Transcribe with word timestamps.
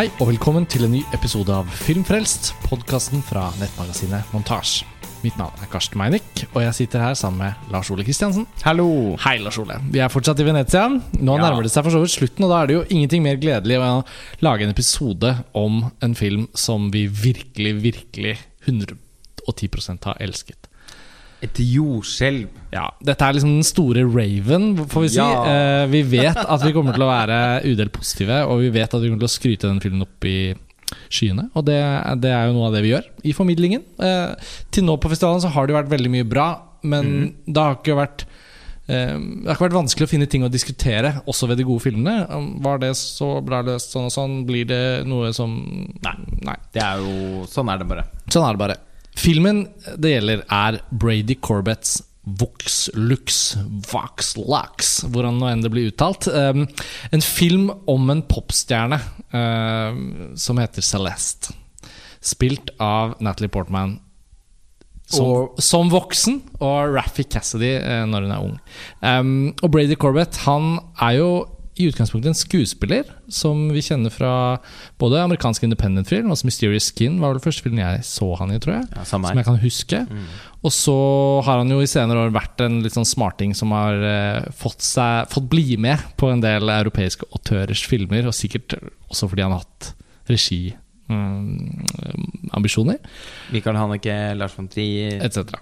Hei 0.00 0.06
og 0.16 0.30
velkommen 0.30 0.64
til 0.64 0.86
en 0.86 0.94
ny 0.94 1.00
episode 1.12 1.52
av 1.52 1.66
Filmfrelst, 1.76 2.54
podkasten 2.64 3.20
fra 3.20 3.50
nettmagasinet 3.58 4.30
Montasj. 4.32 4.78
Mitt 5.20 5.36
navn 5.36 5.60
er 5.60 5.68
Karsten 5.68 6.00
Meinick, 6.00 6.46
og 6.54 6.62
jeg 6.64 6.72
sitter 6.78 7.02
her 7.04 7.18
sammen 7.20 7.42
med 7.42 7.66
Lars 7.68 7.90
Ole 7.92 8.06
Kristiansen. 8.06 8.46
Hallo! 8.64 8.86
Hei, 9.20 9.34
Lars 9.44 9.58
Ole. 9.60 9.76
Vi 9.92 10.00
er 10.00 10.08
fortsatt 10.08 10.40
i 10.40 10.46
Venezia. 10.46 10.86
Nå 10.88 11.36
Ja. 11.36 11.42
nærmer 11.42 11.68
det 11.68 11.74
seg 11.74 11.84
for 11.84 11.92
så 11.92 12.00
vidt 12.00 12.16
slutten, 12.16 12.46
og 12.46 12.48
da 12.48 12.62
er 12.62 12.66
det 12.70 12.76
jo 12.78 12.86
ingenting 12.88 13.22
mer 13.22 13.36
gledelig 13.36 13.76
å 13.76 14.06
lage 14.40 14.64
en 14.64 14.72
episode 14.72 15.44
om 15.52 15.92
en 16.00 16.14
film 16.14 16.48
som 16.54 16.90
vi 16.90 17.06
virkelig, 17.06 17.76
virkelig 17.82 18.38
110% 18.64 20.08
har 20.08 20.16
elsket. 20.18 20.69
Et 21.40 21.60
jordskjelv. 21.64 22.48
Ja, 22.74 22.86
Dette 23.00 23.24
er 23.26 23.36
liksom 23.36 23.54
den 23.56 23.66
store 23.66 24.02
raven, 24.04 24.74
får 24.90 25.04
vi 25.06 25.12
si. 25.14 25.20
Ja. 25.20 25.44
Eh, 25.48 25.84
vi 25.90 26.02
vet 26.18 26.36
at 26.36 26.64
vi 26.66 26.72
kommer 26.76 26.96
til 26.96 27.06
å 27.06 27.10
være 27.10 27.38
udelt 27.64 27.94
positive, 27.96 28.42
og 28.46 28.60
vi 28.64 28.72
vet 28.74 28.92
at 28.92 29.00
vi 29.00 29.08
kommer 29.08 29.22
til 29.24 29.30
å 29.30 29.38
skryte 29.38 29.70
den 29.70 29.80
filmen 29.82 30.04
opp 30.04 30.28
i 30.28 30.52
skyene. 31.10 31.48
Og 31.56 31.64
det, 31.66 31.78
det 32.22 32.32
er 32.34 32.48
jo 32.48 32.56
noe 32.56 32.68
av 32.68 32.76
det 32.76 32.84
vi 32.84 32.92
gjør 32.92 33.08
i 33.24 33.34
formidlingen. 33.36 33.86
Eh, 34.02 34.52
til 34.74 34.86
nå 34.86 34.98
på 35.00 35.10
festivalen 35.12 35.42
så 35.42 35.52
har 35.54 35.68
det 35.68 35.78
vært 35.78 35.92
veldig 35.92 36.12
mye 36.12 36.28
bra, 36.28 36.50
men 36.82 37.32
det 37.44 37.60
har 37.60 37.76
ikke 37.76 37.96
vært 37.98 38.26
eh, 38.88 39.16
det 39.16 39.48
har 39.48 39.56
ikke 39.56 39.66
vært 39.68 39.78
vanskelig 39.78 40.08
å 40.08 40.12
finne 40.12 40.28
ting 40.30 40.44
å 40.46 40.52
diskutere, 40.52 41.16
også 41.30 41.48
ved 41.50 41.60
de 41.62 41.66
gode 41.68 41.84
filmene. 41.84 42.26
Um, 42.28 42.52
Var 42.64 42.84
det 42.84 42.92
så 43.00 43.32
bra 43.44 43.62
løst 43.66 43.96
sånn 43.96 44.10
og 44.10 44.14
sånn? 44.14 44.38
Blir 44.48 44.68
det 44.70 44.82
noe 45.08 45.32
som 45.36 45.56
Nei. 46.04 46.16
Nei. 46.46 46.58
Det 46.74 46.84
er 46.84 47.02
jo 47.04 47.48
Sånn 47.50 47.72
er 47.72 47.80
det 47.80 47.88
bare. 47.90 48.06
Sånn 48.28 48.46
er 48.46 48.56
det 48.56 48.64
bare. 48.66 48.78
Filmen 49.18 49.64
det 49.98 50.14
gjelder, 50.14 50.44
er 50.52 50.80
Brady 50.90 51.36
Corbetts 51.42 51.98
Vox 52.40 52.90
Lux, 52.94 53.56
Vox 53.90 54.34
Lux, 54.36 54.90
hvordan 55.08 55.38
nå 55.40 55.48
enn 55.50 55.62
det 55.64 55.70
blir 55.72 55.88
uttalt. 55.90 56.28
Um, 56.28 56.66
en 57.10 57.24
film 57.24 57.70
om 57.90 58.10
en 58.12 58.20
popstjerne 58.28 58.98
um, 59.32 60.02
som 60.38 60.60
heter 60.60 60.84
Celeste. 60.84 61.54
Spilt 62.20 62.70
av 62.78 63.16
Natalie 63.24 63.48
Portman 63.50 63.96
som, 65.10 65.24
Og- 65.26 65.62
som 65.64 65.88
voksen, 65.90 66.42
og 66.60 66.92
Raffy 66.94 67.24
Cassidy 67.24 67.72
uh, 67.80 68.04
når 68.06 68.28
hun 68.28 68.34
er 68.36 68.44
ung. 68.44 68.58
Um, 69.00 69.32
og 69.64 69.72
Brady 69.74 69.96
Corbett 69.98 70.36
han 70.44 70.76
er 71.00 71.16
jo 71.18 71.30
i 71.80 71.88
utgangspunktet 71.90 72.30
en 72.30 72.38
skuespiller 72.38 73.08
som 73.32 73.68
vi 73.72 73.82
kjenner 73.84 74.12
fra 74.12 74.32
både 75.00 75.22
amerikansk 75.24 75.64
independent-film, 75.66 76.28
altså 76.30 76.48
Mysterious 76.48 76.90
Skin 76.92 77.18
var 77.22 77.32
vel 77.32 77.40
den 77.40 77.46
første 77.46 77.64
filmen 77.64 77.82
jeg 77.82 78.04
så 78.06 78.28
han 78.40 78.52
i, 78.54 78.58
tror 78.62 78.76
jeg. 78.78 78.90
Ja, 78.96 79.06
Som 79.08 79.26
jeg 79.26 79.48
kan 79.48 79.60
huske. 79.62 80.02
Og 80.60 80.74
så 80.76 80.96
har 81.46 81.62
han 81.62 81.72
jo 81.72 81.80
i 81.80 81.88
senere 81.88 82.26
år 82.26 82.34
vært 82.36 82.60
en 82.64 82.82
litt 82.84 82.96
sånn 82.96 83.08
smarting 83.08 83.54
som 83.56 83.72
har 83.76 84.04
eh, 84.04 84.50
fått, 84.60 84.84
seg, 84.84 85.30
fått 85.32 85.48
bli 85.52 85.78
med 85.80 86.02
på 86.20 86.28
en 86.32 86.44
del 86.44 86.68
europeiske 86.68 87.28
autørers 87.32 87.86
filmer, 87.88 88.28
og 88.28 88.36
sikkert 88.36 88.76
også 89.08 89.30
fordi 89.30 89.46
han 89.46 89.56
har 89.56 89.64
hatt 89.64 89.94
regiambisjoner. 91.10 92.98
Michael 93.52 93.76
Haneke, 93.76 94.34
Lars 94.36 94.54
von 94.56 94.68
Trier 94.68 95.22
etc. 95.24 95.54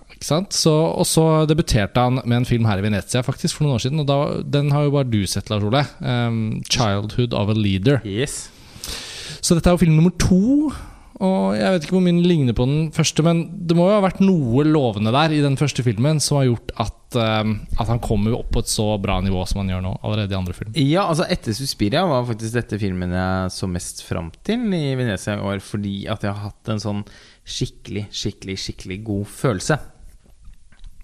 Og 0.72 1.06
så 1.06 1.46
debuterte 1.48 2.00
han 2.00 2.20
med 2.24 2.36
en 2.36 2.48
film 2.48 2.64
her 2.68 2.78
i 2.78 2.82
Venezia 2.82 3.22
faktisk 3.22 3.56
for 3.56 3.66
noen 3.66 3.78
år 3.78 3.84
siden. 3.84 4.00
Og 4.00 4.08
da, 4.08 4.18
den 4.42 4.72
har 4.72 4.86
jo 4.86 4.94
bare 4.96 5.10
du 5.10 5.26
sett, 5.26 5.50
Lars 5.50 5.64
Ole. 5.64 5.84
Um, 6.00 6.62
'Childhood 6.68 7.34
of 7.34 7.48
a 7.48 7.56
Leader'. 7.56 8.00
Yes. 8.04 8.50
Så 9.40 9.54
dette 9.54 9.68
er 9.68 9.76
jo 9.76 9.84
film 9.84 9.96
nummer 9.96 10.10
to. 10.18 10.72
Og 11.18 11.56
jeg 11.58 11.74
vet 11.74 11.84
ikke 11.84 11.96
hvor 11.96 12.04
den 12.06 12.20
ligner 12.22 12.54
på 12.54 12.64
den 12.68 12.90
første, 12.94 13.24
men 13.26 13.40
det 13.66 13.74
må 13.74 13.88
jo 13.88 13.96
ha 13.96 14.02
vært 14.04 14.20
noe 14.22 14.62
lovende 14.68 15.10
der 15.14 15.32
i 15.34 15.40
den 15.42 15.56
første 15.58 15.82
filmen 15.82 16.20
som 16.22 16.38
har 16.38 16.46
gjort 16.46 16.70
at, 16.84 17.16
um, 17.18 17.56
at 17.74 17.90
han 17.90 17.98
kommer 18.04 18.36
opp 18.36 18.52
på 18.54 18.62
et 18.62 18.70
så 18.70 18.86
bra 19.02 19.16
nivå 19.24 19.42
som 19.50 19.64
han 19.64 19.72
gjør 19.72 19.82
nå, 19.82 19.96
allerede 20.06 20.36
i 20.36 20.38
andre 20.38 20.54
film. 20.54 20.76
Ja, 20.78 21.08
altså 21.08 21.26
etter 21.26 21.56
Suspiria 21.58 22.04
var 22.06 22.28
faktisk 22.28 22.54
dette 22.54 22.78
filmen 22.78 23.16
jeg 23.18 23.50
så 23.56 23.70
mest 23.70 24.04
fram 24.06 24.30
til 24.46 24.68
i 24.78 24.94
Venezia 24.98 25.40
i 25.40 25.42
år, 25.50 25.64
fordi 25.64 25.96
at 26.06 26.22
jeg 26.22 26.36
har 26.36 26.52
hatt 26.52 26.70
en 26.70 26.84
sånn 26.86 27.02
skikkelig, 27.48 28.06
skikkelig, 28.14 28.58
skikkelig 28.68 29.00
god 29.10 29.34
følelse. 29.40 29.80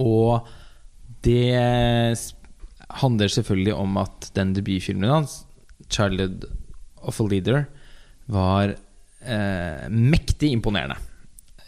Og 0.05 0.47
det 1.27 1.59
handler 3.03 3.35
selvfølgelig 3.35 3.75
om 3.75 3.99
at 3.99 4.31
den 4.39 4.55
debutfilmen 4.55 5.11
hans, 5.11 5.43
'Childhood 5.89 6.47
of 7.03 7.19
a 7.21 7.25
Leader', 7.25 7.67
var 8.31 8.77
eh, 9.25 9.89
mektig 9.91 10.53
imponerende. 10.55 10.97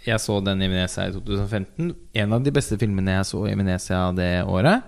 Jeg 0.07 0.23
så 0.23 0.39
den 0.45 0.63
i 0.63 0.69
Venezia 0.71 1.09
i 1.09 1.15
2015. 1.15 1.91
En 2.23 2.35
av 2.37 2.45
de 2.45 2.53
beste 2.55 2.79
filmene 2.79 3.17
jeg 3.19 3.29
så 3.33 3.43
i 3.51 3.57
Venezia 3.59 4.05
det 4.15 4.31
året. 4.47 4.85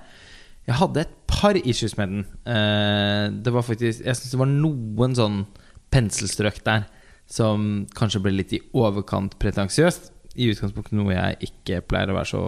Jeg 0.68 0.76
hadde 0.78 1.02
et 1.02 1.16
par 1.26 1.58
issues 1.58 1.96
med 1.98 2.12
den. 2.12 2.26
Eh, 2.46 3.24
det 3.44 3.52
var 3.54 3.66
faktisk 3.66 4.04
Jeg 4.04 4.16
syns 4.16 4.34
det 4.34 4.40
var 4.42 4.52
noen 4.52 5.16
sånn 5.18 5.40
penselstrøk 5.90 6.60
der 6.66 6.86
som 7.28 7.86
kanskje 7.96 8.22
ble 8.24 8.34
litt 8.36 8.54
i 8.56 8.62
overkant 8.76 9.36
pretensiøst. 9.40 10.12
I 10.38 10.52
utgangspunktet 10.52 10.96
noe 10.96 11.16
jeg 11.16 11.50
ikke 11.50 11.82
pleier 11.88 12.12
å 12.12 12.18
være 12.20 12.30
så 12.30 12.42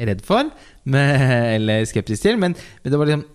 redd 0.00 0.22
for, 0.24 0.48
med, 0.88 1.12
eller 1.58 1.84
skeptisk 1.86 2.24
til. 2.24 2.38
Men, 2.40 2.56
men 2.82 2.92
det 2.92 2.98
var 2.98 3.10
liksom 3.10 3.26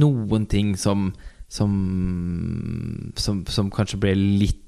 noen 0.00 0.46
ting 0.50 0.74
som 0.78 1.12
som, 1.50 1.70
som 3.18 3.40
som 3.50 3.70
kanskje 3.74 3.98
ble 3.98 4.12
litt 4.14 4.60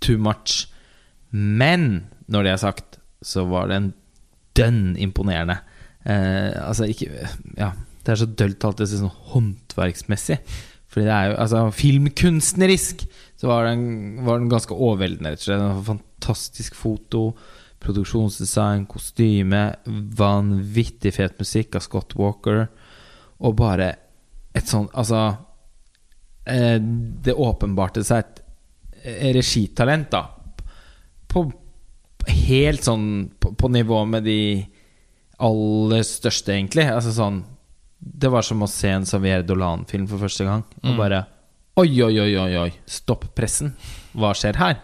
too 0.00 0.18
much. 0.18 0.66
Men 1.30 2.06
når 2.30 2.46
det 2.46 2.52
er 2.54 2.62
sagt, 2.62 2.98
så 3.24 3.44
var 3.48 3.70
den 3.72 3.92
dønn 4.56 4.94
imponerende. 5.00 5.58
Eh, 6.04 6.52
altså 6.60 6.86
ikke 6.90 7.08
Ja, 7.56 7.72
det 8.04 8.12
er 8.12 8.20
så 8.20 8.28
dølt 8.28 8.64
alltid 8.66 8.90
sånn 8.92 9.18
håndverksmessig. 9.32 10.38
Fordi 10.92 11.08
det 11.08 11.14
er 11.16 11.30
jo 11.30 11.36
Altså, 11.42 11.62
filmkunstnerisk 11.74 13.06
så 13.40 13.50
var 13.50 13.66
den, 13.66 14.24
var 14.24 14.38
den 14.38 14.48
ganske 14.52 14.76
overveldende, 14.76 15.34
rett 15.34 15.42
og 15.42 15.48
slett. 15.48 15.86
Fantastisk 15.88 16.76
foto, 16.78 17.24
produksjonsdesign, 17.84 18.86
kostyme, 18.88 19.64
vanvittig 20.16 21.12
fet 21.16 21.34
musikk 21.40 21.76
av 21.76 21.84
Scott 21.84 22.14
Walker, 22.16 22.68
og 23.44 23.56
bare 23.58 23.90
et 24.54 24.70
sånn 24.70 24.86
Altså 24.94 25.18
eh, 26.46 26.78
Det 26.78 27.34
åpenbarte 27.34 28.04
seg 28.06 28.33
regitalent, 29.04 30.10
da. 30.10 30.24
På 31.28 31.46
helt 32.24 32.84
sånn 32.86 33.08
på, 33.40 33.52
på 33.58 33.68
nivå 33.72 34.04
med 34.08 34.24
de 34.24 34.38
aller 35.44 36.04
største, 36.06 36.54
egentlig. 36.54 36.86
Altså 36.88 37.12
sånn 37.12 37.42
Det 37.98 38.30
var 38.32 38.44
som 38.44 38.62
å 38.62 38.68
se 38.68 38.90
en 38.92 39.06
Xavier 39.08 39.42
Dolan-film 39.44 40.06
for 40.08 40.22
første 40.22 40.44
gang. 40.44 40.64
Og 40.84 40.98
bare 41.00 41.24
Oi, 41.74 41.90
oi, 42.04 42.14
oi, 42.22 42.36
oi, 42.38 42.52
oi. 42.60 42.70
Stopp 42.86 43.24
pressen. 43.34 43.72
Hva 44.14 44.30
skjer 44.38 44.54
her? 44.60 44.76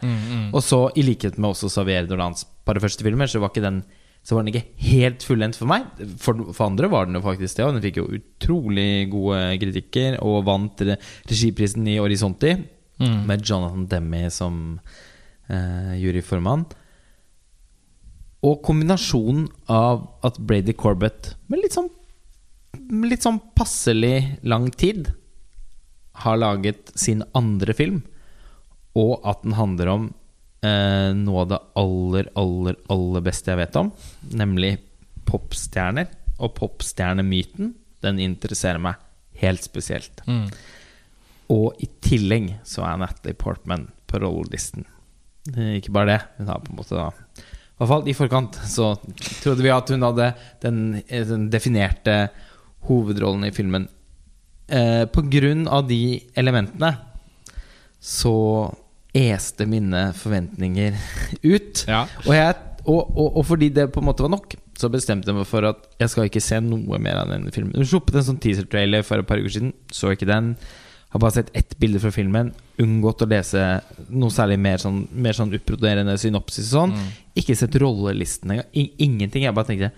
Og 0.51 0.59
så, 0.67 0.89
i 0.99 1.05
likhet 1.07 1.37
med 1.39 1.53
også 1.53 1.69
Xavier 1.71 2.09
Dolans 2.11 2.43
par 2.67 2.81
første 2.83 3.07
filmer, 3.07 3.31
så 3.31 3.39
var 3.39 3.53
ikke 3.53 3.63
den 3.63 3.83
så 4.27 4.35
var 4.37 4.45
den 4.45 4.53
ikke 4.53 4.91
helt 4.91 5.23
fullendt 5.25 5.57
for 5.57 5.71
meg. 5.71 5.87
For, 6.21 6.51
for 6.53 6.67
andre 6.67 6.91
var 6.93 7.07
den 7.07 7.17
jo 7.17 7.23
faktisk 7.25 7.57
det, 7.57 7.65
og 7.65 7.77
den 7.77 7.85
fikk 7.87 8.01
jo 8.03 8.11
utrolig 8.19 9.07
gode 9.09 9.39
kritikker, 9.63 10.19
og 10.21 10.43
vant 10.45 10.83
regiprisen 11.31 11.87
i 11.89 11.97
Horisonti, 12.03 12.53
med 13.27 13.45
Jonathan 13.47 13.87
Demme 13.91 14.31
som 14.31 14.81
eh, 15.49 15.95
juryformann. 16.01 16.67
Og 18.47 18.61
kombinasjonen 18.65 19.49
av 19.69 20.07
at 20.25 20.39
Brady 20.39 20.73
Corbett 20.73 21.35
med 21.49 21.65
litt 21.65 21.77
sånn 21.77 21.91
Litt 22.91 23.25
sånn 23.27 23.41
passelig 23.59 24.39
lang 24.47 24.69
tid 24.71 25.09
har 26.23 26.39
laget 26.39 26.93
sin 26.99 27.25
andre 27.35 27.75
film, 27.75 28.01
og 28.99 29.27
at 29.27 29.43
den 29.43 29.57
handler 29.59 29.91
om 29.91 30.05
eh, 30.63 31.11
noe 31.19 31.43
av 31.45 31.49
det 31.51 31.59
aller, 31.83 32.31
aller, 32.39 32.79
aller 32.95 33.25
beste 33.27 33.51
jeg 33.53 33.61
vet 33.61 33.79
om, 33.81 33.91
nemlig 34.35 34.73
popstjerner. 35.27 36.11
Og 36.39 36.55
popstjernemyten, 36.57 37.75
den 38.07 38.23
interesserer 38.23 38.83
meg 38.83 39.03
helt 39.43 39.67
spesielt. 39.67 40.23
Og 41.51 41.81
i 41.83 41.89
tillegg 42.05 42.53
så 42.69 42.85
er 42.87 43.01
Natalie 43.01 43.39
Portman 43.39 43.89
på 44.11 44.21
rollelisten. 44.23 44.87
Ikke 45.51 45.93
bare 45.95 46.13
det, 46.13 46.21
hun 46.39 46.51
har 46.53 46.61
på 46.63 46.71
en 46.71 46.79
måte 46.79 46.99
da 46.99 47.09
I 47.09 47.81
hvert 47.81 47.91
fall 47.91 48.09
i 48.11 48.15
forkant 48.15 48.59
så 48.69 48.91
trodde 49.41 49.65
vi 49.65 49.73
at 49.73 49.89
hun 49.91 50.05
hadde 50.05 50.27
den, 50.63 50.81
den 51.09 51.49
definerte 51.51 52.17
hovedrollen 52.87 53.49
i 53.49 53.55
filmen. 53.55 53.89
Eh, 54.71 55.05
på 55.11 55.25
grunn 55.33 55.65
av 55.67 55.89
de 55.89 56.21
elementene 56.39 56.93
så 58.01 58.35
este 59.17 59.67
mine 59.67 60.11
forventninger 60.17 60.95
ut. 61.55 61.85
Ja. 61.89 62.05
Og, 62.27 62.35
jeg, 62.37 62.55
og, 62.85 63.01
og, 63.17 63.41
og 63.41 63.47
fordi 63.49 63.73
det 63.75 63.91
på 63.93 64.05
en 64.05 64.07
måte 64.07 64.25
var 64.25 64.33
nok, 64.37 64.55
så 64.79 64.89
bestemte 64.93 65.29
jeg 65.29 65.37
meg 65.37 65.49
for 65.49 65.67
at 65.69 65.89
jeg 66.01 66.13
skal 66.13 66.29
ikke 66.29 66.45
se 66.45 66.61
noe 66.65 67.01
mer 67.03 67.19
av 67.21 67.33
denne 67.33 67.53
filmen. 67.53 67.75
Hun 67.77 67.89
sluppet 67.89 68.21
en 68.21 68.29
sånn 68.31 68.41
teaser-trailer 68.41 69.05
for 69.05 69.21
et 69.21 69.29
par 69.29 69.41
uker 69.41 69.53
siden. 69.57 69.75
Så 69.93 70.15
ikke 70.15 70.29
den. 70.31 70.55
Har 71.11 71.21
bare 71.21 71.35
sett 71.35 71.51
ett 71.57 71.75
bilde 71.79 71.99
fra 72.03 72.13
filmen. 72.15 72.53
Unngått 72.79 73.25
å 73.25 73.29
lese 73.31 73.65
noe 74.15 74.31
særlig 74.31 74.61
mer 74.63 74.79
sånn, 74.79 75.01
mer 75.11 75.35
sånn 75.35 75.51
uppbroderende 75.59 76.15
synopsis 76.23 76.69
og 76.71 76.77
sånn. 76.77 76.95
Ikke 77.41 77.57
sett 77.59 77.75
rollelisten 77.83 78.55
engang. 78.55 78.69
Ingenting. 79.03 79.43
Jeg 79.49 79.57
bare 79.57 79.67
tenkte 79.73 79.91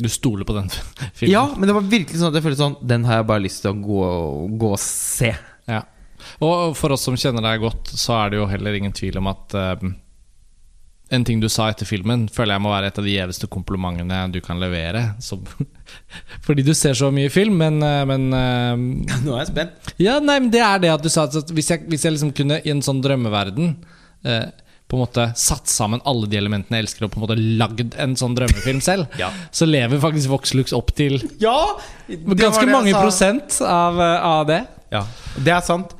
Du 0.00 0.08
stoler 0.08 0.48
på 0.48 0.56
den 0.56 0.68
filmen? 1.18 1.32
Ja, 1.32 1.44
men 1.56 1.68
det 1.68 1.76
var 1.76 1.86
virkelig 1.86 2.18
sånn 2.18 2.32
at 2.32 2.38
jeg 2.40 2.46
følte 2.48 2.62
sånn 2.64 2.76
Den 2.82 3.04
har 3.04 3.20
jeg 3.20 3.28
bare 3.28 3.44
lyst 3.44 3.62
til 3.62 3.70
å 3.74 3.80
gå, 3.84 4.04
gå 4.58 4.70
og 4.74 4.80
se. 4.82 5.34
Ja. 5.70 5.82
Og 6.42 6.74
for 6.76 6.92
oss 6.96 7.04
som 7.06 7.16
kjenner 7.20 7.44
deg 7.46 7.62
godt, 7.62 7.92
så 7.96 8.16
er 8.18 8.32
det 8.32 8.40
jo 8.40 8.48
heller 8.50 8.76
ingen 8.76 8.92
tvil 8.96 9.20
om 9.20 9.28
at 9.30 9.54
eh, 9.56 9.86
en 11.10 11.24
ting 11.26 11.40
du 11.42 11.48
sa 11.50 11.68
etter 11.72 11.88
filmen, 11.88 12.28
føler 12.30 12.54
jeg 12.54 12.62
må 12.62 12.70
være 12.72 12.90
et 12.92 12.98
av 13.02 13.06
de 13.06 13.14
gjeveste 13.16 13.48
komplimentene 13.50 14.20
du 14.32 14.38
kan 14.44 14.60
levere. 14.62 15.02
Som, 15.24 15.42
fordi 16.46 16.62
du 16.66 16.72
ser 16.78 16.94
så 16.98 17.10
mye 17.14 17.30
film, 17.34 17.58
men, 17.62 17.80
eh, 17.82 18.04
men 18.08 18.28
eh, 18.36 19.18
Nå 19.24 19.34
er 19.36 19.44
jeg 19.44 19.50
spent. 19.52 19.92
Ja, 20.02 20.18
nei, 20.22 20.38
men 20.44 20.50
det 20.54 20.62
er 20.64 20.82
det 20.82 20.92
at 20.94 21.02
du 21.04 21.10
sa 21.12 21.26
at 21.28 21.50
hvis 21.54 21.70
jeg, 21.74 21.86
hvis 21.90 22.06
jeg 22.06 22.16
liksom 22.16 22.34
kunne 22.36 22.60
i 22.62 22.72
en 22.74 22.82
sånn 22.86 23.02
drømmeverden 23.04 23.72
eh, 24.26 24.48
på 24.90 24.98
en 24.98 25.04
måte 25.04 25.24
satt 25.38 25.70
sammen 25.70 26.00
alle 26.08 26.26
de 26.26 26.38
elementene 26.40 26.80
jeg 26.80 26.88
elsker, 26.88 27.06
og 27.06 27.12
på 27.14 27.20
en 27.20 27.24
måte 27.28 27.36
lagd 27.38 27.94
en 28.02 28.16
sånn 28.18 28.32
drømmefilm 28.34 28.80
selv, 28.82 29.06
Ja. 29.20 29.28
så 29.54 29.68
lever 29.68 30.00
faktisk 30.02 30.32
Voxlux 30.32 30.74
opp 30.74 30.90
til 30.98 31.20
Ja! 31.42 31.76
ganske 32.10 32.66
mange 32.66 32.94
prosent 32.98 33.60
av, 33.62 34.00
eh, 34.02 34.26
av 34.34 34.46
det. 34.50 34.64
Ja, 34.90 35.04
det 35.38 35.52
er 35.54 35.62
sant. 35.62 35.92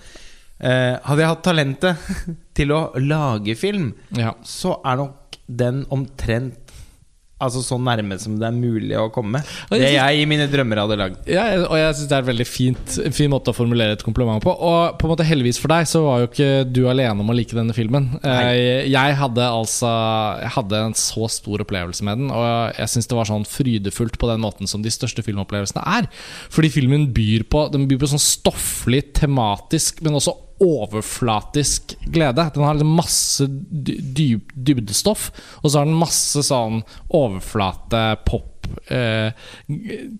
Eh, 0.60 0.96
hadde 1.08 1.22
jeg 1.24 1.30
hatt 1.32 1.44
talentet 1.46 2.10
til 2.58 2.74
å 2.76 2.82
lage 3.00 3.56
film, 3.56 3.94
Ja. 4.16 4.34
så 4.44 4.76
er 4.84 4.96
nok 5.04 5.40
den 5.48 5.84
omtrent 5.90 6.58
Altså 7.40 7.62
så 7.64 7.78
nærme 7.80 8.18
som 8.20 8.34
det 8.36 8.44
er 8.44 8.52
mulig 8.52 8.92
å 9.00 9.06
komme. 9.08 9.40
Jeg 9.72 9.80
Det 9.80 9.92
jeg 9.94 10.18
i 10.20 10.24
mine 10.28 10.44
drømmer 10.52 10.76
hadde 10.82 10.96
lagd. 11.00 11.22
Ja, 11.24 11.46
og 11.64 11.72
jeg 11.78 11.94
syns 11.96 12.10
det 12.10 12.16
er 12.18 12.20
en 12.20 12.28
veldig 12.28 12.44
fint, 12.44 12.96
fin 13.16 13.30
måte 13.32 13.48
å 13.48 13.56
formulere 13.56 13.94
et 13.96 14.04
kompliment 14.04 14.44
på. 14.44 14.52
Og 14.52 14.98
på 15.00 15.08
en 15.08 15.12
måte 15.14 15.24
heldigvis 15.24 15.56
for 15.56 15.72
deg 15.72 15.88
så 15.88 16.02
var 16.04 16.18
jo 16.20 16.26
ikke 16.28 16.50
du 16.68 16.82
alene 16.92 17.16
om 17.24 17.32
å 17.32 17.36
like 17.38 17.56
denne 17.56 17.72
filmen. 17.72 18.10
Eh, 18.20 18.84
Jeg 18.92 19.16
hadde 19.22 19.40
altså 19.40 19.88
Jeg 20.42 20.52
hadde 20.58 20.82
en 20.90 20.92
så 21.00 21.30
stor 21.32 21.64
opplevelse 21.64 22.04
med 22.04 22.18
den, 22.20 22.28
og 22.28 22.76
jeg 22.76 22.92
syns 22.92 23.08
det 23.08 23.16
var 23.22 23.24
sånn 23.32 23.48
frydefullt 23.48 24.20
på 24.20 24.28
den 24.34 24.44
måten 24.44 24.68
som 24.68 24.84
de 24.84 24.92
største 24.92 25.24
filmopplevelsene 25.24 25.80
er. 25.96 26.10
Fordi 26.52 26.68
filmen 26.76 27.08
byr 27.16 27.48
på 27.48 27.70
Den 27.72 27.88
byr 27.88 28.04
på 28.04 28.12
sånn 28.12 28.20
stofflig, 28.20 29.14
tematisk, 29.16 30.04
men 30.04 30.20
også 30.20 30.36
overflatisk 30.60 31.96
glede. 32.12 32.50
Den 32.54 32.62
har 32.66 32.74
liksom 32.78 32.94
masse 32.98 33.46
dy- 33.48 34.00
dyp, 34.16 34.52
dybdestoff, 34.54 35.30
og 35.62 35.70
så 35.70 35.80
har 35.82 35.88
den 35.90 35.98
masse 36.00 36.42
sånn 36.46 36.82
overflate, 37.16 38.04
pop 38.28 38.68
eh, 38.92 39.32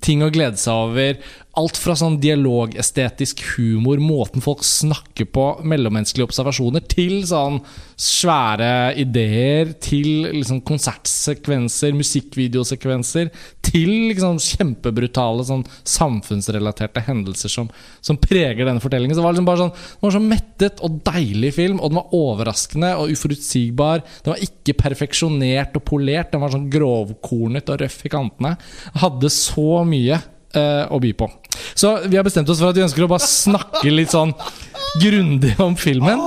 ting 0.02 0.25
å 0.25 0.31
glede 0.34 0.58
seg 0.60 0.87
over. 0.88 1.20
Alt 1.58 1.75
fra 1.82 1.97
sånn 1.99 2.20
dialogestetisk 2.23 3.41
humor, 3.56 3.99
måten 3.99 4.43
folk 4.44 4.61
snakker 4.62 5.26
på, 5.35 5.47
mellommenneskelige 5.67 6.29
observasjoner, 6.29 6.85
til 6.87 7.25
sånn 7.26 7.58
svære 7.99 8.94
ideer, 9.02 9.73
til 9.82 10.29
liksom 10.31 10.62
konsertsekvenser, 10.69 11.97
musikkvideosekvenser, 11.99 13.32
til 13.67 13.91
liksom 14.12 14.38
kjempebrutale 14.38 15.43
sånn 15.50 15.67
samfunnsrelaterte 15.82 17.02
hendelser 17.11 17.50
som, 17.50 17.69
som 17.99 18.19
preger 18.23 18.62
denne 18.62 18.82
fortellingen. 18.82 19.19
Så 19.19 19.23
det 19.23 19.26
var 19.26 19.35
liksom 19.35 19.50
bare 19.50 19.64
sånn 19.64 19.75
Det 19.75 20.06
var 20.06 20.17
så 20.17 20.25
mettet 20.25 20.87
og 20.87 21.02
deilig 21.11 21.55
film, 21.58 21.79
og 21.82 21.91
den 21.91 21.99
var 21.99 22.19
overraskende 22.23 22.94
og 23.02 23.11
uforutsigbar. 23.11 24.06
Den 24.23 24.37
var 24.37 24.47
ikke 24.47 24.79
perfeksjonert 24.87 25.75
og 25.75 25.88
polert, 25.91 26.31
den 26.31 26.47
var 26.47 26.55
sånn 26.55 26.70
grovkornet 26.70 27.75
og 27.75 27.82
røff 27.82 28.05
i 28.06 28.12
kantene. 28.12 28.55
Hadde 29.02 29.35
så 29.35 29.82
mye 29.88 30.23
eh, 30.55 30.85
å 30.91 30.99
by 31.02 31.12
på. 31.19 31.29
Så 31.75 31.94
vi 32.08 32.17
har 32.19 32.25
bestemt 32.26 32.49
oss 32.50 32.61
for 32.62 32.70
at 32.73 32.79
vi 32.79 32.85
ønsker 32.87 33.05
å 33.05 33.11
bare 33.11 33.26
snakke 33.26 33.91
litt 33.93 34.11
sånn 34.14 34.32
grundig 35.02 35.55
om 35.62 35.76
filmen. 35.79 36.19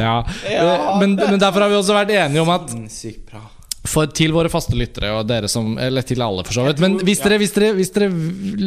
Ja. 0.00 0.16
Eh, 0.48 0.98
Men, 1.00 1.14
men 1.16 1.38
derfor 1.38 1.60
har 1.66 1.72
vi 1.72 1.78
også 1.78 1.94
vært 1.94 2.10
enige 2.16 2.42
om 2.42 2.50
at 2.54 2.70
Sinnssykt 2.72 3.30
bra. 3.30 3.44
For, 3.90 4.10
til 4.14 4.34
våre 4.34 4.50
faste 4.52 4.76
lyttere 4.78 5.10
og 5.16 5.26
dere 5.28 5.48
som 5.50 5.76
Eller 5.80 6.04
til 6.06 6.22
alle, 6.22 6.44
for 6.46 6.56
så 6.56 6.64
vidt. 6.66 6.80
Men 6.82 6.98
hvis 7.06 7.22
dere, 7.24 7.38
hvis, 7.40 7.54
dere, 7.56 7.72
hvis 7.76 7.92
dere 7.94 8.08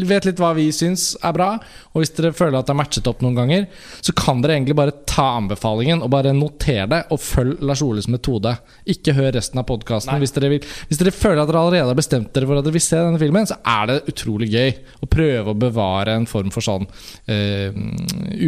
vet 0.09 0.27
litt 0.27 0.41
hva 0.41 0.51
vi 0.57 0.67
syns 0.75 1.13
er 1.23 1.35
bra, 1.35 1.49
og 1.93 2.01
hvis 2.01 2.13
dere 2.17 2.33
føler 2.35 2.59
at 2.59 2.67
det 2.67 2.73
er 2.73 2.79
matchet 2.79 3.09
opp 3.09 3.23
noen 3.23 3.37
ganger, 3.37 3.67
så 4.03 4.15
kan 4.17 4.43
dere 4.43 4.57
egentlig 4.57 4.77
bare 4.77 4.95
ta 5.09 5.29
anbefalingen 5.39 6.03
og 6.03 6.11
bare 6.13 6.33
notere 6.35 6.87
det, 6.91 7.01
og 7.13 7.21
følg 7.23 7.63
Lars 7.63 7.83
Oles 7.85 8.09
metode. 8.11 8.55
Ikke 8.89 9.15
hør 9.17 9.31
resten 9.37 9.61
av 9.61 9.67
podkasten. 9.69 10.17
Hvis, 10.21 10.35
hvis 10.89 11.01
dere 11.01 11.15
føler 11.15 11.43
at 11.43 11.51
dere 11.51 11.63
allerede 11.63 11.93
har 11.93 11.99
bestemt 11.99 12.33
dere 12.35 12.49
for 12.49 12.59
at 12.59 12.67
dere 12.67 12.77
vil 12.77 12.85
se 12.85 12.99
denne 12.99 13.21
filmen, 13.21 13.49
så 13.49 13.59
er 13.75 13.91
det 13.91 13.99
utrolig 14.13 14.51
gøy 14.53 14.73
å 15.03 15.11
prøve 15.11 15.53
å 15.53 15.59
bevare 15.65 16.17
en 16.19 16.29
form 16.29 16.51
for 16.53 16.65
sånn 16.65 16.87
uh, 16.87 17.83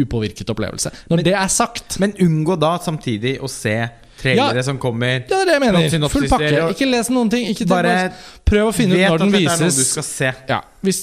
upåvirket 0.02 0.50
opplevelse. 0.52 0.92
Når 1.10 1.24
det 1.26 1.36
er 1.36 1.52
sagt 1.52 1.96
Men 2.02 2.14
unngå 2.22 2.56
da 2.60 2.76
samtidig 2.82 3.36
å 3.42 3.48
se 3.50 3.76
trailere 4.20 4.56
Ja. 4.56 4.62
som 4.62 4.78
kommer. 4.78 5.20
Ja, 5.26 5.26
det 5.26 5.40
er 5.40 5.44
det 5.50 5.58
jeg 5.58 5.64
mener. 5.66 6.08
Full 6.12 6.28
pakke. 6.28 6.54
Ikke 6.72 6.88
les 6.90 7.10
noen 7.12 7.30
ting. 7.32 7.48
Ikke 7.52 7.66
Bare 7.68 8.12
prøv 8.44 8.70
å 8.70 8.72
finne 8.74 8.96
ut 8.96 9.04
når 9.10 9.26
den 9.26 9.32
vises. 9.36 10.20
Ja, 10.48 10.62
hvis, 10.82 11.02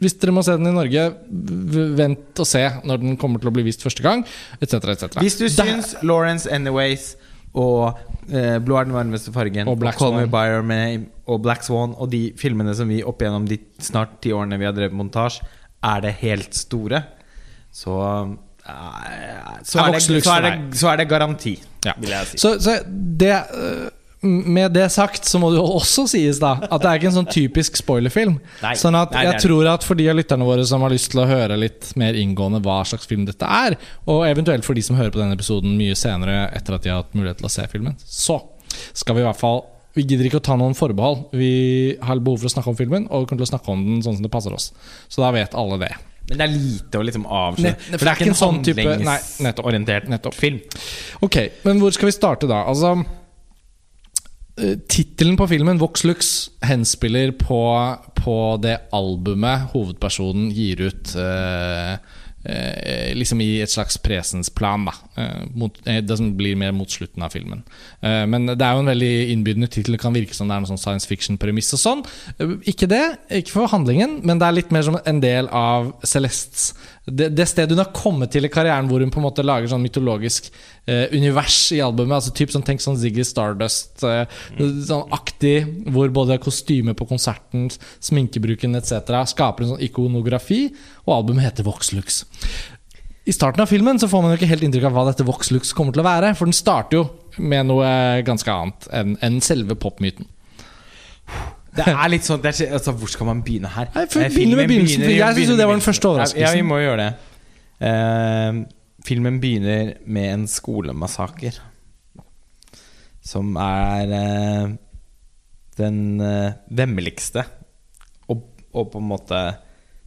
hvis 0.00 0.14
dere 0.20 0.32
må 0.32 0.44
se 0.44 0.56
den 0.56 0.66
i 0.70 0.74
Norge, 0.76 1.06
vent 1.98 2.40
og 2.40 2.46
se 2.48 2.62
når 2.84 3.02
den 3.02 3.16
kommer 3.20 3.42
til 3.42 3.50
å 3.50 3.54
bli 3.54 3.64
vist 3.66 3.82
første 3.84 4.04
gang, 4.04 4.24
etc. 4.60 4.74
etc. 4.94 5.18
Hvis 5.20 5.38
du 5.40 5.48
syns 5.52 5.94
Lawrence 6.02 6.48
Anyways 6.50 7.14
og 7.58 7.98
eh, 8.30 8.58
Blå 8.62 8.76
er 8.78 8.86
den 8.86 8.94
varmeste 8.94 9.32
fargen 9.34 9.66
Og 9.66 9.80
Black 9.80 9.98
og, 10.00 10.14
Me 10.14 10.20
Swan. 10.22 10.30
By 10.30 10.52
Your 10.52 10.62
Name 10.62 11.08
og 11.26 11.40
Black 11.42 11.64
Swan 11.66 11.96
og 11.98 12.12
de 12.12 12.28
filmene 12.38 12.76
som 12.78 12.86
vi 12.90 13.00
opp 13.02 13.22
gjennom 13.24 13.48
de 13.50 13.58
snart 13.82 14.20
ti 14.22 14.30
årene 14.34 14.58
vi 14.60 14.68
har 14.68 14.76
drevet 14.76 14.94
montasje, 14.94 15.42
er 15.82 16.00
det 16.04 16.12
helt 16.20 16.54
store, 16.54 17.00
så 17.72 17.96
så 19.64 19.80
Er 19.84 19.92
det, 19.94 20.02
så, 20.02 20.34
er 20.36 20.44
det, 20.46 20.52
så 20.78 20.92
er 20.92 21.00
det 21.02 21.08
garanti, 21.10 21.56
Ja. 21.84 21.94
vil 22.00 22.10
jeg 22.12 22.26
si. 22.32 22.38
Så, 22.42 22.54
så 22.62 22.76
det 22.86 23.32
øh, 23.54 23.88
med 24.22 24.74
det 24.76 24.90
sagt, 24.92 25.24
så 25.24 25.38
må 25.40 25.48
det 25.50 25.60
jo 25.60 25.64
også 25.78 26.04
sies 26.10 26.38
da 26.42 26.52
at 26.60 26.82
det 26.82 26.88
er 26.90 26.98
ikke 26.98 27.08
en 27.08 27.16
sånn 27.22 27.30
typisk 27.32 27.78
spoilerfilm. 27.80 28.36
Nei. 28.60 28.74
Sånn 28.76 28.98
at 28.98 29.14
Nei, 29.16 29.24
jeg 29.30 29.40
tror 29.46 29.68
at 29.72 29.86
for 29.86 29.96
de 29.96 30.10
av 30.12 30.18
lytterne 30.18 30.44
våre 30.44 30.66
som 30.68 30.84
har 30.84 30.92
lyst 30.92 31.12
til 31.14 31.22
å 31.22 31.28
høre 31.30 31.56
litt 31.60 31.92
mer 32.00 32.18
inngående 32.20 32.60
hva 32.64 32.82
slags 32.88 33.08
film 33.08 33.24
dette 33.28 33.48
er, 33.48 33.78
og 34.04 34.26
eventuelt 34.28 34.66
for 34.66 34.76
de 34.76 34.84
som 34.84 34.98
hører 35.00 35.14
på 35.14 35.22
denne 35.22 35.38
episoden 35.38 35.72
mye 35.78 35.96
senere 35.96 36.50
etter 36.56 36.76
at 36.76 36.84
de 36.84 36.92
har 36.92 37.00
hatt 37.02 37.16
mulighet 37.16 37.40
til 37.40 37.48
å 37.48 37.54
se 37.56 37.64
filmen, 37.72 37.96
så 38.04 38.42
skal 38.92 39.16
vi 39.16 39.24
i 39.24 39.28
hvert 39.28 39.40
fall 39.40 39.64
vi 39.96 40.04
gidder 40.06 40.28
ikke 40.28 40.38
å 40.38 40.44
ta 40.46 40.54
noen 40.54 40.76
forbehold. 40.78 41.32
Vi 41.34 41.96
har 42.06 42.20
behov 42.22 42.44
for 42.44 42.46
å 42.46 42.52
snakke 42.52 42.70
om 42.70 42.76
filmen, 42.78 43.08
og 43.10 43.24
vi 43.24 43.30
kommer 43.30 43.42
til 43.42 43.48
å 43.48 43.52
snakke 43.56 43.72
om 43.72 43.80
den 43.88 44.04
sånn 44.04 44.20
som 44.20 44.22
det 44.26 44.30
passer 44.30 44.54
oss. 44.54 44.68
Så 45.10 45.18
da 45.24 45.32
vet 45.34 45.56
alle 45.58 45.80
det. 45.82 45.90
Men 46.28 46.38
det 46.38 46.44
er 46.46 46.52
lite 46.52 46.98
å 47.00 47.06
liksom 47.06 47.24
avsløre. 47.26 47.76
For 47.88 48.04
det 48.04 48.10
er 48.12 48.18
ikke 48.20 48.28
en 48.30 48.38
sånn 48.38 48.60
type- 48.62 48.84
nei, 49.02 49.16
nettopp. 49.42 50.34
film. 50.38 50.60
Ok, 51.26 51.36
men 51.64 51.80
hvor 51.82 51.90
skal 51.96 52.06
vi 52.06 52.14
starte 52.14 52.46
da? 52.50 52.60
Altså 52.70 52.92
eh, 54.60 54.76
Tittelen 54.88 55.36
på 55.40 55.48
filmen, 55.50 55.80
Vox 55.80 56.04
Lux, 56.06 56.30
henspiller 56.62 57.32
på, 57.40 57.60
på 58.20 58.36
det 58.62 58.76
albumet 58.92 59.70
hovedpersonen 59.74 60.50
gir 60.54 60.84
ut 60.90 61.14
eh, 61.16 61.96
eh, 62.44 63.12
Liksom 63.16 63.40
i 63.40 63.60
et 63.64 63.72
slags 63.72 63.98
presensplan, 64.00 64.86
da. 64.88 64.94
Eh, 65.16 65.42
mot, 65.54 65.76
eh, 65.86 66.00
det 66.00 66.16
som 66.18 66.32
blir 66.36 66.56
mer 66.56 66.72
mot 66.72 66.90
slutten 66.90 67.22
av 67.22 67.34
filmen. 67.34 67.64
Eh, 68.02 68.24
men 68.26 68.46
det 68.46 68.60
er 68.60 68.76
jo 68.76 68.84
en 68.84 68.92
veldig 68.92 69.12
innbydende 69.34 69.70
tittel. 69.70 69.98
Kan 69.98 70.14
virke 70.16 70.34
som 70.36 70.48
det 70.48 70.56
er 70.56 70.64
noen 70.64 70.72
sånn 70.72 70.84
science 70.84 71.08
fiction-premiss 71.10 71.74
og 71.76 71.82
sånn. 71.82 72.04
Eh, 72.38 72.56
ikke 72.72 72.88
det, 72.90 73.02
ikke 73.42 73.58
for 73.58 73.72
handlingen, 73.72 74.20
men 74.24 74.40
det 74.40 74.48
er 74.48 74.58
litt 74.60 74.72
mer 74.72 74.86
som 74.86 74.98
en 75.04 75.20
del 75.20 75.48
av 75.48 75.92
Celestes 76.04 76.72
det, 77.10 77.28
det 77.36 77.46
stedet 77.50 77.74
hun 77.74 77.82
har 77.82 77.92
kommet 77.96 78.32
til 78.34 78.46
i 78.46 78.50
karrieren, 78.52 78.88
hvor 78.90 79.02
hun 79.02 79.12
på 79.12 79.20
en 79.20 79.26
måte 79.26 79.44
lager 79.46 79.70
sånn 79.70 79.82
mytologisk 79.84 80.50
eh, 80.86 81.06
univers 81.16 81.58
i 81.76 81.80
albumet. 81.84 82.16
Altså 82.18 82.34
typ 82.36 82.52
sånn, 82.54 82.64
Tenk 82.66 82.82
sånn 82.84 82.98
Ziggy 83.00 83.24
Stardust, 83.26 84.02
eh, 84.06 84.24
sånn 84.56 85.06
aktig, 85.16 85.56
hvor 85.90 86.12
både 86.14 86.40
kostyme 86.42 86.96
på 86.98 87.08
konserten, 87.10 87.68
sminkebruken 88.04 88.78
etc. 88.78 89.14
skaper 89.32 89.66
en 89.66 89.74
sånn 89.74 89.86
ikonografi, 89.86 90.66
og 91.06 91.16
albumet 91.20 91.50
heter 91.50 91.66
Voxlux. 91.68 92.24
I 93.28 93.34
starten 93.36 93.62
av 93.62 93.70
filmen 93.70 93.98
så 94.00 94.08
får 94.10 94.22
man 94.24 94.32
jo 94.32 94.40
ikke 94.40 94.50
helt 94.50 94.64
inntrykk 94.66 94.88
av 94.88 94.96
hva 94.96 95.06
dette 95.10 95.26
Voxlux 95.28 95.74
kommer 95.76 95.94
til 95.94 96.02
å 96.02 96.08
være, 96.08 96.34
for 96.38 96.48
den 96.48 96.56
starter 96.56 97.02
jo 97.02 97.06
med 97.38 97.68
noe 97.68 97.90
ganske 98.26 98.50
annet 98.50 98.88
enn 98.96 99.16
enn 99.22 99.40
selve 99.44 99.76
popmyten. 99.78 100.26
Det 101.76 101.86
er 101.86 102.08
litt 102.10 102.24
sånn 102.26 102.40
det 102.42 102.50
er, 102.60 102.72
altså, 102.74 102.92
Hvor 102.98 103.08
skal 103.12 103.26
man 103.28 103.42
begynne 103.46 103.68
her? 103.70 103.88
Nei, 103.94 104.06
for- 104.10 104.22
Eh, 104.24 104.28
begynne 104.34 104.56
med 104.58 104.68
begynnelsen, 104.68 105.00
begynner- 105.04 105.26
jeg 105.26 105.34
synes 105.36 105.48
jo 105.52 105.56
det 105.56 105.66
var 105.66 105.74
den 105.78 105.86
første 105.86 106.08
overraskelsen. 106.08 106.46
Ja, 106.46 106.52
vi 106.54 106.62
må 106.66 106.78
gjøre 106.82 106.96
det. 107.06 107.14
Uh, 107.80 108.64
filmen 109.06 109.40
begynner 109.40 109.94
med 110.06 110.32
en 110.34 110.46
skolemassaker. 110.50 111.60
Som 113.22 113.54
er 113.56 114.14
uh, 114.16 114.72
den 115.78 116.20
uh, 116.20 116.52
vemmeligste 116.70 117.44
og, 118.28 118.42
og 118.74 118.90
på 118.92 118.98
en 118.98 119.08
måte 119.08 119.40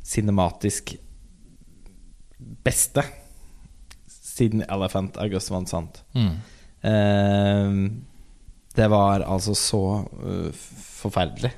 cinematisk 0.03 0.95
beste 2.65 3.03
siden 4.33 4.63
Elephant 4.67 5.17
av 5.21 5.29
Gus 5.31 5.49
Van 5.53 5.65
Sant. 5.69 6.01
Mm. 6.17 6.33
Eh, 6.83 7.75
det 8.75 8.87
var 8.89 9.25
altså 9.29 9.53
så 9.57 9.83
uh, 10.03 10.49
forferdelig. 11.03 11.51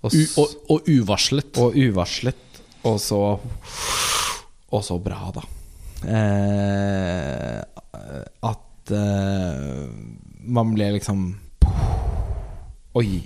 Og, 0.00 0.14
U 0.16 0.40
og, 0.40 0.54
og 0.72 0.88
uvarslet. 0.88 1.58
og 1.60 1.76
uvarslet, 1.76 2.60
og 2.88 2.96
så 3.04 3.18
Og 4.70 4.84
så 4.86 4.96
bra, 5.02 5.18
da. 5.34 5.42
Eh, 6.00 7.60
at 8.48 8.92
eh, 8.96 9.88
man 10.48 10.70
ble 10.72 10.86
liksom 10.94 11.26
Oi. 12.96 13.20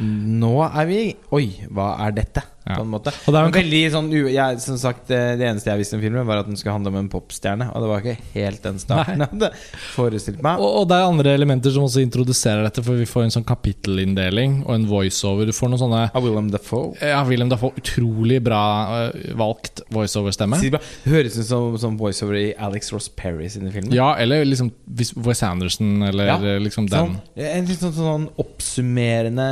Nå 0.00 0.54
er 0.64 0.88
vi 0.88 1.00
Oi, 1.36 1.44
hva 1.68 1.90
er 2.06 2.16
dette? 2.16 2.46
Ja. 2.70 2.76
På 2.78 2.86
en 2.86 2.92
måte 2.92 3.12
Og 3.12 3.34
det 3.34 3.40
er 3.40 3.48
en 3.48 3.56
Veldig 3.60 3.82
sånn 3.94 4.08
jeg, 4.14 4.60
Som 4.64 4.78
sagt, 4.80 5.06
det, 5.10 5.18
det 5.40 5.46
eneste 5.48 5.70
jeg 5.72 5.82
visste 5.82 5.98
om 5.98 6.04
filmen, 6.04 6.26
var 6.28 6.42
at 6.42 6.48
den 6.48 6.58
skulle 6.58 6.74
handle 6.76 6.92
om 6.92 6.98
en 7.02 7.10
popstjerne. 7.12 7.70
Og 7.74 7.82
det 7.82 7.90
var 7.90 8.04
ikke 8.04 8.32
helt 8.34 8.62
den 8.64 8.80
starten 8.82 9.24
jeg 9.24 9.32
hadde 9.34 9.50
forestilt 9.94 10.40
meg. 10.44 10.62
Og, 10.62 10.80
og 10.82 10.88
det 10.90 10.98
er 10.98 11.08
andre 11.10 11.34
elementer 11.38 11.74
som 11.74 11.86
også 11.86 12.02
introduserer 12.04 12.64
dette, 12.66 12.84
for 12.86 12.98
vi 13.00 13.08
får 13.08 13.26
en 13.26 13.34
sånn 13.38 13.46
kapittelinndeling 13.48 14.60
og 14.66 14.74
en 14.76 14.86
voiceover. 14.90 15.50
Du 15.50 15.56
får 15.56 15.72
noen 15.72 15.82
sånne 15.82 16.02
Av 16.08 16.24
Willem 16.24 16.50
Dafoe. 16.52 16.94
Ja, 17.02 17.22
William 17.28 17.50
Dafoe, 17.52 17.74
utrolig 17.80 18.40
bra 18.44 18.62
uh, 19.10 19.34
valgt 19.38 19.84
voiceover-stemme. 19.92 20.60
Høres 21.06 21.38
ut 21.38 21.48
som, 21.48 21.76
som 21.80 21.98
voiceover 22.00 22.38
i 22.40 22.46
Alex 22.60 22.92
Ross 22.94 23.10
Perry 23.12 23.48
sine 23.52 23.72
filmer. 23.74 23.94
Ja, 23.96 24.12
eller 24.20 24.44
liksom 24.46 24.72
Wes 24.86 25.42
Anderson, 25.46 26.02
eller 26.06 26.30
Ja, 26.30 26.38
øh, 26.38 26.60
liksom 26.62 26.88
den. 26.90 27.18
Sånn, 27.18 27.44
en 27.50 27.68
litt 27.68 27.82
sånn, 27.82 27.94
sånn 27.96 28.26
oppsummerende 28.40 29.50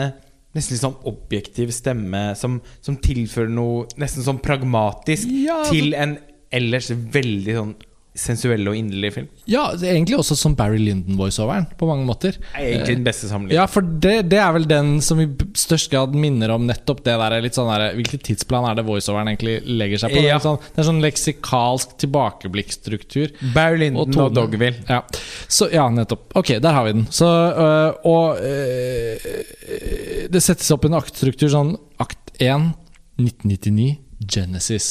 Nesten 0.58 0.74
litt 0.74 0.82
sånn 0.82 0.96
objektiv 1.06 1.70
stemme 1.74 2.22
som, 2.38 2.58
som 2.82 2.98
tilfører 2.98 3.52
noe 3.52 3.86
nesten 4.00 4.26
sånn 4.26 4.40
pragmatisk 4.42 5.30
Ja, 5.44 5.60
til 5.70 5.94
en 5.94 6.16
ellers 6.54 6.90
veldig 6.90 7.54
sånn 7.54 7.76
sensuell 8.18 8.66
og 8.68 8.76
inderlig 8.76 9.12
film. 9.14 9.28
Ja, 9.48 9.68
det 9.78 9.88
egentlig 9.90 10.18
også 10.18 10.36
som 10.38 10.54
Barry 10.58 10.80
Lyndon-voiceoveren, 10.82 11.68
på 11.78 11.88
mange 11.88 12.06
måter. 12.08 12.36
Er 12.52 12.66
egentlig 12.66 12.98
den 12.98 13.06
beste 13.06 13.30
sammenligningen. 13.30 13.60
Ja, 13.60 13.66
for 13.70 13.86
det, 13.86 14.14
det 14.32 14.40
er 14.42 14.52
vel 14.56 14.66
den 14.68 14.98
som 15.04 15.20
i 15.22 15.28
størst 15.58 15.90
grad 15.92 16.16
minner 16.18 16.52
om 16.54 16.66
nettopp 16.68 17.04
det 17.06 17.16
der 17.20 17.36
litt 17.44 17.58
sånn 17.58 17.70
der, 17.70 17.94
Hvilken 17.98 18.22
tidsplan 18.26 18.66
er 18.68 18.78
det 18.78 18.86
voiceoveren 18.88 19.32
egentlig 19.32 19.58
legger 19.66 20.02
seg 20.04 20.14
på? 20.14 20.22
Det 20.24 20.32
er 20.34 20.42
sånn, 20.44 20.60
det 20.66 20.82
er 20.82 20.88
sånn 20.90 21.02
leksikalsk 21.04 21.96
tilbakeblikkstruktur. 22.04 23.34
Barry 23.54 23.82
Lyndon 23.84 24.14
og, 24.18 24.28
og 24.28 24.36
Dogville. 24.36 24.84
Ja. 24.88 25.02
Så, 25.46 25.70
ja, 25.72 25.88
nettopp. 25.92 26.30
Ok, 26.38 26.56
der 26.62 26.76
har 26.76 26.88
vi 26.88 26.96
den. 26.98 27.08
Så, 27.14 27.28
øh, 27.28 28.08
og 28.08 28.42
øh, 28.42 29.28
det 30.32 30.44
settes 30.44 30.70
opp 30.74 30.88
en 30.88 30.98
aktstruktur 30.98 31.50
sånn 31.52 31.76
Akt 32.02 32.34
1, 32.38 32.70
1999, 33.18 33.98
Genesis. 34.22 34.88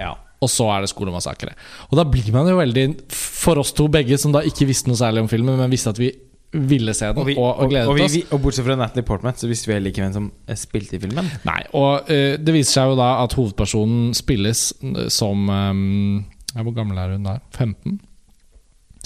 Ja. 0.00 0.14
Og 0.40 0.48
så 0.48 0.66
er 0.72 0.84
det 0.84 0.90
skolemassakre. 0.92 1.52
Og 1.90 1.98
da 1.98 2.06
blir 2.08 2.30
man 2.32 2.48
jo 2.48 2.56
veldig 2.56 2.86
For 3.12 3.60
oss 3.60 3.74
to 3.76 3.90
begge, 3.92 4.16
som 4.20 4.32
da 4.32 4.40
ikke 4.46 4.68
visste 4.68 4.88
noe 4.88 5.00
særlig 5.00 5.24
om 5.24 5.30
filmen, 5.30 5.58
men 5.60 5.72
visste 5.72 5.92
at 5.92 6.00
vi 6.00 6.10
ville 6.50 6.94
se 6.98 7.06
den 7.12 7.20
og, 7.22 7.28
vi, 7.28 7.36
og, 7.38 7.60
og, 7.62 7.68
gledet 7.70 7.86
og, 7.86 7.94
vi, 7.94 8.04
oss. 8.04 8.14
vi, 8.16 8.22
og 8.34 8.40
bortsett 8.42 8.66
fra 8.66 8.74
Natalie 8.78 9.06
Portman, 9.06 9.36
så 9.38 9.46
visste 9.46 9.70
vi 9.70 9.76
heller 9.76 9.92
ikke 9.92 10.02
hvem 10.02 10.14
som 10.16 10.26
eh, 10.50 10.58
spilte 10.58 10.96
i 10.98 11.02
filmen. 11.02 11.28
Nei, 11.46 11.60
og 11.78 12.10
uh, 12.10 12.34
det 12.42 12.54
viser 12.56 12.80
seg 12.80 12.90
jo 12.90 12.98
da 12.98 13.10
at 13.22 13.36
hovedpersonen 13.38 14.10
spilles 14.18 14.64
eh, 14.82 15.06
som 15.14 15.46
um, 15.46 16.24
Hvor 16.56 16.74
gammel 16.74 16.98
er 16.98 17.14
hun 17.14 17.28
da? 17.28 17.36
15? 17.54 18.00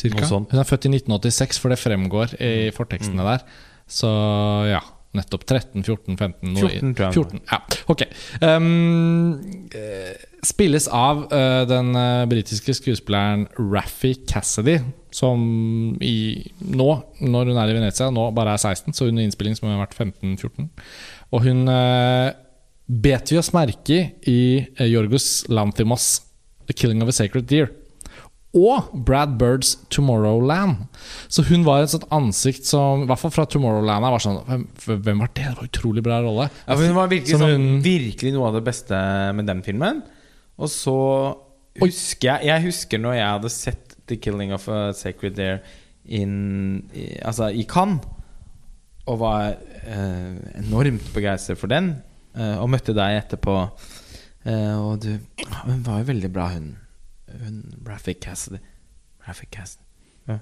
Cirka? 0.00 0.26
Hun 0.32 0.48
er 0.58 0.66
født 0.66 0.88
i 0.88 0.94
1986, 0.96 1.60
for 1.62 1.74
det 1.74 1.78
fremgår 1.78 2.32
i 2.40 2.54
fortekstene 2.74 3.28
der. 3.28 3.44
Så 3.86 4.08
ja. 4.70 4.80
Nettopp 5.14 5.44
13, 5.46 5.84
14, 5.86 6.16
15 6.18 6.54
noe 6.56 6.68
14, 6.68 6.94
tror 6.98 7.06
jeg. 7.06 7.14
14, 7.20 7.42
ja, 7.50 7.58
ok. 7.92 8.02
Eh, 8.44 10.12
Spilles 10.44 10.88
av 10.92 11.22
uh, 11.30 11.62
den 11.68 11.94
uh, 11.96 12.24
britiske 12.28 12.74
skuespilleren 12.76 13.46
Raffi 13.56 14.12
Cassidy 14.28 14.76
Som 15.14 15.96
i 16.04 16.16
nå, 16.60 16.88
når 17.24 17.52
hun 17.52 17.60
er 17.62 17.72
i 17.72 17.76
Venezia 17.78 18.10
Nå 18.12 18.26
bare 18.36 18.56
er 18.56 18.60
16, 18.60 18.92
så 18.92 19.08
under 19.08 19.24
innspilling 19.24 19.56
som 19.56 19.68
hun 19.68 19.76
har 19.76 19.86
vært 19.86 19.96
15-14 19.96 20.68
Og 21.32 21.46
hun 21.46 21.64
uh, 21.70 22.34
bet 22.84 23.32
vi 23.32 23.40
oss 23.40 23.54
merke 23.56 24.00
i 24.28 24.40
uh, 24.80 24.84
Jorgos 24.84 25.46
Lanthimos 25.48 26.10
The 26.68 26.76
Killing 26.76 27.00
of 27.04 27.12
a 27.12 27.16
Sacred 27.16 27.48
Deer 27.48 27.72
og 28.54 28.90
Brad 29.06 29.36
Birds 29.38 29.74
Tomorrowland. 29.90 30.84
Så 31.28 31.42
hun 31.48 31.64
var 31.66 31.82
et 31.82 31.90
sånt 31.90 32.06
ansikt 32.14 32.64
som 32.68 33.02
I 33.02 33.06
hvert 33.10 33.18
fall 33.18 33.32
fra 33.34 33.44
Tomorrowland 33.50 34.04
var 34.06 34.22
sånn 34.22 34.38
Hvem, 34.46 34.66
hvem 35.02 35.18
var 35.24 35.30
det? 35.34 35.42
Det 35.48 35.56
var 35.56 35.64
en 35.64 35.70
utrolig 35.72 36.04
bra 36.06 36.20
rolle. 36.22 36.46
Ja, 36.68 36.76
Hun 36.78 36.94
var 36.94 37.08
virkelig, 37.10 37.34
sånn, 37.38 37.50
hun- 37.50 37.82
virkelig 37.82 38.32
noe 38.36 38.46
av 38.48 38.54
det 38.54 38.64
beste 38.64 39.00
med 39.34 39.46
den 39.50 39.62
filmen. 39.66 40.02
Og 40.58 40.68
så 40.70 40.94
husker 41.82 42.28
jeg 42.38 42.46
Jeg 42.46 42.62
husker 42.68 42.98
når 43.02 43.14
jeg 43.18 43.26
hadde 43.32 43.50
sett 43.50 43.96
The 44.06 44.16
Killing 44.16 44.52
of 44.54 44.68
a 44.68 44.92
Sacred 44.92 45.34
Deer 45.34 45.60
in, 46.06 46.84
i, 46.94 47.18
altså, 47.24 47.48
i 47.50 47.64
Cannes, 47.64 48.04
og 49.06 49.18
var 49.18 49.56
eh, 49.84 50.60
enormt 50.60 51.10
begeistret 51.14 51.58
for 51.58 51.66
den, 51.72 52.02
eh, 52.36 52.56
og 52.60 52.68
møtte 52.70 52.94
deg 52.96 53.18
etterpå. 53.22 53.56
Eh, 54.46 54.76
og 54.78 55.00
du 55.00 55.18
Hun 55.64 55.82
var 55.82 55.98
jo 56.02 56.04
veldig 56.12 56.30
bra, 56.32 56.48
hun. 56.52 56.76
Hun 57.42 57.60
Raffi 57.86 58.14
Cassidy. 58.14 58.60
Raffi 59.26 59.46
Cassidy. 59.50 59.82
Ja. 60.28 60.38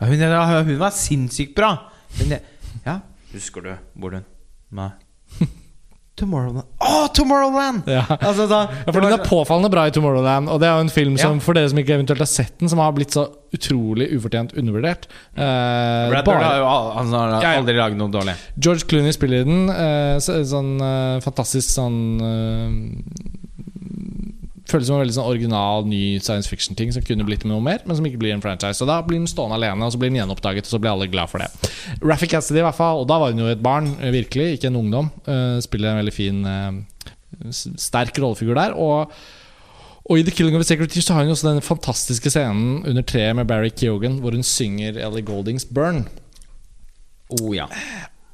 Ja, 0.00 0.06
hun, 0.06 0.64
hun 0.70 0.78
var 0.80 0.90
sinnssykt 0.96 1.54
bra! 1.58 1.74
Hun, 2.18 2.36
ja, 2.86 3.00
husker 3.34 3.62
du 3.66 3.74
hun 4.00 4.22
Nei. 4.70 4.90
Tomorrowland. 6.20 6.66
Å, 6.84 6.96
Tomorrowland! 7.16 7.86
Ja. 7.88 8.02
Altså, 8.18 8.44
da, 8.50 8.58
Ja, 8.84 8.92
for 8.92 9.00
Den 9.00 9.14
er 9.14 9.22
påfallende 9.24 9.70
bra 9.72 9.86
i 9.88 9.92
Tomorrowland, 9.94 10.50
og 10.52 10.58
det 10.60 10.68
er 10.68 10.74
jo 10.76 10.84
en 10.84 10.92
film 10.92 11.14
som 11.16 11.38
Ja. 11.38 11.44
for 11.44 11.56
dere 11.56 11.70
som 11.72 11.78
ikke 11.80 11.94
eventuelt 11.96 12.20
har 12.20 12.28
sett 12.28 12.58
den, 12.60 12.68
som 12.68 12.78
har 12.82 12.92
blitt 12.92 13.14
så 13.16 13.24
utrolig 13.56 14.10
ufortjent 14.12 14.52
undervurdert. 14.52 15.06
Eh, 15.32 16.10
Brad 16.12 16.26
Bird 16.28 16.42
har 16.44 16.58
jo 16.60 16.66
al- 16.68 16.92
han 16.98 17.12
har 17.16 17.32
Ja, 17.42 17.52
ja. 17.54 17.58
aldri 17.62 17.76
laget 17.78 17.96
noe 17.96 18.12
dårlig. 18.12 18.34
George 18.58 18.84
Clooney 18.90 19.12
spiller 19.16 19.40
i 19.40 19.48
den. 19.48 19.70
Eh, 19.70 20.18
så, 20.20 20.36
sånn 20.44 20.74
eh, 20.80 21.20
fantastisk 21.24 21.72
sånn 21.72 22.20
eh, 22.20 23.39
Føles 24.70 24.86
som 24.88 24.96
en 24.96 25.02
veldig 25.02 25.16
sånn 25.16 25.28
original, 25.28 25.88
ny 25.90 26.20
science 26.22 26.50
fiction-ting 26.50 26.92
som 26.94 27.04
kunne 27.06 27.26
blitt 27.26 27.42
med 27.46 27.52
noe 27.54 27.64
mer, 27.64 27.82
men 27.86 27.98
som 27.98 28.06
ikke 28.06 28.20
blir 28.22 28.36
en 28.36 28.44
franchise. 28.44 28.78
Og 28.84 28.90
da 28.90 29.00
blir 29.06 29.18
den 29.18 29.30
stående 29.30 29.58
alene, 29.58 29.82
og 29.86 29.94
så 29.94 30.00
blir 30.00 30.12
den 30.12 30.20
gjenoppdaget, 30.20 30.68
og 30.68 30.76
så 30.76 30.80
blir 30.82 30.92
alle 30.94 31.10
glad 31.10 31.32
for 31.32 31.42
det. 31.42 31.50
Raffi 32.04 32.30
Cassidy, 32.30 32.62
i 32.62 32.66
hvert 32.68 32.78
fall, 32.78 33.02
og 33.02 33.10
da 33.10 33.18
var 33.22 33.34
hun 33.34 33.42
jo 33.42 33.50
et 33.50 33.64
barn, 33.64 33.90
eh, 33.98 34.14
virkelig, 34.14 34.54
ikke 34.56 34.70
en 34.70 34.80
ungdom. 34.84 35.10
Uh, 35.26 35.58
spiller 35.64 35.92
en 35.92 36.00
veldig 36.02 36.14
fin, 36.14 36.40
uh, 36.46 37.52
sterk 37.52 38.18
rollefigur 38.22 38.58
der. 38.58 38.78
Og 38.78 39.12
og 40.10 40.18
i 40.18 40.24
The 40.26 40.32
Killing 40.34 40.56
of 40.58 40.64
a 40.64 40.66
Sacred 40.66 40.90
Tears 40.90 41.06
har 41.12 41.22
hun 41.22 41.30
også 41.30 41.52
den 41.52 41.62
fantastiske 41.62 42.32
scenen 42.32 42.80
under 42.88 43.04
treet 43.06 43.36
med 43.38 43.46
Barry 43.46 43.70
Keoghan, 43.70 44.18
hvor 44.18 44.34
hun 44.34 44.42
synger 44.42 44.98
Ellie 44.98 45.22
Goldings 45.22 45.68
'Burn'. 45.70 46.08
Oh, 47.30 47.54
ja. 47.54 47.68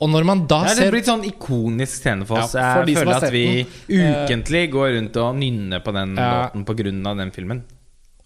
Og 0.00 0.10
når 0.12 0.24
man 0.28 0.42
da 0.46 0.58
Det 0.66 0.72
er 0.74 0.82
ser 0.84 0.90
blitt 0.92 1.06
sånn 1.08 1.24
ikonisk 1.24 2.02
scene 2.02 2.26
for 2.28 2.42
oss. 2.42 2.52
Ja, 2.54 2.74
for 2.76 2.84
jeg 2.90 2.98
føler 2.98 3.16
at 3.16 3.32
vi 3.32 3.44
ukentlig 3.88 4.66
går 4.74 4.92
rundt 4.98 5.16
og 5.22 5.38
nynner 5.40 5.80
på 5.84 5.92
den 5.96 6.16
Ja. 6.16 6.50
måten 6.52 6.64
pga. 6.66 7.16
den 7.16 7.30
filmen. 7.32 7.62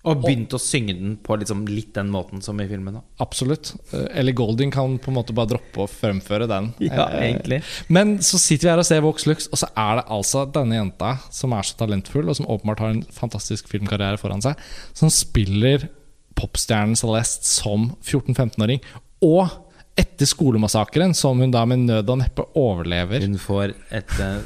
Og 0.03 0.23
begynt 0.25 0.49
å 0.49 0.59
synge 0.59 0.95
den 0.97 1.17
på 1.19 1.37
liksom 1.39 1.67
litt 1.69 1.93
den 1.93 2.09
måten 2.11 2.41
som 2.43 2.59
i 2.59 2.67
filmen. 2.67 2.95
Da. 2.95 3.01
Absolutt. 3.21 3.75
Eh, 3.93 4.07
Ellie 4.19 4.33
Golding 4.33 4.71
kan 4.73 4.99
på 4.99 5.09
en 5.09 5.15
måte 5.15 5.35
bare 5.35 5.49
droppe 5.49 5.77
å 5.85 5.87
fremføre 5.87 6.49
den. 6.49 6.73
Ja, 6.81 7.07
Eh, 7.11 7.35
egentlig. 7.35 7.63
Men 7.91 8.17
så 8.19 8.39
sitter 8.41 8.65
vi 8.65 8.71
her 8.71 8.79
og 8.79 8.87
ser 8.87 9.03
Vox 9.03 9.27
Lux, 9.27 9.47
og 9.53 9.59
så 9.59 9.69
er 9.77 9.97
det 10.01 10.07
altså 10.09 10.47
denne 10.51 10.73
jenta 10.81 11.19
som 11.31 11.53
er 11.53 11.63
så 11.69 11.77
talentfull, 11.77 12.31
og 12.31 12.35
som 12.37 12.47
åpenbart 12.47 12.79
har 12.79 12.89
en 12.95 13.03
fantastisk 13.13 13.69
filmkarriere 13.69 14.19
foran 14.19 14.41
seg, 14.41 14.57
som 14.95 15.11
spiller 15.11 15.91
popstjernen 16.35 16.97
Celeste 16.97 17.45
som 17.45 17.91
14-15-åring. 18.03 18.81
Og 19.21 19.51
etter 19.99 20.29
skolemassakren, 20.29 21.15
som 21.15 21.41
hun 21.41 21.53
da 21.53 21.65
med 21.69 21.87
nød 21.89 22.11
og 22.13 22.21
neppe 22.21 22.47
overlever 22.59 23.25
Hun 23.25 23.39
får 23.41 23.75
et, 23.91 24.13
eh, 24.21 24.39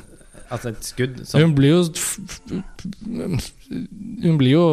altså 0.48 0.72
et 0.72 0.86
skudd 0.86 1.20
som 1.28 1.42
Hun 1.42 1.54
blir 1.56 1.74
jo 1.74 1.82
Hun 4.24 4.38
blir 4.40 4.54
jo 4.54 4.66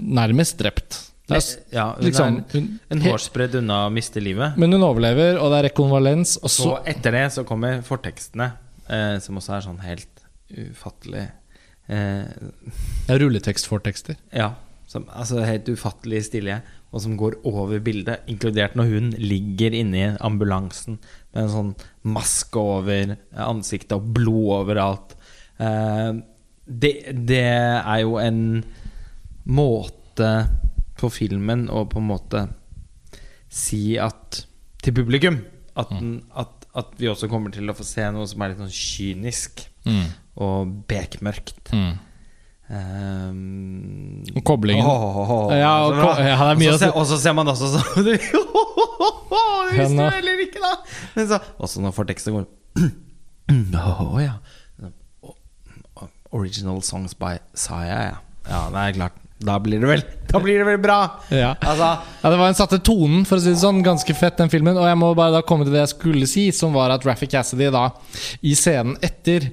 nærmest 0.00 0.58
drept. 0.60 1.00
Det 1.24 1.38
er, 1.38 1.46
ja, 1.72 1.84
hun 1.96 2.04
liksom, 2.04 2.34
er 2.36 2.58
hun, 2.58 2.66
en 2.92 3.04
hårsbredd 3.06 3.54
unna 3.62 3.86
å 3.86 3.92
miste 3.92 4.20
livet. 4.20 4.58
Men 4.60 4.76
hun 4.76 4.84
overlever, 4.84 5.38
og 5.40 5.54
det 5.54 5.60
er 5.62 5.66
rekonvalens. 5.70 6.36
Og 6.42 6.52
så 6.52 6.66
Så 6.66 6.74
etter 6.92 7.16
det 7.16 7.22
så 7.32 7.46
kommer 7.48 7.80
fortekstene, 7.86 8.50
eh, 8.92 9.14
som 9.24 9.40
også 9.40 9.54
er 9.56 9.64
sånn 9.64 9.80
helt 9.86 10.20
ufattelig 10.52 11.24
eh, 11.88 12.28
ja, 13.08 13.16
rulletekstfortekster. 13.16 14.20
Ja. 14.36 14.50
Som, 14.86 15.08
altså 15.08 15.40
helt 15.42 15.68
ufattelig 15.72 16.26
stilige, 16.28 16.60
og 16.94 17.02
som 17.02 17.16
går 17.18 17.40
over 17.50 17.80
bildet. 17.82 18.22
Inkludert 18.30 18.76
når 18.78 18.90
hun 18.92 19.08
ligger 19.18 19.74
inni 19.74 20.04
ambulansen 20.22 21.00
med 21.34 21.40
en 21.42 21.50
sånn 21.50 21.72
maske 22.14 22.60
over 22.62 23.16
ansiktet 23.34 23.96
og 23.98 24.12
blod 24.14 24.52
overalt. 24.60 25.16
Eh, 25.58 26.12
det, 26.64 26.92
det 27.26 27.42
er 27.42 27.98
jo 28.04 28.14
en 28.22 28.40
måte 29.44 30.30
på 30.96 31.10
filmen 31.12 31.66
å 31.68 31.82
på 31.90 31.98
en 32.00 32.08
måte 32.08 32.44
si 33.52 33.96
at 34.00 34.44
til 34.84 34.94
publikum 34.96 35.40
at, 35.74 35.90
den, 35.90 36.20
at, 36.38 36.64
at 36.78 36.94
vi 37.00 37.10
også 37.10 37.28
kommer 37.30 37.52
til 37.54 37.68
å 37.70 37.74
få 37.76 37.84
se 37.86 38.06
noe 38.14 38.26
som 38.30 38.42
er 38.44 38.52
litt 38.54 38.62
sånn 38.62 38.76
kynisk 38.78 39.68
Mm. 39.84 40.06
og 40.40 40.70
bekmørkt. 40.88 41.68
Mm. 41.76 41.98
Um, 42.74 44.24
koblingen. 44.42 44.82
Ja, 44.82 45.72
og 45.86 45.94
så 45.94 46.00
ko- 46.00 46.22
ja, 46.24 46.34
det 46.40 46.50
er 46.50 46.58
mye 46.58 46.72
og, 46.72 46.74
å 46.74 46.80
si. 46.80 46.88
og 46.90 47.04
så 47.06 47.18
ser 47.22 47.34
man 47.38 47.50
også 47.52 47.68
sånn 47.70 48.08
Det 48.08 48.16
visste 49.78 49.94
du 49.94 50.02
heller 50.02 50.40
ikke, 50.42 50.62
da! 50.62 50.72
Men 51.14 51.28
så, 51.30 51.38
også 51.62 51.82
når 51.84 51.94
forteksten 51.94 52.34
går 52.34 52.48
Å 54.14 54.22
ja. 54.24 54.34
Original 56.34 56.80
songs 56.82 57.14
by 57.18 57.36
Saya, 57.54 57.98
ja. 58.08 58.16
Ja, 58.48 58.64
det 58.74 58.80
er 58.88 58.96
klart. 58.98 59.20
Da 59.44 59.58
blir 59.62 59.82
det 59.82 59.88
vel 59.90 60.02
Da 60.32 60.40
blir 60.42 60.58
det 60.60 60.66
vel 60.68 60.80
bra! 60.82 60.98
Ja. 61.30 61.52
Altså 61.60 61.90
Ja, 62.24 62.30
det 62.32 62.38
var 62.40 62.48
en 62.50 62.58
satte 62.58 62.80
tonen, 62.84 63.22
for 63.28 63.38
å 63.38 63.44
si 63.44 63.52
det 63.52 63.60
sånn. 63.62 63.82
Ganske 63.86 64.16
fett, 64.18 64.38
den 64.40 64.50
filmen. 64.52 64.76
Og 64.80 64.88
jeg 64.88 64.98
må 64.98 65.12
bare 65.16 65.36
da 65.36 65.44
komme 65.46 65.66
til 65.68 65.74
det 65.76 65.84
jeg 65.84 65.94
skulle 65.94 66.26
si, 66.30 66.48
som 66.56 66.74
var 66.74 66.94
at 66.94 67.06
Raffi 67.06 67.28
Cassidy 67.30 67.70
da, 67.74 67.86
i 68.42 68.54
scenen 68.58 68.96
etter 69.04 69.50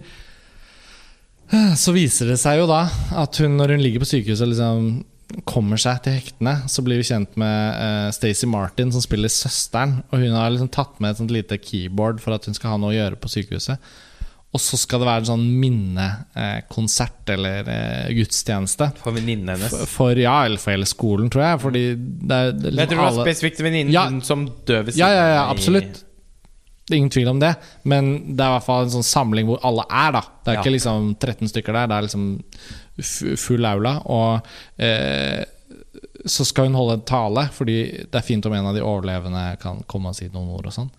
Så 1.78 1.92
viser 1.96 2.30
det 2.32 2.38
seg 2.42 2.62
jo 2.62 2.68
da 2.70 2.86
at 3.22 3.40
hun, 3.44 3.58
når 3.60 3.76
hun 3.76 3.82
ligger 3.84 4.04
på 4.04 4.08
sykehuset 4.12 4.46
og 4.46 4.52
liksom 4.54 4.92
kommer 5.48 5.80
seg 5.80 6.02
til 6.04 6.16
hektene, 6.18 6.54
så 6.68 6.84
blir 6.84 7.00
vi 7.00 7.06
kjent 7.08 7.38
med 7.40 7.76
uh, 7.80 8.10
Stacey 8.12 8.50
Martin, 8.52 8.92
som 8.92 9.04
spiller 9.04 9.32
søsteren. 9.32 10.02
Og 10.12 10.20
hun 10.20 10.36
har 10.36 10.52
liksom 10.52 10.72
tatt 10.74 10.98
med 11.00 11.14
et 11.14 11.22
sånt 11.22 11.32
lite 11.32 11.56
keyboard 11.64 12.20
for 12.24 12.36
at 12.36 12.48
hun 12.50 12.58
skal 12.58 12.74
ha 12.74 12.80
noe 12.82 12.92
å 12.92 12.98
gjøre 12.98 13.20
på 13.22 13.32
sykehuset. 13.32 13.80
Og 14.52 14.60
så 14.60 14.76
skal 14.76 15.00
det 15.00 15.08
være 15.08 15.24
en 15.24 15.30
sånn 15.30 15.46
minnekonsert 15.62 17.30
eh, 17.32 17.38
eller 17.38 17.70
eh, 17.72 18.10
gudstjeneste. 18.18 18.90
For 19.00 19.16
venninnen 19.16 19.54
hennes. 19.54 19.72
For, 19.72 19.88
for, 19.88 20.20
ja, 20.20 20.34
eller 20.44 20.60
for 20.60 20.76
hele 20.76 20.88
skolen, 20.90 21.30
tror 21.32 21.46
jeg. 21.46 21.62
Fordi 21.64 21.84
det 21.96 22.40
er, 22.42 22.52
det 22.52 22.74
liksom, 22.74 22.82
jeg 22.82 22.90
tror 22.92 22.98
det 22.98 23.06
var 23.06 23.12
alle- 23.14 23.28
spesifikt 23.30 23.64
venninnen 23.64 23.94
Ja. 23.96 24.04
som 24.28 24.44
døv 24.68 24.90
ved 24.90 25.00
Ja, 25.00 25.08
ja, 25.16 25.28
ja, 25.38 25.46
absolutt. 25.54 26.04
Det 26.88 26.96
er 26.96 26.98
ingen 26.98 27.14
tvil 27.14 27.30
om 27.32 27.40
det. 27.40 27.54
Men 27.88 28.36
det 28.36 28.44
er 28.44 28.50
i 28.50 28.56
hvert 28.58 28.66
fall 28.66 28.84
en 28.88 28.94
sånn 28.98 29.06
samling 29.08 29.48
hvor 29.48 29.62
alle 29.68 29.86
er. 29.88 30.12
da 30.18 30.22
Det 30.44 30.52
er 30.52 30.58
Ja. 30.58 30.62
ikke 30.64 30.74
liksom 30.76 31.16
13 31.20 31.48
stykker 31.52 31.74
der, 31.78 31.88
det 31.88 31.96
er 31.98 32.08
liksom 32.08 33.38
full 33.38 33.66
aula. 33.66 33.94
Og 34.06 34.48
eh, 34.82 35.44
så 36.26 36.46
skal 36.46 36.68
hun 36.70 36.76
holde 36.78 37.00
en 37.00 37.06
tale, 37.08 37.48
fordi 37.54 37.78
det 38.12 38.18
er 38.20 38.26
fint 38.26 38.46
om 38.46 38.54
en 38.54 38.66
av 38.70 38.76
de 38.76 38.84
overlevende 38.86 39.46
kan 39.62 39.80
komme 39.90 40.10
og 40.12 40.16
si 40.18 40.28
noen 40.34 40.52
ord. 40.58 40.68
Og 40.68 40.74
sånn 40.76 40.92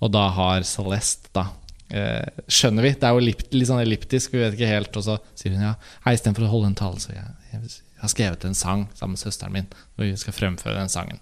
Og 0.00 0.12
da 0.14 0.28
har 0.30 0.62
Celeste, 0.62 1.30
da 1.34 1.46
eh, 1.90 2.28
Skjønner 2.46 2.82
vi, 2.86 2.92
det 2.94 3.02
er 3.08 3.16
jo 3.16 3.24
litt, 3.24 3.46
litt 3.54 3.66
sånn 3.70 3.80
elliptisk, 3.82 4.32
vi 4.32 4.42
vet 4.44 4.54
ikke 4.58 4.68
helt. 4.70 4.96
Og 4.96 5.02
så 5.08 5.18
sier 5.34 5.54
hun 5.56 5.64
ja, 5.64 5.74
hei, 6.04 6.14
istedenfor 6.14 6.46
å 6.46 6.52
holde 6.52 6.66
en 6.74 6.78
tale, 6.78 7.00
så 7.02 7.14
jeg, 7.14 7.24
jeg, 7.52 7.62
jeg 7.72 8.02
har 8.04 8.12
skrevet 8.12 8.44
en 8.44 8.54
sang 8.54 8.84
sammen 8.94 9.16
med 9.16 9.22
søsteren 9.24 9.52
min, 9.56 9.66
og 9.96 10.04
vi 10.04 10.12
skal 10.20 10.36
fremføre 10.36 10.76
den 10.78 10.92
sangen. 10.92 11.18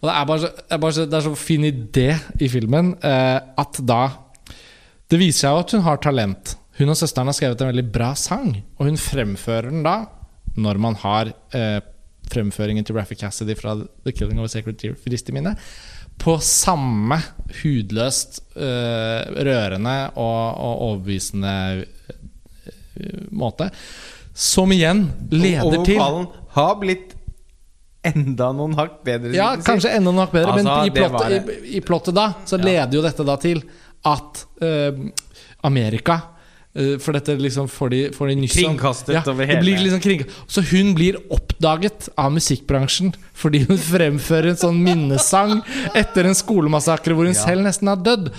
Og 0.00 0.08
det 0.08 0.14
er 0.16 0.26
bare 0.28 0.40
så, 0.40 0.50
det 0.56 0.74
er 0.76 0.80
bare 0.80 0.96
så, 0.96 1.04
det 1.06 1.18
er 1.18 1.26
så 1.26 1.34
fin 1.36 1.66
idé 1.68 2.08
i 2.40 2.48
filmen 2.48 2.94
eh, 3.04 3.36
at 3.60 3.80
da 3.84 4.00
Det 5.10 5.18
viser 5.20 5.42
seg 5.42 5.52
jo 5.52 5.62
at 5.64 5.72
hun 5.74 5.84
har 5.84 6.00
talent. 6.00 6.54
Hun 6.78 6.92
og 6.92 6.96
søsteren 6.96 7.28
har 7.28 7.36
skrevet 7.36 7.60
en 7.60 7.72
veldig 7.72 7.88
bra 7.92 8.12
sang, 8.16 8.52
og 8.78 8.86
hun 8.86 8.98
fremfører 9.00 9.72
den 9.72 9.82
da 9.84 10.04
når 10.60 10.78
man 10.82 10.96
har 11.02 11.32
eh, 11.54 11.80
fremføringen 12.30 12.86
til 12.86 12.96
Raffi 12.96 13.18
Cassidy 13.18 13.56
fra 13.58 13.74
The 13.76 14.14
Killing 14.14 14.40
of 14.40 14.48
a 14.48 14.52
Sacred 14.52 14.78
Tear 14.80 14.96
frist 14.98 15.28
i 15.30 15.34
minne. 15.34 15.56
På 16.20 16.36
samme 16.44 17.18
hudløst, 17.62 18.40
eh, 18.56 19.22
rørende 19.46 19.96
og, 20.14 20.42
og 20.54 20.82
overbevisende 20.88 21.54
eh, 21.84 23.22
måte. 23.30 23.70
Som 24.34 24.72
igjen 24.72 25.08
leder 25.32 25.82
til 25.84 25.98
og 25.98 26.04
vokalen 26.04 26.28
har 26.54 26.76
blitt 26.80 27.16
enda 28.04 28.52
noen 28.56 28.74
hakk 28.78 29.02
bedre. 29.04 29.34
Ja, 29.36 29.52
si. 29.56 29.62
kanskje 29.66 29.90
enda 29.96 30.10
noen 30.10 30.22
hakk 30.24 30.32
bedre, 30.32 30.52
Altså, 30.54 30.64
men 30.64 30.86
i 30.86 30.90
plottet, 30.96 31.48
i, 31.64 31.76
i 31.76 31.80
plottet 31.84 32.14
da 32.16 32.28
så 32.48 32.58
Ja. 32.58 32.64
leder 32.64 32.94
jo 32.98 33.02
dette 33.02 33.24
da 33.28 33.36
til 33.36 33.62
at 34.08 34.44
uh, 34.62 35.08
Amerika 35.68 36.14
uh, 36.76 36.96
For 37.02 37.12
dette 37.12 37.34
liksom 37.36 37.68
får 37.68 37.90
de, 37.92 38.00
får 38.16 38.28
de 38.32 38.36
nyss 38.40 38.56
om- 38.56 38.78
Kringkastet 38.78 39.28
over 39.28 39.46
det 39.46 39.58
blir 39.60 39.76
hele. 39.76 39.84
liksom 39.84 40.00
kring, 40.00 40.24
Så 40.48 40.62
hun 40.70 40.94
blir 40.94 41.18
oppdaget 41.30 42.08
av 42.16 42.32
musikkbransjen 42.32 43.12
fordi 43.34 43.66
hun 43.68 43.76
fremfører 43.92 44.48
en 44.54 44.56
sånn 44.56 44.80
minnesang 44.82 45.60
etter 45.94 46.24
en 46.30 46.34
skolemassakre 46.34 47.12
hvor 47.14 47.28
hun 47.28 47.34
Ja. 47.36 47.44
selv 47.44 47.66
nesten 47.68 47.88
har 47.92 47.96
dødd. 48.00 48.32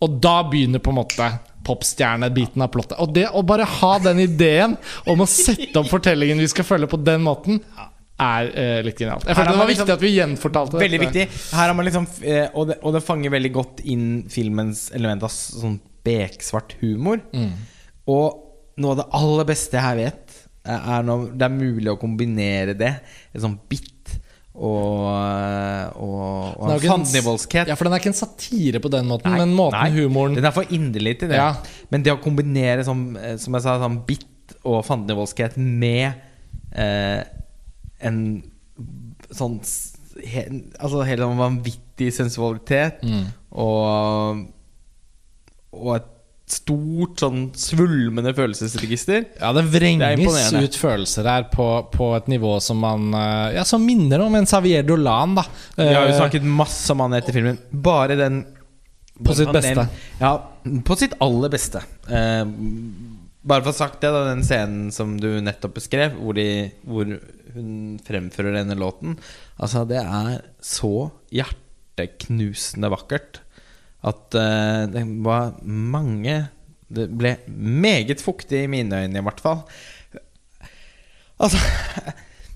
Og 0.00 0.20
da 0.22 0.42
begynner 0.46 0.78
på 0.78 0.90
en 0.94 1.00
måte 1.02 1.28
popstjernebiten 1.66 2.62
av 2.62 2.70
plottet. 2.72 2.96
Og 3.02 3.10
det 3.12 3.26
å 3.34 3.42
bare 3.44 3.64
ha 3.66 3.98
den 3.98 4.20
ideen 4.22 4.76
om 5.10 5.20
å 5.20 5.26
sette 5.28 5.74
opp 5.76 5.90
fortellingen 5.90 6.38
vi 6.40 6.46
skal 6.48 6.64
følge 6.64 6.88
på 6.88 7.00
den 7.04 7.20
måten, 7.26 7.58
er 8.18 8.48
eh, 8.58 8.78
litt 8.82 8.98
genialt. 8.98 9.24
Jeg 9.26 9.34
Her 9.36 9.38
følte 9.44 9.52
det 9.52 9.58
var 9.60 9.68
liksom- 9.70 9.86
viktig 9.86 9.94
at 9.96 10.02
vi 10.04 10.12
gjenfortalte 10.16 10.78
Veldig 10.80 10.98
dette. 11.00 11.12
viktig. 11.28 11.54
Her 11.54 11.66
har 11.68 11.74
man 11.78 11.86
liksom 11.86 12.06
eh, 12.24 12.48
og, 12.54 12.66
det, 12.68 12.78
og 12.82 12.92
det 12.96 13.02
fanger 13.06 13.30
veldig 13.30 13.52
godt 13.54 13.80
inn 13.84 14.08
filmens 14.28 14.90
element 14.94 15.22
av 15.22 15.30
sånn 15.30 15.78
beksvart 16.04 16.74
humor. 16.80 17.20
Mm. 17.32 17.52
Og 18.08 18.44
noe 18.78 18.90
av 18.94 18.96
det 19.02 19.08
aller 19.20 19.44
beste 19.44 19.78
jeg 19.78 19.96
vet, 20.00 20.34
er 20.66 20.80
er 20.98 21.02
når 21.06 21.28
det 21.38 21.46
er 21.46 21.54
mulig 21.54 21.92
å 21.92 21.98
kombinere 22.00 22.74
det. 22.78 22.94
En 23.34 23.40
sånn 23.40 23.58
bit 23.68 23.94
og, 24.58 25.06
og, 26.02 26.58
og 26.58 26.64
en 26.66 26.74
en- 26.74 26.80
fandenivoldskhet. 26.90 27.68
Ja, 27.70 27.76
for 27.78 27.84
den 27.86 27.94
er 27.94 28.00
ikke 28.02 28.10
en 28.12 28.18
satire 28.18 28.80
på 28.82 28.90
den 28.90 29.06
måten, 29.06 29.30
Nei, 29.30 29.38
men 29.44 29.54
måten 29.54 29.78
nei, 29.78 29.90
humoren 29.94 30.34
Den 30.34 30.44
er 30.48 30.54
for 30.56 30.64
inderlig 30.74 31.18
til 31.20 31.30
det. 31.30 31.38
Ja. 31.38 31.52
Men 31.92 32.02
det 32.02 32.12
å 32.16 32.20
kombinere 32.22 32.84
som, 32.84 33.16
eh, 33.16 33.36
som 33.38 33.54
jeg 33.54 33.62
sa, 33.62 33.78
sånn 33.78 34.00
bit 34.08 34.26
og 34.64 34.82
fandenivoldskhet 34.84 35.56
med 35.56 36.14
eh, 36.74 37.22
en 38.00 38.20
sånn 39.34 39.58
he, 40.24 40.44
Altså 40.78 41.02
helt 41.06 41.22
sånn 41.24 41.38
vanvittig 41.40 42.12
sensualitet 42.14 43.02
Mm. 43.06 43.26
og 43.52 44.46
Og 45.72 45.90
et 45.96 46.06
stort 46.48 47.20
sånn 47.20 47.50
svulmende 47.60 48.30
følelsesregister. 48.32 49.26
Ja, 49.36 49.50
det 49.52 49.66
vrenges 49.68 50.46
det 50.54 50.62
ut 50.64 50.78
følelser 50.80 51.26
her 51.28 51.42
på, 51.52 51.66
på 51.92 52.06
et 52.16 52.30
nivå 52.32 52.54
som 52.64 52.78
man 52.80 53.10
eh, 53.12 53.56
Ja, 53.58 53.64
som 53.68 53.84
minner 53.84 54.22
om 54.24 54.34
en 54.38 54.46
Xavier 54.48 54.82
Dolan, 54.88 55.34
da. 55.36 55.44
Vi 55.76 55.84
har 55.92 56.06
jo 56.08 56.14
Eh, 56.14 56.20
snakket 56.22 56.42
masse 56.48 56.88
om 56.94 57.00
han 57.04 57.12
etter 57.18 57.36
filmen. 57.36 57.58
Bare 57.70 58.16
den 58.16 58.46
På 59.22 59.34
sitt 59.36 59.52
beste. 59.52 59.84
Ja, 60.22 60.32
på 60.86 60.96
sitt 60.96 61.12
aller 61.20 61.52
beste. 61.52 61.82
Eh, 62.08 62.44
bare 63.44 63.62
for 63.62 63.68
å 63.70 63.74
ha 63.74 63.78
sagt 63.84 64.00
det, 64.00 64.08
da, 64.14 64.24
den 64.30 64.42
scenen 64.46 64.90
som 64.94 65.18
du 65.20 65.28
nettopp 65.44 65.74
beskrev, 65.76 66.16
hvor, 66.16 66.32
de, 66.38 66.70
hvor 66.86 67.12
hun 67.58 67.98
fremfører 68.06 68.60
denne 68.60 68.78
låten 68.78 69.18
Altså, 69.58 69.84
det 69.88 70.00
er 70.00 70.40
så 70.64 71.10
hjerteknusende 71.34 72.90
vakkert 72.94 73.42
at 74.06 74.38
uh, 74.38 74.86
det 74.86 75.02
var 75.26 75.56
mange 75.66 76.36
Det 76.88 77.08
ble 77.18 77.34
meget 77.50 78.22
fuktig 78.24 78.62
i 78.64 78.70
mine 78.70 79.02
øyne, 79.02 79.20
i 79.20 79.24
hvert 79.26 79.42
fall. 79.44 79.58
Altså 81.38 81.58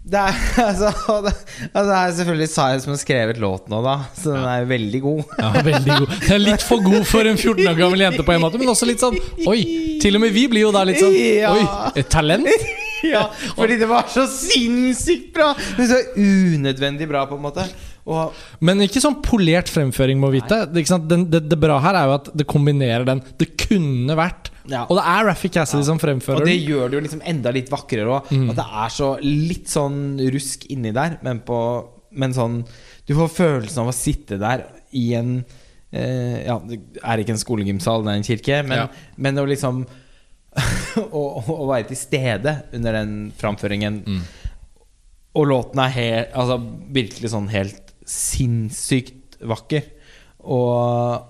det 0.02 0.18
er, 0.18 0.38
altså, 0.68 0.88
det, 1.22 1.32
altså, 1.70 1.84
det 1.86 1.96
er 1.96 2.14
selvfølgelig 2.16 2.48
Sire 2.50 2.80
som 2.82 2.90
har 2.90 2.98
skrevet 2.98 3.38
låten 3.42 3.70
nå, 3.70 3.78
da. 3.84 3.94
Så 4.18 4.32
den 4.34 4.46
er 4.50 4.66
veldig 4.66 5.00
god. 5.04 5.20
Ja, 5.38 5.50
veldig 5.62 5.98
god. 6.00 6.14
Den 6.24 6.34
er 6.34 6.42
litt 6.42 6.64
for 6.66 6.82
god 6.82 7.06
for 7.06 7.30
en 7.30 7.38
14 7.38 7.62
år 7.70 7.78
gammel 7.78 8.02
jente 8.02 8.26
på 8.26 8.34
en 8.34 8.42
måte, 8.42 8.58
men 8.58 8.72
også 8.72 8.88
litt 8.88 9.02
sånn 9.02 9.18
Oi! 9.46 9.60
Til 10.02 10.18
og 10.18 10.24
med 10.24 10.34
vi 10.34 10.48
blir 10.50 10.66
jo 10.66 10.72
da 10.74 10.82
litt 10.88 10.98
sånn 10.98 11.14
Oi! 11.14 11.62
Et 12.02 12.10
talent? 12.10 12.50
ja, 13.12 13.28
fordi 13.54 13.78
det 13.78 13.88
var 13.90 14.10
så 14.10 14.26
sinnssykt 14.30 15.30
bra! 15.36 15.52
Men 15.78 15.90
så 15.90 16.00
unødvendig 16.18 17.06
bra, 17.10 17.24
på 17.30 17.38
en 17.38 17.46
måte. 17.46 17.66
Og 18.10 18.34
Men 18.64 18.82
ikke 18.82 19.02
sånn 19.02 19.20
polert 19.22 19.70
fremføring, 19.70 20.18
må 20.18 20.32
vite. 20.34 20.64
Det, 20.74 20.82
det, 21.06 21.44
det 21.46 21.60
bra 21.62 21.78
her 21.84 22.00
er 22.00 22.10
jo 22.10 22.16
at 22.18 22.32
det 22.34 22.48
kombinerer 22.50 23.06
den 23.06 23.22
Det 23.38 23.52
kunne 23.68 24.18
vært 24.18 24.50
Ja. 24.70 24.84
Og 24.88 24.94
det 24.98 25.04
er 25.10 25.24
Raffi 25.26 25.48
Cassidy 25.50 25.82
som 25.88 25.98
fremfører 25.98 26.40
Og 26.42 26.46
det 26.46 26.54
den. 26.60 26.68
gjør 26.70 26.90
det 26.92 26.98
jo 26.98 27.02
liksom 27.06 27.22
enda 27.26 27.50
litt 27.50 27.70
vakrere 27.72 28.06
òg. 28.20 28.28
At 28.52 28.56
det 28.60 28.66
er 28.84 28.92
så 28.94 29.08
litt 29.24 29.66
sånn 29.72 29.96
rusk 30.32 30.66
inni 30.70 30.92
der, 30.94 31.18
men 31.22 31.40
på 31.46 31.58
Men 32.14 32.34
sånn 32.36 32.60
Du 33.08 33.14
får 33.16 33.28
følelsen 33.32 33.80
av 33.82 33.88
å 33.88 33.96
sitte 33.96 34.36
der 34.38 34.66
i 34.92 35.14
en 35.16 35.44
eh, 35.92 36.44
Ja, 36.46 36.58
det 36.68 36.78
er 37.02 37.18
ikke 37.24 37.32
en 37.34 37.40
skolegymsal, 37.42 38.04
det 38.04 38.12
er 38.12 38.20
en 38.20 38.28
kirke, 38.28 38.62
men, 38.68 38.78
Ja. 38.78 38.88
men 39.16 39.38
å 39.40 39.46
liksom 39.48 39.86
å, 41.16 41.20
å 41.40 41.66
være 41.70 41.88
til 41.88 41.96
stede 41.96 42.52
under 42.76 42.92
den 42.92 43.32
framføringen. 43.40 44.02
Og 45.32 45.46
låten 45.48 45.80
er 45.80 45.94
helt 45.96 46.34
Altså 46.36 46.58
virkelig 46.92 47.30
sånn 47.32 47.48
helt 47.48 47.94
sinnssykt 48.04 49.38
vakker. 49.48 49.86
Og, 50.44 51.22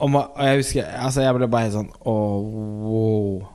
og, 0.00 0.14
jeg 0.38 0.60
husker 0.60 0.90
Altså 1.02 1.22
jeg 1.24 1.34
ble 1.38 1.48
bare 1.50 1.66
helt 1.66 1.74
sånn 1.74 1.88
Å, 2.06 2.12
wow. 2.84 3.48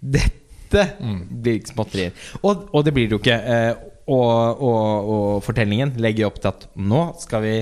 Dette 0.00 0.84
blir 1.30 1.58
ikke 1.60 1.72
småtterier. 1.72 2.14
Og, 2.42 2.64
og 2.74 2.84
det 2.86 2.92
blir 2.96 3.06
det 3.08 3.14
jo 3.16 3.20
ikke. 3.22 3.36
Eh, 3.38 3.82
og, 4.10 4.60
og, 4.60 5.10
og 5.14 5.42
fortellingen 5.46 5.94
legger 6.02 6.26
opp 6.28 6.40
til 6.42 6.50
at 6.50 6.66
nå 6.76 7.02
skal 7.22 7.44
vi 7.46 7.52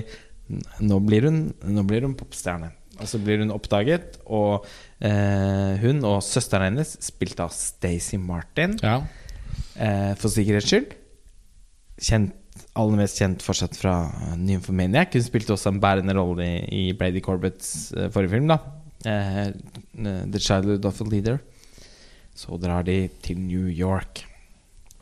Nå 0.85 0.99
blir 1.07 1.29
hun, 1.29 1.43
nå 1.65 1.85
blir 1.89 2.05
hun 2.05 2.17
popstjerne. 2.19 2.73
Og 3.01 3.09
så 3.09 3.17
blir 3.23 3.41
hun 3.41 3.53
oppdaget, 3.55 4.19
og 4.29 4.67
eh, 5.01 5.79
hun 5.81 6.03
og 6.05 6.19
søsteren 6.27 6.67
hennes, 6.69 6.91
spilt 7.03 7.41
av 7.41 7.55
Stacey 7.57 8.19
Martin, 8.21 8.75
Ja. 8.85 8.99
eh, 9.81 10.13
for 10.21 10.29
sikkerhets 10.35 10.69
skyld. 10.69 10.93
Kjent, 12.05 12.35
aller 12.79 13.01
mest 13.03 13.19
kjent 13.21 13.43
fortsatt 13.45 13.77
fra 13.77 13.95
Nymphomaniac. 14.41 15.13
Hun 15.17 15.25
spilte 15.27 15.55
også 15.55 15.73
en 15.73 15.81
bærende 15.83 16.15
rolle 16.17 16.47
i, 16.47 16.63
i 16.89 16.93
Brady 16.97 17.21
Corbetts 17.25 17.93
uh, 17.97 18.09
forrige 18.13 18.37
film. 18.37 18.53
da 18.55 18.63
Uh, 19.03 19.51
The 20.31 20.39
Childhood 20.39 20.85
of 20.87 21.01
a 21.01 21.05
Leader. 21.05 21.41
Så 22.39 22.55
drar 22.63 22.85
de 22.87 23.09
til 23.23 23.41
New 23.41 23.67
York. 23.67 24.23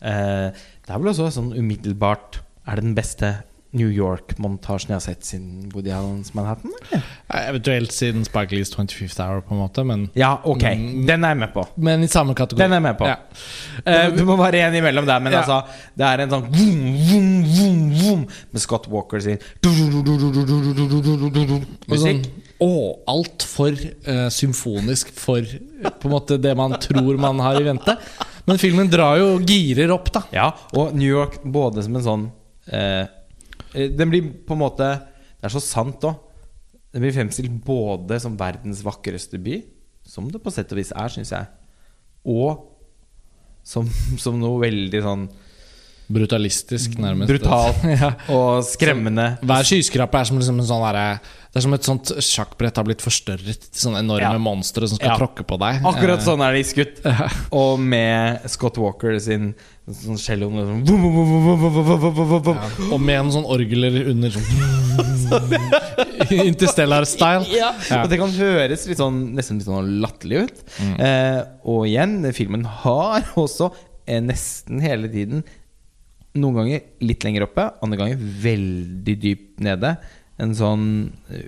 Uh, 0.00 0.48
det 0.48 0.88
er 0.88 1.02
vel 1.02 1.10
også 1.12 1.26
sånn 1.34 1.50
umiddelbart 1.52 2.38
Er 2.64 2.80
det 2.80 2.86
den 2.86 2.94
beste 2.96 3.34
New 3.72 3.86
York-montasjen 3.94 4.90
jeg 4.90 4.96
har 4.96 5.02
sett 5.04 5.26
siden 5.28 5.68
Woody 5.70 5.92
Allens 5.94 6.32
Manhattan? 6.34 6.72
Eller? 6.90 7.04
Eventuelt 7.52 7.92
siden 7.94 8.24
Spike 8.26 8.50
Lees 8.56 8.72
25th 8.74 9.20
Hour, 9.22 9.44
på 9.46 9.54
en 9.54 9.60
måte, 9.60 9.84
men, 9.86 10.08
Ja, 10.18 10.32
ok. 10.44 10.62
men, 10.62 11.04
Den 11.06 11.22
er 11.24 11.28
jeg 11.36 11.38
med 11.38 11.52
på. 11.54 11.64
men 11.76 12.02
i 12.02 12.08
samme 12.10 12.34
kategori. 12.34 12.58
Den 12.64 12.72
er 12.72 12.80
jeg 12.80 12.82
med 12.82 12.98
på. 12.98 13.06
Ja. 13.06 13.16
Eh, 13.84 14.00
Eh, 14.00 14.10
du 14.16 14.24
må 14.24 14.36
være 14.36 14.58
en 14.66 14.74
imellom 14.74 15.06
der, 15.06 15.18
men 15.20 15.32
Ja. 15.32 15.42
altså 15.42 15.62
Det 15.96 16.04
er 16.06 16.18
en 16.24 16.30
sånn 16.30 16.48
vum, 16.50 16.96
vum, 17.10 17.44
vum, 17.44 17.90
vum, 18.00 18.26
Med 18.52 18.60
Scott 18.62 18.88
Walker 18.88 19.20
sin 19.20 19.38
sånn, 19.62 19.92
musikk. 21.88 22.26
å, 22.60 22.96
altfor 23.08 23.72
uh, 24.08 24.28
symfonisk 24.30 25.12
for 25.16 25.38
eh, 25.38 25.90
på 25.90 26.08
en 26.08 26.10
måte 26.10 26.38
det 26.40 26.56
man 26.56 26.72
tror 26.72 27.16
man 27.18 27.38
har 27.38 27.54
i 27.60 27.62
vente. 27.64 27.96
Men 28.46 28.58
filmen 28.58 28.90
drar 28.90 29.16
jo 29.20 29.38
girer 29.46 29.90
opp, 29.94 30.10
da. 30.12 30.22
Ja, 30.32 30.50
og 30.74 30.92
New 30.94 31.08
York 31.08 31.38
både 31.44 31.82
som 31.86 31.94
en 31.96 32.02
sånn 32.02 32.30
eh, 32.72 33.02
eh 33.02 33.06
Den 33.74 34.10
blir 34.10 34.30
på 34.46 34.56
en 34.56 34.62
måte 34.64 34.86
Det 35.40 35.48
er 35.48 35.54
så 35.54 35.62
sant 35.62 36.02
òg. 36.08 36.18
Den 36.90 37.04
blir 37.04 37.14
fremstilt 37.14 37.52
både 37.64 38.18
som 38.20 38.34
verdens 38.36 38.80
vakreste 38.82 39.38
by, 39.38 39.60
som 40.04 40.26
det 40.28 40.40
på 40.42 40.50
sett 40.50 40.72
og 40.74 40.80
vis 40.80 40.90
er, 40.90 41.12
syns 41.14 41.30
jeg, 41.30 41.46
og 42.26 42.64
som, 43.62 43.86
som 44.18 44.40
noe 44.40 44.58
veldig 44.64 45.02
sånn 45.04 45.28
Brutalistisk, 46.10 46.96
nærmest. 46.98 47.30
Brutal 47.30 47.70
ja. 47.94 48.08
og 48.34 48.64
skremmende. 48.66 49.36
Hver 49.46 49.66
skyskrape 49.68 50.18
er 50.18 50.26
som 50.26 50.40
liksom 50.40 50.58
en 50.58 50.66
sånn 50.66 50.82
derre 50.82 51.04
det 51.50 51.58
er 51.60 51.64
som 51.64 51.74
et 51.76 51.86
sånt 51.86 52.10
sjakkbrett 52.26 52.76
har 52.78 52.86
blitt 52.86 53.02
forstørret 53.02 53.68
til 53.68 53.78
sånne 53.84 54.02
enorme 54.02 54.32
Ja. 54.34 54.42
monstre 54.42 54.86
som 54.90 54.98
skal 54.98 55.12
Ja. 55.12 55.18
tråkke 55.18 55.46
på 55.46 55.58
deg. 55.62 55.78
Akkurat 55.86 56.18
Eh, 56.18 56.24
sånn 56.26 56.42
er 56.42 56.52
de 56.54 56.62
skutt. 56.66 56.98
Og 57.62 57.78
med 57.78 58.42
Scott 58.50 58.78
Walker 58.78 59.18
sin 59.22 59.54
sånn 59.96 60.18
cello 60.20 60.48
Og 62.90 63.00
med 63.00 63.16
en 63.16 63.32
sånn 63.34 63.46
orgel 63.50 63.88
under 64.12 64.34
Interstellar-style. 66.50 67.46
Ja. 67.54 67.70
ja. 67.88 68.02
Og 68.02 68.10
det 68.10 68.18
kan 68.20 68.32
høres 68.34 68.86
litt 68.90 69.00
sånn, 69.00 69.20
nesten 69.36 69.60
litt 69.60 69.68
sånn 69.68 70.00
latterlig 70.02 70.44
ut. 70.46 70.58
Mm. 70.82 70.94
Eh, 71.06 71.40
og 71.70 71.86
igjen, 71.88 72.18
filmen 72.36 72.66
har 72.82 73.30
også 73.40 73.70
eh, 74.06 74.20
nesten 74.24 74.82
hele 74.84 75.10
tiden 75.12 75.44
noen 76.38 76.60
ganger 76.60 76.84
litt 77.02 77.24
lenger 77.26 77.46
oppe, 77.48 77.64
andre 77.82 77.98
ganger 77.98 78.26
veldig 78.44 79.16
dypt 79.22 79.64
nede. 79.66 79.96
En 80.40 80.54
sånn 80.56 80.84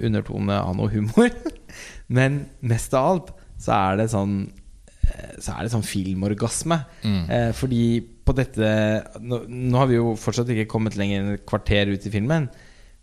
undertone 0.03 0.59
av 0.59 0.75
noe 0.79 0.91
humor. 0.93 1.31
Men 2.13 2.45
mest 2.61 2.95
av 2.99 3.13
alt 3.13 3.31
så 3.63 3.77
er 3.77 4.03
det 4.03 4.11
sånn 4.13 4.35
så 5.43 5.55
er 5.55 5.65
det 5.65 5.73
sånn 5.73 5.87
filmorgasme. 5.87 6.79
Mm. 7.05 7.23
Eh, 7.31 7.49
fordi 7.57 7.85
på 8.23 8.35
dette 8.39 8.69
nå, 9.23 9.43
nå 9.49 9.81
har 9.81 9.91
vi 9.91 9.99
jo 9.99 10.13
fortsatt 10.19 10.53
ikke 10.55 10.71
kommet 10.71 10.99
lenger 10.99 11.23
enn 11.23 11.33
et 11.37 11.49
kvarter 11.49 11.91
ut 11.93 12.07
i 12.07 12.13
filmen. 12.15 12.49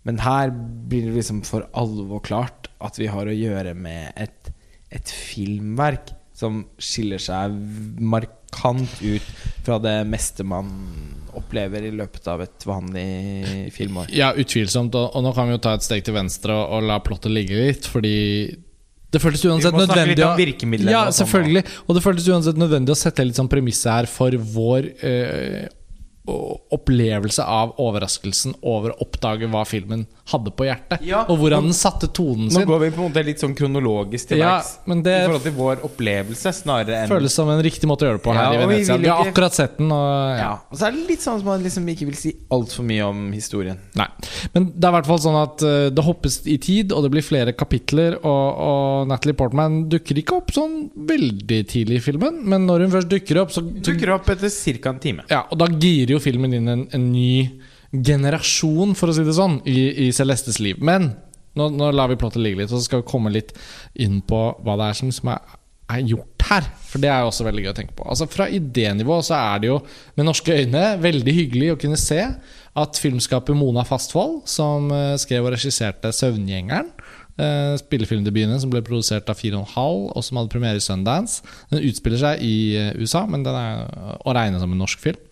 Men 0.08 0.22
her 0.24 0.54
blir 0.54 1.10
det 1.10 1.17
liksom 1.17 1.43
for 1.48 1.67
alvor 1.78 2.24
klart 2.24 2.69
at 2.80 3.00
vi 3.00 3.10
har 3.12 3.28
å 3.28 3.36
gjøre 3.36 3.76
med 3.76 4.15
et, 4.15 4.52
et 4.95 5.12
filmverk 5.12 6.13
som 6.39 6.62
skiller 6.80 7.19
seg 7.19 7.56
markant 8.00 9.02
ut 9.04 9.26
fra 9.65 9.76
det 9.84 9.98
meste 10.08 10.45
man 10.48 10.69
opplever 11.36 11.84
i 11.86 11.91
løpet 11.93 12.30
av 12.32 12.41
et 12.45 12.65
vanlig 12.65 13.69
filmår. 13.76 14.13
Ja, 14.15 14.32
utvilsomt. 14.39 14.95
Og, 14.95 15.12
og 15.15 15.26
nå 15.26 15.34
kan 15.36 15.50
vi 15.50 15.58
jo 15.58 15.62
ta 15.63 15.76
et 15.76 15.86
steg 15.86 16.06
til 16.08 16.15
venstre 16.15 16.56
og, 16.56 16.80
og 16.80 16.88
la 16.89 17.02
plottet 17.04 17.34
ligge 17.36 17.60
litt, 17.60 17.89
fordi 17.91 18.15
det 19.10 19.22
føltes 19.24 19.41
uansett 19.48 19.74
Vi 19.74 19.78
må 19.78 19.86
snakke 19.86 19.95
nødvendig 19.95 20.17
litt 20.17 20.26
om 20.28 20.38
virkemidlene 20.38 20.93
Ja, 20.93 21.02
sånn, 21.10 21.17
selvfølgelig. 21.24 21.63
Og 21.88 21.98
det 21.98 22.04
føltes 22.06 22.30
uansett 22.30 22.60
nødvendig 22.62 22.93
å 22.93 23.00
sette 23.00 23.26
litt 23.26 23.39
sånn 23.39 23.50
premisset 23.50 23.89
her 23.89 24.10
for 24.12 24.36
vår 24.54 24.89
eh, 25.02 25.63
opplevelse 26.76 27.44
av 27.46 27.76
overraskelsen 27.82 28.56
over 28.62 28.94
å 28.94 29.06
oppdage 29.06 29.50
hva 29.52 29.63
filmen 29.68 30.06
hadde 30.30 30.52
på 30.54 30.68
hjertet. 30.68 31.02
Ja, 31.06 31.24
og 31.30 31.39
hvordan 31.42 31.70
den 31.70 31.76
satte 31.78 32.10
tonen 32.13 32.52
sin. 32.52 32.62
Nå 32.62 32.70
går 32.70 32.84
vi 32.84 32.89
på 32.94 33.02
en 33.02 33.08
måte 33.10 33.24
litt 33.26 33.42
sånn 33.42 33.56
kronologisk 33.58 34.30
til 34.32 34.42
Ja, 34.44 34.60
verks 34.60 34.76
i 34.86 35.15
forhold 35.26 35.46
til 35.48 35.56
vår 35.58 35.84
opplevelse, 35.88 36.54
snarere 36.60 37.04
enn 37.04 37.10
føles 37.12 37.34
som 37.34 37.50
en 37.50 37.62
riktig 37.65 37.89
måte 37.89 38.06
å 38.06 38.12
gjøre 38.12 38.20
det 38.22 38.26
på 38.28 38.36
her 38.36 38.44
Ja, 38.46 38.60
i 38.60 38.62
Venezia. 38.62 38.98
vi. 38.98 39.08
Vi 39.08 39.12
har 39.13 39.26
akkurat 39.26 39.58
sett 39.58 39.78
den, 39.80 39.89
og 39.96 40.06
ja. 40.06 40.38
ja. 40.44 40.52
Og 40.70 40.78
så 40.78 40.88
er 40.89 40.98
det 40.98 41.06
litt 41.10 41.26
sånn 41.26 41.39
som 41.42 41.50
man 41.50 41.63
liksom 41.65 41.88
ikke 41.96 42.10
vil 42.12 42.20
si 42.20 42.34
altfor 42.54 42.86
mye 42.89 43.08
om 43.10 43.24
historien. 43.34 43.80
Nei. 43.98 44.08
Men 44.54 44.70
det 44.76 44.86
er 44.86 44.94
i 44.94 44.98
hvert 45.00 45.10
fall 45.10 45.22
sånn 45.26 45.39
at 45.42 45.65
uh, 45.65 45.88
det 45.94 46.06
hoppes 46.06 46.39
i 46.46 46.60
tid, 46.62 46.94
og 46.94 47.06
det 47.08 47.13
blir 47.15 47.26
flere 47.26 47.56
kapitler. 47.58 48.20
Og, 48.22 48.62
og 48.70 49.10
Natalie 49.10 49.38
Portman 49.39 49.82
dukker 49.92 50.22
ikke 50.22 50.38
opp 50.39 50.54
sånn 50.56 50.78
veldig 51.10 51.62
tidlig 51.74 52.00
i 52.02 52.06
filmen, 52.12 52.42
men 52.50 52.68
når 52.70 52.86
hun 52.86 52.94
først 53.00 53.10
dukker 53.12 53.42
opp, 53.44 53.54
så, 53.56 53.63
så 53.65 53.88
Dukker 53.89 54.13
opp 54.13 54.30
etter 54.30 54.52
ca. 54.80 54.94
en 54.94 55.00
time. 55.02 55.26
ja, 55.32 55.42
Og 55.50 55.58
da 55.62 55.68
girer 55.72 56.13
jo 56.15 56.18
filmen 56.23 56.55
inn 56.55 56.71
en, 56.71 56.86
en 56.95 57.10
ny 57.12 57.60
generasjon, 57.89 58.93
for 58.97 59.10
å 59.10 59.15
si 59.15 59.25
det 59.25 59.36
sånn, 59.38 59.60
i, 59.69 60.08
i 60.08 60.12
Celestes 60.15 60.60
liv. 60.62 60.82
Men 60.82 61.12
nå, 61.58 61.69
nå 61.73 61.91
lar 61.95 62.12
vi 62.12 62.19
plottet 62.19 62.43
ligge 62.43 62.62
litt, 62.62 62.71
og 62.71 62.79
så 62.79 62.86
skal 62.86 63.03
vi 63.03 63.10
komme 63.10 63.34
litt 63.34 63.55
inn 63.99 64.21
på 64.25 64.43
hva 64.63 64.77
det 64.79 64.91
er 64.91 64.99
som, 64.99 65.12
som 65.13 65.34
er, 65.34 65.58
er 65.89 66.05
gjort 66.05 66.45
her. 66.49 66.69
For 66.89 67.01
det 67.01 67.12
er 67.12 67.23
jo 67.23 67.32
også 67.32 67.45
veldig 67.47 67.65
gøy 67.65 67.71
å 67.71 67.77
tenke 67.77 67.97
på. 67.97 68.08
Altså 68.10 68.29
Fra 68.29 68.49
idénivå 68.53 69.19
så 69.25 69.38
er 69.38 69.62
det 69.62 69.71
jo 69.71 69.79
med 70.17 70.29
norske 70.29 70.55
øyne 70.62 70.86
veldig 71.01 71.36
hyggelig 71.36 71.73
å 71.73 71.79
kunne 71.82 71.99
se 72.01 72.21
at 72.79 73.01
filmskaper 73.01 73.58
Mona 73.58 73.84
Fastvold, 73.88 74.43
som 74.49 74.91
eh, 74.93 75.15
skrev 75.21 75.47
og 75.47 75.55
regisserte 75.55 76.13
'Søvngjengeren', 76.13 76.91
eh, 77.41 77.73
spillefilmdebutene 77.82 78.60
som 78.62 78.71
ble 78.71 78.84
produsert 78.86 79.29
av 79.32 79.39
4,5, 79.41 80.05
og 80.13 80.23
som 80.25 80.39
hadde 80.39 80.53
premiere 80.53 80.79
i 80.79 80.86
Sundance. 80.86 81.41
Den 81.73 81.84
utspiller 81.89 82.21
seg 82.21 82.45
i 82.45 82.55
eh, 82.77 82.93
USA, 83.01 83.25
men 83.25 83.43
den 83.45 83.58
er 83.58 84.19
å 84.21 84.36
regne 84.38 84.62
som 84.62 84.71
en 84.71 84.86
norsk 84.86 85.01
film. 85.01 85.25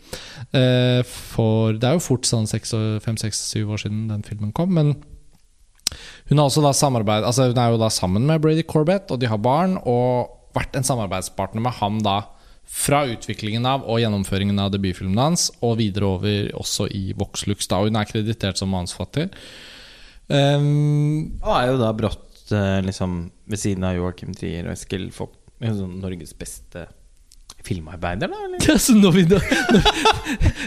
Eh, 0.56 1.02
For 1.08 1.76
det 1.78 1.89
er 1.89 1.98
jo 1.98 2.06
fort 2.08 2.28
sånn 2.30 2.48
fem-seks-syv 2.48 3.76
år 3.76 3.84
siden 3.86 4.08
den 4.12 4.26
filmen 4.28 4.54
kom, 4.56 4.74
men 4.74 4.96
hun 6.28 6.39
Altså 6.39 6.62
hun 7.48 7.58
er 7.58 7.72
jo 7.72 7.78
da 7.80 7.89
sammen 7.89 8.26
med 8.28 8.41
Brady 8.41 8.63
Corbett, 8.63 9.12
og 9.12 9.20
de 9.20 9.30
har 9.32 9.38
barn, 9.39 9.78
og 9.86 10.34
vært 10.56 10.76
en 10.76 10.84
samarbeidspartner 10.84 11.63
med 11.63 11.78
ham 11.80 12.02
da 12.04 12.22
fra 12.67 13.06
utviklingen 13.08 13.65
av 13.65 13.86
og 13.88 14.02
gjennomføringen 14.02 14.60
av 14.60 14.74
debutfilmen 14.74 15.17
hans, 15.22 15.48
og 15.63 15.78
videre 15.80 16.10
over 16.17 16.50
også 16.60 16.89
i 16.91 17.13
Voxlux. 17.15 17.67
da, 17.67 17.80
Hun 17.80 17.96
er 17.96 18.10
kreditert 18.10 18.60
som 18.60 18.70
manusforfatter. 18.70 19.30
Um, 20.28 21.39
Og 21.39 21.54
er 21.56 21.70
jo 21.72 21.78
da 21.80 21.93
brått 21.96 22.52
eh, 22.52 22.82
liksom 22.84 23.32
ved 23.48 23.60
siden 23.62 23.86
av 23.88 23.96
Joachim 23.96 24.34
Trier 24.36 24.67
og 24.67 24.74
Eskil 24.76 25.08
Vogt 25.15 25.39
sånn 25.63 26.02
Norges 26.02 26.36
beste 26.38 26.84
filmarbeider, 27.65 28.28
da? 28.32 28.38
Eller? 28.46 28.62
Ja, 28.67 28.76
så 28.80 28.93
når 28.96 29.12
vi 29.15 29.22
da, 29.28 29.38
når, 29.72 29.86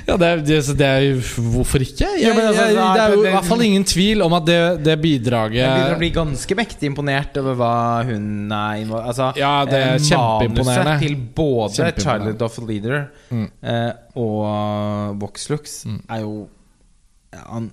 ja, 0.09 0.14
det 0.20 0.26
er, 0.29 0.40
det, 0.44 0.59
det 0.79 0.87
er 0.87 1.03
jo 1.05 1.16
Hvorfor 1.53 1.83
ikke? 1.85 2.07
Jeg, 2.16 2.22
jeg, 2.22 2.33
altså, 2.37 2.64
jeg, 2.66 2.76
det 2.76 3.03
er 3.05 3.14
jo 3.14 3.24
i 3.24 3.33
hvert 3.35 3.48
fall 3.48 3.64
ingen 3.66 3.85
tvil 3.88 4.22
om 4.24 4.37
at 4.38 4.46
det, 4.48 4.59
det 4.87 4.94
bidraget 5.03 5.59
Jeg 5.61 5.72
begynner 5.74 5.96
å 5.96 6.00
bli 6.00 6.11
ganske 6.16 6.57
mektig 6.59 6.88
imponert 6.90 7.37
over 7.42 7.59
hva 7.61 7.72
hun 8.09 8.29
er 8.57 8.81
involvert 8.85 9.11
Altså, 9.12 9.29
Ja, 9.40 9.53
det 9.68 9.81
er 9.81 9.92
eh, 9.98 10.07
kjempeimponerende. 10.09 10.96
Til 11.03 11.16
både 11.40 11.76
Kjempeimponerende. 11.76 12.33
'Child 12.35 12.46
of 12.48 12.59
a 12.59 12.66
Leader' 12.70 13.05
Mm. 13.31 13.44
eh, 13.62 13.92
og 14.18 15.20
Voxlux 15.22 15.76
er 16.11 16.24
jo 16.24 16.33
an, 17.46 17.68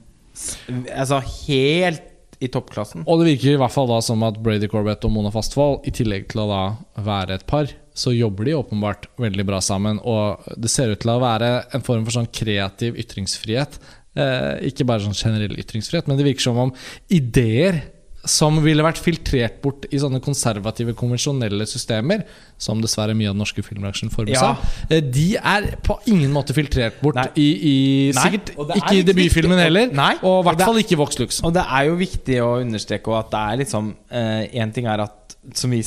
Altså 0.93 1.17
helt 1.47 2.03
i 2.37 2.47
toppklassen. 2.53 3.01
Og 3.09 3.17
det 3.23 3.31
virker 3.31 3.55
i 3.55 3.57
hvert 3.57 3.73
fall 3.73 3.87
da 3.89 3.97
som 4.05 4.21
at 4.27 4.35
Brady 4.45 4.67
Corbett 4.69 5.01
og 5.07 5.15
Mona 5.15 5.31
Fastvold, 5.33 5.79
i 5.89 5.93
tillegg 5.97 6.27
til 6.29 6.43
å 6.43 6.49
da 6.51 6.59
være 7.01 7.39
et 7.39 7.45
par, 7.49 7.71
så 7.97 8.13
jobber 8.13 8.45
de 8.45 8.55
åpenbart 8.59 9.07
veldig 9.17 9.45
bra 9.47 9.59
sammen. 9.63 9.97
Og 10.05 10.45
det 10.55 10.69
ser 10.69 10.93
ut 10.93 11.01
til 11.01 11.15
å 11.15 11.19
være 11.23 11.51
en 11.73 11.85
form 11.85 12.05
for 12.05 12.19
sånn 12.19 12.29
kreativ 12.29 12.97
ytringsfrihet. 13.01 13.79
Eh, 14.17 14.69
ikke 14.69 14.85
bare 14.87 15.01
sånn 15.05 15.17
generell 15.17 15.57
ytringsfrihet, 15.57 16.07
men 16.09 16.17
det 16.19 16.25
virker 16.29 16.45
som 16.49 16.57
om 16.67 16.73
ideer 17.13 17.83
som 18.27 18.57
ville 18.59 18.83
vært 18.83 18.99
filtrert 18.99 19.59
bort 19.63 19.85
i 19.93 19.99
sånne 20.01 20.19
konservative, 20.19 20.91
konvensjonelle 20.99 21.63
systemer, 21.69 22.25
som 22.59 22.81
dessverre 22.83 23.13
mye 23.15 23.29
av 23.29 23.37
den 23.37 23.39
norske 23.39 23.63
filmbransjen 23.63 24.11
formes 24.11 24.35
Ja. 24.35 24.49
eh, 24.89 24.99
de 24.99 25.37
er 25.37 25.69
på 25.85 25.95
ingen 26.11 26.33
måte 26.35 26.53
filtrert 26.57 26.99
bort 27.01 27.15
Nei. 27.15 27.27
i, 27.39 27.47
i 27.71 27.75
Nei, 28.17 28.23
Sikkert 28.25 28.51
er 28.57 28.81
ikke 28.81 28.95
i 28.97 29.05
debutfilmen 29.07 29.61
heller, 29.63 29.93
Nei, 29.95 30.15
og 30.23 30.41
i 30.41 30.47
hvert 30.49 30.65
fall 30.65 30.81
ikke 30.81 30.97
i 30.97 30.99
Voxlux. 30.99 31.39
Og 31.47 31.53
det 31.55 31.63
er 31.63 31.87
jo 31.87 31.95
viktig 32.01 32.41
å 32.43 32.49
understreke 32.65 33.15
at 33.15 33.31
det 33.31 33.45
er 33.45 33.61
liksom 33.63 33.93
Én 34.11 34.73
ting 34.75 34.89
er 34.91 35.05
at, 35.07 35.37
som 35.55 35.71
vi 35.71 35.81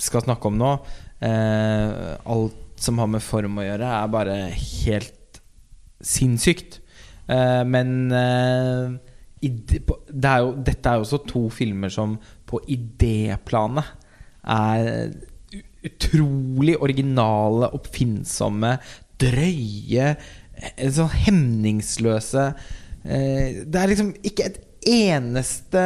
skal 0.00 0.24
snakke 0.26 0.50
om 0.50 0.58
nå 0.58 0.72
eh, 0.74 1.06
Alt 1.20 2.70
som 2.80 2.98
har 2.98 3.10
med 3.12 3.22
form 3.24 3.60
å 3.60 3.64
gjøre, 3.66 3.88
er 3.92 4.12
bare 4.12 4.36
helt 4.56 5.40
sinnssykt. 6.00 6.80
Eh, 7.30 7.62
men 7.68 8.12
eh, 8.12 8.94
det 9.40 10.30
er 10.30 10.44
jo, 10.44 10.54
dette 10.66 10.90
er 10.90 10.98
jo 10.98 11.06
også 11.06 11.22
to 11.28 11.46
filmer 11.54 11.92
som 11.92 12.16
på 12.48 12.60
idéplanet 12.68 13.96
er 14.50 15.12
utrolig 15.86 16.74
originale, 16.82 17.70
oppfinnsomme, 17.76 18.74
drøye, 19.20 20.10
eh, 20.56 20.90
sånn 20.92 21.12
hemningsløse 21.26 22.50
eh, 23.04 23.62
Det 23.64 23.80
er 23.80 23.88
liksom 23.92 24.10
ikke 24.24 24.48
et 24.48 24.58
eneste 24.90 25.80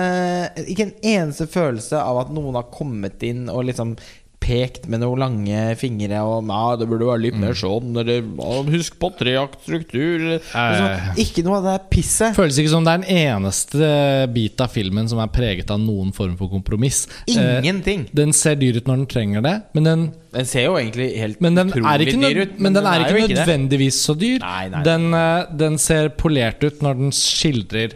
Ikke 0.71 0.87
en 0.87 0.93
eneste 1.03 1.49
følelse 1.51 1.99
av 1.99 2.21
at 2.21 2.31
noen 2.35 2.59
har 2.59 2.71
kommet 2.75 3.23
inn 3.27 3.49
og 3.51 3.67
liksom 3.67 3.97
pekt 4.45 4.89
med 4.91 5.01
noen 5.03 5.23
lange 5.23 5.63
fingre 5.81 6.21
og 6.27 6.45
Nei, 6.45 6.77
det 6.81 6.89
burde 6.91 7.09
være 7.09 7.23
litt 7.27 7.39
mer 7.41 7.57
sånn, 7.57 7.95
eller 8.03 8.25
husk 8.71 8.99
på 9.01 9.11
treaktstruktur 9.19 10.27
liksom, 10.35 11.17
Ikke 11.25 11.45
noe 11.47 11.61
av 11.63 11.69
det 11.69 11.77
pisset. 11.95 12.37
Føles 12.37 12.59
ikke 12.61 12.75
som 12.75 12.85
det 12.87 12.95
er 12.95 13.03
den 13.03 13.23
eneste 13.25 13.89
bit 14.35 14.61
av 14.61 14.73
filmen 14.75 15.09
som 15.11 15.23
er 15.25 15.33
preget 15.33 15.73
av 15.73 15.81
noen 15.83 16.13
form 16.17 16.37
for 16.41 16.53
kompromiss. 16.53 17.05
Eh, 17.29 17.59
Ingenting. 17.63 18.07
den 18.13 18.35
ser 18.37 18.59
dyr 18.61 18.79
ut 18.81 18.89
når 18.91 19.03
den 19.03 19.11
trenger 19.11 19.45
det, 19.45 19.57
men 19.75 19.89
den, 19.89 20.07
Den 20.35 20.49
ser 20.51 20.69
jo 20.69 20.79
egentlig 20.79 21.13
helt 21.21 21.39
utrolig 21.39 22.09
er 22.11 22.33
dyr 22.35 22.41
ut. 22.43 22.57
men 22.59 22.75
den 22.75 22.87
er 22.91 23.05
ikke 23.07 23.29
nødvendigvis 23.35 24.01
ikke 24.01 24.05
så 24.05 24.17
dyr. 24.19 24.39
Nei, 24.45 24.69
nei. 24.69 24.83
Den, 24.87 25.15
eh, 25.15 25.45
den 25.65 25.79
ser 25.79 26.09
polert 26.11 26.65
ut 26.65 26.83
når 26.83 26.99
den 26.99 27.15
skildrer 27.15 27.95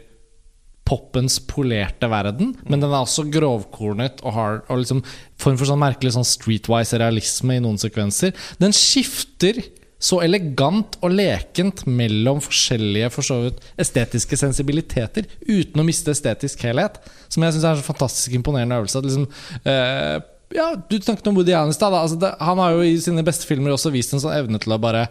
poppens 0.88 1.36
polerte 1.44 2.08
verden, 2.08 2.54
men 2.64 2.80
den 2.80 2.88
er 2.88 3.02
også 3.02 3.26
grovkornet 3.28 4.22
og 4.24 4.34
har 4.36 4.62
og 4.70 4.80
liksom 4.80 5.02
form 5.38 5.58
for 5.60 5.68
sånn 5.68 5.82
merkelig 5.82 6.14
sånn 6.16 6.26
streetwise 6.26 7.00
realisme 7.00 7.58
i 7.58 7.64
noen 7.64 7.76
sekvenser. 7.80 8.32
Den 8.62 8.72
skifter 8.76 9.60
så 9.98 10.20
elegant 10.22 10.94
og 11.02 11.10
lekent 11.18 11.82
mellom 11.90 12.40
forskjellige 12.42 13.10
for 13.10 13.26
så 13.26 13.40
vidt 13.42 13.62
estetiske 13.82 14.38
sensibiliteter 14.38 15.26
uten 15.42 15.82
å 15.82 15.86
miste 15.86 16.14
estetisk 16.14 16.62
helhet. 16.68 17.00
Som 17.26 17.44
jeg 17.44 17.56
syns 17.56 17.66
er 17.66 17.74
en 17.74 17.80
så 17.82 17.88
fantastisk 17.88 18.36
imponerende 18.38 18.78
øvelse. 18.78 19.02
At 19.02 19.08
liksom, 19.08 19.26
eh, 19.66 20.20
ja, 20.54 20.74
Du 20.76 20.96
snakket 20.96 21.26
om 21.26 21.34
Woody 21.34 21.52
Allen 21.52 21.74
i 21.74 21.74
stad. 21.74 21.92
Altså 21.92 22.34
han 22.40 22.58
har 22.58 22.70
jo 22.72 22.86
i 22.86 22.96
sine 22.96 23.26
beste 23.26 23.44
filmer 23.44 23.74
også 23.74 23.92
vist 23.92 24.14
en 24.14 24.22
sånn 24.22 24.38
evne 24.38 24.62
til 24.62 24.72
å 24.72 24.80
bare 24.80 25.08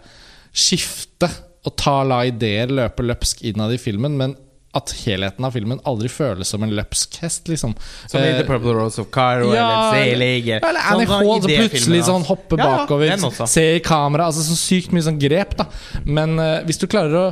skifte 0.55 1.29
og 1.67 1.75
ta 1.75 2.01
la 2.03 2.23
ideer 2.25 2.71
løpe 2.71 3.03
løpsk 3.03 3.43
innad 3.43 3.73
i 3.75 3.77
filmen, 3.81 4.15
men 4.17 4.35
at 4.75 4.91
helheten 5.05 5.45
av 5.47 5.53
filmen 5.55 5.79
aldri 5.87 6.09
føles 6.11 6.49
som 6.51 6.63
en 6.65 6.73
løpsk 6.75 7.19
hest, 7.23 7.47
liksom. 7.49 7.73
Som 8.09 8.21
i 8.21 8.27
Eh, 8.27 8.41
The 8.41 8.47
Purple 8.47 8.73
Rose 8.75 9.01
of 9.01 9.07
Cairo 9.13 9.53
ja, 9.55 9.93
eller 9.95 10.11
Selig. 10.11 10.49
eller 10.57 10.81
Annie 10.91 11.07
Hall 11.07 11.41
som 11.41 11.51
plutselig 11.51 12.01
sånn 12.05 12.25
hopper 12.27 12.59
Ja, 12.59 12.67
bakover, 12.83 13.47
ser 13.47 13.77
i 13.77 13.79
kamera. 13.79 14.27
Altså 14.27 14.43
Så 14.45 14.57
sykt 14.59 14.91
mye 14.91 15.05
sånn 15.07 15.19
grep, 15.21 15.55
da. 15.57 15.69
Men 16.05 16.37
uh, 16.39 16.59
hvis 16.67 16.81
du 16.83 16.87
klarer 16.87 17.15
å 17.21 17.29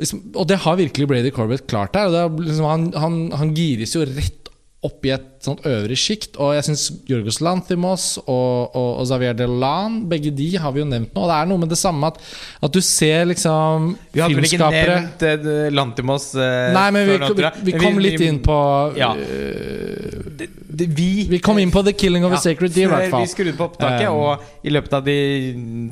hvis, 0.00 0.10
Og 0.34 0.48
det 0.50 0.56
har 0.64 0.74
virkelig 0.80 1.06
Brady 1.06 1.30
Corbett 1.30 1.68
klart 1.70 1.92
der. 1.94 2.10
Er 2.10 2.32
liksom, 2.34 2.64
han, 2.66 2.88
han, 2.98 3.18
han 3.38 3.52
gires 3.54 3.94
jo 3.94 4.02
rett 4.02 4.43
opp 4.84 5.06
i 5.08 5.12
et 5.14 5.24
sånt 5.44 5.64
øvre 5.68 5.96
sjikt. 5.98 6.36
Og 6.40 6.54
jeg 6.56 6.66
syns 6.66 6.84
Jorgos 7.08 7.40
Lanthimos 7.44 8.06
og, 8.22 8.74
og, 8.76 8.90
og 9.00 9.06
Xavier 9.08 9.36
Delan, 9.38 10.02
begge 10.10 10.32
de 10.34 10.48
har 10.60 10.74
vi 10.74 10.82
jo 10.82 10.88
nevnt 10.88 11.14
nå. 11.16 11.24
Og 11.24 11.30
det 11.30 11.38
er 11.38 11.50
noe 11.50 11.62
med 11.62 11.72
det 11.72 11.78
samme 11.80 12.10
at, 12.12 12.20
at 12.64 12.74
du 12.74 12.80
ser 12.84 13.24
liksom 13.30 13.94
Vi 14.14 14.22
hadde 14.22 14.38
vel 14.38 14.48
ikke 14.48 14.70
nevnt 14.74 15.24
uh, 15.24 15.66
Lanthimos 15.74 16.30
uh, 16.36 16.70
Nei, 16.76 16.86
men 16.96 17.08
vi, 17.08 17.18
vi, 17.20 17.50
vi 17.70 17.76
kom 17.80 18.00
litt 18.02 18.24
inn 18.24 18.40
på 18.44 18.58
Ja. 18.98 19.12
eh, 19.16 20.18
det, 20.38 20.50
det, 20.68 20.88
vi, 20.96 21.10
Vi 21.30 21.40
kom 21.44 21.60
inn 21.62 21.72
på 21.74 21.84
The 21.86 21.94
Killing 21.96 22.26
of 22.26 22.36
a 22.36 22.40
Sacred 22.42 22.74
Deer, 22.74 22.88
i 22.88 22.92
hvert 22.92 23.12
fall. 23.14 23.24
vi 23.24 23.32
skrudde 23.32 23.56
på 23.58 23.68
opptaket, 23.70 24.10
og 24.12 24.66
i 24.66 24.72
løpet 24.74 24.98
av 25.00 25.06
de 25.06 25.18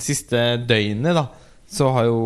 siste 0.03 0.43
døgnene, 0.69 1.15
da, 1.17 1.29
så 1.73 1.89
har 1.95 2.05
jo 2.05 2.17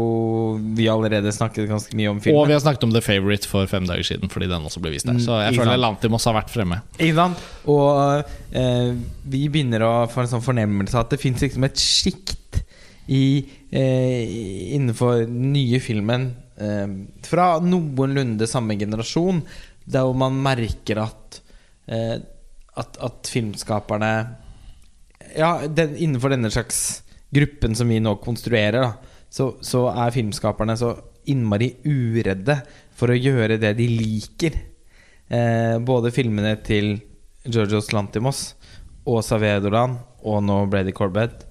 vi 0.74 0.88
allerede 0.90 1.30
snakket 1.32 1.68
ganske 1.70 1.94
mye 1.94 2.10
om 2.10 2.18
filmen. 2.22 2.40
Og 2.40 2.48
vi 2.50 2.56
har 2.56 2.62
snakket 2.64 2.86
om 2.88 2.94
The 2.94 3.02
Favourite 3.04 3.46
for 3.46 3.68
fem 3.70 3.86
dager 3.86 4.08
siden, 4.08 4.30
fordi 4.32 4.48
den 4.50 4.66
også 4.66 4.82
ble 4.82 4.90
vist 4.96 5.06
der. 5.06 5.20
Mm, 5.20 5.22
Så 5.22 5.36
jeg 5.38 5.54
ikke 5.54 5.62
føler. 5.62 5.82
Lantimos 5.84 6.26
har 6.26 6.34
vært 6.34 6.50
fremme. 6.50 6.80
Sant? 6.98 7.44
Og 7.70 8.24
eh, 8.58 8.90
vi 9.30 9.44
begynner 9.52 9.86
å 9.86 9.92
få 10.10 10.24
en 10.24 10.32
sånn 10.34 10.42
fornemmelse 10.42 10.98
at 10.98 11.14
det 11.14 11.20
fins 11.22 11.46
liksom 11.46 11.66
et 11.68 11.78
sjikt 11.78 12.60
i, 13.06 13.22
eh, 13.70 14.34
innenfor 14.74 15.22
den 15.28 15.52
nye 15.54 15.78
filmen 15.84 16.32
eh, 16.58 16.98
fra 17.30 17.48
noenlunde 17.62 18.50
samme 18.50 18.74
generasjon, 18.80 19.44
der 19.86 20.08
hvor 20.08 20.18
man 20.26 20.42
merker 20.42 21.04
at 21.06 21.42
eh, 21.86 22.16
at, 22.76 22.98
at 23.00 23.30
filmskaperne 23.30 24.10
Ja, 25.36 25.66
den, 25.68 25.94
innenfor 25.96 26.34
denne 26.34 26.50
slags 26.50 27.04
gruppen 27.34 27.74
som 27.78 27.88
vi 27.90 27.98
nå 28.02 28.14
konstruerer, 28.22 28.82
da, 28.82 29.14
så, 29.36 29.50
så 29.60 29.86
er 29.92 30.14
filmskaperne 30.14 30.76
så 30.80 30.94
innmari 31.28 31.74
uredde 31.84 32.60
for 32.96 33.12
å 33.12 33.18
gjøre 33.18 33.58
det 33.60 33.74
de 33.78 33.88
liker. 33.90 34.56
Eh, 35.28 35.76
både 35.82 36.12
filmene 36.14 36.54
til 36.64 36.94
Georgios 37.44 37.92
Lantimos 37.94 38.54
og 39.06 39.22
Savedolan 39.26 39.98
og 40.26 40.42
nå 40.46 40.60
Brady 40.70 40.94
Corbett 40.96 41.44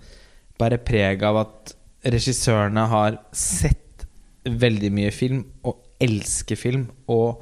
bærer 0.60 0.82
preg 0.84 1.24
av 1.28 1.42
at 1.44 1.76
regissørene 2.06 2.86
har 2.92 3.20
sett 3.36 4.06
veldig 4.46 4.92
mye 4.94 5.12
film 5.16 5.44
og 5.66 5.82
elsker 6.04 6.60
film 6.60 6.88
og, 7.12 7.42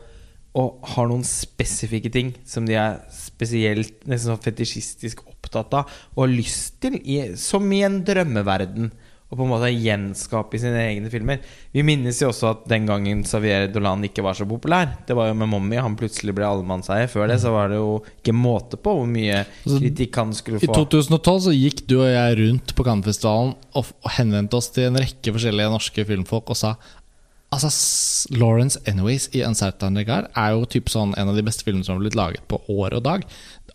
og 0.57 0.85
har 0.93 1.09
noen 1.09 1.25
spesifikke 1.27 2.11
ting 2.13 2.31
som 2.47 2.67
de 2.69 2.77
er 2.79 3.01
spesielt 3.13 4.05
nesten 4.07 4.31
sånn 4.31 4.43
fetisjistisk 4.43 5.25
opptatt 5.27 5.73
av 5.81 5.97
og 6.13 6.25
har 6.25 6.33
lyst 6.33 6.79
til, 6.83 6.99
i, 7.01 7.33
som 7.39 7.67
i 7.73 7.83
en 7.85 8.01
drømmeverden. 8.05 8.93
Og 9.33 9.39
på 9.39 9.47
en 9.47 9.49
måte 9.49 9.71
gjenskape 9.73 10.53
i 10.53 10.61
sine 10.61 10.77
egne 10.91 11.09
filmer. 11.09 11.39
Vi 11.73 11.81
minnes 11.81 12.19
jo 12.21 12.29
også 12.29 12.51
at 12.51 12.67
den 12.69 12.85
gangen 12.85 13.23
Xavier 13.25 13.65
Dolan 13.73 14.05
ikke 14.05 14.21
var 14.21 14.37
så 14.37 14.45
populær. 14.45 14.91
Det 15.07 15.17
var 15.17 15.31
jo 15.31 15.37
med 15.39 15.49
Mommy. 15.49 15.79
Han 15.81 15.97
plutselig 15.97 16.35
ble 16.37 16.45
allemannseie. 16.45 17.09
Før 17.09 17.31
det 17.31 17.39
så 17.41 17.49
var 17.55 17.73
det 17.73 17.79
jo 17.79 17.95
ikke 18.21 18.35
måte 18.37 18.77
på 18.77 18.93
hvor 18.99 19.09
mye 19.09 19.41
kritikk 19.65 20.21
han 20.21 20.35
skulle 20.37 20.61
få. 20.61 20.69
I 20.69 20.77
2012 20.77 21.45
så 21.47 21.55
gikk 21.57 21.81
du 21.89 21.97
og 22.03 22.11
jeg 22.11 22.37
rundt 22.43 22.75
på 22.77 22.85
Cannes-festivalen 22.85 23.55
og, 23.73 23.89
henvendte 24.19 24.59
oss 24.59 24.69
til 24.75 24.91
en 24.91 25.01
rekke 25.01 25.33
forskjellige 25.33 25.73
norske 25.73 26.05
filmfolk 26.05 26.53
og 26.53 26.59
sa 26.59 26.75
Altså, 27.53 27.69
Lawrence 28.33 28.79
Anyways 28.89 29.27
i 29.37 29.43
Uncertain 29.45 29.97
Regard 29.99 30.25
er 30.33 30.55
jo 30.55 30.63
typ 30.65 30.87
sånn 30.89 31.11
en 31.21 31.29
av 31.29 31.37
de 31.37 31.43
beste 31.45 31.61
filmene 31.61 31.85
som 31.85 31.99
har 31.99 32.01
blitt 32.01 32.17
laget 32.17 32.41
på 32.49 32.57
år 32.71 32.95
og 32.97 33.03
dag. 33.05 33.27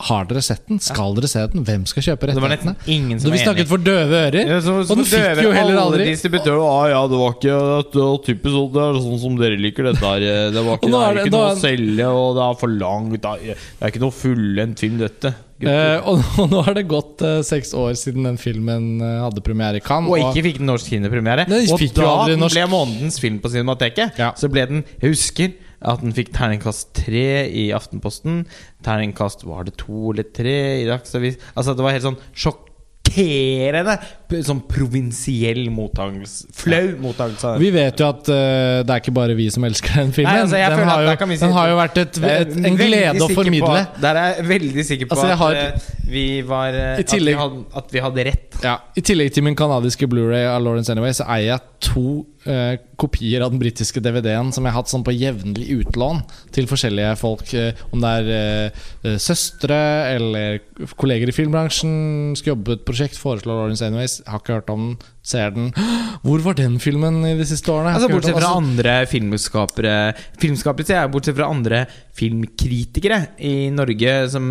Har 0.07 0.29
dere 0.31 0.39
sett 0.47 0.63
den? 0.69 0.79
Skal 0.79 1.17
dere 1.17 1.27
se 1.27 1.41
den? 1.51 1.65
Hvem 1.67 1.85
skal 1.91 2.05
kjøpe 2.07 2.29
Det 2.31 2.39
var 2.39 2.53
rettighetene? 2.53 3.17
Så 3.19 3.25
som 3.25 3.33
vi 3.35 3.41
snakket 3.41 3.65
enig. 3.65 3.71
for 3.73 3.83
døve 3.83 4.21
ører. 4.29 4.37
Ja, 4.47 4.61
så- 4.63 4.85
så 4.87 4.95
og 4.95 5.01
den 5.01 5.09
fikk 5.11 5.43
jo 5.43 5.51
heller 5.57 5.81
aldri 5.83 6.07
distributører 6.13 6.63
ah, 6.63 6.87
ja, 6.93 7.01
det 7.11 7.19
var 7.19 7.35
ikke 7.35 7.57
det 7.91 8.05
var 8.05 8.19
typisk 8.23 8.55
sånn, 8.55 8.73
Det 8.77 8.85
er 8.85 9.01
sånn 9.03 9.19
som 9.25 9.37
dere 9.41 9.59
liker 9.59 9.83
dette 9.91 9.99
her. 10.07 10.21
Det, 10.55 10.63
var 10.65 10.77
ikke, 10.79 10.93
det 10.93 11.03
er 11.03 11.21
ikke 11.25 11.35
noe 11.35 11.51
å 11.51 11.59
selge, 11.59 12.07
og 12.07 12.39
det 12.39 12.47
er 12.47 12.55
for 12.63 12.69
langt. 12.69 13.19
Det 13.19 13.57
er, 13.59 13.91
ikke 13.91 14.05
noe 14.07 14.15
fullendt 14.15 14.79
film, 14.79 14.99
dette. 15.03 15.35
Eh, 15.59 15.99
og, 16.07 16.23
og 16.39 16.53
nå 16.53 16.63
har 16.63 16.75
det 16.79 16.87
gått 16.87 17.23
uh, 17.27 17.41
seks 17.43 17.75
år 17.75 17.97
siden 17.99 18.23
den 18.29 18.39
filmen 18.39 19.01
uh, 19.03 19.25
hadde 19.27 19.43
premiere 19.43 19.81
i 19.81 19.83
Cannes. 19.83 20.07
og 20.15 20.21
ikke 20.31 20.45
fikk 20.47 20.61
den 20.63 20.71
norsk 20.71 20.87
kinopremiere. 20.95 21.49
Og 21.51 21.83
da 21.99 22.27
ble 22.47 22.69
månedens 22.71 23.19
film 23.19 23.41
på 23.43 23.51
Cinemateket, 23.51 24.15
Ja. 24.23 24.31
så 24.39 24.47
ble 24.47 24.67
den 24.71 24.85
Jeg 25.03 25.11
husker 25.17 25.51
at 25.81 26.03
den 26.03 26.15
fikk 26.17 26.33
terningkast 26.35 26.91
tre 26.97 27.47
i 27.47 27.69
Aftenposten. 27.77 28.47
Terningkast 28.87 29.45
var 29.47 29.69
det 29.69 29.77
to 29.81 30.13
eller 30.13 30.27
tre 30.35 30.83
i 30.83 30.89
Dagsavisen. 30.89 31.43
Altså, 31.55 31.77
det 31.77 31.87
var 31.87 31.95
helt 31.95 32.09
sånn 32.09 32.23
sjokkerende 32.33 32.68
p- 33.15 34.41
sånn 34.45 34.61
provinsiell 34.71 35.69
mottakelse. 35.73 36.49
Flau 36.59 36.85
mottakelse. 37.03 37.55
Vi 37.63 37.71
vet 37.75 38.01
jo 38.03 38.09
at 38.11 38.29
uh, 38.31 38.81
det 38.87 38.95
er 38.95 39.03
ikke 39.03 39.15
bare 39.17 39.37
vi 39.39 39.49
som 39.55 39.65
elsker 39.69 40.01
den 40.03 40.13
filmen. 40.17 40.33
Nei, 40.33 40.45
altså, 40.45 40.57
den, 40.59 40.89
har 40.89 41.05
jo, 41.07 41.15
si- 41.33 41.41
den 41.45 41.57
har 41.57 41.71
jo 41.73 41.79
vært 41.81 42.01
et, 42.05 42.21
et, 42.33 42.57
en 42.73 42.79
glede 42.81 43.25
å 43.25 43.31
formidle. 43.33 43.85
på. 43.85 44.03
Der 44.05 44.21
er 44.23 44.35
jeg 44.39 44.49
veldig 44.53 44.87
sikker 44.93 45.11
på 45.11 45.19
Altså, 45.19 45.37
har- 45.43 45.61
at 45.65 45.89
eh, 45.89 45.93
vi 46.09 46.27
var 46.49 46.75
eh, 46.75 47.03
tillegg- 47.05 47.39
at, 47.39 47.39
vi 47.39 47.43
hadde, 47.45 47.65
at 47.83 47.95
vi 47.99 48.05
hadde 48.07 48.29
rett. 48.33 48.45
Ja, 48.65 48.77
I 48.99 49.05
tillegg 49.07 49.33
til 49.37 49.45
min 49.47 49.55
kanadiske 49.59 50.09
Blu-ray 50.11 50.45
av 50.51 50.63
Lawrence 50.65 50.91
Anyway, 50.91 51.13
så 51.15 51.25
eier 51.31 51.53
jeg 51.53 51.61
to 51.87 52.05
eh, 52.49 52.75
kopier 52.99 53.45
av 53.45 53.53
den 53.53 53.61
britiske 53.63 54.01
DVD-en 54.03 54.49
som 54.53 54.65
jeg 54.67 54.73
har 54.75 54.81
hatt 54.81 54.91
sånn 54.91 55.05
på 55.07 55.13
jevnlig 55.15 55.69
utlån 55.77 56.25
til 56.57 56.67
forskjellige 56.67 57.13
folk. 57.21 57.53
eh, 57.55 57.79
om 57.95 58.03
det 58.03 58.11
er 58.19 58.31
eh, 58.35 58.81
eh, 59.07 59.19
søstre 59.23 59.79
eller 60.17 60.59
kolleger 60.99 61.31
i 61.31 61.37
filmbransjen. 61.37 62.35
Skal 62.41 62.57
jobbe 62.57 62.81
på 62.83 62.97
prosjekt, 62.99 63.21
foreslår 63.23 63.55
Lawrence 63.55 63.87
Anyways. 63.87 64.19
Har 64.27 64.43
ikke 64.43 64.57
hørt 64.59 64.71
om 64.73 64.89
den, 64.89 64.97
ser 65.23 65.53
den. 65.55 65.71
Hvor 66.25 66.43
var 66.43 66.55
den 66.59 66.79
filmen 66.83 67.21
i 67.29 67.37
de 67.39 67.47
siste 67.47 67.71
årene? 67.71 67.95
Altså 67.95 68.09
Bortsett 68.11 68.35
fra 68.35 68.51
altså, 68.51 68.59
andre 68.59 69.07
filmskapere 69.07 69.95
Filmskapere 70.43 70.87
sier 70.89 71.01
jeg, 71.03 71.13
bortsett 71.15 71.37
fra 71.39 71.51
andre 71.53 71.85
filmkritikere 72.19 73.19
i 73.47 73.71
Norge 73.75 74.15
som 74.33 74.49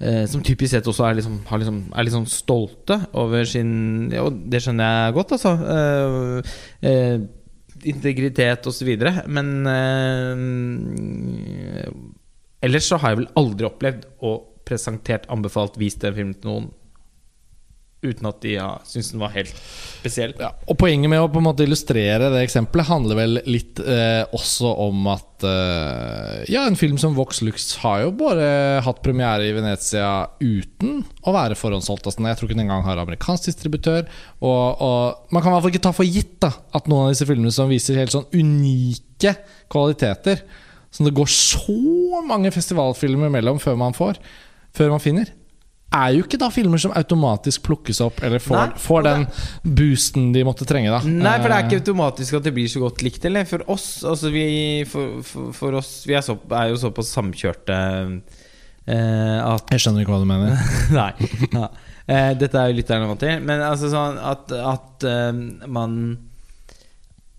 eh, 0.00 0.24
som 0.30 0.42
typisk 0.44 0.72
sett 0.72 0.88
også 0.88 1.04
er, 1.10 1.18
liksom, 1.20 1.38
har 1.50 1.60
liksom, 1.60 1.80
er 1.92 2.12
sånn 2.14 2.30
stolte 2.30 2.96
over 3.20 3.44
sin 3.48 3.72
ja, 4.14 4.24
Og 4.24 4.32
det 4.50 4.62
skjønner 4.64 4.84
jeg 4.88 5.16
godt, 5.18 5.34
altså. 5.36 5.52
Uh, 5.60 6.38
uh, 6.88 7.18
integritet 7.84 8.64
osv. 8.70 8.90
Men 9.28 9.46
uh, 9.68 10.36
ellers 12.64 12.88
så 12.88 12.96
har 13.02 13.12
jeg 13.12 13.20
vel 13.20 13.32
aldri 13.42 13.68
opplevd 13.68 14.08
og 14.24 14.36
presentert, 14.64 15.28
anbefalt, 15.28 15.76
vist 15.76 16.00
den 16.00 16.16
filmen 16.16 16.38
til 16.38 16.48
noen 16.48 16.72
uten 18.04 18.28
at 18.28 18.40
de 18.44 18.54
ja, 18.56 18.68
syns 18.88 19.10
den 19.12 19.22
var 19.22 19.32
helt 19.34 19.52
spesiell. 20.04 20.34
Ja, 20.40 20.50
og 20.68 20.78
Poenget 20.80 21.10
med 21.10 21.22
å 21.22 21.28
på 21.32 21.40
en 21.40 21.46
måte 21.46 21.64
illustrere 21.66 22.30
det 22.32 22.42
eksempelet 22.44 22.88
handler 22.88 23.18
vel 23.18 23.38
litt 23.48 23.80
eh, 23.80 24.22
også 24.36 24.70
om 24.84 25.08
at 25.12 25.46
eh, 25.48 26.44
Ja, 26.52 26.64
en 26.68 26.78
film 26.78 26.98
som 27.00 27.16
Vox 27.16 27.40
Lux 27.44 27.70
har 27.82 28.04
jo 28.04 28.14
bare 28.18 28.48
hatt 28.84 29.02
premiere 29.04 29.48
i 29.48 29.54
Venezia 29.56 30.26
uten 30.40 31.02
å 31.24 31.34
være 31.34 31.58
forhåndssolgt. 31.58 32.08
Altså, 32.08 32.24
jeg 32.28 32.40
tror 32.40 32.50
ikke 32.50 32.58
den 32.58 32.66
engang 32.66 32.84
har 32.86 33.00
amerikansk 33.02 33.48
distributør. 33.50 34.04
Og, 34.44 34.82
og 34.84 35.32
man 35.34 35.44
kan 35.44 35.52
i 35.52 35.56
hvert 35.56 35.66
fall 35.66 35.74
ikke 35.74 35.86
ta 35.88 35.94
for 35.96 36.08
gitt 36.08 36.36
da 36.44 36.52
at 36.76 36.90
noen 36.90 37.08
av 37.08 37.14
disse 37.14 37.28
filmene 37.28 37.54
som 37.54 37.72
viser 37.72 38.00
helt 38.00 38.14
sånn 38.14 38.28
unike 38.34 39.36
kvaliteter, 39.72 40.44
som 40.94 41.08
det 41.08 41.14
går 41.16 41.30
så 41.30 42.20
mange 42.28 42.52
festivalfilmer 42.54 43.32
mellom 43.32 43.58
før 43.62 43.80
man 43.80 43.96
får, 43.96 44.20
før 44.74 44.94
man 44.94 45.02
finner 45.02 45.32
er 45.94 46.16
jo 46.16 46.24
ikke 46.24 46.40
da 46.40 46.48
filmer 46.52 46.80
som 46.82 46.94
automatisk 46.96 47.64
plukkes 47.68 48.00
opp, 48.04 48.22
eller 48.24 48.42
får, 48.42 48.56
Nei, 48.58 48.82
får 48.84 49.06
den 49.06 49.26
boosten 49.78 50.32
de 50.34 50.44
måtte 50.46 50.66
trenge. 50.68 50.90
da 50.90 51.00
Nei, 51.04 51.36
for 51.38 51.50
det 51.50 51.56
er 51.58 51.68
ikke 51.68 51.74
Eh, 51.74 51.82
automatisk 51.82 52.38
at 52.38 52.46
det 52.46 52.54
blir 52.54 52.68
så 52.70 52.82
godt 52.82 53.02
likt. 53.04 53.24
Eller 53.24 53.46
for 53.48 53.64
oss, 53.70 54.04
altså 54.04 54.30
vi, 54.34 54.84
for, 54.88 55.22
for, 55.26 55.52
for 55.56 55.78
oss 55.80 56.04
Vi 56.08 56.14
er, 56.16 56.22
så, 56.24 56.36
er 56.50 56.70
jo 56.70 56.80
såpass 56.80 57.12
samkjørte 57.14 57.78
eh, 58.86 59.40
at 59.40 59.74
Jeg 59.74 59.84
skjønner 59.84 60.04
ikke 60.04 60.14
hva 60.14 60.22
du 60.22 60.28
mener. 60.28 60.54
Nei. 60.98 61.10
Ja. 61.52 61.68
Eh, 62.04 62.30
dette 62.38 62.60
er 62.60 62.70
jo 62.70 62.78
lytterne 62.78 63.10
vant 63.10 63.22
til. 63.24 63.42
Men 63.44 63.64
altså 63.64 63.90
sånn 63.92 64.20
at, 64.20 64.52
at 64.52 65.08
eh, 65.08 65.44
man 65.66 66.00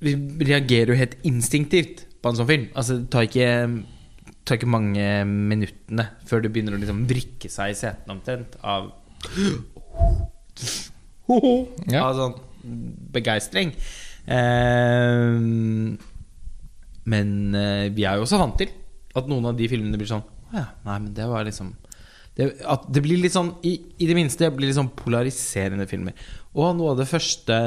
Vi 0.04 0.16
reagerer 0.46 0.94
jo 0.94 1.00
helt 1.00 1.20
instinktivt 1.28 2.06
på 2.22 2.32
en 2.32 2.40
sånn 2.40 2.50
film. 2.50 2.72
Altså 2.76 3.00
Det 3.02 3.12
tar 3.14 3.30
ikke 3.30 3.52
tar 4.46 4.60
ikke 4.60 4.70
mange 4.70 5.06
minuttene 5.26 6.08
før 6.30 6.44
det 6.46 6.52
begynner 6.54 6.78
å 6.78 6.82
liksom 6.82 7.06
vrikke 7.10 7.50
seg 7.52 7.74
i 7.74 7.78
setene 7.80 8.18
omtrent 8.18 8.58
av 8.64 8.92
Ja. 11.90 12.04
Av 12.06 12.14
sånn 12.14 12.36
begeistring. 13.16 13.72
Eh, 14.30 15.38
men 17.06 17.32
eh, 17.58 17.88
vi 17.94 18.06
er 18.06 18.18
jo 18.18 18.26
også 18.26 18.40
vant 18.42 18.58
til 18.62 18.72
at 19.16 19.30
noen 19.30 19.50
av 19.50 19.58
de 19.58 19.68
filmene 19.70 19.98
blir 20.00 20.10
sånn 20.10 20.24
Å 20.26 20.56
ja, 20.58 20.68
nei, 20.88 20.96
men 20.98 21.12
det 21.18 21.28
var 21.30 21.46
liksom 21.46 21.74
det, 22.36 22.50
At 22.68 22.88
det 22.92 23.04
blir 23.06 23.22
litt 23.22 23.36
sånn 23.36 23.54
i, 23.66 23.76
I 24.02 24.10
det 24.10 24.18
minste 24.18 24.50
blir 24.54 24.70
litt 24.70 24.80
sånn 24.80 24.94
polariserende 24.98 25.88
filmer. 25.90 26.18
Og 26.58 26.74
noe 26.78 26.94
av 26.94 27.02
det 27.02 27.08
første 27.10 27.60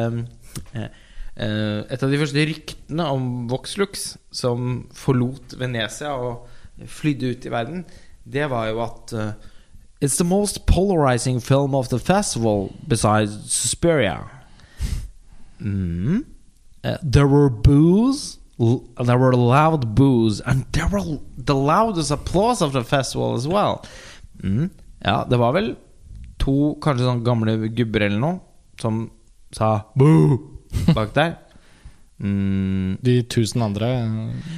eh, 0.75 0.89
eh, 1.39 1.79
Et 1.87 2.05
av 2.05 2.13
de 2.13 2.21
første 2.21 2.47
ryktene 2.51 3.09
om 3.15 3.31
Voxlux 3.51 4.11
som 4.35 4.85
forlot 4.99 5.57
Venezia 5.61 6.15
og 6.19 6.47
flydde 6.87 7.33
ut 7.33 7.47
i 7.47 7.51
verden, 7.51 7.85
det 8.25 8.51
var 8.51 8.69
jo 8.69 8.83
at 8.85 9.13
uh, 9.13 9.33
It's 10.01 10.17
the 10.17 10.25
most 10.25 10.67
polarizing 10.67 11.41
film 11.41 11.75
of 11.75 11.89
the 11.89 11.99
festival 11.99 12.73
besides 12.87 13.53
Suspiria. 13.53 14.31
Mm. 15.61 16.25
Uh, 16.85 16.97
there 17.03 17.27
were 17.27 17.51
boos, 17.51 18.39
there 18.59 19.19
were 19.19 19.35
loud 19.35 19.97
boos, 19.97 20.41
and 20.41 20.65
there 20.71 20.87
were 20.87 21.19
the 21.37 21.55
loudest 21.55 22.13
applause 22.13 22.63
of 22.63 22.73
the 22.73 22.85
festival 22.85 23.35
as 23.35 23.49
well. 23.49 23.85
Mm. 24.41 24.71
Ja, 25.05 25.25
det 25.25 25.37
var 25.37 25.53
vel 25.53 25.75
to 26.39 26.77
kanskje 26.83 27.07
sånn 27.07 27.25
gamle 27.27 27.57
gubber 27.75 28.07
eller 28.07 28.23
noe 28.23 28.39
som 28.79 29.09
sa 29.55 29.81
boo 29.99 30.39
bak 30.95 31.15
der. 31.15 31.37
Mm. 32.19 32.97
De 32.99 33.13
tusen 33.31 33.63
andre 33.63 33.89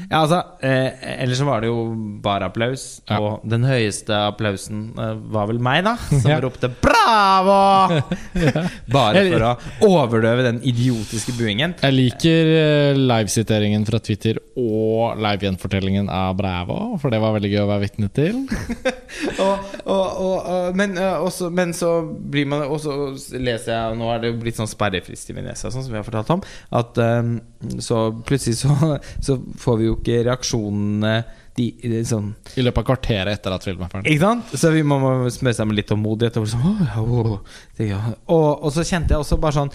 Ja, 0.09 0.23
altså 0.23 0.39
eh, 0.65 0.95
Ellers 1.21 1.43
så 1.43 1.45
var 1.45 1.61
det 1.61 1.69
jo 1.69 1.83
bare 2.25 2.47
applaus. 2.49 3.03
Ja. 3.05 3.19
Og 3.21 3.43
den 3.45 3.67
høyeste 3.69 4.17
applausen 4.31 4.87
eh, 4.97 5.13
var 5.35 5.51
vel 5.51 5.61
meg, 5.61 5.83
da, 5.85 5.93
som 6.09 6.31
Ja. 6.33 6.39
ropte 6.41 6.71
'bravo!' 6.73 8.01
Bare 8.97 9.25
for 9.29 9.45
å 9.45 9.53
overdøve 9.91 10.47
den 10.47 10.63
idiotiske 10.65 11.35
buingen. 11.37 11.75
Jeg 11.83 11.97
liker 11.97 12.53
eh, 12.57 12.97
livesiteringen 12.97 13.85
fra 13.89 14.01
Twitter 14.01 14.41
og 14.61 15.21
livegjenfortellingen 15.21 16.11
av 16.13 16.37
Bræva, 16.39 16.79
for 17.01 17.13
det 17.13 17.21
var 17.23 17.35
veldig 17.37 17.51
gøy 17.53 17.63
å 17.63 17.69
være 17.71 17.85
vitne 17.87 18.11
til. 18.15 18.43
og, 19.45 19.73
og, 19.85 20.07
og, 20.27 20.79
men, 20.79 20.97
eh, 21.01 21.17
også, 21.19 21.51
men 21.55 21.75
så 21.77 21.91
blir 22.05 22.47
man 22.51 22.63
Og 22.71 22.79
så 22.83 22.95
leser 23.35 23.73
jeg 23.73 23.97
Nå 23.99 24.07
er 24.13 24.21
det 24.23 24.31
blitt 24.39 24.59
sånn 24.59 24.71
sperrefrist 24.71 25.33
i 25.33 25.37
Venezia, 25.37 25.73
sånn 25.73 25.83
som 25.83 25.91
vi 25.91 25.99
har 25.99 26.07
fortalt 26.07 26.31
om. 26.37 26.45
At 26.79 27.01
eh, 27.03 27.35
så 27.83 28.07
plutselig 28.27 28.61
så, 28.63 28.97
så 29.27 29.39
får 29.61 29.81
vi 29.81 29.91
jo 29.91 29.99
ikke 29.99 30.23
reaksjonene 30.31 31.15
de, 31.57 31.67
de, 31.83 32.03
sånn 32.07 32.31
I 32.57 32.65
løpet 32.65 32.83
av 32.83 32.87
kvarteret 32.93 33.39
etter 33.39 33.55
at 33.55 33.67
filmen 33.67 33.87
er 33.87 33.93
ferdig. 33.93 34.15
Ikke 34.15 34.29
sant? 34.29 34.55
Så 34.61 34.71
vi 34.75 34.85
må 34.87 35.01
må 35.03 35.13
smøre 35.33 35.57
seg 35.57 35.69
med 35.69 35.81
litt 35.81 35.91
tålmodighet. 35.91 36.39
Og, 36.41 36.49
sånn, 36.51 36.87
oh, 36.95 37.03
oh, 37.03 37.35
oh. 37.35 38.07
og, 38.31 38.49
og 38.55 38.71
så 38.75 38.87
kjente 38.87 39.17
jeg 39.17 39.25
også 39.25 39.41
bare 39.43 39.59
sånn 39.59 39.75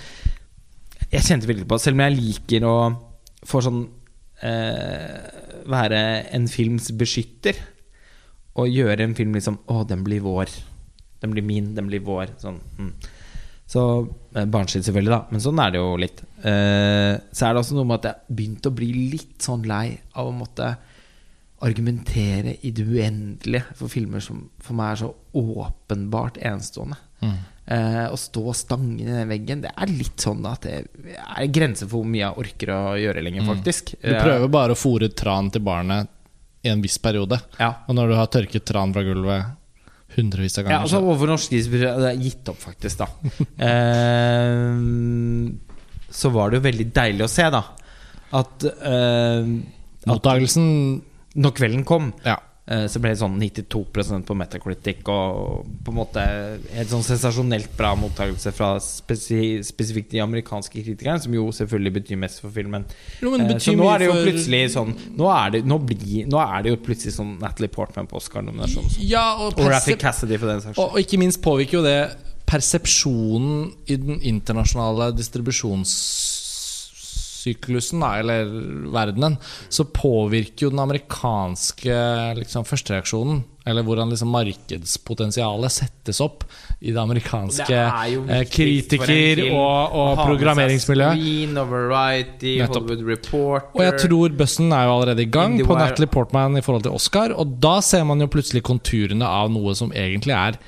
Jeg 1.12 1.26
kjente 1.28 1.50
virkelig 1.50 1.68
på 1.70 1.80
Selv 1.82 2.00
om 2.00 2.06
jeg 2.06 2.18
liker 2.18 2.68
å 2.70 2.76
få 3.46 3.62
sånn 3.66 3.84
Være 4.42 6.00
en 6.36 6.48
films 6.52 6.90
beskytter 6.98 7.58
og 8.60 8.72
gjøre 8.72 9.04
en 9.04 9.16
film 9.18 9.36
liksom 9.36 9.60
Å, 9.72 9.84
den 9.88 10.04
blir 10.06 10.24
vår. 10.24 10.52
Den 11.24 11.34
blir 11.36 11.46
min, 11.46 11.74
den 11.78 11.90
blir 11.90 12.04
vår. 12.06 12.36
Sånn. 12.42 12.60
Mm. 12.80 12.92
Så 13.66 13.82
eh, 14.36 14.46
Barnslig, 14.46 14.84
selvfølgelig, 14.86 15.14
da, 15.14 15.22
men 15.34 15.44
sånn 15.44 15.62
er 15.62 15.74
det 15.74 15.82
jo 15.82 15.96
litt. 16.00 16.22
Eh, 16.46 17.14
så 17.34 17.48
er 17.48 17.56
det 17.56 17.64
også 17.64 17.78
noe 17.78 17.90
med 17.90 18.02
at 18.02 18.12
jeg 18.12 18.38
begynte 18.38 18.72
å 18.72 18.78
bli 18.78 18.92
litt 19.16 19.40
sånn 19.44 19.66
lei 19.70 19.88
av 20.14 20.30
å 20.30 20.36
måtte 20.36 20.76
argumentere 21.66 22.58
i 22.68 22.72
det 22.76 22.84
uendelige 22.86 23.76
for 23.80 23.90
filmer 23.90 24.22
som 24.22 24.44
for 24.62 24.78
meg 24.78 24.94
er 24.94 25.02
så 25.02 25.12
åpenbart 25.40 26.38
enestående. 26.44 27.00
Mm. 27.24 27.38
Eh, 27.66 28.04
å 28.14 28.18
stå 28.20 28.44
og 28.52 28.54
stange 28.54 29.02
i 29.02 29.08
den 29.10 29.30
veggen, 29.32 29.64
det 29.64 29.72
er 29.74 29.90
litt 29.90 30.22
sånn 30.22 30.44
at 30.46 30.68
det 30.68 30.84
er 31.18 31.48
grenser 31.50 31.90
for 31.90 32.04
hvor 32.04 32.10
mye 32.14 32.22
jeg 32.22 32.38
orker 32.44 32.72
å 32.76 32.82
gjøre 33.02 33.24
lenger, 33.26 33.48
faktisk. 33.48 33.96
Du 34.04 34.12
prøver 34.14 34.52
bare 34.54 34.76
å 34.76 34.78
fòre 34.78 35.10
tran 35.18 35.50
til 35.50 35.64
barnet 35.66 36.12
i 36.62 36.70
en 36.70 36.84
viss 36.84 37.00
periode. 37.02 37.40
Ja. 37.58 37.72
Og 37.90 37.98
når 37.98 38.14
du 38.14 38.18
har 38.20 38.30
tørket 38.34 38.68
tran 38.70 38.94
fra 38.94 39.02
gulvet 39.06 39.50
hundrevis 40.16 40.60
av 40.60 40.64
Ja, 40.64 40.70
ganger 40.70 40.86
altså 40.86 41.02
Overfor 41.02 41.32
norske 41.34 41.58
isbjørner 41.58 41.98
Det 42.06 42.10
er 42.14 42.22
gitt 42.24 42.52
opp, 42.52 42.60
faktisk. 42.62 43.02
da 43.02 43.08
eh, 43.68 44.78
Så 46.14 46.32
var 46.34 46.52
det 46.52 46.60
jo 46.62 46.66
veldig 46.70 46.88
deilig 46.96 47.26
å 47.26 47.32
se, 47.32 47.50
da, 47.52 47.64
at, 48.40 48.66
eh, 48.70 49.50
at 50.06 50.10
Mottagelsen 50.14 50.70
når 51.36 51.56
kvelden 51.58 51.84
kom, 51.88 52.14
Ja. 52.24 52.38
Eh, 52.68 52.86
så 52.92 53.02
ble 53.02 53.14
det 53.14 53.20
sånn 53.22 53.38
92% 53.42 54.28
på 54.28 54.38
Metacritic, 54.38 55.04
og 55.12 55.68
på 55.86 55.94
en 55.94 56.00
måte 56.00 56.26
helt 56.76 56.92
sånn 56.92 57.06
sensasjonelt 57.06 57.74
bra 57.78 57.94
mottakelse 58.00 58.54
fra 58.56 58.76
spesi 58.84 59.60
spesifikt 59.66 60.14
de 60.14 60.24
amerikanske 60.24 60.82
kritikerne, 60.82 61.22
som 61.22 61.36
jo 61.36 61.48
selvfølgelig 61.56 61.96
betyr 62.00 62.22
mest 62.22 62.42
for 62.44 62.54
filmen. 62.56 62.88
No, 63.22 63.32
men 63.34 63.48
det 63.48 63.56
Eh, 63.56 63.64
så 63.64 63.76
nå 63.78 63.88
er 63.90 64.04
det 64.04 64.10
jo 64.10 64.16
plutselig 64.20 64.62
sånn 64.74 64.94
Nå 65.16 65.30
er 65.32 65.54
det, 65.56 65.62
nå 65.68 65.78
blir, 65.88 66.28
nå 66.30 66.40
er 66.42 66.66
det 66.66 66.74
jo 66.74 66.82
plutselig 66.86 67.16
sånn 67.16 67.36
Natalie 67.42 67.72
Portman 67.72 68.10
på 68.10 68.20
Oscar-nominasjonen. 68.20 68.98
Ja, 69.06 69.36
og, 69.40 69.56
Og 69.60 69.72
Raffi 69.72 69.96
Cassidy, 70.00 70.40
for 70.42 70.52
den 70.52 70.64
saks 70.64 70.76
skyld. 70.76 70.86
og 70.92 71.02
ikke 71.02 71.20
minst 71.22 71.42
påvirker 71.46 71.80
jo 71.80 71.84
det 71.86 72.00
persepsjonen 72.46 73.72
i 73.90 73.98
den 73.98 74.22
internasjonale 74.22 75.12
distribusjonssyklusen, 77.46 78.00
da, 78.00 78.20
eller 78.20 78.46
verdenen. 78.94 79.38
Så 79.70 79.86
påvirker 79.86 80.68
jo 80.68 80.72
den 80.72 80.80
amerikanske 80.80 81.98
liksom, 82.40 82.66
førstereaksjonen, 82.66 83.44
eller 83.66 83.84
hvordan 83.86 84.12
liksom 84.14 84.30
markedspotensialet 84.30 85.74
settes 85.74 86.20
opp 86.22 86.44
i 86.82 86.92
det 86.94 87.02
amerikanske 87.02 87.66
Det 87.66 88.36
eh, 88.36 88.44
kritiker- 88.46 89.42
og, 89.48 89.58
og 89.58 89.96
å 89.96 90.04
ha 90.04 90.12
med 90.12 90.20
seg 90.20 90.30
programmeringsmiljø. 90.30 91.10
Screen 91.16 91.58
og 91.58 91.72
Variety, 91.72 92.54
Hollywood 92.62 93.04
Reporter 93.08 93.74
Og 93.74 93.82
jeg 93.88 93.98
tror 94.06 94.38
bøssen 94.38 94.70
er 94.70 94.86
jo 94.86 94.94
allerede 95.00 95.26
i 95.26 95.32
gang 95.32 95.58
på 95.66 95.80
Natalie 95.80 96.12
Portman 96.12 96.60
i 96.60 96.64
forhold 96.66 96.86
til 96.86 96.96
Oscar. 96.98 97.34
Og 97.34 97.58
da 97.64 97.80
ser 97.86 98.06
man 98.06 98.22
jo 98.22 98.30
plutselig 98.30 98.64
konturene 98.66 99.26
av 99.26 99.50
noe 99.54 99.74
som 99.78 99.94
egentlig 99.96 100.38
er 100.38 100.62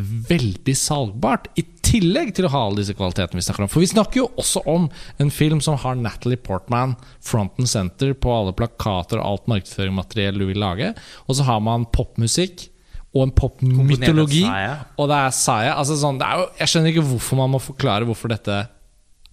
veldig 0.00 0.74
salgbart. 0.78 1.50
I 1.60 1.64
tillegg 1.90 2.32
til 2.36 2.46
å 2.46 2.52
ha 2.54 2.64
alle 2.68 2.82
disse 2.82 2.94
kvalitetene 2.96 3.40
vi 3.40 3.46
snakker 3.46 3.66
om. 3.66 3.70
For 3.72 3.82
vi 3.82 3.90
snakker 3.90 4.22
jo 4.22 4.26
også 4.40 4.62
om 4.70 4.88
en 5.22 5.32
film 5.34 5.62
som 5.64 5.78
har 5.82 5.98
Natalie 5.98 6.40
Portman 6.40 6.96
front 7.24 7.58
and 7.60 7.70
center 7.70 8.14
på 8.14 8.32
alle 8.34 8.54
plakater 8.56 9.20
og 9.20 9.26
alt 9.26 9.48
markedsføringsmateriell 9.50 10.40
du 10.40 10.46
vil 10.50 10.60
lage. 10.62 10.92
Og 11.26 11.38
så 11.38 11.46
har 11.50 11.62
man 11.64 11.88
popmusikk. 11.92 12.68
Og 13.10 13.24
en 13.26 13.32
popmytologi. 13.34 14.44
Og 14.46 15.08
det 15.10 15.16
er 15.16 15.32
Saya. 15.34 15.72
Altså 15.74 15.96
sånn, 15.98 16.20
det 16.20 16.28
er 16.28 16.38
jo, 16.38 16.50
jeg 16.60 16.70
skjønner 16.70 16.92
ikke 16.92 17.08
hvorfor 17.08 17.40
man 17.40 17.50
må 17.56 17.58
forklare 17.62 18.06
hvorfor 18.06 18.30
dette 18.30 18.60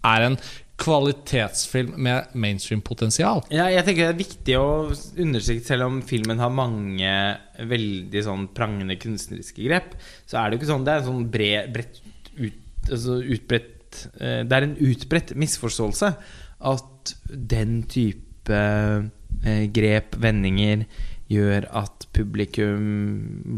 er 0.07 0.25
en 0.25 0.37
kvalitetsfilm 0.77 1.95
med 2.05 2.33
mainstream-potensial. 2.37 3.43
Ja, 3.53 3.65
jeg 3.73 3.85
tenker 3.85 4.07
det 4.07 4.11
er 4.11 4.19
viktig 4.19 4.57
å 4.59 4.67
understreke 5.23 5.65
Selv 5.65 5.87
om 5.87 6.01
filmen 6.05 6.41
har 6.41 6.53
mange 6.53 7.13
veldig 7.57 8.21
sånn 8.27 8.45
prangende 8.57 8.97
kunstneriske 9.01 9.65
grep, 9.65 9.95
så 10.29 10.37
er 10.37 10.49
det 10.49 10.57
jo 10.57 10.61
ikke 10.61 10.69
sånn 10.69 10.85
Det 10.85 10.93
er 10.93 11.01
en 11.01 11.09
sånn 11.09 11.25
bred, 11.33 11.71
bredt 11.73 11.97
ut, 12.39 12.89
altså 12.91 13.19
utbredt 13.23 14.07
eh, 14.21 14.43
Det 14.47 14.57
er 14.57 14.67
en 14.67 14.77
utbredt 14.89 15.35
misforståelse 15.35 16.13
at 16.71 17.13
den 17.27 17.83
type 17.89 18.53
eh, 18.53 19.65
grep, 19.73 20.17
vendinger, 20.21 20.85
gjør 21.27 21.65
at 21.75 22.07
publikum 22.15 22.85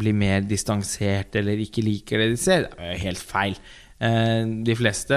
blir 0.02 0.16
mer 0.18 0.42
distansert 0.50 1.36
eller 1.38 1.60
ikke 1.62 1.84
liker 1.86 2.24
det 2.24 2.32
de 2.32 2.40
ser. 2.42 2.66
Det 2.74 2.88
er 2.96 3.04
helt 3.04 3.22
feil. 3.22 3.60
Eh, 4.02 4.42
De 4.66 4.76
fleste 4.76 5.16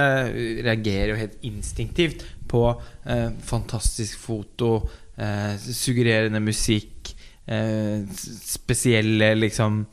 reagerer 0.67 1.15
jo 1.15 1.21
helt 1.21 1.39
instinktivt 1.49 2.27
på 2.53 2.67
eh, 3.09 3.31
fantastisk 3.49 4.19
foto, 4.21 4.75
eh, 5.17 5.57
suggererende 5.57 6.43
musikk, 6.45 7.15
eh, 7.49 8.05
spesielle 8.13 9.33
liksom 9.41 9.87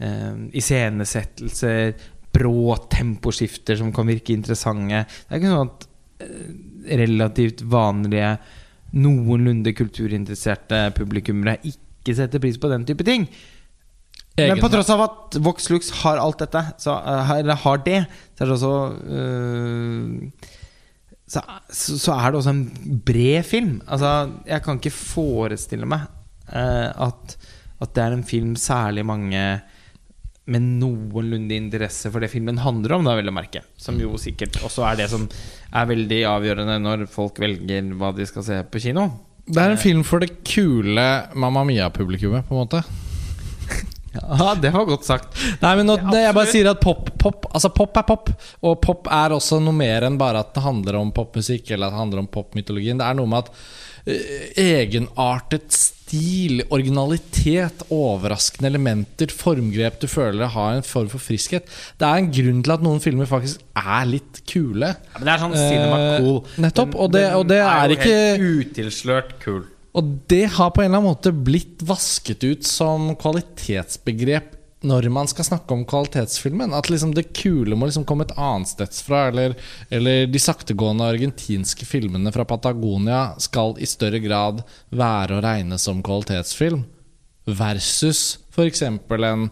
eh, 0.00 0.34
iscenesettelser, 0.56 1.92
brå 2.36 2.76
temposkifter 2.92 3.80
som 3.80 3.92
kan 3.96 4.08
virke 4.08 4.36
interessante. 4.36 5.02
Det 5.08 5.32
er 5.32 5.42
ikke 5.42 5.52
sånn 5.54 5.72
at 5.72 5.88
eh, 6.26 6.54
relativt 7.02 7.64
vanlige, 7.66 8.36
noenlunde 8.96 9.74
kulturinteresserte 9.76 10.86
publikummere 10.96 11.58
ikke 11.66 12.14
setter 12.16 12.40
pris 12.40 12.58
på 12.60 12.70
den 12.70 12.86
type 12.88 13.04
ting. 13.04 13.26
Men 14.36 14.60
på 14.60 14.68
tross 14.68 14.90
av 14.92 15.00
at 15.00 15.38
Vox 15.40 15.70
Lux 15.72 15.88
har 16.02 16.20
alt 16.20 16.42
dette, 16.44 16.60
så, 16.82 16.98
eh, 17.00 17.32
eller 17.40 17.64
har 17.64 17.80
det, 17.86 18.02
så 18.36 18.44
er 18.44 18.50
det 18.50 18.56
også 18.56 18.74
øh, 19.16 20.52
så, 21.26 21.42
så 21.72 21.96
så 21.98 22.14
er 22.14 22.30
det 22.30 22.40
også 22.40 22.52
en 22.52 23.00
bred 23.06 23.46
film. 23.48 23.80
Altså, 23.88 24.30
jeg 24.46 24.62
kan 24.62 24.78
ikke 24.78 24.94
forestille 24.94 25.88
meg 25.88 26.04
øh, 26.52 26.90
at, 27.08 27.36
at 27.80 27.94
det 27.96 28.04
er 28.04 28.14
en 28.14 28.26
film 28.28 28.54
særlig 28.60 29.06
mange 29.06 29.42
med 30.46 30.62
noenlunde 30.80 31.56
interesse 31.56 32.10
for 32.12 32.22
det 32.22 32.30
filmen 32.30 32.60
handler 32.62 32.96
om, 32.96 33.06
da, 33.06 33.16
vil 33.18 33.26
jeg 33.30 33.34
merke. 33.34 33.62
Som 33.82 33.98
jo 34.00 34.14
sikkert 34.20 34.60
også 34.66 34.84
er 34.86 35.00
det 35.00 35.08
som 35.10 35.26
er 35.26 35.88
veldig 35.90 36.20
avgjørende 36.30 36.76
når 36.82 37.06
folk 37.10 37.40
velger 37.42 37.90
hva 37.98 38.12
de 38.14 38.26
skal 38.28 38.46
se 38.46 38.60
på 38.70 38.82
kino. 38.86 39.08
Det 39.46 39.62
er 39.62 39.74
en 39.74 39.78
film 39.80 40.02
for 40.06 40.22
det 40.22 40.40
kule 40.46 41.04
Mamma 41.38 41.62
Mia-publikummet, 41.66 42.46
på 42.48 42.56
en 42.56 42.64
måte. 42.64 42.84
Ja, 44.16 44.54
det 44.56 44.70
var 44.72 44.86
godt 44.88 45.04
sagt. 45.04 45.34
Nei, 45.60 45.74
men 45.76 45.90
nå, 45.90 45.98
det, 46.00 46.22
Jeg 46.22 46.32
bare 46.32 46.48
sier 46.48 46.70
at 46.70 46.78
pop, 46.80 47.10
pop 47.20 47.44
Altså 47.50 47.68
pop 47.74 47.98
er 48.00 48.06
pop, 48.08 48.30
og 48.64 48.78
pop 48.80 49.10
er 49.12 49.34
også 49.36 49.58
noe 49.60 49.76
mer 49.76 50.06
enn 50.06 50.16
bare 50.16 50.40
at 50.40 50.54
det 50.56 50.62
handler 50.64 50.96
om 51.02 51.10
popmusikk 51.12 51.68
eller 51.74 51.90
at 51.90 51.92
det 51.92 52.00
handler 52.00 52.22
om 52.22 52.30
popmytologien. 52.32 52.96
Det 52.96 53.04
er 53.04 53.18
noe 53.18 53.28
med 53.28 53.44
at 53.44 53.50
egenartet 54.06 55.74
stil, 55.74 56.62
originalitet, 56.70 57.82
overraskende 57.90 58.70
elementer, 58.70 59.32
formgrep 59.34 59.98
du 60.02 60.06
føler 60.10 60.52
har 60.54 60.76
en 60.76 60.86
form 60.86 61.08
for 61.10 61.22
friskhet. 61.22 61.66
Det 61.98 62.06
er 62.06 62.20
en 62.22 62.30
grunn 62.30 62.60
til 62.62 62.74
at 62.76 62.84
noen 62.86 63.02
filmer 63.02 63.26
faktisk 63.30 63.64
er 63.76 64.04
litt 64.06 64.42
kule. 64.46 64.92
Ja, 64.94 65.18
men 65.18 65.26
det 65.26 65.34
er 65.34 65.42
sånn 65.42 65.56
cinema 65.56 65.96
Eh, 65.96 66.18
cool. 66.20 66.44
nettopp, 66.62 66.94
og 66.94 67.12
det- 67.12 67.32
og 67.34 67.48
det 67.48 67.58
er 67.58 67.88
jo 67.88 67.96
ikke- 67.96 68.36
helt 68.36 68.76
utilslørt 68.76 69.40
kul. 69.40 69.64
Og 69.94 70.28
det 70.28 70.50
har 70.50 70.70
på 70.70 70.82
en 70.82 70.92
eller 70.92 70.98
annen 70.98 71.14
måte 71.16 71.32
blitt 71.32 71.78
vasket 71.82 72.44
ut 72.44 72.64
som 72.64 73.16
kvalitetsbegrep 73.16 74.55
når 74.84 75.08
man 75.08 75.28
skal 75.30 75.46
snakke 75.48 75.74
om 75.74 75.84
kvalitetsfilmen. 75.88 76.74
At 76.76 76.90
liksom 76.90 77.14
det 77.16 77.30
kule 77.36 77.76
må 77.78 77.88
liksom 77.88 78.04
komme 78.08 78.26
et 78.26 78.34
annet 78.36 78.70
sted 78.70 78.98
fra. 79.06 79.26
Eller, 79.30 79.56
eller 79.90 80.26
de 80.28 80.42
saktegående 80.42 81.06
argentinske 81.08 81.88
filmene 81.88 82.32
fra 82.34 82.44
Patagonia 82.48 83.30
skal 83.42 83.76
i 83.80 83.88
større 83.88 84.20
grad 84.24 84.62
være 84.90 85.38
å 85.38 85.44
regne 85.44 85.80
som 85.80 86.02
kvalitetsfilm. 86.04 86.84
Versus 87.46 88.38
f.eks. 88.52 88.82
en 88.82 89.50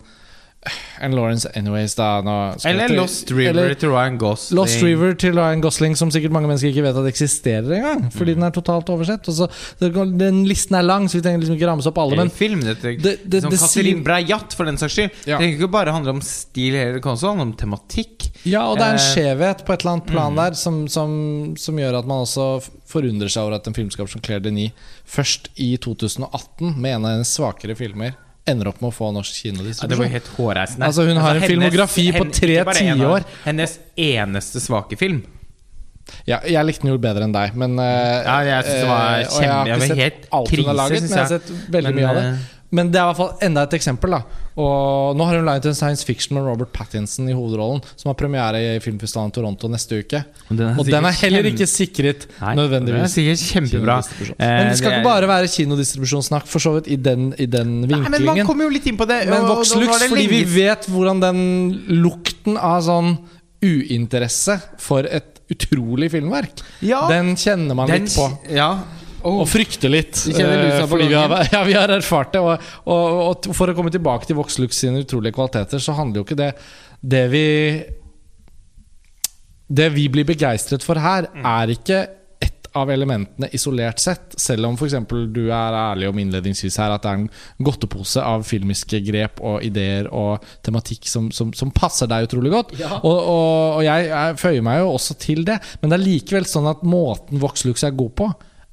en 1.00 1.12
Lawrence 1.14 1.48
Anyways, 1.56 1.94
da. 1.94 2.18
Eller 2.64 2.88
til- 2.88 2.96
Lost 2.96 3.30
River 3.30 3.50
eller- 3.50 3.74
til 3.74 3.90
Ryan 3.90 4.18
Gosling. 4.18 4.56
Lost 4.58 4.82
River 4.82 5.12
til 5.14 5.34
Ryan 5.34 5.60
Gosling, 5.60 5.96
som 5.96 6.10
sikkert 6.10 6.32
mange 6.32 6.48
mennesker 6.48 6.68
ikke 6.70 6.82
vet 6.82 6.96
at 6.96 7.06
eksisterer 7.10 7.72
engang. 7.76 8.10
Fordi 8.12 8.34
den 8.34 8.42
er 8.42 8.50
totalt 8.50 8.88
oversett. 8.88 9.28
Og 9.28 9.34
så, 9.34 9.48
den 10.18 10.44
listen 10.46 10.76
er 10.76 10.82
lang, 10.82 11.08
så 11.08 11.18
vi 11.18 11.22
trenger 11.22 11.40
liksom 11.40 11.56
ikke 11.58 11.68
ramse 11.68 11.86
opp 11.88 11.98
alle. 11.98 12.16
Men 12.16 12.30
film, 12.30 12.60
det- 12.60 12.80
det- 12.82 13.42
som 13.42 13.50
det 13.50 13.58
Catherine 13.60 13.98
sier- 14.00 14.04
Breillat, 14.04 14.52
for 14.54 14.64
den 14.64 14.76
saks 14.78 14.92
skyld. 14.94 15.10
Ja. 15.26 15.38
Det 15.38 15.40
trenger 15.44 15.58
ikke 15.60 15.70
bare 15.70 15.92
handle 15.92 16.10
om 16.10 16.20
stil, 16.20 16.72
det 16.72 17.02
kan 17.02 17.12
også 17.12 17.28
handle 17.28 17.42
om 17.42 17.52
tematikk. 17.54 18.30
ja, 18.46 18.62
og 18.66 18.78
det 18.78 18.84
er 18.84 18.90
en 18.92 18.94
Eh, 18.94 19.00
mm. 19.00 19.14
skjevhet 19.38 19.64
på 19.66 19.72
et 19.72 19.80
eller 19.84 19.92
annet 19.92 20.06
plan 20.06 20.34
der 20.36 20.52
som, 20.54 20.88
som, 20.88 21.54
som 21.56 21.76
gjør 21.76 21.98
at 21.98 22.06
man 22.06 22.24
også 22.24 22.70
forundrer 22.86 23.28
seg 23.28 23.42
over 23.42 23.54
at 23.56 23.66
en 23.66 23.74
filmskaper 23.74 24.08
som 24.10 24.20
Claire 24.20 24.40
Denis 24.42 24.70
først 25.06 25.48
i 25.56 25.76
2018, 25.76 26.74
med 26.80 26.94
en 26.96 27.04
av 27.04 27.10
hennes 27.12 27.28
svakere 27.36 27.76
filmer, 27.76 28.14
ender 28.48 28.68
opp 28.70 28.80
med 28.82 28.90
å 28.90 28.94
få 28.94 29.10
norsk 29.14 29.46
Ja, 29.46 29.88
det 29.88 29.96
var 29.98 30.10
helt 30.12 30.26
hårreisende. 30.36 30.88
Altså, 30.88 31.06
hun 31.08 31.20
har 31.22 31.38
en 31.38 31.46
filmografi 31.48 32.10
på 32.12 32.26
tre 32.32 32.58
tiår. 32.76 33.24
Hennes 33.46 33.78
eneste 33.96 34.60
svake 34.60 34.98
film. 35.00 35.22
Ja, 36.28 36.42
jeg 36.44 36.60
likte 36.68 36.84
den 36.84 36.92
jo 36.92 36.98
bedre 37.00 37.24
enn 37.24 37.32
deg, 37.32 37.54
men 37.56 37.78
uh, 37.80 37.84
Ja, 37.86 38.36
jeg 38.44 38.66
synes 38.66 38.82
det 38.82 38.88
var 38.90 39.22
kjempe, 39.24 39.38
og 39.38 39.44
jeg 39.44 39.52
har 39.54 39.84
ikke 39.86 39.96
sett 40.02 40.26
alt 40.38 40.52
hun 40.52 40.66
har 40.68 40.76
laget, 40.80 41.04
men 41.04 41.14
jeg 41.14 41.20
har 41.22 41.30
sett 41.30 41.52
veldig 41.72 41.92
Men, 41.94 41.96
mye 41.96 42.10
av 42.10 42.18
det. 42.18 42.26
Men 42.72 42.90
det 42.90 42.98
er 42.98 43.04
i 43.04 43.12
hvert 43.12 43.16
fall 43.16 43.38
enda 43.46 43.62
et 43.62 43.74
eksempel. 43.76 44.10
da 44.10 44.22
Og 44.56 45.14
Nå 45.16 45.24
har 45.26 45.36
hun 45.36 45.44
laget 45.46 45.66
en 45.66 45.74
science 45.74 46.04
fiction 46.04 46.34
med 46.36 46.44
Robert 46.46 46.72
Pattinson 46.72 47.28
i 47.28 47.32
hovedrollen, 47.36 47.82
som 47.96 48.08
har 48.10 48.14
premiere 48.18 48.58
i 48.76 48.80
filmfestivalen 48.82 49.30
Toronto 49.32 49.68
neste 49.68 49.98
uke. 50.02 50.24
Og 50.50 50.56
den 50.56 50.66
er 50.72 50.78
Og 50.80 50.86
den 50.86 51.04
er 51.04 51.12
heller 51.20 51.44
ikke 51.50 51.66
sikret 51.70 52.26
Nei, 52.40 52.54
nødvendigvis. 52.58 53.14
Den 53.14 53.30
er 53.30 53.36
sikkert 53.38 53.44
kjempebra. 53.52 53.98
Eh, 53.98 54.34
Men 54.38 54.70
det 54.70 54.78
skal 54.78 54.90
det 54.90 54.98
ikke 54.98 55.10
bare 55.10 55.28
være 55.28 55.48
kinodistribusjonssnakk, 55.54 56.46
for 56.46 56.58
så 56.58 56.74
vidt, 56.78 56.88
i 56.88 56.96
den, 56.96 57.32
i 57.38 57.46
den 57.46 57.80
Nei, 57.82 58.00
men 58.08 58.24
man 58.24 58.42
kommer 58.46 58.64
jo 58.64 58.70
litt 58.70 58.86
inn 58.86 58.96
på 58.98 59.06
det. 59.06 59.26
Men 59.28 59.42
og- 59.42 59.56
Vox 59.58 59.72
og 59.72 59.82
nå 59.82 59.86
var 59.86 59.92
Lux, 59.94 60.02
det 60.02 60.10
fordi 60.10 60.26
vi 60.28 60.42
vet 60.64 60.86
hvordan 60.90 61.20
den 61.20 61.42
lukten 62.02 62.56
av 62.58 62.82
sånn 62.82 63.18
uinteresse 63.64 64.58
for 64.82 65.06
et 65.06 65.40
utrolig 65.52 66.10
filmverk, 66.10 66.62
Ja. 66.80 67.06
den 67.08 67.34
kjenner 67.36 67.74
man 67.76 67.86
Den- 67.88 68.02
litt 68.04 68.14
på. 68.16 68.38
Ja. 68.50 68.78
Oh. 69.24 69.40
Og 69.42 69.48
frykte 69.48 69.88
litt. 69.88 70.18
På 70.20 70.88
fordi 70.94 71.06
vi 71.08 71.16
har, 71.16 71.32
ja, 71.54 71.62
vi 71.64 71.76
har 71.76 71.92
erfart 71.96 72.34
det. 72.36 72.42
Og, 72.44 72.66
og, 72.84 73.20
og 73.30 73.48
for 73.56 73.72
å 73.72 73.76
komme 73.76 73.92
tilbake 73.94 74.28
til 74.28 74.36
Vox 74.36 74.58
sine 74.76 75.00
utrolige 75.00 75.32
kvaliteter, 75.36 75.80
så 75.80 75.96
handler 75.96 76.20
jo 76.20 76.26
ikke 76.28 76.40
det 76.42 76.50
Det 77.00 77.22
vi 77.32 77.46
Det 79.68 79.88
vi 79.94 80.08
blir 80.12 80.26
begeistret 80.28 80.84
for 80.84 81.00
her, 81.00 81.26
Mm. 81.34 81.46
er 81.48 81.72
ikke 81.72 81.98
ett 82.44 82.66
av 82.76 82.90
elementene 82.90 83.48
isolert 83.54 83.98
sett. 84.02 84.34
Selv 84.36 84.66
om 84.66 84.74
f.eks. 84.76 84.94
du 85.32 85.46
er 85.48 85.72
ærlig 85.78 86.08
om 86.10 86.18
innledningsvis 86.18 86.76
her 86.82 86.92
at 86.92 87.02
det 87.02 87.10
er 87.10 87.20
en 87.22 87.30
godtepose 87.64 88.20
av 88.20 88.42
filmiske 88.44 89.00
grep 89.06 89.40
og 89.40 89.62
ideer 89.64 90.08
og 90.12 90.44
tematikk 90.66 91.06
som, 91.08 91.30
som, 91.32 91.52
som 91.56 91.70
passer 91.70 92.10
deg 92.10 92.26
utrolig 92.28 92.52
godt. 92.52 92.74
Ja. 92.78 92.98
Og, 93.00 93.14
og, 93.14 93.78
og 93.78 93.84
jeg, 93.86 94.08
jeg 94.10 94.36
føyer 94.42 94.66
meg 94.66 94.82
jo 94.82 94.90
også 94.98 95.16
til 95.22 95.44
det. 95.48 95.60
Men 95.80 95.90
det 95.94 95.98
er 96.00 96.04
likevel 96.10 96.44
sånn 96.50 96.68
at 96.68 96.82
måten 96.84 97.40
Vox 97.40 97.64
Lux 97.64 97.86
er 97.86 97.94
god 97.96 98.12
på, 98.20 98.28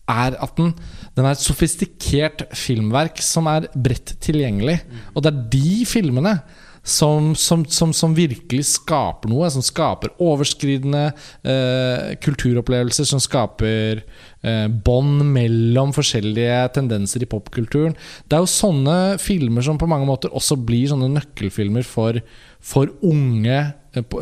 er 0.10 0.36
at 0.42 0.58
den, 0.58 0.74
den 1.16 1.28
er 1.28 1.36
et 1.36 1.44
sofistikert 1.44 2.48
filmverk 2.58 3.22
som 3.24 3.50
er 3.52 3.70
bredt 3.76 4.18
tilgjengelig. 4.24 4.82
Og 5.16 5.24
det 5.24 5.32
er 5.32 5.48
de 5.54 5.86
filmene 5.90 6.40
som, 6.82 7.36
som, 7.38 7.62
som, 7.70 7.92
som 7.94 8.14
virkelig 8.18 8.66
skaper 8.72 9.30
noe. 9.32 9.50
Som 9.54 9.64
skaper 9.66 10.14
overskridende 10.22 11.12
eh, 11.46 12.14
kulturopplevelser. 12.24 13.08
Som 13.08 13.22
skaper 13.24 14.02
eh, 14.02 14.68
bånd 14.68 15.26
mellom 15.34 15.94
forskjellige 15.96 16.64
tendenser 16.78 17.24
i 17.24 17.30
popkulturen. 17.30 17.96
Det 18.26 18.38
er 18.38 18.46
jo 18.46 18.56
sånne 18.56 18.98
filmer 19.22 19.66
som 19.66 19.80
på 19.82 19.90
mange 19.90 20.10
måter 20.10 20.34
også 20.34 20.58
blir 20.60 20.90
sånne 20.92 21.12
nøkkelfilmer 21.20 21.86
for, 21.88 22.18
for 22.58 22.92
unge, 23.06 23.62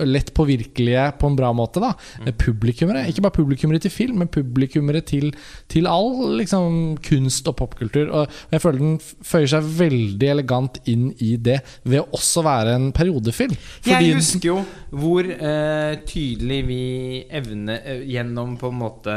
lett 0.05 0.33
påvirkelige 0.33 1.03
på 1.19 1.27
en 1.29 1.35
bra 1.37 1.51
måte. 1.53 1.79
da 1.79 1.93
mm. 1.93 2.33
Publikummere. 2.39 3.07
Ikke 3.09 3.21
bare 3.21 3.35
publikummere 3.35 3.79
til 3.83 3.91
film, 3.91 4.17
men 4.21 4.31
publikummere 4.31 5.01
til, 5.01 5.33
til 5.69 5.87
all 5.87 6.37
liksom, 6.39 6.97
kunst 7.05 7.47
og 7.47 7.55
popkultur. 7.59 8.09
Og 8.09 8.27
jeg 8.51 8.61
føler 8.61 8.79
den 8.79 8.97
føyer 9.01 9.51
seg 9.53 9.69
veldig 9.79 10.31
elegant 10.33 10.81
inn 10.89 11.11
i 11.19 11.35
det 11.37 11.59
ved 11.83 12.01
å 12.01 12.09
også 12.17 12.43
være 12.45 12.75
en 12.79 12.89
periodefilm. 12.95 13.55
Jeg 13.85 14.15
husker 14.15 14.49
jo 14.51 14.57
hvor 14.89 15.27
uh, 15.27 15.93
tydelig 16.07 16.63
vi 16.67 16.83
evner 17.29 17.85
uh, 17.85 18.03
gjennom 18.09 18.57
på 18.59 18.73
en 18.73 18.79
måte 18.79 19.15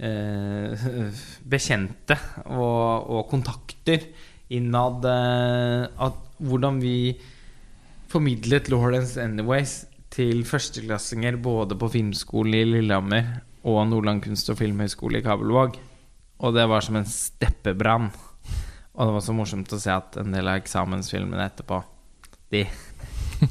uh, 0.00 0.88
bekjente 1.52 2.16
og, 2.48 3.10
og 3.10 3.24
kontakter 3.30 4.08
innad 4.50 5.06
eh, 5.06 5.86
at 5.86 6.18
hvordan 6.42 6.80
vi 6.82 6.96
formidlet 8.10 8.70
Lawrence 8.72 9.20
Anyways 9.22 9.84
til 10.10 10.42
førsteklassinger 10.48 11.38
både 11.42 11.76
på 11.78 11.90
filmskolen 11.92 12.56
i 12.58 12.64
Lillehammer 12.66 13.28
og 13.62 13.84
Nordland 13.90 14.24
kunst- 14.24 14.50
og 14.50 14.58
filmhøgskole 14.58 15.20
i 15.20 15.24
Kabelvåg. 15.24 15.76
Og 16.40 16.54
det 16.56 16.66
var 16.68 16.82
som 16.82 16.98
en 16.98 17.06
steppebrann. 17.06 18.08
Og 18.96 19.06
det 19.06 19.14
var 19.14 19.22
så 19.24 19.34
morsomt 19.36 19.72
å 19.72 19.78
se 19.78 19.92
at 19.94 20.18
en 20.18 20.34
del 20.34 20.48
av 20.50 20.58
eksamensfilmene 20.58 21.46
etterpå 21.46 21.78
De, 22.50 22.64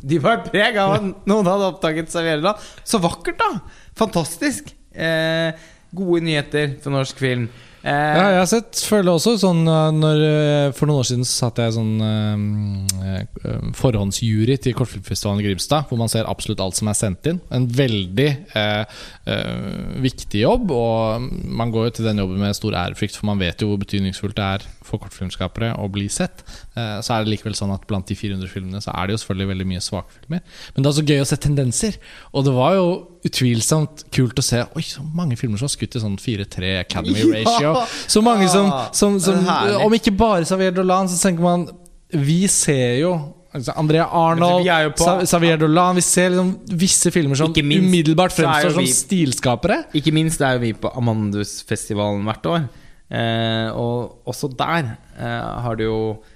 de 0.04 0.20
var 0.20 0.44
preg 0.44 0.76
av 0.82 0.98
at 0.98 1.28
noen 1.30 1.48
hadde 1.48 1.70
oppdaget 1.72 2.12
Serveringsland. 2.12 2.68
Så 2.84 3.00
vakkert, 3.00 3.40
da! 3.40 3.62
Fantastisk! 3.98 4.74
Eh, 4.92 5.56
gode 5.96 6.26
nyheter 6.26 6.76
for 6.84 6.94
norsk 6.94 7.22
film. 7.22 7.48
Eh, 7.80 7.92
Ja, 7.92 8.24
jeg 8.34 8.40
har 8.42 8.48
sett 8.50 8.80
føler 8.84 9.14
også 9.14 9.38
sånn 9.40 9.62
uh, 9.64 9.88
når, 9.96 10.20
uh, 10.20 10.72
For 10.76 10.90
noen 10.90 11.00
år 11.00 11.08
siden 11.08 11.24
så 11.28 11.46
satt 11.46 11.62
jeg 11.64 11.76
sånn 11.78 11.94
uh, 12.04 13.70
forhåndsjury 13.80 14.58
til 14.60 14.76
Kortfilmfestivalen 14.76 15.40
i 15.40 15.48
Grimstad, 15.48 15.88
hvor 15.88 16.00
man 16.02 16.12
ser 16.12 16.28
absolutt 16.28 16.60
alt 16.64 16.76
som 16.80 16.92
er 16.92 16.98
sendt 17.00 17.30
inn. 17.32 17.40
En 17.56 17.70
veldig 17.72 18.28
uh, 18.52 18.84
uh, 19.30 20.02
viktig 20.04 20.44
jobb, 20.44 20.74
og 20.76 21.30
man 21.30 21.72
går 21.72 21.90
jo 21.90 21.96
til 22.00 22.10
den 22.10 22.20
jobben 22.24 22.44
med 22.44 22.58
stor 22.58 22.76
ærefrykt, 22.84 23.16
for 23.16 23.30
man 23.32 23.40
vet 23.40 23.64
jo 23.64 23.72
hvor 23.72 23.82
betydningsfullt 23.86 24.38
det 24.40 24.50
er 24.60 24.68
for 24.84 25.00
kortfilmskapere 25.04 25.76
å 25.80 25.88
bli 25.92 26.10
sett. 26.12 26.44
Uh, 26.80 27.00
så 27.04 27.16
er 27.16 27.26
det 27.26 27.34
likevel 27.34 27.56
sånn 27.58 27.74
at 27.74 27.84
blant 27.90 28.08
de 28.08 28.16
400 28.16 28.52
filmene 28.52 28.80
så 28.84 28.94
er 28.96 29.10
det 29.10 29.16
jo 29.16 29.22
selvfølgelig 29.24 29.50
veldig 29.52 29.68
mye 29.72 29.84
svake 29.84 30.16
filmer. 30.16 30.44
Men 30.74 30.84
det 30.84 30.88
er 30.88 30.94
også 30.94 31.06
gøy 31.10 31.24
å 31.24 31.28
se 31.28 31.38
tendenser, 31.44 31.98
og 32.32 32.46
det 32.48 32.54
var 32.56 32.76
jo 32.78 32.86
utvilsomt 33.28 34.06
kult 34.16 34.40
å 34.40 34.46
se 34.46 34.62
Oi, 34.78 34.84
så 34.86 35.04
mange 35.04 35.36
filmer 35.40 35.60
som 35.60 35.68
har 35.68 35.74
skutt 35.74 35.98
i 35.98 36.04
sånn 36.04 36.16
4-3 36.22 36.76
Academy 36.86 37.20
Ja! 37.26 37.34
ratio. 37.36 37.74
Så 38.08 38.24
mange 38.24 38.48
som, 38.52 38.70
som, 38.96 39.20
som. 39.24 39.44
Om 39.84 39.98
ikke 39.98 40.16
bare 40.16 40.48
Xavier 40.48 40.72
Dolan, 40.76 41.10
så 41.12 41.20
tenker 41.20 41.44
man 41.44 41.68
Vi 42.16 42.46
ser 42.52 43.00
jo 43.02 43.12
altså, 43.52 43.76
Andrea 43.76 44.08
Arnold, 44.08 44.64
vi 44.64 44.72
er 44.72 45.26
Xavier 45.28 45.60
Dolan 45.60 46.00
Vi 46.00 46.06
ser 46.06 46.32
liksom 46.34 46.54
visse 46.80 47.12
filmer 47.12 47.40
som 47.40 47.52
minst 47.52 47.90
umiddelbart 47.90 48.36
så 48.36 48.46
fremstår 48.46 48.78
som 48.78 48.92
stilskapere. 48.94 49.82
Ikke 50.00 50.16
minst 50.16 50.42
er 50.46 50.56
jo 50.58 50.64
vi 50.64 50.74
på 50.80 50.92
Amandusfestivalen 51.02 52.24
hvert 52.30 52.52
år. 52.54 52.68
Eh, 53.10 53.70
og 53.74 54.30
også 54.30 54.52
der 54.54 54.94
eh, 55.18 55.48
har 55.66 55.80
det 55.80 55.88
jo 55.88 56.02
eh, 56.14 56.36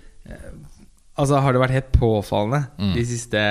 Altså 1.14 1.38
har 1.44 1.54
det 1.54 1.62
vært 1.62 1.76
helt 1.76 1.92
påfallende 1.94 2.64
Mm. 2.80 2.94
de 2.96 3.04
siste 3.06 3.42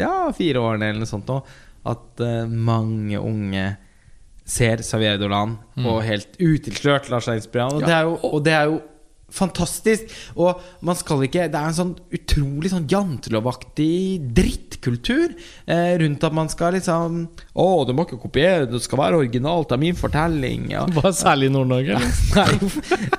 ja, 0.00 0.14
fire 0.36 0.62
årene 0.62 0.88
eller 0.88 1.02
noe 1.02 1.10
sånt 1.10 1.28
nå, 1.28 1.40
at 1.90 2.22
uh, 2.24 2.46
mange 2.48 3.18
unge 3.20 3.64
ser 4.50 4.80
Xavier 4.82 5.18
Dolan 5.20 5.58
og 5.84 6.00
helt 6.02 6.34
utilslørt 6.40 7.10
lar 7.12 7.22
seg 7.22 7.38
inspirere. 7.38 7.76
Og, 7.76 7.84
det 7.86 7.94
er 7.94 8.08
jo, 8.08 8.16
og 8.26 8.40
det 8.46 8.54
er 8.56 8.64
jo 8.72 8.80
fantastisk. 9.30 10.10
Og 10.34 10.58
man 10.82 10.96
skal 10.98 11.20
ikke 11.22 11.44
Det 11.52 11.54
er 11.60 11.68
en 11.68 11.76
sånn 11.76 11.92
utrolig 12.18 12.72
sånn 12.72 12.88
jantelovaktig 12.90 14.18
drittkultur 14.34 15.36
eh, 15.70 15.92
rundt 16.02 16.26
at 16.26 16.34
man 16.34 16.50
skal 16.50 16.74
liksom 16.74 17.20
Å, 17.54 17.68
du 17.86 17.94
må 17.94 18.08
ikke 18.08 18.18
kopiere, 18.24 18.66
det 18.66 18.82
skal 18.82 18.98
være 19.04 19.20
originalt, 19.22 19.68
det 19.70 19.78
er 19.78 19.84
min 19.84 20.00
fortelling. 20.00 20.66
Ja. 20.74 20.82
Bare 20.98 21.14
særlig 21.14 21.52
i 21.52 21.54
Nord-Norge. 21.54 22.00
Nei, 22.40 22.50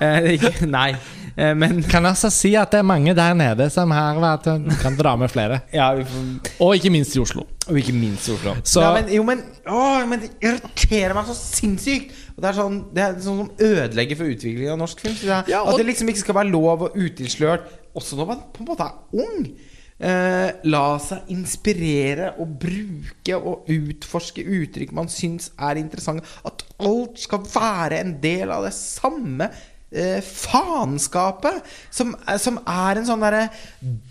eh, 0.04 0.62
nei. 0.68 0.90
Eh, 1.36 1.54
men 1.56 1.82
Kan 1.88 2.04
altså 2.06 2.28
si 2.32 2.52
at 2.58 2.72
det 2.74 2.80
er 2.82 2.86
mange 2.86 3.14
der 3.16 3.34
nede 3.38 3.68
som 3.72 3.90
har 3.94 4.18
vært 4.20 4.48
Kan 4.82 4.96
dra 4.98 5.14
med 5.16 5.30
flere. 5.32 5.60
ja, 5.72 5.90
vi 5.96 6.04
får 6.04 6.60
Og 6.60 6.74
ikke 6.76 6.92
minst 6.92 7.16
i 7.16 7.22
Oslo. 7.22 7.46
Og 7.68 7.78
ikke 7.78 7.94
minst 7.96 8.28
i 8.28 8.34
Oslo. 8.36 8.54
Så- 8.64 8.82
ja, 8.84 8.92
men, 8.98 9.10
jo, 9.14 9.24
men, 9.24 9.42
å, 9.66 10.06
men 10.08 10.20
det 10.24 10.32
irriterer 10.42 11.14
meg 11.16 11.30
så 11.30 11.36
sinnssykt! 11.38 12.12
Og 12.36 12.42
det 12.44 12.50
er 12.52 12.58
sånn 12.60 12.78
Det 12.94 13.04
er 13.04 13.18
sånn 13.24 13.42
som 13.44 13.50
ødelegger 13.72 14.18
for 14.20 14.32
utviklingen 14.32 14.74
av 14.76 14.80
norsk 14.84 15.04
film. 15.06 15.18
Det 15.20 15.30
er, 15.30 15.52
Ja, 15.56 15.62
og- 15.62 15.72
At 15.74 15.82
det 15.82 15.86
liksom 15.90 16.08
ikke 16.12 16.24
skal 16.26 16.40
være 16.42 16.52
lov 16.52 16.88
og 16.88 16.96
utilslørt, 16.96 17.68
også 17.96 18.16
når 18.16 18.26
man 18.32 18.42
på 18.52 18.64
en 18.64 18.72
måte 18.72 18.88
er 18.88 19.22
ung. 19.26 19.46
Eh, 20.02 20.48
la 20.66 20.98
seg 20.98 21.28
inspirere 21.30 22.32
og 22.42 22.56
bruke 22.58 23.36
og 23.38 23.68
utforske 23.70 24.42
uttrykk 24.42 24.90
man 24.96 25.06
syns 25.12 25.52
er 25.62 25.78
interessante. 25.78 26.24
At 26.44 26.64
alt 26.82 27.20
skal 27.22 27.44
være 27.46 28.00
en 28.00 28.16
del 28.20 28.50
av 28.50 28.64
det 28.66 28.72
samme 28.74 29.46
eh, 29.92 30.20
faenskapet. 30.24 31.62
Som, 31.90 32.14
eh, 32.26 32.38
som 32.40 32.58
er 32.66 33.00
en 33.00 33.08
sånn 33.08 33.24
derre 33.24 33.46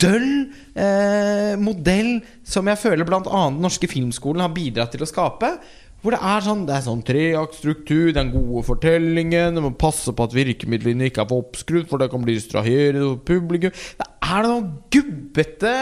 døll 0.01 0.31
eh, 0.75 1.53
modell 1.61 2.19
som 2.47 2.69
jeg 2.71 2.81
føler 2.81 3.07
bl.a. 3.07 3.21
den 3.23 3.61
norske 3.63 3.89
filmskolen 3.91 4.45
har 4.45 4.53
bidratt 4.55 4.93
til 4.95 5.05
å 5.05 5.09
skape. 5.09 5.55
Hvor 6.01 6.15
det 6.15 6.21
er 6.25 6.41
sånn 6.41 6.63
sånn 6.81 7.03
treaktstruktur, 7.05 8.07
den 8.15 8.31
gode 8.33 8.63
fortellingen 8.65 9.53
Du 9.53 9.61
må 9.61 9.69
passe 9.77 10.09
på 10.09 10.25
at 10.25 10.33
virkemidlene 10.33 11.11
ikke 11.11 11.21
er 11.21 11.29
for 11.29 11.45
oppskrudd, 11.45 11.85
for 11.91 12.01
det 12.01 12.09
kan 12.09 12.23
bli 12.25 12.39
distraherende 12.39 13.03
for 13.05 13.21
publikum. 13.27 13.75
Det 13.99 14.07
er 14.25 14.47
noe 14.47 14.63
gubbete 14.93 15.75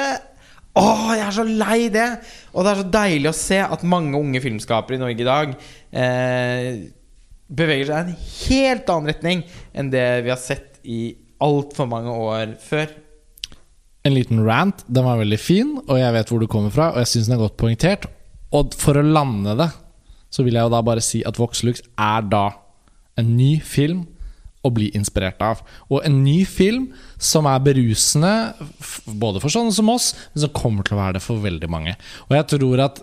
Åh, 0.79 1.07
jeg 1.17 1.25
er 1.25 1.33
så 1.33 1.43
lei 1.43 1.79
det! 1.91 2.07
Og 2.53 2.63
det 2.63 2.71
er 2.71 2.79
så 2.79 2.91
deilig 2.93 3.31
å 3.31 3.35
se 3.35 3.57
at 3.63 3.87
mange 3.89 4.19
unge 4.19 4.39
filmskapere 4.43 4.99
i 4.99 5.01
Norge 5.01 5.23
i 5.23 5.27
dag 5.27 5.55
eh, 5.91 6.69
beveger 7.49 7.89
seg 7.89 7.97
i 7.97 8.13
en 8.13 8.23
helt 8.45 8.91
annen 8.93 9.11
retning 9.11 9.43
enn 9.73 9.91
det 9.93 10.07
vi 10.25 10.33
har 10.33 10.41
sett 10.41 10.79
i 10.85 11.01
altfor 11.43 11.89
mange 11.89 12.13
år 12.13 12.55
før. 12.61 12.91
En 14.07 14.15
liten 14.15 14.41
rant. 14.45 14.83
Den 14.87 15.07
var 15.07 15.19
veldig 15.19 15.39
fin, 15.41 15.75
og 15.85 15.99
jeg 15.99 16.15
vet 16.15 16.31
hvor 16.31 16.41
du 16.41 16.47
kommer 16.51 16.73
fra, 16.73 16.91
og 16.93 17.01
jeg 17.03 17.11
syns 17.13 17.29
den 17.29 17.37
er 17.37 17.43
godt 17.43 17.59
poengtert. 17.59 18.07
Og 18.55 18.73
for 18.79 18.97
å 18.97 19.05
lande 19.05 19.57
det, 19.59 19.69
så 20.33 20.45
vil 20.45 20.57
jeg 20.57 20.67
jo 20.67 20.73
da 20.73 20.81
bare 20.85 21.03
si 21.03 21.23
at 21.25 21.37
Voxlux 21.39 21.81
er 21.99 22.25
da 22.29 22.45
en 23.19 23.35
ny 23.35 23.57
film 23.65 24.05
å 24.65 24.71
bli 24.75 24.89
inspirert 24.97 25.39
av. 25.43 25.61
Og 25.87 26.03
en 26.07 26.19
ny 26.23 26.41
film 26.47 26.89
som 27.15 27.47
er 27.49 27.61
berusende, 27.63 28.33
både 29.07 29.41
for 29.43 29.53
sånne 29.53 29.73
som 29.75 29.91
oss, 29.91 30.11
men 30.33 30.43
som 30.43 30.55
kommer 30.55 30.85
til 30.85 30.97
å 30.97 31.01
være 31.01 31.17
det 31.17 31.23
for 31.23 31.43
veldig 31.43 31.69
mange. 31.71 31.95
Og 32.27 32.35
jeg 32.35 32.49
tror 32.55 32.83
at 32.89 33.01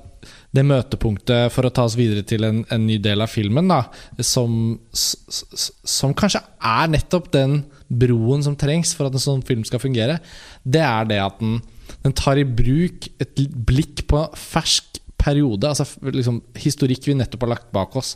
det 0.55 0.65
møtepunktet 0.67 1.53
for 1.55 1.67
å 1.67 1.73
ta 1.75 1.87
oss 1.89 1.97
videre 1.99 2.25
til 2.27 2.47
en, 2.47 2.63
en 2.73 2.85
ny 2.87 2.99
del 3.03 3.25
av 3.25 3.33
filmen, 3.33 3.69
da, 3.71 3.83
som, 4.25 4.77
som 4.93 6.15
kanskje 6.17 6.43
er 6.63 6.93
nettopp 6.93 7.31
den 7.35 7.61
broen 7.87 8.45
som 8.45 8.57
trengs 8.59 8.95
for 8.97 9.09
at 9.09 9.17
en 9.17 9.23
sånn 9.23 9.47
film 9.47 9.65
skal 9.67 9.83
fungere, 9.83 10.21
det 10.63 10.85
er 10.85 11.09
det 11.11 11.21
at 11.23 11.41
den, 11.43 11.59
den 12.05 12.17
tar 12.17 12.41
i 12.41 12.47
bruk 12.47 13.09
et 13.23 13.43
blikk 13.69 14.07
på 14.11 14.23
fersk 14.39 15.01
periode, 15.27 15.69
altså 15.69 15.87
liksom, 16.13 16.41
historikk 16.61 17.09
vi 17.09 17.17
nettopp 17.19 17.47
har 17.47 17.55
lagt 17.57 17.73
bak 17.75 17.97
oss. 17.99 18.15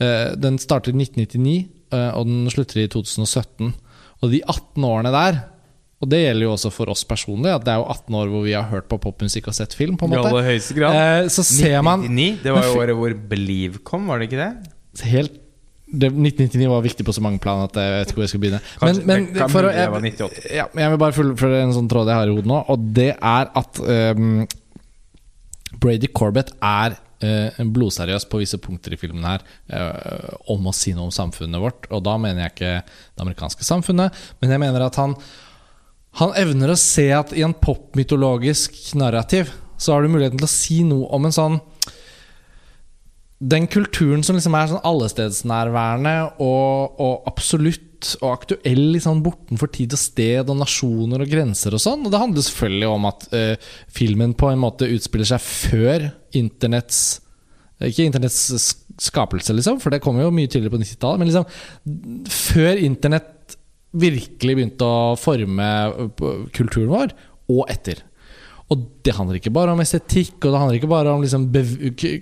Eh, 0.00 0.34
den 0.38 0.58
starter 0.62 0.94
i 0.94 0.98
1999, 0.98 1.58
eh, 1.94 2.10
og 2.16 2.26
den 2.26 2.50
slutter 2.52 2.82
i 2.82 2.88
2017. 2.90 3.74
Og 4.18 4.32
de 4.32 4.40
18 4.42 4.86
årene 4.88 5.12
der, 5.14 5.40
og 5.98 6.10
det 6.12 6.20
gjelder 6.22 6.46
jo 6.46 6.52
også 6.54 6.70
for 6.70 6.92
oss 6.92 7.02
personlig, 7.08 7.50
at 7.50 7.64
det 7.66 7.72
er 7.74 7.80
jo 7.80 7.88
18 7.90 8.18
år 8.20 8.30
hvor 8.30 8.46
vi 8.46 8.54
har 8.54 8.68
hørt 8.70 8.86
på 8.90 9.00
popmusikk 9.02 9.50
og 9.50 9.56
sett 9.58 9.74
film, 9.74 9.96
på 9.98 10.06
en 10.06 10.14
måte. 10.14 10.30
aller 10.30 10.46
høyeste 10.52 10.76
grad. 10.76 10.94
Eh, 10.94 11.30
så 11.34 11.42
ser 11.46 11.80
man 11.82 12.06
1999, 12.06 12.42
det 12.44 12.54
var 12.54 12.68
jo 12.68 12.78
året 12.78 12.98
hvor 13.00 13.18
Believe 13.32 13.82
kom, 13.82 14.06
var 14.10 14.22
det 14.22 14.30
ikke 14.30 14.42
det? 14.44 14.52
helt 15.06 15.36
det, 15.88 16.10
1999 16.12 16.68
var 16.68 16.82
viktig 16.84 17.04
på 17.06 17.14
så 17.16 17.22
mange 17.24 17.40
plan 17.40 17.62
at 17.64 17.76
jeg 17.80 17.92
vet 17.94 18.10
ikke 18.10 18.18
hvor 18.18 18.26
jeg 18.26 18.32
skal 18.32 18.42
begynne. 18.42 18.60
Kanskje- 18.80 19.04
men, 19.08 19.24
men 19.24 19.38
kan 19.38 19.52
for 19.52 19.64
å, 19.64 19.72
jeg, 19.72 20.30
ja, 20.52 20.66
jeg 20.68 20.92
vil 20.92 21.00
bare 21.00 21.16
fullføre 21.16 21.62
en 21.64 21.74
sånn 21.76 21.88
tråd 21.88 22.10
jeg 22.12 22.20
har 22.20 22.28
i 22.28 22.34
hodet 22.36 22.50
nå, 22.50 22.58
og 22.68 22.88
det 22.98 23.10
er 23.16 23.52
at 23.56 23.80
um, 23.80 24.42
Brady 25.80 26.10
Corbett 26.12 26.52
er 26.60 26.98
uh, 27.24 27.64
blodseriøs 27.64 28.28
på 28.28 28.42
visse 28.42 28.60
punkter 28.60 28.94
i 28.94 29.00
filmen 29.00 29.24
her 29.24 29.44
uh, 29.72 30.36
om 30.52 30.68
å 30.68 30.76
si 30.76 30.92
noe 30.92 31.08
om 31.08 31.14
samfunnet 31.14 31.62
vårt. 31.62 31.88
Og 31.88 32.04
da 32.04 32.18
mener 32.20 32.44
jeg 32.44 32.56
ikke 32.56 32.74
det 32.84 33.24
amerikanske 33.24 33.64
samfunnet, 33.64 34.24
men 34.42 34.52
jeg 34.52 34.64
mener 34.66 34.88
at 34.90 35.00
han 35.00 35.16
han 36.18 36.34
evner 36.38 36.72
å 36.72 36.78
se 36.78 37.08
at 37.14 37.34
i 37.36 37.44
en 37.46 37.54
popmytologisk 37.54 38.76
narrativ 38.98 39.52
så 39.78 39.94
har 39.94 40.02
du 40.02 40.10
muligheten 40.10 40.40
til 40.40 40.48
å 40.48 40.50
si 40.50 40.78
noe 40.86 41.06
om 41.14 41.28
en 41.28 41.34
sånn 41.34 41.58
Den 43.38 43.68
kulturen 43.70 44.24
som 44.26 44.34
liksom 44.34 44.56
er 44.58 44.70
sånn 44.72 44.86
allestedsnærværende 44.88 46.14
og, 46.42 46.98
og 46.98 47.28
absolutt 47.30 47.84
og 48.22 48.32
aktuell 48.32 48.82
liksom 48.94 49.22
bortenfor 49.24 49.70
tid 49.74 49.94
og 49.94 50.00
sted 50.00 50.50
og 50.50 50.58
nasjoner 50.58 51.22
og 51.22 51.30
grenser 51.30 51.74
og 51.74 51.82
sånn. 51.82 52.04
Og 52.06 52.12
det 52.14 52.20
handler 52.22 52.46
selvfølgelig 52.46 52.90
om 52.90 53.06
at 53.08 53.24
uh, 53.32 53.70
filmen 53.94 54.34
på 54.38 54.50
en 54.52 54.60
måte 54.62 54.90
utspiller 54.90 55.30
seg 55.32 55.42
før 55.42 56.10
internetts 56.38 57.00
Ikke 57.82 58.06
internetts 58.06 58.74
skapelse, 58.98 59.54
liksom, 59.54 59.78
for 59.78 59.94
det 59.94 60.00
kommer 60.02 60.24
jo 60.24 60.34
mye 60.34 60.50
tidligere 60.50 60.74
på 60.74 60.80
90-tallet, 60.82 61.20
men 61.20 61.28
liksom 61.30 62.30
før 62.34 62.80
internett 62.82 63.54
virkelig 63.96 64.58
begynte 64.58 64.84
å 64.84 65.16
forme 65.20 65.70
uh, 65.88 66.46
kulturen 66.54 66.92
vår, 66.92 67.16
og 67.48 67.64
etter. 67.72 68.04
Og 68.68 68.82
det 69.06 69.14
handler 69.16 69.38
ikke 69.38 69.52
bare 69.54 69.72
om 69.72 69.80
estetikk, 69.80 70.34
og 70.42 70.52
det 70.52 70.58
handler 70.60 70.76
ikke 70.76 70.90
bare 70.90 71.12
om 71.14 71.22
liksom 71.24 71.46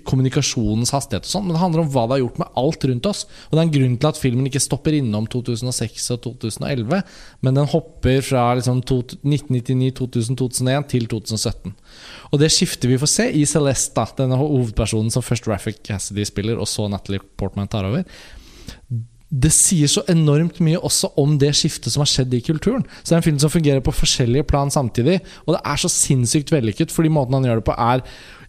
kommunikasjonens 0.07 0.93
hastighet, 0.95 1.25
og 1.27 1.31
sånt, 1.33 1.47
men 1.47 1.57
det 1.57 1.59
handler 1.59 1.83
om 1.83 1.89
hva 1.91 2.05
det 2.05 2.15
har 2.15 2.21
gjort 2.21 2.39
med 2.39 2.61
alt 2.61 2.87
rundt 2.87 3.09
oss. 3.09 3.23
Og 3.49 3.57
det 3.57 3.59
er 3.59 3.65
en 3.65 3.73
grunn 3.73 3.97
til 3.99 4.09
at 4.09 4.21
filmen 4.21 4.47
ikke 4.47 4.61
stopper 4.63 4.95
innom 4.95 5.27
2006 5.33 6.07
og 6.15 6.21
2011, 6.23 7.01
men 7.43 7.59
den 7.59 7.67
hopper 7.73 8.23
fra 8.23 8.45
liksom 8.55 8.79
1999, 8.79 9.91
2000, 9.99 10.39
2001 10.39 10.89
til 10.93 11.11
2017. 11.17 11.75
Og 12.31 12.39
det 12.39 12.51
skiftet 12.55 12.93
vi 12.93 13.01
får 13.03 13.11
se 13.11 13.27
i 13.27 13.43
Celeste, 13.49 14.07
denne 14.15 14.39
hovedpersonen 14.39 15.11
som 15.11 15.25
først 15.25 15.51
Raffic 15.51 15.83
Cassidy 15.83 16.23
spiller, 16.31 16.55
og 16.55 16.71
så 16.71 16.87
Natalie 16.87 17.19
Portman 17.35 17.67
tar 17.67 17.91
over 17.91 18.07
det 19.27 19.51
sier 19.51 19.89
så 19.91 20.05
enormt 20.07 20.61
mye 20.63 20.79
også 20.79 21.09
om 21.19 21.33
det 21.41 21.49
skiftet 21.59 21.91
som 21.91 22.03
har 22.03 22.09
skjedd 22.09 22.31
i 22.37 22.39
kulturen. 22.45 22.85
Så 23.01 23.09
det 23.09 23.15
er 23.15 23.19
en 23.19 23.25
film 23.25 23.39
som 23.43 23.51
fungerer 23.51 23.83
på 23.83 23.93
forskjellige 23.95 24.47
plan 24.47 24.71
samtidig. 24.71 25.17
Og 25.43 25.57
det 25.57 25.61
er 25.67 25.81
så 25.81 25.91
sinnssykt 25.91 26.53
vellykket, 26.53 26.93
fordi 26.95 27.11
måten 27.11 27.35
han 27.35 27.47
gjør 27.49 27.59
det 27.59 27.67
på, 27.67 27.75
er 27.75 28.05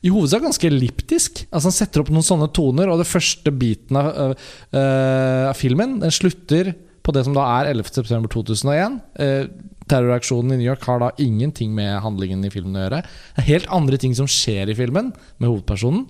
i 0.06 0.12
hovedsak 0.14 0.44
ganske 0.44 0.68
elliptisk. 0.70 1.42
Altså 1.50 1.72
Han 1.72 1.78
setter 1.80 2.04
opp 2.04 2.12
noen 2.14 2.26
sånne 2.26 2.50
toner, 2.54 2.92
og 2.92 3.02
det 3.02 3.08
første 3.10 3.50
biten 3.50 3.98
av, 3.98 4.12
øh, 4.12 4.52
øh, 4.70 5.48
av 5.50 5.56
filmen 5.58 5.98
Den 6.04 6.14
slutter 6.14 6.74
på 7.02 7.14
det 7.16 7.24
som 7.26 7.34
da 7.34 7.46
er 7.58 7.72
11.9.2001. 7.72 8.98
Uh, 9.16 9.48
terroraksjonen 9.88 10.52
i 10.52 10.58
New 10.60 10.68
York 10.68 10.84
har 10.84 11.00
da 11.00 11.08
ingenting 11.16 11.72
med 11.72 12.02
handlingen 12.04 12.44
i 12.44 12.50
filmen 12.52 12.76
å 12.76 12.82
gjøre. 12.84 12.98
Det 13.32 13.40
er 13.40 13.48
helt 13.48 13.70
andre 13.72 13.96
ting 13.96 14.12
som 14.18 14.28
skjer 14.28 14.68
i 14.68 14.76
filmen 14.76 15.14
med 15.40 15.48
hovedpersonen. 15.48 16.04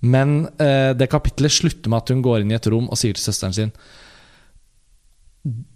Men 0.00 0.48
eh, 0.60 0.92
det 0.96 1.10
kapitlet 1.12 1.52
slutter 1.52 1.92
med 1.92 2.02
at 2.04 2.12
hun 2.12 2.24
går 2.24 2.42
inn 2.42 2.52
i 2.52 2.58
et 2.58 2.68
rom 2.72 2.90
og 2.90 3.00
sier 3.00 3.16
til 3.16 3.24
søsteren 3.24 3.56
sin 3.56 3.72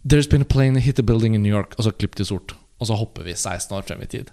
There's 0.03 0.27
been 0.29 0.43
a 0.43 0.49
plane 0.49 0.81
hit 0.83 0.99
a 0.99 1.03
building 1.07 1.37
in 1.37 1.45
New 1.45 1.53
York. 1.53 1.77
Og 1.79 1.87
så 1.87 1.93
klipp 1.95 2.17
til 2.19 2.27
sort. 2.27 2.57
Og 2.81 2.89
så 2.89 2.97
hopper 2.97 3.27
vi 3.27 3.35
16 3.37 3.77
år 3.77 3.85
frem 3.87 4.01
i 4.03 4.09
tid. 4.09 4.31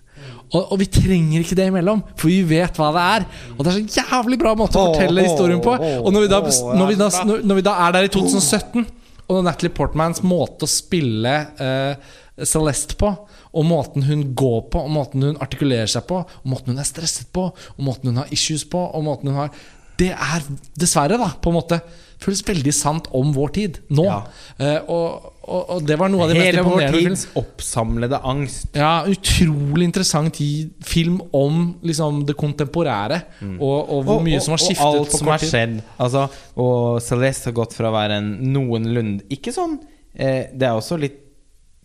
Og, 0.54 0.72
og 0.72 0.78
vi 0.80 0.88
trenger 0.90 1.44
ikke 1.44 1.58
det 1.60 1.66
imellom 1.68 2.00
For 2.18 2.32
vi 2.32 2.40
vet 2.48 2.80
hva 2.80 2.88
det 2.96 3.04
er. 3.18 3.26
Og 3.54 3.60
det 3.60 3.74
er 3.74 3.76
så 3.78 4.06
jævlig 4.08 4.40
bra 4.42 4.54
måte 4.58 4.80
å 4.80 4.94
fortelle 4.94 5.26
historien 5.28 5.62
på. 5.64 5.76
Og 5.76 6.08
når 6.16 6.26
vi 6.26 6.30
da, 6.32 6.40
når 6.80 6.94
vi 6.94 6.98
da, 7.02 7.10
når 7.44 7.60
vi 7.60 7.66
da 7.68 7.76
er 7.86 7.98
der 7.98 8.08
i 8.08 8.14
2017 8.14 8.88
Og 9.28 9.44
Natalie 9.44 9.76
Portmans 9.76 10.24
måte 10.24 10.64
å 10.64 10.72
spille 10.72 11.36
eh, 11.60 12.16
Celeste 12.48 12.96
på 12.98 13.12
Og 13.52 13.68
måten 13.68 14.08
hun 14.08 14.24
går 14.38 14.62
på 14.72 14.86
Og 14.88 14.94
måten 14.96 15.28
hun 15.28 15.42
artikulerer 15.44 15.92
seg 15.92 16.08
på 16.08 16.24
Og 16.24 16.48
måten 16.48 16.72
hun 16.72 16.82
er 16.82 16.88
stresset 16.88 17.28
på 17.36 17.50
Og 17.52 17.84
måten 17.84 18.14
hun 18.14 18.22
har 18.24 18.32
issues 18.34 18.64
på 18.72 18.80
Og 18.80 19.04
måten 19.06 19.34
hun 19.34 19.42
har 19.44 19.52
Det 19.98 20.12
er 20.14 20.46
dessverre 20.78 21.18
da, 21.20 21.32
på 21.42 21.54
en 21.54 21.58
måte 21.62 21.82
Føles 22.18 22.40
veldig 22.42 22.72
sant 22.74 23.08
om 23.18 23.30
vår 23.36 23.52
tid 23.54 23.76
Nå 23.94 24.06
Ja. 24.08 24.22
Uh, 24.58 24.90
og, 24.90 25.26
og, 25.46 25.60
og 25.76 25.84
det 25.86 25.98
var 26.02 26.10
noe 26.10 26.26
av 26.26 26.32
det 26.32 26.38
mest 26.40 26.48
Hele 26.48 26.64
vår 26.66 26.96
tids 26.96 27.26
oppsamlede 27.40 28.18
angst. 28.26 28.72
ja, 28.76 29.06
utrolig 29.08 29.86
interessant 29.88 30.40
film 30.84 31.20
om 31.36 31.78
liksom, 31.86 32.24
det 32.28 32.36
kontemporære. 32.40 33.22
Og, 33.56 33.78
og 33.94 34.02
hvor 34.08 34.26
mye 34.26 34.42
som 34.44 34.56
har 34.58 34.64
skiftet 34.64 34.84
og 34.84 35.06
alt 35.06 35.16
som 35.16 35.32
har 35.32 35.46
skjedd. 35.46 35.78
Altså, 36.04 36.26
og 36.60 37.00
Celeste 37.06 37.52
har 37.52 37.58
gått 37.62 37.78
fra 37.78 37.92
å 37.92 37.96
være 37.96 38.18
en 38.20 38.28
noenlunde 38.52 39.30
Ikke 39.34 39.54
sånn 39.56 39.78
eh, 40.18 40.50
Det 40.52 40.68
er 40.68 40.76
også 40.76 40.98
litt 41.00 41.22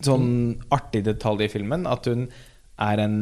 sånn 0.03 0.57
artig 0.73 1.05
detalj 1.05 1.45
i 1.45 1.51
filmen 1.53 1.85
at 1.87 2.09
hun 2.09 2.25
er 2.81 3.03
en 3.05 3.17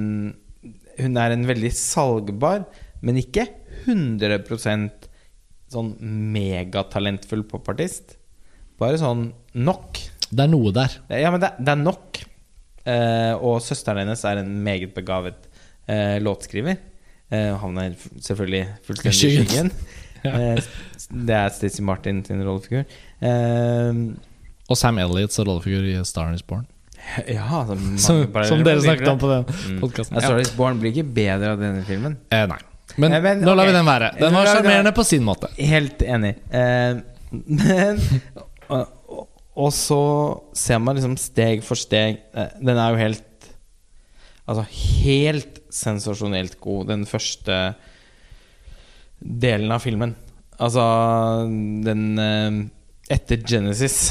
Hun 0.97 1.17
er 1.21 1.35
en 1.35 1.45
veldig 1.47 1.71
salgbar, 1.75 2.65
men 3.05 3.19
ikke 3.21 3.45
100% 3.85 5.07
sånn 5.71 5.93
megatalentfull 6.35 7.43
popartist. 7.47 8.17
Bare 8.81 8.97
sånn 8.99 9.29
nok. 9.55 9.99
Det 10.31 10.45
er 10.45 10.51
noe 10.51 10.71
der. 10.75 10.95
Ja, 11.21 11.31
men 11.31 11.41
det, 11.43 11.53
det 11.59 11.73
er 11.75 11.79
nok. 11.81 12.21
Eh, 12.87 13.33
og 13.37 13.59
søsteren 13.63 14.01
hennes 14.05 14.23
er 14.25 14.39
en 14.41 14.51
meget 14.65 14.93
begavet 14.95 15.47
eh, 15.87 16.17
låtskriver. 16.23 16.79
Eh, 17.31 17.51
han 17.61 17.77
er 17.79 17.93
selvfølgelig 18.19 18.63
fullstendig 18.87 19.17
i 19.17 19.45
Skyggen. 19.45 19.73
Ja. 20.21 20.35
Eh, 20.37 20.59
det 21.25 21.33
er 21.33 21.47
Stacey 21.49 21.81
Martin 21.81 22.19
sin 22.21 22.43
rollefigur. 22.45 22.83
Eh, 23.25 24.01
Og 24.69 24.77
Sam 24.77 24.99
Elliots 25.01 25.39
rollefigur 25.41 25.87
i 25.89 25.95
Star 26.05 26.29
Is 26.35 26.43
Born. 26.45 26.67
ja, 27.25 27.41
altså, 27.63 27.73
Som, 27.97 28.19
som 28.45 28.61
dere 28.61 28.83
snakket 28.83 29.09
om 29.09 29.17
på 29.23 29.31
den 29.31 29.47
Mm. 29.49 29.79
podkasten. 29.81 30.19
Ja. 30.19 30.27
Star 30.27 30.43
Is 30.43 30.51
Born 30.53 30.77
blir 30.77 30.93
ikke 30.93 31.07
bedre 31.15 31.55
av 31.55 31.63
denne 31.63 31.81
filmen. 31.87 32.19
Eh, 32.29 32.43
nei. 32.51 32.59
Men, 32.97 33.13
Eh, 33.13 33.21
men, 33.23 33.41
nå 33.41 33.53
lar 33.55 33.63
okay. 33.63 33.71
vi 33.71 33.77
den 33.77 33.87
være. 33.87 34.09
Den 34.19 34.33
var 34.35 34.49
sjarmerende 34.49 34.91
på 34.95 35.03
sin 35.07 35.23
måte. 35.23 35.47
Helt 35.57 36.01
enig. 36.03 36.35
Eh, 36.51 37.01
men 37.31 38.01
og, 38.71 39.27
og- 39.55 39.73
så 39.75 39.99
ser 40.57 40.79
man 40.79 40.97
liksom 40.97 41.13
steg 41.19 41.61
for 41.63 41.79
steg 41.79 42.17
eh, 42.33 42.49
Den 42.59 42.79
er 42.81 42.91
jo 42.91 42.97
helt 42.99 43.27
Altså 44.49 44.63
helt 45.03 45.59
sensasjonelt 45.71 46.57
god, 46.59 46.87
den 46.89 47.05
første 47.07 47.57
delen 49.21 49.71
av 49.71 49.83
filmen. 49.83 50.15
Altså 50.59 50.83
den 51.85 52.03
eh, 52.19 52.57
Etter 53.15 53.39
Genesis 53.47 54.09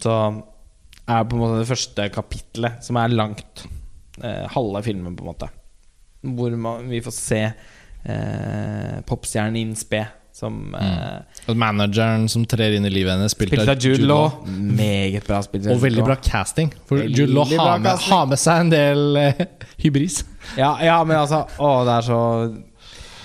så 0.00 0.14
er 1.02 1.26
på 1.26 1.36
en 1.36 1.42
måte 1.42 1.58
det 1.60 1.68
første 1.68 2.06
kapitlet, 2.14 2.80
som 2.86 2.96
er 3.02 3.12
langt. 3.12 3.64
Halve 4.54 4.82
filmen, 4.86 5.14
på 5.18 5.24
en 5.24 5.30
måte. 5.32 5.48
Hvor 6.22 6.54
man, 6.58 6.88
vi 6.90 7.00
får 7.02 7.14
se 7.16 7.40
eh, 8.04 8.98
popstjernen 9.08 9.58
in 9.60 9.76
spe, 9.78 10.04
som 10.32 10.74
eh, 10.74 11.54
Manageren 11.54 12.24
som 12.32 12.44
trer 12.48 12.78
inn 12.78 12.88
i 12.88 12.90
livet 12.92 13.14
hennes, 13.14 13.34
spilt 13.36 13.52
Spilt 13.52 13.68
av 13.68 13.84
Jude 13.84 14.08
Law. 14.08 14.42
Meget 14.48 15.28
bra 15.28 15.42
spilt. 15.44 15.68
Og 15.70 15.82
veldig 15.82 16.06
bra 16.06 16.16
casting. 16.16 16.72
For 16.88 17.02
Veldig 17.02 17.18
Jude 17.18 17.36
Law 17.36 17.52
har 17.60 18.02
har 18.08 18.26
med 18.30 18.40
seg 18.40 18.66
en 18.66 18.72
del 18.72 19.20
eh, 19.20 19.46
hybris. 19.84 20.22
Ja, 20.58 20.74
ja, 20.82 20.98
men 21.06 21.20
altså 21.20 21.44
Å, 21.58 21.72
det 21.86 21.96
er 22.00 22.06
så 22.08 22.20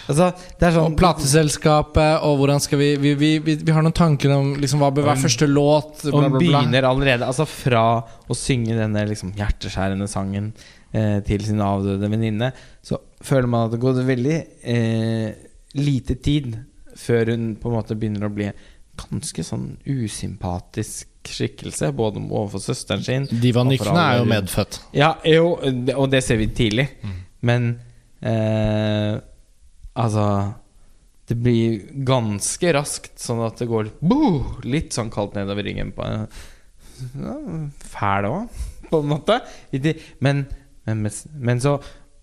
Altså, 0.07 0.29
det 0.59 0.69
sånn 0.71 0.93
Og 0.93 0.97
plateselskapet, 0.99 2.21
og 2.23 2.37
hvordan 2.39 2.61
skal 2.63 2.79
vi 2.79 2.89
Vi, 3.01 3.13
vi, 3.19 3.31
vi, 3.43 3.57
vi 3.59 3.73
har 3.75 3.83
noen 3.83 3.95
tanker 3.95 4.31
om 4.35 4.53
liksom, 4.61 4.79
hva 4.83 4.91
bør 4.95 5.09
være 5.09 5.23
første 5.25 5.49
låt, 5.51 6.05
bla, 6.05 6.13
bla, 6.13 6.29
bla. 6.31 6.39
begynner 6.39 6.87
allerede 6.87 7.27
Altså 7.27 7.47
fra 7.49 7.83
å 8.03 8.37
synge 8.37 8.77
denne 8.77 9.03
liksom 9.09 9.33
hjerteskjærende 9.37 10.07
sangen 10.11 10.51
eh, 10.95 11.19
til 11.27 11.43
sin 11.47 11.59
avdøde 11.63 12.09
venninne, 12.11 12.51
så 12.87 12.99
føler 13.23 13.49
man 13.51 13.67
at 13.67 13.75
det 13.75 13.81
går 13.83 14.01
veldig 14.07 14.37
eh, 14.63 15.29
lite 15.75 16.15
tid 16.23 16.53
før 16.97 17.33
hun 17.33 17.49
på 17.59 17.69
en 17.69 17.75
måte 17.75 17.97
begynner 17.99 18.27
å 18.27 18.33
bli 18.33 18.47
ganske 18.97 19.43
sånn 19.45 19.67
usympatisk 19.85 21.27
skikkelse, 21.27 21.91
både 21.95 22.21
overfor 22.23 22.63
søsteren 22.63 23.03
sin 23.03 23.27
Diva 23.43 23.65
og 23.65 23.73
er 23.75 24.21
jo 24.21 24.29
medfødt. 24.29 24.79
Ja, 24.95 25.11
jo, 25.27 25.57
og 25.59 26.07
det 26.13 26.23
ser 26.25 26.39
vi 26.39 26.47
tidlig. 26.55 26.87
Mm. 27.03 27.17
Men 27.47 27.67
eh, 28.21 29.19
altså 29.93 30.23
Det 31.27 31.35
blir 31.43 31.81
ganske 32.07 32.71
raskt 32.73 33.19
sånn 33.19 33.43
at 33.43 33.59
det 33.59 33.67
går 33.67 33.91
boh, 33.99 34.61
litt 34.63 34.95
sånn 34.95 35.11
kaldt 35.11 35.35
nedover 35.35 35.67
ryggen 35.67 35.91
på 35.91 36.05
en 36.07 36.23
ja, 37.19 37.35
Fæl 37.83 38.29
òg, 38.31 38.61
på 38.87 39.03
en 39.03 39.11
måte. 39.11 39.41
Men, 40.23 40.45
men, 40.87 41.09
men 41.35 41.61
så 41.61 41.75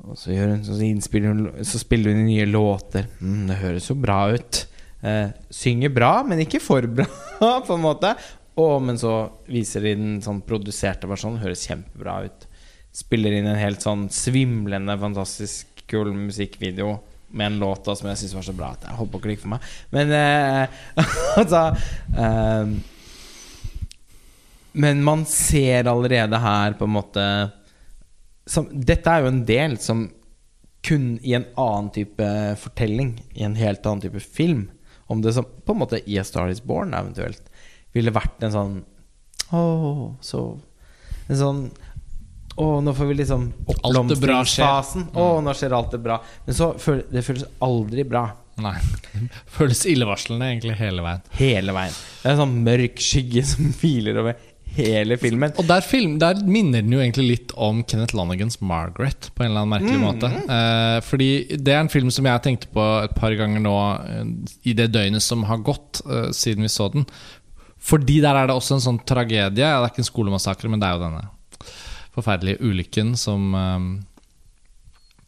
og 0.05 0.19
så, 0.21 0.35
hun, 0.37 0.63
så, 0.65 0.77
hun, 0.77 1.43
så 1.65 1.81
spiller 1.81 2.13
hun 2.13 2.27
nye 2.27 2.47
låter. 2.47 3.07
Mm, 3.21 3.47
det 3.49 3.61
høres 3.63 3.89
jo 3.89 3.97
bra 3.99 4.19
ut. 4.35 4.65
Eh, 5.05 5.29
synger 5.53 5.93
bra, 5.93 6.13
men 6.29 6.43
ikke 6.45 6.61
for 6.63 6.87
bra, 6.89 7.07
på 7.67 7.77
en 7.77 7.85
måte. 7.85 8.15
Og, 8.61 8.77
men 8.85 9.01
så 9.01 9.15
viser 9.51 9.85
de 9.85 9.95
den 9.99 10.19
sånn 10.25 10.43
produserte 10.47 11.09
versjonen. 11.11 11.43
Høres 11.43 11.65
kjempebra 11.69 12.21
ut. 12.29 12.47
Spiller 12.95 13.35
inn 13.35 13.49
en 13.51 13.59
helt 13.59 13.83
sånn 13.83 14.07
svimlende, 14.13 14.95
fantastisk 15.01 15.85
kul 15.91 16.13
musikkvideo 16.17 16.95
med 17.35 17.47
en 17.47 17.59
låt 17.59 17.85
da 17.85 17.97
som 17.99 18.09
jeg 18.09 18.21
syns 18.21 18.35
var 18.37 18.45
så 18.47 18.55
bra 18.55 18.69
at 18.77 18.85
jeg 18.87 18.95
holdt 18.95 19.11
på 19.11 19.19
å 19.19 19.25
klikke 19.25 19.43
for 19.43 19.55
meg. 19.57 19.71
Men 19.95 20.13
eh, 20.15 20.83
altså 21.41 21.65
eh, 22.15 22.75
Men 24.79 25.03
man 25.07 25.25
ser 25.27 25.91
allerede 25.91 26.39
her 26.43 26.79
på 26.79 26.87
en 26.87 26.95
måte 26.95 27.27
som, 28.47 28.69
Dette 28.73 29.11
er 29.11 29.25
jo 29.25 29.31
en 29.33 29.45
del 29.49 29.79
som 29.83 30.07
kun 30.85 31.15
i 31.25 31.33
en 31.37 31.47
annen 31.57 31.89
type 31.95 32.27
fortelling, 32.61 33.15
i 33.33 33.47
en 33.47 33.57
helt 33.57 33.87
annen 33.87 34.05
type 34.05 34.21
film, 34.21 34.67
om 35.09 35.23
det 35.25 35.33
som 35.37 35.47
på 35.47 35.73
en 35.73 35.81
måte 35.81 36.03
i 36.05 36.19
A 36.21 36.25
Star 36.25 36.53
Is 36.53 36.61
Born 36.65 36.93
eventuelt 36.97 37.49
ville 37.95 38.13
vært 38.15 38.43
en 38.45 38.53
sånn 38.55 38.77
Åh, 39.55 40.15
så 40.25 40.39
En 41.29 41.37
sånn 41.39 41.59
Å, 42.57 42.67
nå 42.83 42.95
får 42.97 43.11
vi 43.11 43.17
liksom 43.19 43.49
det 43.51 43.75
oppblomstringsfasen. 43.75 45.09
Å, 45.19 45.25
nå 45.43 45.53
skjer 45.59 45.73
alt 45.75 45.91
det 45.91 45.99
bra. 46.05 46.21
Men 46.47 46.55
så 46.55 46.69
det 47.11 47.25
føles 47.27 47.43
aldri 47.67 48.05
bra. 48.07 48.29
Nei. 48.63 48.77
Føles 49.57 49.81
illevarslende 49.91 50.53
egentlig 50.53 50.77
hele 50.79 51.03
veien. 51.03 51.25
Hele 51.35 51.75
veien. 51.75 51.97
Det 52.21 52.29
er 52.29 52.37
en 52.37 52.43
sånn 52.45 52.55
mørk 52.69 53.03
skygge 53.03 53.43
som 53.51 53.73
hviler 53.81 54.21
over 54.23 54.39
hele 54.77 55.19
filmen. 55.21 55.53
Og 55.61 55.67
der, 55.69 55.85
film, 55.87 56.17
der 56.23 56.41
minner 56.47 56.83
den 56.85 56.95
jo 56.95 57.03
egentlig 57.03 57.27
litt 57.29 57.55
om 57.55 57.83
Kenneth 57.87 58.17
Lonagans 58.17 58.59
'Margaret' 58.61 59.31
på 59.35 59.45
en 59.45 59.51
eller 59.51 59.65
annen 59.65 59.75
merkelig 59.75 60.01
måte. 60.03 60.31
Eh, 60.31 60.99
fordi 61.07 61.31
det 61.57 61.75
er 61.75 61.83
en 61.83 61.93
film 61.93 62.11
som 62.15 62.27
jeg 62.27 62.35
har 62.37 62.45
tenkt 62.45 62.69
på 62.75 62.85
et 63.05 63.15
par 63.17 63.35
ganger 63.39 63.63
nå 63.63 63.77
eh, 64.09 64.25
i 64.71 64.77
det 64.77 64.91
døgnet 64.95 65.25
som 65.25 65.47
har 65.49 65.63
gått 65.65 66.03
eh, 66.07 66.31
siden 66.35 66.67
vi 66.67 66.73
så 66.73 66.89
den. 66.93 67.07
Fordi 67.85 68.21
der 68.25 68.37
er 68.41 68.49
det 68.49 68.57
også 68.57 68.79
en 68.79 68.87
sånn 68.87 69.03
tragedie. 69.05 69.61
Ja, 69.61 69.79
det 69.79 69.91
er 69.91 69.93
ikke 69.93 70.05
en 70.05 70.13
skolemassakre, 70.13 70.71
men 70.73 70.81
det 70.81 70.89
er 70.89 70.99
jo 70.99 71.05
denne 71.05 71.25
forferdelige 72.15 72.63
ulykken 72.63 73.15
som 73.19 73.55
eh, 73.59 73.81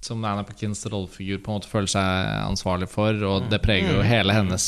som 0.05 0.25
Anapakins 0.25 0.85
rollefigur 0.87 1.41
på 1.43 1.51
en 1.51 1.59
måte 1.59 1.71
føler 1.71 1.91
seg 1.91 2.29
ansvarlig 2.45 2.89
for. 2.91 3.17
Og 3.27 3.49
det 3.51 3.61
preger 3.65 3.97
jo 3.97 4.05
hele 4.07 4.35
hennes 4.37 4.67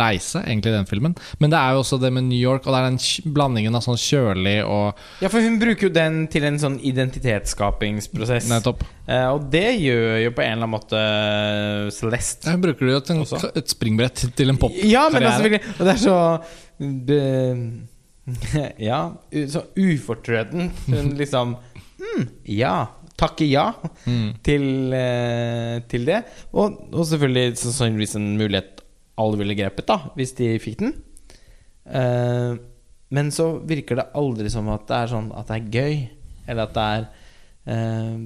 reise, 0.00 0.42
egentlig, 0.42 0.74
den 0.74 0.88
filmen. 0.88 1.16
Men 1.40 1.52
det 1.52 1.60
er 1.60 1.76
jo 1.76 1.84
også 1.84 1.98
det 2.02 2.12
med 2.12 2.26
New 2.28 2.38
York, 2.40 2.66
og 2.66 2.74
det 2.74 2.80
er 2.80 2.88
den 2.90 3.32
blandingen 3.36 3.78
av 3.78 3.84
sånn 3.86 4.00
kjølig 4.00 4.58
og 4.66 5.00
Ja, 5.22 5.30
for 5.32 5.44
hun 5.44 5.58
bruker 5.62 5.88
jo 5.88 5.94
den 5.94 6.24
til 6.32 6.46
en 6.48 6.60
sånn 6.60 6.78
identitetsskapingsprosess. 6.82 8.50
Nettopp. 8.52 8.84
Eh, 9.06 9.26
og 9.30 9.48
det 9.52 9.68
gjør 9.80 10.20
jo 10.24 10.34
på 10.36 10.44
en 10.44 10.56
eller 10.56 10.66
annen 10.66 10.74
måte 10.76 11.02
Celeste. 11.94 12.52
Hun 12.52 12.64
bruker 12.64 12.88
det 12.88 12.96
jo 12.96 13.02
til 13.06 13.20
en, 13.20 13.50
et 13.62 13.74
springbrett 13.76 14.24
til 14.36 14.52
en 14.52 14.60
pop. 14.60 14.74
Ja, 14.84 15.06
men 15.12 15.26
altså 15.26 15.46
virkelig 15.46 15.76
Og 15.76 15.84
det 15.86 15.94
er 15.94 16.02
så 16.02 16.16
det, 17.06 17.22
Ja, 18.90 19.00
så 19.48 19.64
ufortrødent. 19.78 20.86
Hun 20.90 21.14
liksom 21.22 21.56
hm, 22.00 22.28
Ja. 22.44 22.76
Takke 23.16 23.46
ja 23.48 23.70
Mm. 24.06 24.34
til, 24.44 24.64
eh, 24.92 25.80
til 25.88 26.04
det. 26.06 26.22
Og, 26.52 26.76
og 26.92 27.06
selvfølgelig 27.08 27.56
sannsynligvis 27.56 28.16
en 28.18 28.36
mulighet 28.36 28.82
alle 29.18 29.38
ville 29.40 29.56
grepet, 29.56 29.86
da 29.88 29.96
hvis 30.16 30.34
de 30.36 30.50
fikk 30.60 30.78
den. 30.82 30.92
Eh, 31.88 32.56
men 33.16 33.30
så 33.32 33.46
virker 33.64 33.96
det 34.00 34.08
aldri 34.18 34.50
som 34.52 34.68
at 34.74 34.86
det 34.88 34.96
er 34.98 35.12
sånn 35.14 35.30
at 35.38 35.48
det 35.48 35.56
er 35.56 35.70
gøy, 35.78 36.08
eller 36.48 36.62
at 36.66 36.74
det 36.76 36.86
er 36.96 37.06
eh, 37.72 38.16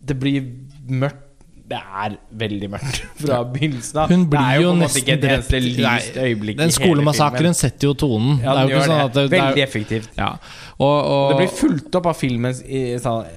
Det 0.00 0.16
blir 0.18 0.46
mørkt. 0.88 1.26
Det 1.70 1.78
er 1.78 2.14
veldig 2.40 2.68
mørkt 2.72 2.96
fra 3.22 3.36
begynnelsen 3.52 4.00
av. 4.02 4.10
Hun 4.10 4.24
det 4.24 4.30
blir 4.32 4.40
er 4.42 4.56
jo 4.58 4.64
jo 4.66 4.72
nesten 4.80 5.20
drept. 5.22 5.52
Nei, 5.78 6.54
Den 6.58 6.74
skolemassakren 6.74 7.54
setter 7.54 7.90
jo 7.92 7.94
tonen. 7.94 8.40
Ja, 8.42 8.56
det 8.56 8.64
er 8.64 8.64
jo 8.64 8.74
ikke 8.80 8.88
sånn 8.88 9.04
at 9.04 9.14
det, 9.14 9.24
det 9.28 9.36
Veldig 9.36 9.62
er, 9.62 9.68
effektivt. 9.68 10.10
ja. 10.18 10.32
og, 10.80 10.96
og, 10.98 11.30
Det 11.30 11.38
blir 11.44 11.54
fulgt 11.60 12.00
opp 12.00 12.10
av 12.10 12.18
filmens 12.18 12.64
sånn, 13.04 13.30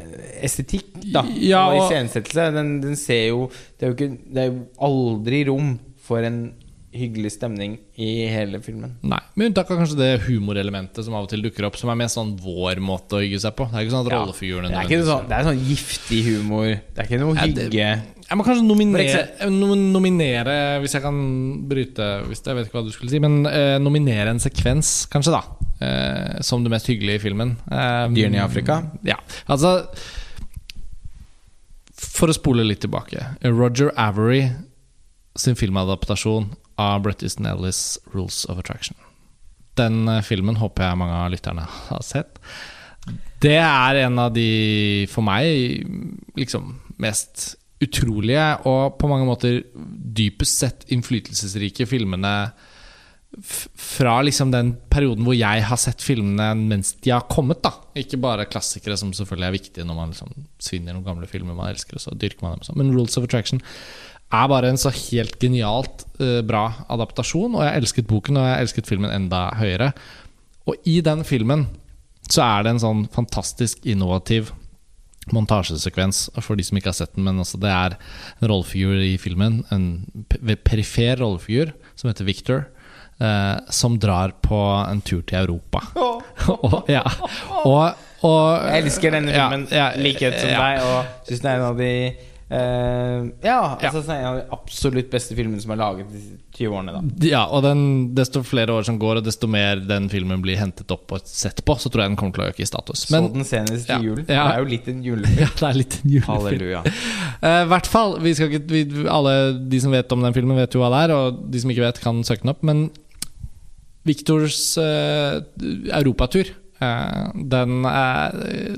estetikk, 0.44 0.90
da. 1.14 1.24
Ja, 1.38 1.68
og 1.70 1.78
og- 1.78 1.86
iscenesettelse. 1.86 2.50
Den, 2.58 2.74
den 2.84 2.98
ser 3.00 3.28
jo 3.30 3.46
Det 3.78 3.86
er 3.86 3.92
jo 3.92 3.98
ikke 4.00 4.10
Det 4.34 4.44
er 4.44 4.50
jo 4.50 4.60
aldri 4.90 5.44
rom 5.52 5.74
for 6.04 6.26
en 6.26 6.42
hyggelig 6.94 7.32
stemning 7.36 7.78
i 7.98 8.28
hele 8.30 8.60
filmen. 8.64 8.96
Nei, 9.04 9.20
Med 9.36 9.50
unntak 9.52 9.70
av 9.74 9.80
kanskje 9.82 9.98
det 9.98 10.10
humorelementet 10.28 11.04
som 11.06 11.14
av 11.18 11.26
og 11.26 11.30
til 11.32 11.42
dukker 11.42 11.66
opp, 11.68 11.76
som 11.80 11.90
er 11.90 11.96
mer 12.00 12.12
sånn 12.14 12.36
vår 12.40 12.80
måte 12.84 13.18
å 13.18 13.22
hygge 13.24 13.40
seg 13.42 13.56
på. 13.58 13.66
Det 13.72 13.76
er 13.80 13.86
ikke 13.88 13.96
sånn 13.96 14.06
at 14.06 14.12
Ja. 14.14 14.20
rollefigurene 14.22 14.70
Det 14.70 14.80
er 15.00 15.06
sånn, 15.06 15.28
det 15.30 15.38
er 15.38 15.44
sånn 15.50 15.64
giftig 15.68 16.22
humor. 16.30 16.68
Det 16.94 17.00
er 17.00 17.08
ikke 17.10 17.20
noe 17.20 17.36
ja, 17.36 17.48
det- 17.48 17.70
hygge. 17.72 18.04
Jeg 18.24 18.38
må 18.40 18.46
kanskje 18.46 18.64
nominere, 18.66 19.50
nominere 19.92 20.80
Hvis 20.82 20.94
jeg 20.94 21.02
kan 21.04 21.68
bryte 21.68 22.24
hvis 22.30 22.42
Jeg 22.46 22.56
vet 22.56 22.68
ikke 22.70 22.80
hva 22.80 22.86
du 22.86 22.92
skulle 22.92 23.10
si, 23.12 23.20
men 23.20 23.46
eh, 23.46 23.78
nominere 23.80 24.30
en 24.30 24.40
sekvens, 24.40 25.08
kanskje, 25.12 25.32
da. 25.36 25.44
Eh, 25.84 26.42
som 26.42 26.64
det 26.64 26.72
mest 26.72 26.88
hyggelige 26.88 27.16
i 27.20 27.24
filmen. 27.30 27.58
Eh, 27.70 28.08
Dyrene 28.16 28.36
i 28.40 28.40
Afrika? 28.46 28.80
Ja. 29.04 29.18
Altså 29.50 29.88
For 31.96 32.28
å 32.32 32.36
spole 32.36 32.64
litt 32.66 32.82
tilbake. 32.84 33.24
Roger 33.44 33.92
Avery 33.98 34.50
sin 35.36 35.56
filmadaptasjon 35.56 36.52
av 36.82 37.02
Bret 37.06 37.24
Easton 37.24 37.50
Ellis' 37.50 37.98
'Rules 38.14 38.46
of 38.46 38.60
Attraction'. 38.62 38.98
Den 39.80 40.08
eh, 40.08 40.22
filmen 40.26 40.60
håper 40.62 40.88
jeg 40.88 41.00
mange 41.02 41.18
av 41.18 41.32
lytterne 41.34 41.68
har 41.90 42.06
sett. 42.06 42.40
Det 43.44 43.60
er 43.60 44.06
en 44.06 44.20
av 44.20 44.32
de, 44.32 45.08
for 45.12 45.26
meg, 45.26 45.84
liksom 46.40 46.78
mest 47.04 47.58
utrolige 47.84 48.46
og 48.70 48.96
på 48.96 49.10
mange 49.12 49.28
måter 49.28 49.58
dypest 49.76 50.62
sett 50.62 50.86
innflytelsesrike 50.94 51.88
filmene 51.90 52.36
fra 53.42 54.20
liksom 54.22 54.52
den 54.54 54.76
perioden 54.94 55.26
hvor 55.26 55.36
jeg 55.36 55.64
har 55.66 55.80
sett 55.82 56.04
filmene 56.06 56.52
mens 56.60 56.94
de 57.02 57.12
har 57.12 57.26
kommet. 57.32 57.64
da 57.66 57.74
Ikke 57.98 58.20
bare 58.22 58.46
klassikere, 58.46 58.98
som 58.98 59.14
selvfølgelig 59.14 59.48
er 59.48 59.58
viktige 59.58 59.88
når 59.90 59.98
man 59.98 60.14
liksom 60.14 60.48
svinner 60.62 60.94
noen 60.94 61.08
gamle 61.08 61.30
filmer 61.30 61.58
man 61.58 61.74
elsker, 61.74 61.98
og 61.98 62.06
så 62.06 62.14
dyrker 62.14 62.46
man 62.46 62.60
dem 62.60 62.68
sånn. 62.68 62.78
Men 62.80 62.94
Rules 62.94 63.18
of 63.18 63.26
Attraction 63.26 63.64
er 64.34 64.50
bare 64.50 64.72
en 64.72 64.82
så 64.82 64.92
helt 64.94 65.38
genialt 65.42 66.06
uh, 66.22 66.42
bra 66.46 66.66
adaptasjon. 66.94 67.56
Og 67.56 67.64
jeg 67.66 67.84
elsket 67.84 68.10
boken, 68.10 68.40
og 68.40 68.50
jeg 68.50 68.66
elsket 68.66 68.90
filmen 68.90 69.14
enda 69.14 69.46
høyere. 69.60 69.94
Og 70.70 70.90
i 70.90 71.00
den 71.06 71.24
filmen 71.28 71.68
så 72.32 72.44
er 72.46 72.66
det 72.66 72.74
en 72.74 72.84
sånn 72.84 73.08
fantastisk 73.14 73.84
innovativ 73.86 74.54
montasjesekvens 75.32 76.26
for 76.44 76.60
de 76.60 76.66
som 76.68 76.78
ikke 76.80 76.92
har 76.92 76.98
sett 76.98 77.16
den. 77.16 77.28
Men 77.28 77.42
altså 77.44 77.60
det 77.62 77.72
er 77.72 77.96
en 77.96 78.48
rollefigur 78.52 79.00
i 79.04 79.16
filmen, 79.22 79.62
en 79.72 80.26
perifer 80.66 81.20
rollefigur, 81.22 81.76
som 82.00 82.12
heter 82.12 82.28
Victor. 82.28 82.66
Eh, 83.22 83.58
som 83.70 84.00
drar 84.02 84.34
på 84.42 84.58
en 84.90 85.02
tur 85.06 85.22
til 85.22 85.38
Europa. 85.38 85.84
og, 86.66 86.90
ja. 86.90 87.04
og, 87.62 88.00
og 88.26 88.66
Jeg 88.66 88.84
elsker 88.84 89.14
denne 89.14 89.36
filmen 89.36 89.68
ja, 89.70 89.92
like 89.94 90.18
likhet 90.18 90.40
som 90.42 90.50
ja. 90.50 90.64
deg, 90.64 90.88
og 90.90 91.28
syns 91.30 91.44
den 91.44 91.52
er 91.52 91.60
en 91.60 91.68
av 91.68 91.78
de 91.78 91.92
eh, 92.50 93.30
Ja, 93.44 93.78
Ja. 93.82 93.90
altså 93.90 94.04
er 94.12 94.20
en 94.20 94.26
av 94.26 94.36
de 94.38 94.44
absolutt 94.52 95.10
beste 95.12 95.36
filmene 95.38 95.62
som 95.62 95.72
er 95.72 95.80
laget 95.80 96.10
de 96.12 96.22
20 96.58 96.76
årene, 96.78 96.94
da. 96.96 97.02
Ja, 97.28 97.44
og 97.48 97.64
den, 97.64 98.14
desto 98.16 98.44
flere 98.46 98.74
år 98.76 98.86
som 98.88 99.00
går, 99.00 99.22
og 99.22 99.26
desto 99.26 99.48
mer 99.48 99.82
den 99.82 100.10
filmen 100.12 100.42
blir 100.44 100.60
hentet 100.60 100.92
opp 100.94 101.12
og 101.12 101.26
sett 101.26 101.64
på, 101.66 101.76
så 101.82 101.90
tror 101.90 102.04
jeg 102.04 102.14
den 102.14 102.20
kommer 102.20 102.36
til 102.36 102.46
å 102.46 102.50
øke 102.52 102.64
i 102.64 102.70
status. 102.70 103.08
Så 103.10 103.22
den 103.34 103.48
senest 103.48 103.90
i 103.90 103.94
ja, 103.94 104.00
julen. 104.04 104.26
ja. 104.28 104.48
Det 104.48 104.56
er 104.56 104.60
jo 104.60 104.70
litt 104.74 104.88
en 104.94 105.04
julefilm. 105.04 105.40
ja, 105.44 105.50
det 105.60 105.70
er 105.70 105.80
litt 105.80 106.00
en 106.00 106.14
julefilm. 106.18 106.34
Halleluja. 106.34 106.84
I 107.64 107.70
hvert 107.74 107.90
fall, 107.92 108.18
vi 108.24 108.36
skal 108.38 108.52
ikke, 108.54 108.66
vi, 108.72 108.84
Alle 109.12 109.34
de 109.70 109.80
som 109.84 109.92
vet 109.94 110.12
om 110.16 110.24
den 110.24 110.36
filmen, 110.36 110.60
vet 110.60 110.76
jo 110.76 110.84
hva 110.84 110.92
det 110.94 111.02
er. 111.08 111.16
Og 111.18 111.42
de 111.52 111.64
som 111.64 111.74
ikke 111.74 111.88
vet, 111.88 112.04
kan 112.04 112.22
søke 112.28 112.46
den 112.46 112.54
opp. 112.54 112.64
Men 112.64 112.86
Victors 114.08 114.78
uh, 114.78 115.40
europatur 115.96 116.50
uh, 116.84 117.30
Den 117.34 117.86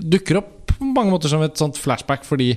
dukker 0.05 0.38
opp 0.41 0.51
på 0.76 0.89
mange 0.91 1.13
måter 1.13 1.32
som 1.32 1.41
et 1.45 1.57
sånt 1.57 1.78
flashback, 1.80 2.26
fordi 2.28 2.51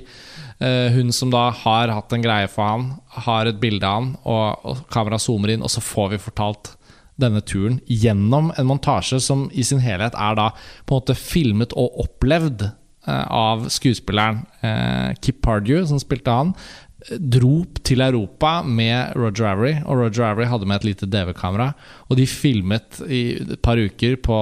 hun 0.59 1.13
som 1.15 1.29
da 1.31 1.45
har 1.55 1.87
hatt 1.87 2.11
en 2.11 2.23
greie 2.25 2.49
for 2.51 2.67
han, 2.67 2.81
har 3.23 3.47
et 3.47 3.61
bilde 3.61 3.87
av 3.87 3.93
han, 3.95 4.09
og, 4.27 4.65
og 4.67 4.81
kameraet 4.91 5.23
zoomer 5.23 5.53
inn, 5.53 5.63
og 5.63 5.71
så 5.71 5.79
får 5.79 6.09
vi 6.11 6.19
fortalt 6.19 6.73
denne 7.19 7.41
turen 7.43 7.79
gjennom 7.87 8.51
en 8.57 8.69
montasje 8.69 9.19
som 9.23 9.47
i 9.51 9.65
sin 9.67 9.81
helhet 9.83 10.15
er 10.15 10.37
da 10.39 10.49
på 10.85 10.95
en 10.95 11.01
måte 11.01 11.17
filmet 11.19 11.75
og 11.79 11.99
opplevd 12.05 12.65
eh, 12.69 13.25
av 13.25 13.67
skuespilleren 13.71 14.43
eh, 14.65 15.15
Kip 15.23 15.41
Pardew, 15.45 15.83
som 15.89 16.01
spilte 16.01 16.33
han, 16.33 16.53
eh, 17.07 17.17
dro 17.19 17.63
til 17.85 18.03
Europa 18.05 18.59
med 18.63 19.15
Roger 19.19 19.51
Avery. 19.51 19.73
Og 19.85 20.03
Roger 20.03 20.27
Avery 20.29 20.49
hadde 20.51 20.69
med 20.69 20.81
et 20.81 20.89
lite 20.91 21.09
DV-kamera. 21.09 21.71
Og 22.09 22.19
de 22.19 22.27
filmet 22.29 23.01
i 23.07 23.23
et 23.39 23.61
par 23.65 23.79
uker 23.79 24.17
på, 24.25 24.39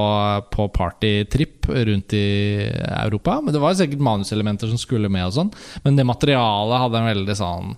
på 0.54 0.70
partytripp 0.76 1.70
rundt 1.70 2.18
i 2.18 2.28
Europa. 3.04 3.40
Men 3.42 3.54
Det 3.54 3.64
var 3.64 3.78
sikkert 3.78 4.06
manuselementer 4.12 4.72
som 4.72 4.82
skulle 4.82 5.12
med, 5.12 5.28
og 5.28 5.36
sånn 5.36 5.54
men 5.84 5.98
det 5.98 6.06
materialet 6.08 6.82
hadde 6.84 7.00
en 7.00 7.12
veldig 7.12 7.36
sånn 7.38 7.76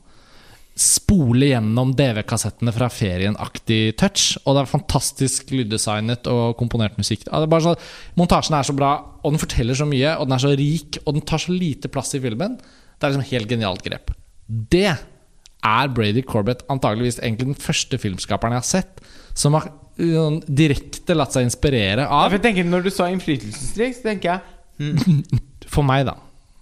spole 0.79 1.49
gjennom 1.49 1.91
DV-kassettene 1.97 2.71
fra 2.71 2.87
ferien-aktig 2.93 3.97
touch. 3.99 4.37
Og 4.45 4.55
det 4.55 4.63
er 4.63 4.71
fantastisk 4.71 5.51
lyddesignet 5.51 6.29
og 6.31 6.55
komponert 6.59 6.95
musikk. 6.99 7.25
Er 7.27 7.49
bare 7.51 7.65
så, 7.67 7.75
montasjen 8.19 8.55
er 8.55 8.67
så 8.67 8.75
bra, 8.77 8.93
og 9.19 9.35
den 9.35 9.41
forteller 9.41 9.75
så 9.75 9.87
mye, 9.89 10.15
og 10.15 10.29
den 10.29 10.37
er 10.37 10.45
så 10.45 10.53
rik, 10.55 11.01
og 11.03 11.17
den 11.17 11.27
tar 11.27 11.43
så 11.43 11.55
lite 11.55 11.91
plass 11.91 12.15
i 12.15 12.23
filmen. 12.23 12.55
Det 12.59 13.07
er 13.07 13.13
liksom 13.13 13.31
helt 13.33 13.51
genialt 13.51 13.83
grep. 13.83 14.13
Det 14.49 14.89
er 14.89 15.91
Brady 15.93 16.23
Corbett 16.25 16.63
antageligvis 16.71 17.19
egentlig 17.21 17.51
den 17.51 17.59
første 17.59 17.99
filmskaperen 18.01 18.55
jeg 18.55 18.63
har 18.63 18.69
sett 18.69 19.03
som 19.37 19.55
har 19.57 19.67
uh, 19.69 20.39
direkte 20.47 21.15
latt 21.17 21.35
seg 21.35 21.45
inspirere 21.47 22.07
Ja, 22.07 22.23
av 22.25 22.33
jeg 22.35 22.43
tenker 22.43 22.65
Når 22.67 22.87
du 22.87 22.89
sa 22.93 23.09
innflytelsesrik, 23.11 23.99
så 23.99 24.09
tenker 24.09 24.39
jeg 24.39 24.95
For 25.73 25.85
meg, 25.85 26.07
da. 26.07 26.15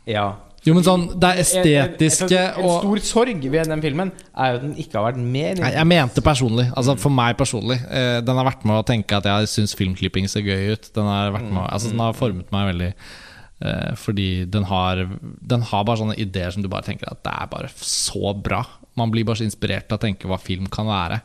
Ja. 0.09 0.27
Jo, 0.67 0.73
men 0.75 0.83
sånn, 0.83 1.03
det 1.15 1.27
er 1.29 1.39
estetiske 1.39 2.27
en, 2.27 2.57
en, 2.59 2.65
og 2.65 2.81
stor 2.81 3.01
sorg 3.07 3.45
ved 3.45 3.69
den 3.71 3.83
filmen 3.83 4.09
er 4.33 4.49
jo 4.49 4.57
at 4.57 4.65
den 4.65 4.73
ikke 4.81 4.97
har 4.97 5.05
vært 5.05 5.21
mer 5.21 5.61
Nei, 5.61 5.69
jeg 5.77 5.87
mente 5.87 6.23
personlig. 6.25 6.65
Altså 6.73 6.97
For 6.99 7.13
meg 7.13 7.37
personlig. 7.39 7.77
Eh, 7.87 8.17
den 8.25 8.41
har 8.41 8.49
vært 8.49 8.65
med 8.67 8.81
å 8.81 8.87
tenke 8.87 9.19
at 9.19 9.29
jeg 9.29 9.51
syns 9.53 9.77
filmklipping 9.79 10.27
ser 10.27 10.43
gøy 10.43 10.73
ut. 10.73 10.89
Den 10.97 11.07
har, 11.07 11.31
vært 11.37 11.47
med, 11.47 11.61
altså, 11.69 11.93
den 11.93 12.03
har 12.03 12.17
formet 12.17 12.51
meg 12.51 12.67
veldig. 12.73 12.89
Eh, 13.59 13.95
fordi 13.97 14.45
den 14.45 14.67
har, 14.69 15.07
den 15.41 15.63
har 15.71 15.83
bare 15.87 15.97
sånne 16.03 16.17
ideer 16.21 16.51
som 16.53 16.61
du 16.61 16.69
bare 16.69 16.85
tenker 16.85 17.09
at 17.09 17.23
det 17.25 17.33
er 17.33 17.51
bare 17.53 17.71
så 17.81 18.35
bra. 18.37 18.63
Man 18.97 19.11
blir 19.13 19.25
bare 19.25 19.41
så 19.41 19.47
inspirert 19.47 19.87
til 19.89 19.97
å 19.97 20.01
tenke 20.01 20.29
hva 20.29 20.37
film 20.41 20.67
kan 20.73 20.85
være. 20.89 21.21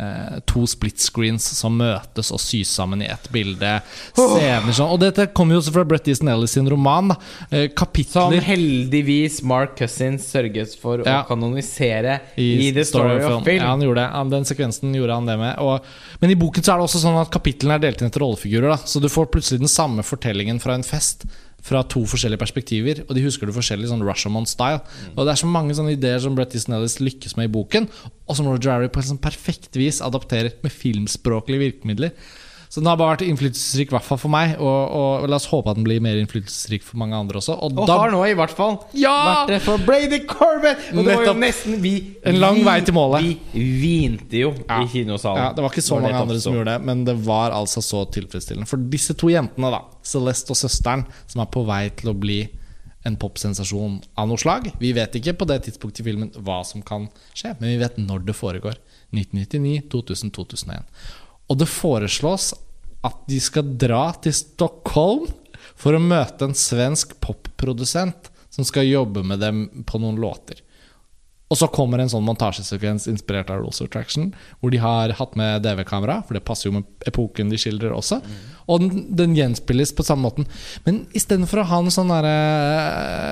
Eh, 0.00 0.38
to 0.48 0.62
split 0.66 0.96
screens 1.04 1.44
som 1.58 1.74
møtes 1.76 2.30
og 2.32 2.40
sys 2.40 2.70
sammen 2.72 3.02
i 3.04 3.08
ett 3.12 3.26
bilde. 3.34 3.74
Scener 4.16 4.72
sånn 4.72 4.88
Og 4.94 5.02
dette 5.02 5.26
kommer 5.36 5.52
jo 5.52 5.60
også 5.60 5.74
fra 5.74 5.84
Brett 5.84 6.08
Easton 6.08 6.30
Ellis 6.32 6.54
sin 6.56 6.70
roman. 6.72 7.12
Eh, 7.50 7.66
kapitler 7.76 8.30
Som 8.32 8.46
heldigvis 8.46 9.42
Mark 9.44 9.76
Cousins 9.78 10.24
sørget 10.32 10.78
for 10.80 11.02
Ja. 11.04 11.18
å 11.22 11.28
kanonisere 11.28 12.20
i, 12.38 12.72
The 12.72 12.84
Story, 12.88 13.20
of 13.20 13.44
Film. 13.44 13.60
Ja, 13.60 13.68
han 13.74 13.82
gjorde 13.84 14.06
det. 14.08 14.30
Den 14.32 14.48
sekvensen 14.48 14.94
gjorde 14.96 15.18
han 15.18 15.26
det 15.28 15.38
med. 15.38 15.58
Og, 15.58 15.84
men 16.20 16.30
i 16.30 16.40
boken 16.40 16.62
så 16.64 16.72
er 16.72 16.78
det 16.80 16.88
også 16.88 17.02
sånn 17.04 17.20
at 17.20 17.30
kapitlene 17.30 17.74
er 17.76 17.84
delt 17.90 18.00
inn 18.00 18.08
etter 18.08 18.24
rollefigurer. 18.24 18.70
Da. 18.72 18.76
Så 18.88 18.98
du 19.02 19.10
får 19.12 19.28
plutselig 19.34 19.60
den 19.60 19.68
samme 19.68 20.02
fortellingen 20.02 20.58
fra 20.62 20.74
en 20.78 20.82
fest 20.86 21.26
fra 21.62 21.82
to 21.86 22.02
forskjellige 22.10 22.42
perspektiver. 22.42 23.02
Og 23.06 23.16
de 23.16 23.24
husker 23.24 23.48
det 23.48 23.56
forskjellig, 23.56 23.88
sånn 23.90 24.04
Rushamon-style. 24.06 24.82
Mm. 24.82 25.14
Og 25.14 25.26
det 25.26 25.34
er 25.34 25.42
så 25.42 25.50
mange 25.50 25.76
sånne 25.78 25.94
ideer 25.96 26.22
som 26.22 26.36
Brett 26.38 26.56
Easton 26.58 26.76
Ellis 26.78 26.98
lykkes 27.02 27.36
med 27.38 27.50
i 27.50 27.54
boken, 27.54 27.88
og 28.26 28.38
som 28.38 28.48
Roger 28.50 28.74
Harry 28.74 28.90
på 28.92 29.02
en 29.02 29.12
sånn 29.12 29.22
perfekt 29.22 29.78
vis 29.78 30.02
adapterer 30.04 30.56
med 30.64 30.74
filmspråklige 30.74 31.66
virkemidler. 31.68 32.16
Så 32.72 32.80
den 32.80 32.88
har 32.88 32.96
bare 32.96 33.18
vært 33.18 33.26
innflytelsesrik, 33.26 33.90
i 33.90 33.92
hvert 33.92 34.06
fall 34.06 34.16
for 34.16 34.32
meg. 34.32 34.54
Og, 34.56 34.92
og 34.96 35.26
la 35.28 35.36
oss 35.36 35.44
håpe 35.50 35.68
at 35.68 35.76
den 35.76 35.84
blir 35.84 35.98
mer 36.00 36.16
innflytelsesrik 36.16 36.80
for 36.86 36.96
mange 37.02 37.18
andre 37.18 37.36
også. 37.42 37.52
Og, 37.60 37.74
Og 37.76 37.90
da 37.90 37.98
har 38.00 38.14
nå 38.14 38.22
i 38.30 38.32
hvert 38.38 38.54
fall 38.56 38.78
Ja! 38.96 39.12
vært 39.26 39.52
det 39.52 39.58
for 39.66 39.82
Brady 39.84 40.22
Corbett! 40.24 40.86
Og 40.94 41.02
det 41.04 41.18
var 41.18 41.26
jo 41.28 41.34
nesten 41.42 41.76
vi 41.84 41.92
En 42.24 42.38
lang 42.40 42.62
vei 42.64 42.78
til 42.86 42.96
målet. 42.96 43.28
Vi 43.52 43.76
hvinte 43.84 44.40
jo 44.40 44.54
Ja. 44.64 44.80
i 44.80 44.88
kinosalen. 44.88 45.42
Ja, 45.44 45.52
det 45.52 45.66
var 45.66 45.74
ikke 45.74 45.84
så 45.84 46.00
mange 46.00 46.16
andre 46.16 46.40
som 46.40 46.56
gjorde 46.56 46.72
det, 46.78 46.86
men 46.88 47.04
det 47.04 47.18
var 47.28 47.52
altså 47.52 47.84
så 47.84 48.06
tilfredsstillende. 48.08 48.70
For 48.72 48.80
disse 48.96 49.12
to 49.20 49.28
jentene, 49.28 49.68
da, 49.76 49.82
Celeste 50.02 50.56
og 50.56 50.60
søsteren, 50.64 51.04
som 51.28 51.44
er 51.44 51.52
på 51.52 51.66
vei 51.68 51.84
til 52.00 52.14
å 52.14 52.16
bli 52.16 52.40
en 53.04 53.16
popsensasjon 53.18 53.96
av 54.16 54.28
noe 54.30 54.38
slag 54.38 54.68
Vi 54.78 54.92
vet 54.94 55.16
ikke 55.18 55.32
på 55.40 55.46
det 55.50 55.64
tidspunktet 55.66 56.04
i 56.04 56.06
filmen 56.06 56.30
hva 56.38 56.60
som 56.64 56.80
kan 56.86 57.08
skje, 57.34 57.52
men 57.60 57.74
vi 57.74 57.80
vet 57.82 57.98
når 58.00 58.24
det 58.30 58.36
foregår. 58.38 58.78
1999, 59.12 59.90
2000, 59.92 60.30
2001. 60.32 60.86
Og 61.50 61.58
det 61.60 61.70
foreslås 61.70 62.52
at 63.02 63.24
de 63.28 63.38
skal 63.42 63.74
dra 63.80 64.04
til 64.22 64.34
Stockholm 64.36 65.26
for 65.78 65.96
å 65.96 66.02
møte 66.02 66.46
en 66.46 66.56
svensk 66.56 67.16
popprodusent 67.22 68.30
som 68.52 68.66
skal 68.68 68.86
jobbe 68.86 69.24
med 69.26 69.40
dem 69.42 69.64
på 69.88 69.98
noen 70.02 70.20
låter. 70.22 70.60
Og 71.52 71.58
så 71.60 71.68
kommer 71.68 72.00
en 72.00 72.08
sånn 72.08 72.24
montasjesekvens 72.24 73.04
inspirert 73.10 73.50
av 73.52 73.60
Rules 73.60 73.82
of 73.82 73.90
Attraction, 73.90 74.30
hvor 74.62 74.72
de 74.72 74.78
har 74.80 75.12
hatt 75.18 75.34
med 75.36 75.60
DV-kamera, 75.66 76.22
for 76.24 76.36
det 76.36 76.44
passer 76.48 76.70
jo 76.70 76.78
med 76.78 77.08
epoken 77.08 77.52
de 77.52 77.58
skildrer 77.60 77.92
også. 77.92 78.22
Og 78.72 78.80
den, 78.80 79.02
den 79.18 79.34
gjenspilles 79.36 79.92
på 79.92 80.06
samme 80.06 80.24
måten. 80.24 80.48
Men 80.86 81.02
istedenfor 81.12 81.60
å 81.60 81.66
ha 81.68 81.82
en 81.82 81.92
sånn 81.92 82.12
derre 82.14 82.32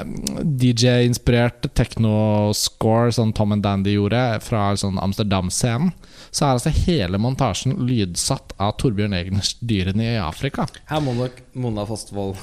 eh, 0.03 0.13
DJ-inspirert 0.61 1.71
techno-score, 1.73 3.15
som 3.17 3.33
Tom 3.33 3.57
and 3.57 3.65
Dandy 3.65 3.97
gjorde, 3.97 4.21
fra 4.45 4.69
sånn 4.77 5.01
Amsterdam-scenen, 5.01 5.95
så 6.31 6.47
er 6.47 6.57
altså 6.57 6.71
hele 6.87 7.19
montasjen 7.19 7.75
lydsatt 7.87 8.55
av 8.61 8.77
Torbjørn 8.79 9.17
Egners 9.19 9.57
'Dyrene 9.61 10.13
i 10.15 10.19
Afrika'. 10.23 10.69
Her 10.91 11.03
må 11.03 11.15
nok 11.19 11.41
Mona 11.55 11.85
Fastvold 11.89 12.37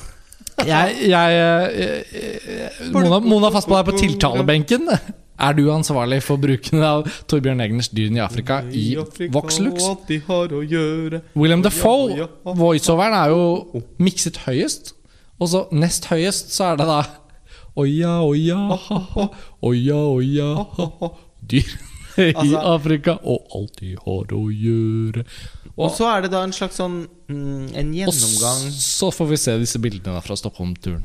Jeg, 0.65 0.97
jeg, 1.05 1.38
jeg, 1.38 2.91
Mona, 2.91 3.19
Mona 3.21 3.51
Fastvold 3.53 3.79
er 3.79 3.88
på 3.91 3.97
tiltalebenken. 3.99 4.89
Er 5.38 5.53
du 5.53 5.67
ansvarlig 5.69 6.23
for 6.25 6.41
bruken 6.41 6.81
av 6.81 7.05
Torbjørn 7.29 7.61
Egners 7.61 7.91
'Dyrene 7.93 8.19
i 8.19 8.25
Afrika' 8.25 8.63
i 8.73 8.85
Voxlux? 9.31 9.85
William 11.38 11.61
Defoe, 11.63 12.27
voiceoveren, 12.57 13.13
er 13.13 13.29
jo 13.35 13.83
mikset 14.01 14.41
høyest. 14.47 14.95
Og 15.39 15.51
så 15.53 15.67
nest 15.71 16.09
høyest 16.09 16.51
så 16.55 16.71
er 16.73 16.81
det 16.81 16.89
da 16.89 17.01
Oja, 17.77 18.23
oja, 18.25 18.55
ha-ha, 18.88 19.27
oja, 19.61 19.97
oja, 20.17 20.47
ha-ha. 20.73 21.11
Dyr 22.18 22.32
i 22.32 22.34
Altså- 22.34 22.63
Afrika 22.74 23.18
og 23.24 23.53
alt 23.55 23.78
de 23.82 23.93
har 23.95 24.34
å 24.34 24.43
gjøre. 24.51 25.26
Og 25.78 25.91
så 25.93 26.07
er 26.09 26.26
det 26.26 26.32
da 26.34 26.41
en 26.41 26.55
slags 26.55 26.80
sånn 26.80 27.03
mm, 27.30 27.68
En 27.78 27.91
Og 28.09 28.13
så 28.74 29.11
får 29.13 29.28
vi 29.30 29.38
se 29.38 29.53
disse 29.61 29.78
bildene 29.82 30.22
fra 30.26 30.38
Stockholm-turen. 30.39 31.03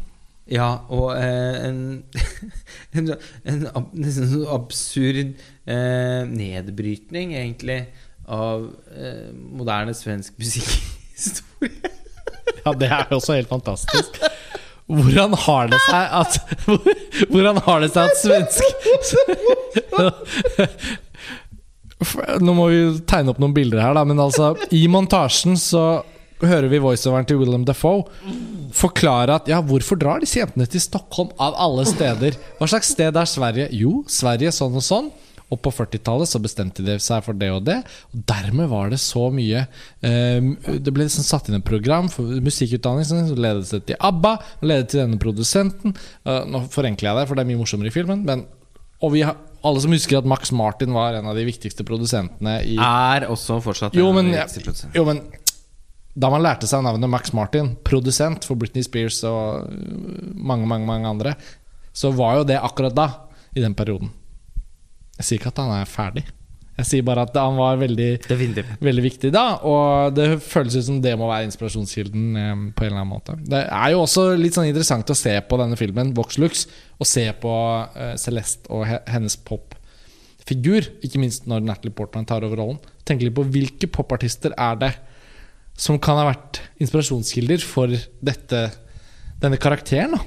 Ja, 0.52 0.70
og 0.90 1.12
eh, 1.14 1.68
en, 1.68 2.02
en, 2.98 3.12
en 3.44 3.66
en, 3.68 4.08
sånn 4.10 4.48
absurd 4.50 5.36
eh, 5.70 6.22
nedbrytning, 6.26 7.36
egentlig, 7.38 7.84
av 8.26 8.66
eh, 8.96 9.28
moderne 9.32 9.94
svensk 9.94 10.34
musikkhistorie. 10.42 11.92
Ja, 12.62 12.72
det 12.78 12.90
er 12.90 13.14
også 13.14 13.36
helt 13.36 13.50
fantastisk. 13.50 14.18
Hvordan 14.92 15.34
har 15.38 15.70
det 15.70 15.78
seg 15.86 16.14
at 16.18 16.36
Hvordan 17.32 17.60
har 17.64 17.80
det 17.84 17.92
seg 17.94 18.10
at 18.10 18.18
svensk 18.18 18.62
Nå 22.42 22.54
må 22.56 22.68
vi 22.72 22.80
tegne 23.08 23.32
opp 23.32 23.40
noen 23.42 23.54
bilder 23.56 23.82
her, 23.82 23.94
da. 23.98 24.04
Men 24.08 24.20
altså, 24.22 24.52
i 24.74 24.84
montasjen 24.90 25.58
så 25.60 26.02
hører 26.42 26.66
vi 26.72 26.80
voiceoveren 26.82 27.26
til 27.28 27.38
William 27.38 27.64
Defoe 27.66 28.02
forklare 28.74 29.36
at 29.36 29.50
ja, 29.50 29.60
hvorfor 29.62 29.98
drar 30.00 30.22
disse 30.22 30.40
jentene 30.40 30.66
til 30.70 30.82
Stockholm 30.82 31.32
av 31.42 31.56
alle 31.60 31.84
steder? 31.88 32.38
Hva 32.58 32.70
slags 32.70 32.92
sted 32.94 33.18
er 33.18 33.28
Sverige? 33.28 33.68
Jo, 33.76 34.00
Sverige 34.10 34.52
sånn 34.54 34.78
og 34.78 34.86
sånn. 34.86 35.12
Og 35.52 35.58
på 35.60 35.68
40-tallet 35.74 36.30
så 36.30 36.40
bestemte 36.40 36.84
de 36.84 36.94
seg 37.02 37.20
for 37.26 37.36
det 37.36 37.50
og 37.52 37.66
det. 37.66 37.76
Og 38.14 38.22
dermed 38.30 38.70
var 38.70 38.88
det 38.88 39.02
så 39.02 39.26
mye 39.34 39.66
eh, 40.00 40.46
Det 40.64 40.94
ble 40.94 41.04
liksom 41.04 41.26
satt 41.26 41.50
inn 41.50 41.58
et 41.58 41.66
program 41.66 42.08
for 42.12 42.40
musikkutdanning 42.40 43.04
som 43.04 43.28
ledet 43.36 43.68
seg 43.68 43.84
til 43.90 44.00
ABBA, 44.00 44.32
ledet 44.64 44.88
til 44.94 45.02
denne 45.02 45.20
produsenten. 45.20 45.92
Uh, 46.24 46.40
nå 46.48 46.64
forenkler 46.72 47.10
jeg 47.10 47.20
det, 47.20 47.28
for 47.28 47.36
det 47.36 47.44
er 47.44 47.50
mye 47.52 47.60
morsommere 47.60 47.92
i 47.92 47.94
filmen. 47.94 48.24
Men, 48.28 48.46
og 49.04 49.12
vi 49.12 49.26
har, 49.28 49.36
alle 49.62 49.82
som 49.84 49.94
husker 49.94 50.18
at 50.18 50.28
Max 50.28 50.52
Martin 50.54 50.94
var 50.94 51.14
en 51.18 51.28
av 51.30 51.38
de 51.38 51.44
viktigste 51.46 51.84
produsentene 51.86 52.58
i 52.66 52.76
Er 52.82 53.28
også 53.30 53.60
fortsatt 53.64 53.96
Jo, 53.98 54.10
men, 54.16 54.32
viktigste 54.32 54.90
jo, 54.96 55.06
men 55.08 55.22
da 56.12 56.28
man 56.28 56.42
lærte 56.44 56.68
seg 56.68 56.82
navnet 56.84 57.08
Max 57.08 57.32
Martin, 57.32 57.72
produsent 57.88 58.44
for 58.44 58.58
Britney 58.60 58.84
Spears 58.84 59.22
og 59.24 59.70
øh, 59.72 60.32
mange, 60.36 60.66
mange, 60.68 60.84
mange 60.88 61.08
andre, 61.08 61.32
så 61.96 62.10
var 62.12 62.40
jo 62.40 62.48
det 62.48 62.58
akkurat 62.60 62.96
da, 62.96 63.06
i 63.56 63.62
den 63.64 63.76
perioden. 63.76 64.12
Jeg 65.16 65.24
sier 65.28 65.40
ikke 65.40 65.52
at 65.54 65.62
han 65.62 65.72
er 65.78 65.88
ferdig. 65.88 66.26
Jeg 66.78 66.86
sier 66.88 67.02
bare 67.04 67.26
at 67.26 67.34
han 67.36 67.58
var 67.58 67.76
veldig, 67.76 68.06
veldig 68.80 69.02
viktig 69.04 69.30
da, 69.34 69.42
og 69.68 70.14
det 70.16 70.38
føles 70.40 70.74
ut 70.80 70.86
som 70.86 71.00
det 71.04 71.12
må 71.20 71.26
være 71.28 71.44
inspirasjonskilden 71.50 72.30
eh, 72.40 72.62
på 72.72 72.86
en 72.86 72.88
eller 72.88 73.02
annen 73.02 73.10
måte. 73.12 73.34
Det 73.44 73.60
er 73.68 73.90
jo 73.92 74.00
også 74.06 74.24
litt 74.40 74.56
sånn 74.56 74.70
interessant 74.70 75.12
å 75.12 75.16
se 75.18 75.34
på 75.50 75.58
denne 75.60 75.76
filmen, 75.76 76.14
Voxlux, 76.16 76.64
og 76.98 77.06
se 77.06 77.26
på 77.42 77.52
eh, 77.92 78.14
Celeste 78.16 78.72
og 78.72 78.86
he 78.88 78.98
hennes 79.12 79.36
popfigur, 79.36 80.88
ikke 81.04 81.20
minst 81.20 81.44
når 81.50 81.60
Natalie 81.68 81.92
Portman 81.94 82.24
tar 82.28 82.44
over 82.48 82.56
rollen. 82.64 82.80
Tenke 83.04 83.28
litt 83.28 83.36
på 83.36 83.44
hvilke 83.52 83.90
popartister 83.92 84.54
er 84.56 84.80
det 84.80 84.94
som 85.78 85.98
kan 86.02 86.18
ha 86.20 86.24
vært 86.30 86.62
inspirasjonskilder 86.82 87.62
for 87.64 87.92
dette, 88.24 88.64
denne 89.44 89.60
karakteren. 89.60 90.16
da 90.16 90.24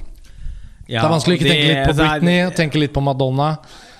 Ja, 0.86 1.00
Det 1.02 1.06
er 1.08 1.12
vanskelig 1.16 1.34
å 1.34 1.38
ikke 1.40 1.50
tenke 1.50 1.68
litt 1.74 1.88
på 1.90 1.94
Britney, 1.98 2.38
er- 2.46 2.50
tenke 2.54 2.78
litt 2.78 2.92
på 2.94 3.02
Madonna. 3.02 3.56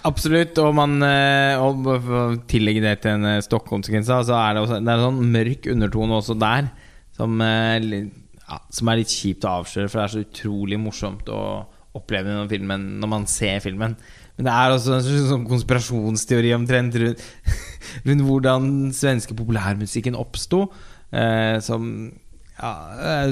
Absolutt, 0.06 0.58
og 0.62 0.74
man 0.76 1.00
eh, 1.02 1.56
Og 1.58 1.80
for 1.86 2.18
å 2.18 2.24
tillegge 2.48 2.84
det 2.84 2.98
til 3.02 3.16
en 3.16 3.30
eh, 3.32 3.40
så 3.42 4.36
er 4.38 4.54
det 4.54 4.62
også 4.62 4.78
Det 4.78 4.92
er 4.92 5.00
en 5.00 5.06
sånn 5.08 5.32
mørk 5.34 5.70
undertone 5.72 6.20
også 6.20 6.36
der, 6.38 6.68
som, 7.16 7.40
eh, 7.42 8.06
ja, 8.46 8.60
som 8.70 8.92
er 8.92 9.00
litt 9.00 9.14
kjipt 9.14 9.46
å 9.48 9.56
avsløre, 9.62 9.90
for 9.90 9.98
det 9.98 10.04
er 10.04 10.14
så 10.14 10.22
utrolig 10.22 10.78
morsomt 10.78 11.30
å 11.32 11.40
oppleve 11.96 12.28
denne 12.28 12.50
filmen 12.50 12.84
når 13.00 13.10
man 13.10 13.26
ser 13.30 13.62
filmen. 13.64 13.96
Men 14.36 14.48
det 14.48 14.52
er 14.52 14.74
også 14.74 14.98
en 14.98 15.06
sånn 15.30 15.46
konspirasjonsteori 15.48 16.52
omtrent 16.54 16.98
rundt, 17.00 17.22
rundt 18.06 18.26
hvordan 18.26 18.70
svenske 18.94 19.36
populærmusikken 19.38 20.18
oppsto. 20.18 20.66
Eh, 21.10 21.56
som 21.64 21.88
Ja, 22.60 22.74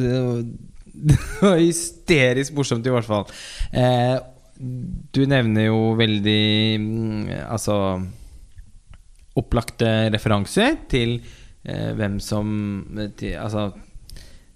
det 0.95 1.19
var 1.43 1.59
hysterisk 1.61 2.57
morsomt, 2.57 2.87
i 2.89 2.95
hvert 2.95 3.09
fall. 3.09 3.29
Eh, 3.75 4.17
du 4.59 5.25
nevner 5.27 5.67
jo 5.67 5.79
veldig 5.99 6.43
mm, 6.79 7.23
Altså 7.51 7.77
opplagte 9.35 9.89
referanser 10.15 10.77
til 10.93 11.17
eh, 11.67 11.91
hvem 11.99 12.21
som 12.23 12.53
til, 13.19 13.35
Altså 13.41 13.73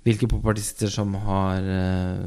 hvilke 0.07 0.29
popartister 0.31 0.89
som 0.93 1.17
har 1.27 1.67
eh, 1.67 2.23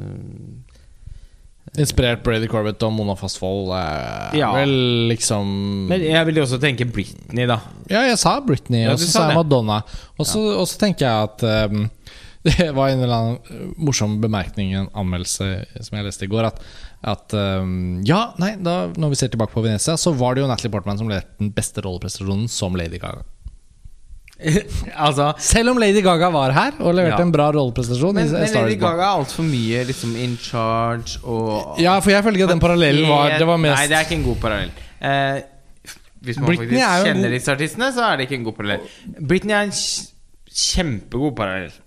Inspirert 1.80 2.20
Brady 2.26 2.50
Corbett 2.52 2.82
og 2.84 2.92
Mona 2.98 3.14
Fossvold. 3.16 3.70
Eh, 3.78 4.40
Ja. 4.42 4.50
Vel 4.58 5.08
liksom 5.08 5.48
Men 5.88 6.04
jeg 6.04 6.26
vil 6.28 6.42
jo 6.42 6.44
også 6.44 6.60
tenke 6.60 6.84
Britney, 6.90 7.46
da. 7.48 7.62
Ja, 7.88 8.02
jeg 8.10 8.18
sa 8.20 8.40
Britney, 8.44 8.84
Ja, 8.84 8.92
og 8.92 9.00
så 9.00 9.08
sa 9.08 9.12
sa 9.20 9.28
jeg. 9.30 9.38
Madonna. 9.40 9.78
Og 10.20 10.28
så 10.28 10.42
ja. 10.52 10.66
tenker 10.82 11.08
jeg 11.08 11.30
at 11.30 11.46
ehm, 11.48 11.86
Det 12.44 12.72
var 12.74 12.90
en 12.90 13.04
eller 13.06 13.14
annen 13.14 13.36
eh, 13.54 13.66
morsom 13.78 14.16
bemerkning 14.24 14.72
i 14.74 14.78
en 14.80 14.88
anmeldelse 14.98 15.50
som 15.86 15.98
jeg 16.00 16.08
leste 16.08 16.26
i 16.26 16.32
går. 16.32 16.48
At, 16.50 16.62
at 17.14 17.36
ehm, 17.38 18.00
ja, 18.08 18.32
nei, 18.42 18.56
da, 18.66 18.88
når 18.98 19.12
vi 19.14 19.20
ser 19.20 19.30
tilbake 19.34 19.54
på 19.54 19.62
Venezia, 19.66 19.94
så 20.02 20.14
var 20.18 20.34
det 20.34 20.42
jo 20.42 20.48
Natalie 20.50 20.74
Portman 20.74 20.98
som 20.98 21.10
leverte 21.12 21.38
den 21.44 21.52
beste 21.54 21.84
rolleprestasjonen 21.86 22.48
som 22.50 22.74
Lady 22.80 22.98
Gaga. 23.02 23.22
altså 25.06 25.28
Selv 25.38 25.70
om 25.70 25.78
Lady 25.78 26.02
Gaga 26.02 26.32
var 26.34 26.50
her 26.56 26.72
og 26.82 26.96
leverte 26.98 27.20
Ja. 27.20 27.26
en 27.28 27.34
bra 27.36 27.52
rolleprestasjon. 27.54 28.16
Men, 28.18 28.32
men 28.34 28.54
Lady. 28.56 28.80
Gaga 28.82 29.04
er 29.12 29.20
altfor 29.20 29.46
mye 29.46 29.84
liksom 29.92 30.16
in 30.18 30.34
charge 30.42 31.20
og 31.22 31.78
Ja, 31.82 32.00
for 32.02 32.10
jeg 32.16 32.26
føler 32.26 32.42
ikke 32.42 32.48
at 32.50 32.56
den 32.56 32.64
parallellen 32.64 33.06
var 33.10 33.36
Det 33.38 33.46
var 33.52 33.62
mest 33.62 33.78
Nei, 33.78 33.86
det 33.92 34.00
er 34.00 34.08
ikke 34.10 34.18
en 34.18 34.26
god 34.32 34.40
parallell. 34.42 34.74
Eh, 34.98 35.44
hvis 36.26 36.38
man 36.42 36.50
Britney 36.52 36.74
faktisk 36.74 36.90
er 36.90 37.06
kjenner 37.06 37.30
god- 37.30 37.38
disse 37.38 37.54
artistene, 37.54 37.92
så 37.94 38.08
er 38.10 38.18
det 38.18 38.26
ikke 38.28 38.38
en 38.40 38.44
god 38.50 38.58
parallell. 38.58 38.90
Britney 39.30 39.54
er 39.58 39.70
en 39.70 39.78
kjempegod 40.52 41.36
parallell. 41.38 41.78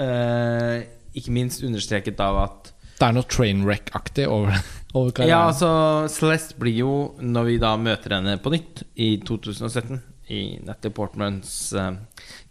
Eh, 0.00 0.82
ikke 1.18 1.32
minst 1.34 1.64
understreket 1.66 2.20
av 2.22 2.38
at 2.44 2.70
Det 3.00 3.08
er 3.08 3.16
noe 3.16 3.28
trainwreck-aktig 3.28 4.26
over, 4.30 4.56
over 4.96 5.12
karrieren. 5.16 5.32
Ja, 5.32 5.40
altså 5.50 6.08
Celeste 6.12 6.56
blir 6.60 6.76
jo, 6.78 6.92
når 7.20 7.48
vi 7.48 7.58
da 7.62 7.74
møter 7.80 8.16
henne 8.16 8.36
på 8.40 8.52
nytt 8.54 8.84
i 9.00 9.14
2017, 9.26 10.00
i 10.30 10.42
Natalie 10.62 10.94
Portmans 10.94 11.54
uh, 11.74 11.96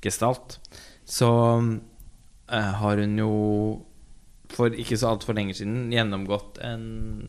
gestalt, 0.03 0.57
så 1.07 1.29
uh, 1.61 2.71
har 2.81 2.99
hun 2.99 3.15
jo 3.21 3.33
for 4.51 4.73
ikke 4.73 4.97
så 4.97 5.13
altfor 5.13 5.37
lenge 5.37 5.53
siden 5.55 5.91
gjennomgått 5.93 6.57
en 6.65 7.27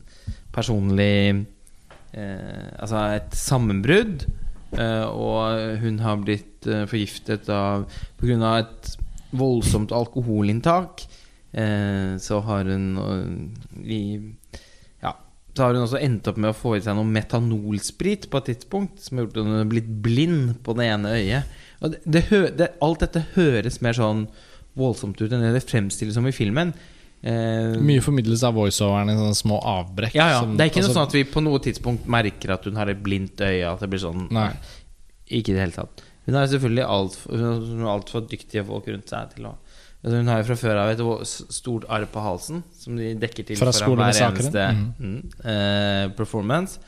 personlig 0.54 1.44
eh, 2.16 2.68
Altså 2.80 3.02
et 3.18 3.36
sammenbrudd. 3.36 4.24
eh, 4.72 5.04
og 5.04 5.82
hun 5.82 5.98
har 6.00 6.16
blitt 6.24 6.64
forgiftet 6.64 7.50
av 7.52 7.84
Pga. 8.16 8.54
et 8.64 8.96
voldsomt 9.32 9.92
alkoholinntak. 9.92 11.04
Eh, 11.52 12.16
så 12.22 12.40
har 12.46 12.64
hun 12.70 12.84
eh, 12.98 13.90
i 13.90 14.00
Ja, 15.02 15.14
så 15.56 15.62
har 15.64 15.74
hun 15.74 15.82
også 15.86 15.98
endt 16.02 16.28
opp 16.30 16.36
med 16.38 16.50
å 16.52 16.56
få 16.56 16.76
i 16.76 16.80
seg 16.84 16.94
noe 16.98 17.04
metanolsprit 17.10 18.28
på 18.30 18.38
et 18.38 18.52
tidspunkt, 18.52 19.00
som 19.02 19.18
har 19.18 19.26
gjort 19.26 19.40
at 19.40 19.48
hun 19.50 19.58
har 19.58 19.70
blitt 19.72 19.90
blind 20.04 20.54
på 20.66 20.76
det 20.78 20.86
ene 20.92 21.16
øyet. 21.16 21.58
Og 21.80 21.90
det, 21.96 22.00
det, 22.04 22.22
det, 22.60 22.70
alt 22.84 23.00
dette 23.06 23.24
høres 23.34 23.80
mer 23.82 23.96
sånn 23.98 24.26
voldsomt 24.78 25.18
ut 25.20 25.32
enn 25.32 25.42
det 25.42 25.54
det 25.56 25.64
fremstilles 25.66 26.14
som 26.14 26.26
i 26.30 26.34
filmen. 26.36 26.70
Eh, 27.20 27.74
Mye 27.84 28.00
formidles 28.00 28.44
av 28.46 28.54
voiceoveren 28.56 29.10
i 29.12 29.16
sånne 29.18 29.36
små 29.36 29.58
avbrekk. 29.60 30.14
ja, 30.16 30.28
ja. 30.36 30.40
som- 30.40 30.56
Det 30.56 30.64
er 30.64 30.70
ikke 30.70 30.80
altså- 30.84 30.94
noe 30.94 31.00
sånn 31.02 31.08
at 31.08 31.16
vi 31.18 31.24
på 31.24 31.42
noe 31.42 31.58
tidspunkt 31.58 32.06
merker 32.06 32.54
at 32.54 32.64
hun 32.64 32.76
har 32.76 32.88
et 32.88 33.02
blindt 33.02 33.36
øye. 33.40 33.66
At 33.72 33.80
det 33.80 33.90
blir 33.90 34.00
sånn 34.00 34.30
Nei. 34.30 34.52
Ikke 35.30 35.50
i 35.50 35.54
det 35.54 35.60
hele 35.60 35.72
tatt. 35.72 36.02
Hun 36.30 36.38
har 36.38 36.46
selvfølgelig 36.46 36.86
altfor 36.86 37.40
alt 37.90 38.12
dyktige 38.30 38.62
folk 38.66 38.86
rundt 38.86 39.10
seg 39.10 39.32
til 39.34 39.48
å 39.50 39.56
altså 40.00 40.14
Hun 40.14 40.30
har 40.30 40.38
jo 40.40 40.46
fra 40.46 40.56
før 40.60 40.78
av 40.84 40.90
et 40.92 41.02
stort 41.28 41.88
arr 41.90 42.06
på 42.08 42.22
halsen 42.22 42.62
som 42.78 42.94
de 42.96 43.10
dekker 43.18 43.48
til 43.48 43.58
Fra 43.58 43.72
foran 43.74 44.06
hver 44.06 44.20
eneste 44.28 44.66
mm, 44.78 45.16
uh, 45.42 46.04
performance. 46.16 46.78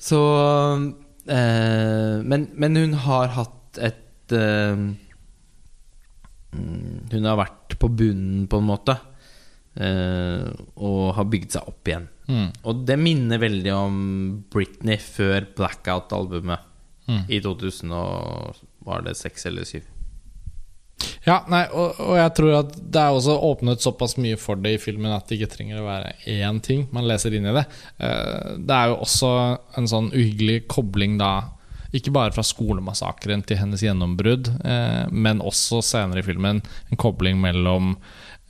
Så 0.00 0.20
uh, 0.24 2.16
men, 2.24 2.48
men 2.56 2.80
hun 2.80 2.96
har 3.04 3.34
hatt 3.36 3.82
et 3.84 4.32
mm, 4.32 4.88
Hun 7.12 7.28
har 7.28 7.38
vært 7.44 7.76
på 7.76 7.92
bunnen, 7.92 8.48
på 8.48 8.62
en 8.62 8.72
måte. 8.72 8.96
og 9.76 11.00
har 11.12 11.26
bygd 11.28 11.52
seg 11.52 11.66
opp 11.68 11.84
igjen. 11.90 12.06
Mm. 12.32 12.46
Og 12.64 12.78
det 12.88 12.96
minner 12.96 13.38
veldig 13.42 13.74
om 13.76 13.98
Britney 14.50 14.96
før 14.96 15.44
Blackout-albumet 15.58 16.65
Mm. 17.06 17.20
i 17.30 17.38
2000 17.40 17.92
og 17.94 18.56
Var 18.86 19.02
det 19.06 19.12
seks 19.16 19.46
eller 19.46 19.64
syv? 19.64 19.84
Ja, 21.26 21.40
nei, 21.50 21.64
og, 21.74 21.98
og 22.00 22.16
jeg 22.16 22.32
tror 22.38 22.52
at 22.60 22.72
det 22.78 23.00
er 23.02 23.14
også 23.14 23.34
åpnet 23.46 23.82
såpass 23.84 24.14
mye 24.22 24.38
for 24.40 24.58
det 24.62 24.72
i 24.76 24.80
filmen 24.80 25.12
at 25.12 25.26
det 25.28 25.36
ikke 25.40 25.50
trenger 25.56 25.82
å 25.82 25.86
være 25.86 26.14
én 26.32 26.60
ting 26.64 26.86
man 26.94 27.06
leser 27.06 27.34
inn 27.36 27.46
i 27.50 27.54
det. 27.54 27.64
Eh, 27.98 28.54
Det 28.62 28.78
er 28.78 28.92
jo 28.92 29.00
også 29.04 29.32
en 29.76 29.90
sånn 29.90 30.08
uhyggelig 30.14 30.62
kobling 30.72 31.18
da 31.20 31.32
ikke 31.96 32.12
bare 32.14 32.32
fra 32.34 32.42
skolemassakren 32.46 33.44
til 33.46 33.60
hennes 33.60 33.82
gjennombrudd, 33.84 34.48
eh, 34.66 35.04
men 35.12 35.42
også 35.44 35.82
senere 35.84 36.22
i 36.22 36.26
filmen 36.26 36.62
en 36.90 37.00
kobling 37.00 37.38
mellom 37.42 37.94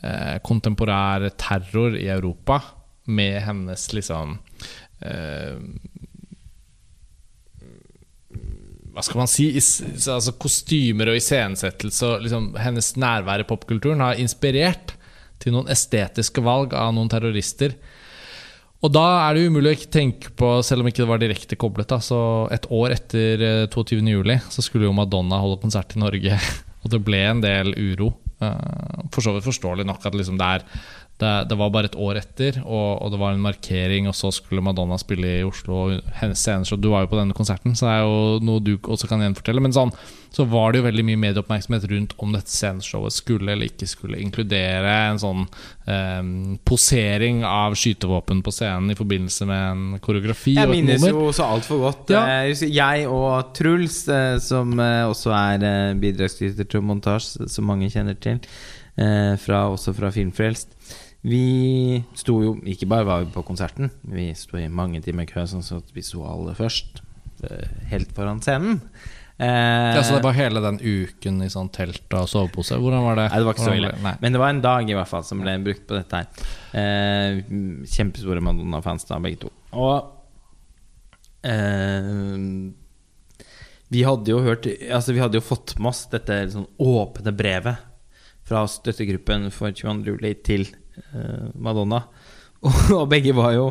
eh, 0.02 0.36
kontemporær 0.46 1.28
terror 1.40 1.96
i 1.98 2.09
Europa 2.12 2.61
med 3.07 3.40
hennes 3.46 3.88
liksom 3.94 4.38
eh, 5.00 5.57
hva 8.97 9.05
skal 9.05 9.20
man 9.20 9.28
si 9.28 9.51
is, 9.61 9.68
altså 10.09 10.32
Kostymer 10.40 11.11
og 11.12 11.18
iscenesettelse 11.18 12.09
og 12.09 12.22
liksom 12.24 12.55
hennes 12.57 12.94
nærvær 12.97 13.42
i 13.42 13.49
popkulturen 13.49 14.01
har 14.01 14.16
inspirert 14.22 14.94
til 15.42 15.53
noen 15.53 15.68
estetiske 15.68 16.40
valg 16.40 16.72
av 16.72 16.94
noen 16.97 17.11
terrorister. 17.12 17.74
Og 18.80 18.92
da 18.94 19.05
er 19.26 19.36
det 19.36 19.51
umulig 19.51 19.68
å 19.68 19.76
ikke 19.76 19.92
tenke 19.92 20.32
på, 20.36 20.49
selv 20.64 20.80
om 20.80 20.88
ikke 20.88 21.03
det 21.03 21.11
var 21.11 21.20
direkte 21.20 21.59
koblet 21.61 21.90
da, 21.92 21.99
Så 22.01 22.18
et 22.55 22.68
år 22.72 22.94
etter 22.97 23.44
eh, 23.44 23.68
22. 23.72 24.01
juli 24.01 24.38
så 24.53 24.64
skulle 24.64 24.88
jo 24.88 24.97
Madonna 24.97 25.42
holde 25.42 25.61
konsert 25.61 25.92
i 25.97 26.01
Norge, 26.01 26.40
og 26.82 26.92
det 26.92 27.03
ble 27.05 27.20
en 27.24 27.44
del 27.44 27.72
uro. 27.76 28.14
Eh, 28.40 29.05
For 29.12 29.24
så 29.24 29.36
vidt 29.36 29.49
forståelig 29.49 29.84
nok 29.88 30.09
at 30.09 30.16
liksom 30.16 30.40
det 30.40 30.51
er 30.57 30.66
det, 31.17 31.33
det 31.49 31.57
var 31.57 31.71
bare 31.73 31.89
et 31.89 31.97
år 31.97 32.19
etter, 32.21 32.59
og, 32.61 33.01
og 33.01 33.12
det 33.14 33.19
var 33.23 33.33
en 33.33 33.41
markering, 33.41 34.05
og 34.11 34.17
så 34.19 34.29
skulle 34.35 34.61
Madonna 34.64 34.99
spille 35.01 35.39
i 35.39 35.45
Oslo. 35.47 35.97
Sceneshow, 36.21 36.77
Du 36.77 36.91
var 36.93 37.07
jo 37.07 37.12
på 37.14 37.17
denne 37.17 37.37
konserten, 37.37 37.73
så 37.79 37.89
det 37.89 37.95
er 37.95 38.03
jo 38.05 38.45
noe 38.45 38.61
du 38.61 38.75
også 38.77 39.09
kan 39.09 39.25
gjenfortelle. 39.25 39.62
Men 39.64 39.73
sånn, 39.73 39.95
så 40.37 40.45
var 40.45 40.75
det 40.75 40.83
jo 40.83 40.87
veldig 40.91 41.05
mye 41.09 41.21
medieoppmerksomhet 41.23 41.87
rundt 41.89 42.12
om 42.21 42.35
dette 42.37 42.53
sceneshowet 42.53 43.14
skulle 43.17 43.55
eller 43.55 43.71
ikke 43.71 43.89
skulle 43.89 44.21
inkludere 44.21 44.93
en 45.07 45.21
sånn 45.23 45.47
eh, 45.89 46.21
posering 46.69 47.41
av 47.49 47.79
skytevåpen 47.81 48.45
på 48.45 48.53
scenen 48.53 48.93
i 48.93 48.99
forbindelse 48.99 49.49
med 49.49 49.64
en 49.71 50.03
koreografi. 50.05 50.59
Jeg 50.61 50.69
minnes 50.75 51.07
jo 51.09 51.31
så 51.33 51.49
altfor 51.57 51.81
godt. 51.87 52.12
Ja. 52.12 52.27
Eh, 52.45 52.67
Jeg 52.69 53.09
og 53.09 53.55
Truls, 53.57 54.03
eh, 54.12 54.37
som 54.45 54.77
eh, 54.85 55.07
også 55.09 55.33
er 55.33 55.97
bidragsyter 55.97 56.69
til 56.69 56.85
montasje, 56.85 57.49
som 57.49 57.73
mange 57.73 57.89
kjenner 57.93 58.21
til, 58.21 58.43
fra, 58.97 59.59
også 59.69 59.93
fra 59.93 60.09
Filmfrelst 60.09 60.71
Vi 61.27 62.05
sto 62.14 62.37
jo 62.45 62.53
Ikke 62.70 62.87
bare 62.87 63.07
var 63.09 63.24
vi 63.24 63.33
på 63.35 63.43
konserten, 63.47 63.89
vi 64.07 64.29
sto 64.39 64.59
i 64.61 64.68
mange 64.70 65.01
timer 65.03 65.27
kø, 65.27 65.43
sånn 65.51 65.64
at 65.81 65.89
vi 65.97 66.05
sto 66.07 66.22
alle 66.29 66.55
først. 66.55 67.01
eh, 67.43 67.66
Helt 67.91 68.12
foran 68.14 68.39
scenen. 68.45 68.81
Eh, 69.39 69.95
Ja, 69.97 70.03
så 70.07 70.14
det 70.16 70.22
var 70.24 70.33
hele 70.39 70.62
den 70.64 70.79
uken 70.81 71.43
i 71.45 71.49
sånn 71.53 71.68
telt 71.74 72.07
og 72.16 72.29
sovepose? 72.31 72.79
Hvordan 72.81 73.03
var 73.05 73.16
det? 73.18 73.27
Nei, 73.33 73.39
det 73.43 73.45
var 73.49 73.55
ikke 73.59 73.66
så 73.66 73.74
ille. 73.77 73.91
Nei. 74.03 74.14
Men 74.22 74.33
det 74.33 74.41
var 74.41 74.49
en 74.55 74.62
dag 74.64 74.89
i 74.89 74.95
hvert 74.97 75.11
fall 75.11 75.24
som 75.29 75.43
ble 75.43 75.57
brukt 75.66 75.85
på 75.91 75.99
dette 75.99 76.22
her. 76.22 76.47
Eh, 76.72 77.43
kjempestore 77.91 78.41
Madonna-fans, 78.41 79.05
da, 79.11 79.18
begge 79.20 79.43
to. 79.45 79.51
Og 79.77 80.12
eh, 81.45 82.39
vi 83.93 84.03
hadde 84.07 84.33
jo 84.33 84.41
hørt 84.43 84.66
Altså, 84.91 85.12
vi 85.14 85.20
hadde 85.22 85.39
jo 85.39 85.45
fått 85.45 85.77
med 85.79 85.91
oss 85.93 86.07
dette 86.11 86.39
sånn 86.55 86.66
åpne 86.83 87.35
brevet 87.37 87.77
fra 88.47 88.64
støttegruppen 88.70 89.51
for 89.55 89.74
22. 89.74 90.05
juli 90.14 90.33
til 90.47 90.66
Madonna. 91.55 92.03
Og, 92.97 93.05
begge 93.11 93.34
var 93.36 93.55
jo 93.57 93.70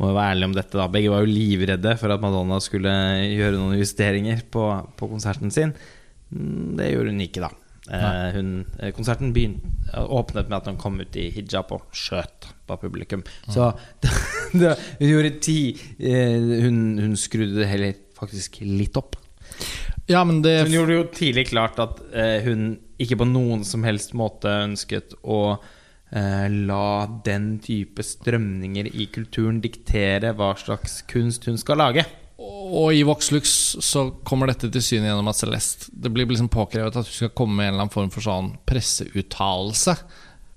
må 0.00 0.08
jo 0.10 0.16
være 0.16 0.32
ærlig 0.32 0.46
om 0.48 0.52
dette 0.56 0.78
da 0.78 0.86
Begge 0.88 1.10
var 1.12 1.24
jo 1.24 1.28
livredde 1.28 1.92
for 2.00 2.12
at 2.14 2.22
Madonna 2.22 2.56
skulle 2.64 2.92
gjøre 3.34 3.58
noen 3.58 3.80
justeringer 3.80 4.46
på, 4.52 4.62
på 4.96 5.08
konserten 5.10 5.52
sin. 5.52 5.74
Mm, 6.32 6.76
Det 6.78 6.86
gjorde 6.94 7.12
hun 7.12 7.24
ikke, 7.26 7.42
da. 7.44 7.50
Eh, 7.90 8.28
hun, 8.36 8.50
eh, 8.78 8.92
konserten 8.96 9.32
begynte, 9.34 9.66
åpnet 10.00 10.48
med 10.48 10.56
at 10.60 10.68
hun 10.70 10.78
kom 10.80 11.00
ut 11.02 11.16
i 11.18 11.26
hijab 11.34 11.72
og 11.74 11.88
skjøt 11.96 12.48
på 12.68 12.76
publikum. 12.80 13.24
Så 13.50 13.72
det, 14.60 14.76
hun 15.00 15.10
gjorde 15.10 15.32
ti 15.42 15.58
eh, 15.98 16.62
hun, 16.64 16.78
hun 17.00 17.18
skrudde 17.18 17.58
det 17.60 17.68
heller 17.68 17.98
faktisk 18.16 18.60
litt 18.64 18.96
opp. 19.00 19.18
Ja, 20.10 20.22
men 20.24 20.40
det 20.42 20.62
Hun 20.64 20.74
gjorde 20.74 20.96
jo 20.96 21.08
tidlig 21.14 21.48
klart 21.50 21.76
at 21.82 22.00
eh, 22.14 22.40
hun 22.46 22.78
ikke 23.00 23.20
på 23.20 23.28
noen 23.28 23.64
som 23.66 23.84
helst 23.86 24.14
måte 24.18 24.52
ønsket 24.64 25.16
å 25.22 25.40
eh, 25.56 25.68
la 26.10 27.06
den 27.24 27.52
type 27.62 28.02
strømninger 28.02 28.88
i 28.90 29.04
kulturen 29.14 29.60
diktere 29.62 30.32
hva 30.34 30.56
slags 30.58 31.04
kunst 31.10 31.46
hun 31.46 31.60
skal 31.60 31.78
lage. 31.78 32.06
Og 32.40 32.94
i 32.96 33.02
Voxlux 33.04 33.52
så 33.84 34.06
kommer 34.24 34.48
dette 34.48 34.70
til 34.72 34.82
syne 34.84 35.10
gjennom 35.10 35.28
at 35.28 35.36
Celeste 35.36 35.90
Det 35.92 36.08
blir 36.14 36.28
liksom 36.30 36.48
påkrevet 36.48 36.96
at 36.96 37.04
hun 37.04 37.16
skal 37.18 37.34
komme 37.36 37.58
med 37.58 37.68
en 37.68 37.74
eller 37.74 37.84
annen 37.84 37.94
form 37.94 38.10
for 38.14 38.24
sånn 38.24 38.54
presseuttalelse. 38.68 39.96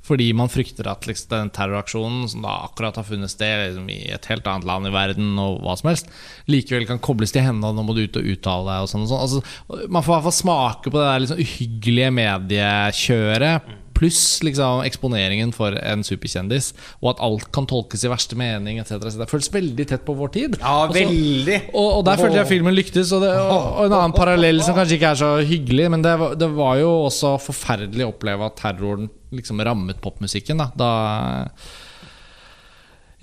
Fordi 0.04 0.30
man 0.36 0.52
frykter 0.52 0.88
at 0.92 1.06
liksom 1.08 1.32
den 1.32 1.52
terroraksjonen 1.56 2.26
som 2.32 2.44
da 2.44 2.58
akkurat 2.66 2.98
har 3.00 3.06
funnet 3.08 3.32
sted 3.32 3.70
liksom 3.70 3.86
i 3.92 4.02
et 4.12 4.26
helt 4.28 4.48
annet 4.52 4.68
land 4.68 4.90
i 4.90 4.92
verden, 4.92 5.30
og 5.40 5.62
hva 5.64 5.78
som 5.80 5.94
helst, 5.94 6.12
likevel 6.52 6.88
kan 6.90 7.00
kobles 7.04 7.32
til 7.36 7.46
henne. 7.46 7.64
Og 7.64 7.78
nå 7.78 7.86
må 7.88 7.96
du 7.96 8.04
ut 8.04 8.20
og 8.20 8.28
uttale 8.34 8.68
deg. 8.68 8.84
Og 8.84 8.92
sånn 8.92 9.06
og 9.06 9.12
sånn. 9.12 9.24
Altså, 9.24 9.88
man 9.88 10.04
får 10.04 10.12
i 10.12 10.16
hvert 10.18 10.28
fall 10.28 10.38
smake 10.40 10.92
på 10.92 11.00
det 11.00 11.08
der 11.08 11.24
liksom 11.24 11.44
uhyggelige 11.46 12.12
mediekjøret. 12.20 13.72
Pluss 13.94 14.42
liksom 14.46 14.82
eksponeringen 14.88 15.54
for 15.56 15.78
en 15.80 16.04
superkjendis, 16.06 16.72
og 17.02 17.14
at 17.14 17.24
alt 17.24 17.50
kan 17.56 17.68
tolkes 17.70 18.04
i 18.04 18.12
verste 18.12 18.38
mening 18.40 18.80
etc. 18.82 18.98
Så 19.14 19.22
det 19.22 19.30
føles 19.32 19.52
veldig 19.54 19.88
tett 19.94 20.06
på 20.08 20.16
vår 20.18 20.34
tid. 20.34 20.58
Ja, 20.62 20.76
Også, 20.88 20.98
veldig. 20.98 21.60
og, 21.74 21.90
og 22.00 22.06
der 22.10 22.22
følte 22.22 22.42
jeg 22.42 22.52
filmen 22.56 22.76
lyktes. 22.78 23.14
Og, 23.16 23.24
det, 23.26 23.32
og, 23.38 23.70
og 23.78 23.88
en 23.88 23.98
annen 24.00 24.18
parallell 24.18 24.64
som 24.66 24.78
kanskje 24.78 24.98
ikke 25.00 25.14
er 25.14 25.22
så 25.24 25.32
hyggelig, 25.46 25.90
men 25.94 26.06
det 26.06 26.18
var, 26.20 26.38
det 26.40 26.50
var 26.58 26.78
jo 26.82 26.92
også 27.08 27.36
forferdelig 27.44 28.08
å 28.08 28.14
oppleve 28.16 28.50
at 28.50 28.60
terroren 28.62 29.10
liksom 29.34 29.62
rammet 29.66 30.02
popmusikken. 30.02 30.62
Da, 30.62 30.70
da 30.78 30.92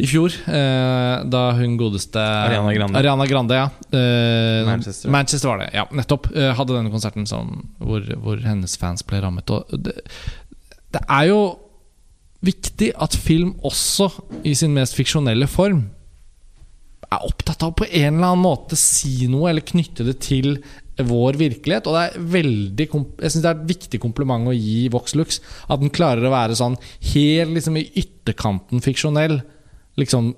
I 0.01 0.09
fjor, 0.09 0.33
eh, 0.49 1.16
da 1.29 1.43
hun 1.59 1.77
godeste 1.81 2.21
Ariana 2.21 2.73
Grande. 2.75 2.99
Ariana 2.99 3.27
Grande 3.29 3.59
ja. 3.59 3.66
Eh, 3.93 4.66
Manchester. 4.66 5.11
Manchester 5.12 5.53
var 5.53 5.59
det, 5.64 5.71
ja, 5.77 5.87
nettopp. 5.93 6.31
Eh, 6.35 6.55
hadde 6.57 6.79
denne 6.79 6.93
konserten 6.95 7.27
som, 7.29 7.66
hvor, 7.79 8.07
hvor 8.25 8.41
hennes 8.47 8.79
fans 8.81 9.05
ble 9.07 9.21
rammet. 9.27 9.53
Det, 9.77 9.99
det 10.95 11.03
er 11.07 11.30
jo 11.30 11.41
viktig 12.45 12.93
at 12.97 13.16
film 13.16 13.55
også, 13.66 14.09
i 14.49 14.55
sin 14.57 14.74
mest 14.74 14.97
fiksjonelle 14.97 15.49
form, 15.51 15.84
er 17.11 17.26
opptatt 17.26 17.64
av 17.66 17.74
på 17.78 17.88
en 17.88 18.14
eller 18.14 18.32
annen 18.32 18.45
måte 18.45 18.78
si 18.78 19.26
noe 19.30 19.51
eller 19.51 19.66
knytte 19.66 20.07
det 20.07 20.20
til 20.22 20.61
vår 21.07 21.38
virkelighet. 21.41 21.88
Og 21.88 21.97
det 21.97 22.03
er 22.05 22.28
veldig 22.36 22.86
Jeg 22.86 23.32
synes 23.32 23.43
det 23.43 23.51
er 23.51 23.57
et 23.57 23.72
viktig 23.72 24.01
kompliment 24.03 24.51
å 24.51 24.55
gi 24.55 24.88
Voxlux. 24.93 25.41
At 25.68 25.82
den 25.82 25.93
klarer 25.95 26.28
å 26.28 26.34
være 26.34 26.59
sånn 26.59 26.78
helt 27.12 27.57
liksom 27.57 27.80
i 27.80 27.88
ytterkanten 28.03 28.84
fiksjonell. 28.84 29.41
Liksom 30.01 30.32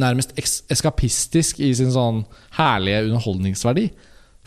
nærmest 0.00 0.32
eskapistisk 0.72 1.60
i 1.62 1.72
sin 1.76 1.92
sånn 1.94 2.24
herlige 2.56 3.04
underholdningsverdi. 3.06 3.90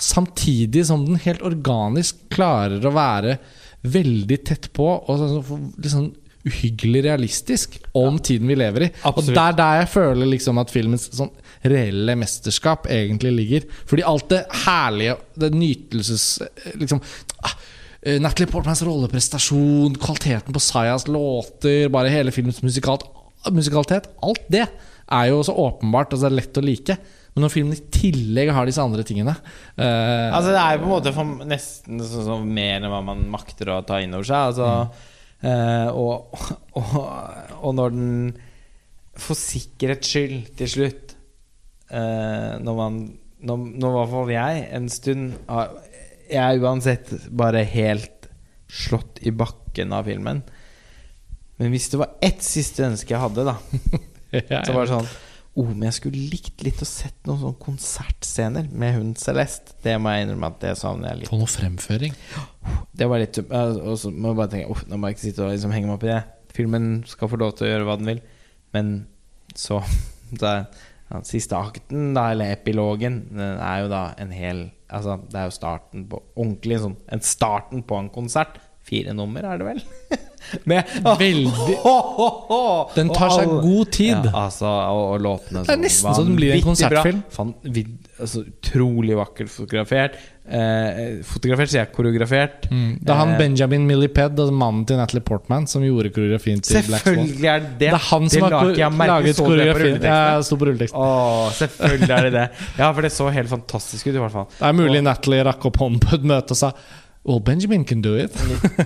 Samtidig 0.04 0.88
som 0.90 1.06
den 1.06 1.22
helt 1.22 1.44
organisk 1.46 2.26
klarer 2.34 2.84
å 2.84 2.96
være 2.96 3.38
veldig 3.84 4.38
tett 4.48 4.70
på 4.76 4.86
og 4.88 5.24
litt 5.24 5.92
sånn 5.92 6.12
uhyggelig 6.44 7.04
realistisk 7.06 7.78
om 7.96 8.18
tiden 8.20 8.50
vi 8.52 8.58
lever 8.60 8.88
i. 8.88 8.90
Absolutt. 9.04 9.30
Og 9.32 9.38
der, 9.38 9.56
der 9.60 9.80
jeg 9.82 9.92
føler 9.94 10.30
liksom 10.34 10.60
at 10.60 10.74
filmens 10.74 11.08
sånn 11.16 11.32
reelle 11.72 12.18
mesterskap 12.20 12.90
egentlig 12.92 13.32
ligger. 13.38 13.68
Fordi 13.88 14.04
alt 14.08 14.28
det 14.34 14.42
herlige, 14.66 15.16
det 15.40 15.54
nytelses 15.56 16.26
liksom 16.82 17.00
ah, 17.48 17.56
eh, 18.02 18.20
Natalie 18.20 18.52
Portmans 18.52 18.84
rolleprestasjon, 18.84 19.96
kvaliteten 20.04 20.56
på 20.56 20.64
Sayas 20.64 21.08
låter, 21.08 21.88
bare 21.94 22.12
hele 22.12 22.36
filmens 22.36 22.60
musikalt, 22.66 23.08
musikalitet. 23.52 24.12
Alt 24.24 24.44
det 24.52 24.66
er 24.68 25.30
jo 25.32 25.40
så 25.48 25.56
åpenbart 25.64 26.16
og 26.16 26.24
så 26.24 26.32
lett 26.32 26.60
å 26.60 26.66
like. 26.66 27.00
Men 27.34 27.46
når 27.48 27.50
filmen 27.54 27.74
i 27.74 27.84
tillegg 27.94 28.52
har 28.54 28.68
disse 28.70 28.82
andre 28.84 29.02
tingene 29.08 29.34
eh, 29.34 30.28
Altså 30.30 30.52
Det 30.54 30.60
er 30.62 30.76
jo 30.76 30.84
på 30.84 30.86
en 30.86 30.92
måte 31.34 31.48
nesten 31.50 32.04
sånn 32.06 32.28
som 32.28 32.44
mer 32.54 32.76
enn 32.78 32.92
hva 32.92 33.00
man 33.06 33.24
makter 33.34 33.72
å 33.74 33.80
ta 33.88 33.98
inn 34.04 34.14
over 34.14 34.28
seg. 34.30 34.52
Altså, 34.52 34.68
eh, 35.42 35.90
og, 35.90 36.38
og, 36.78 36.94
og 37.64 37.74
når 37.80 37.96
den 37.98 38.14
for 39.18 39.38
sikkerhets 39.38 40.10
skyld 40.14 40.54
til 40.58 40.70
slutt 40.72 41.12
eh, 41.94 42.54
Når 42.66 42.78
man 42.80 43.02
når 43.44 43.66
i 43.76 43.94
hvert 43.98 44.12
fall 44.14 44.30
jeg 44.32 44.62
en 44.78 44.86
stund 44.90 45.34
har- 45.50 45.74
Jeg 46.30 46.40
er 46.40 46.62
uansett 46.64 47.10
bare 47.36 47.66
helt 47.68 48.30
slått 48.72 49.20
i 49.28 49.34
bakken 49.36 49.92
av 49.94 50.06
filmen. 50.08 50.40
Men 51.60 51.70
hvis 51.74 51.90
det 51.92 52.00
var 52.00 52.14
ett 52.24 52.40
siste 52.42 52.86
ønske 52.88 53.12
jeg 53.14 53.20
hadde, 53.22 53.44
da 53.46 53.58
så 54.66 54.74
var 54.74 54.88
det 54.88 54.94
sånn 54.96 55.10
Oh, 55.54 55.68
men 55.70 55.86
jeg 55.86 56.00
skulle 56.00 56.22
likt 56.32 56.64
litt 56.66 56.80
å 56.82 56.86
sett 56.88 57.28
noen 57.28 57.38
sånne 57.44 57.62
konsertscener 57.62 58.70
med 58.74 58.96
hun 58.96 59.12
Celeste. 59.22 59.76
Det 59.86 59.94
må 60.02 60.10
jeg 60.10 60.26
innrømme 60.26 60.50
at 60.50 60.64
det 60.64 60.72
savner 60.80 61.12
jeg 61.12 61.20
litt. 61.20 61.30
Få 61.30 61.38
noe 61.38 61.52
fremføring. 61.52 62.16
Det 62.98 63.06
var 63.10 63.22
litt 63.22 63.40
Og 63.42 63.96
så 64.00 64.10
må 64.14 64.32
jeg 64.32 64.38
bare 64.38 64.50
tenke 64.52 64.70
oh, 64.70 64.82
Nå 64.88 64.98
må 65.02 65.10
jeg 65.10 65.16
ikke 65.16 65.24
sitte 65.24 65.42
og 65.44 65.50
liksom 65.52 65.74
henge 65.74 65.90
meg 65.90 65.96
opp 65.98 66.06
i 66.08 66.12
det. 66.12 66.22
Filmen 66.54 66.88
skal 67.10 67.30
få 67.30 67.40
lov 67.42 67.56
til 67.58 67.68
å 67.68 67.70
gjøre 67.72 67.88
hva 67.88 67.98
den 68.00 68.10
vil. 68.10 68.22
Men 68.74 68.92
så, 69.58 69.80
er, 70.42 70.66
ja, 71.10 71.22
Siste 71.28 71.58
akten, 71.60 72.12
da, 72.18 72.32
eller 72.34 72.54
epilogen, 72.56 73.20
den 73.34 73.62
er 73.62 73.84
jo 73.84 73.92
da 73.94 74.08
en 74.22 74.34
hel 74.34 74.68
Altså, 74.94 75.20
det 75.30 75.40
er 75.40 75.48
jo 75.50 75.56
starten 75.56 76.04
på 76.10 76.20
Ordentlig 76.36 76.78
sånn 76.84 76.98
En 77.14 77.24
starten 77.26 77.86
på 77.90 77.98
en 77.98 78.12
konsert. 78.14 78.60
Fire 78.84 79.14
nummer, 79.16 79.46
er 79.48 79.62
det 79.62 79.66
vel? 79.72 79.84
Med 80.70 80.84
Veldig- 81.18 81.78
Den 82.98 83.10
tar 83.16 83.32
seg 83.32 83.50
god 83.64 83.92
tid. 83.96 84.26
Ja, 84.28 84.34
altså, 84.46 84.68
og, 84.68 85.04
og 85.16 85.22
låtene 85.24 85.64
Det 85.66 85.72
er 85.78 85.80
nesten 85.86 86.14
så 86.18 86.26
den 86.28 86.36
blir 86.38 86.52
en 86.58 86.66
konsertfilm. 86.66 87.22
Fan, 87.34 87.54
vid, 87.64 87.94
altså, 88.20 88.44
utrolig 88.52 89.16
vakkert 89.18 89.50
fotografert. 89.54 90.18
Eh, 90.44 91.22
fotografert, 91.24 91.72
sier 91.72 91.86
jeg. 91.86 91.92
Koreografert. 91.96 92.68
Mm. 92.70 92.98
Det 93.00 93.14
er 93.14 93.20
han 93.22 93.32
Eh, 93.34 93.38
Benjamin 93.40 93.86
Milliped, 93.88 94.36
altså 94.44 94.52
mannen 94.60 94.84
til 94.90 95.00
Natalie 95.00 95.24
Portman, 95.26 95.66
som 95.72 95.86
gjorde 95.88 96.12
koreografien 96.14 96.60
til 96.62 96.84
Black 96.90 97.08
Swan. 97.08 97.16
Selvfølgelig 97.24 97.50
er 97.54 97.64
det 97.64 97.72
det. 97.80 97.92
Er 97.96 98.04
han 98.10 98.30
som 98.30 98.46
har 98.50 98.74
jeg 98.76 98.98
laget 99.14 99.40
koreografien. 99.40 100.02
Det 100.04 100.18
sto 100.50 100.58
på 100.60 100.68
rulleteksten. 100.70 101.00
Åh, 101.08 101.46
selvfølgelig 101.62 102.12
er 102.18 102.28
det 102.28 102.34
det. 102.36 102.46
Ja, 102.84 102.92
for 102.92 103.08
det 103.08 103.14
så 103.16 103.30
helt 103.40 103.50
fantastisk 103.56 104.12
ut, 104.12 104.18
i 104.18 104.20
hvert 104.20 104.36
fall. 104.36 104.52
Det 104.60 104.68
er 104.70 104.78
mulig 104.84 105.02
Natalie 105.08 105.48
rakk 105.48 105.72
opp 105.72 105.80
hånden 105.86 106.04
på 106.04 106.20
et 106.20 106.28
møte 106.36 106.52
og 106.54 106.60
sa 106.60 106.74
Well, 107.26 107.40
Benjamin 107.40 107.86
can 107.86 108.02
do 108.04 108.16
it. 108.20 108.32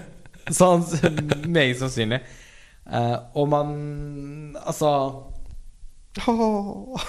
Sånn 0.58 0.84
meget 1.56 1.80
sannsynlig. 1.82 2.22
Uh, 2.88 3.18
og 3.36 3.50
man 3.52 3.72
Altså 4.62 4.90
Åh, 6.24 7.02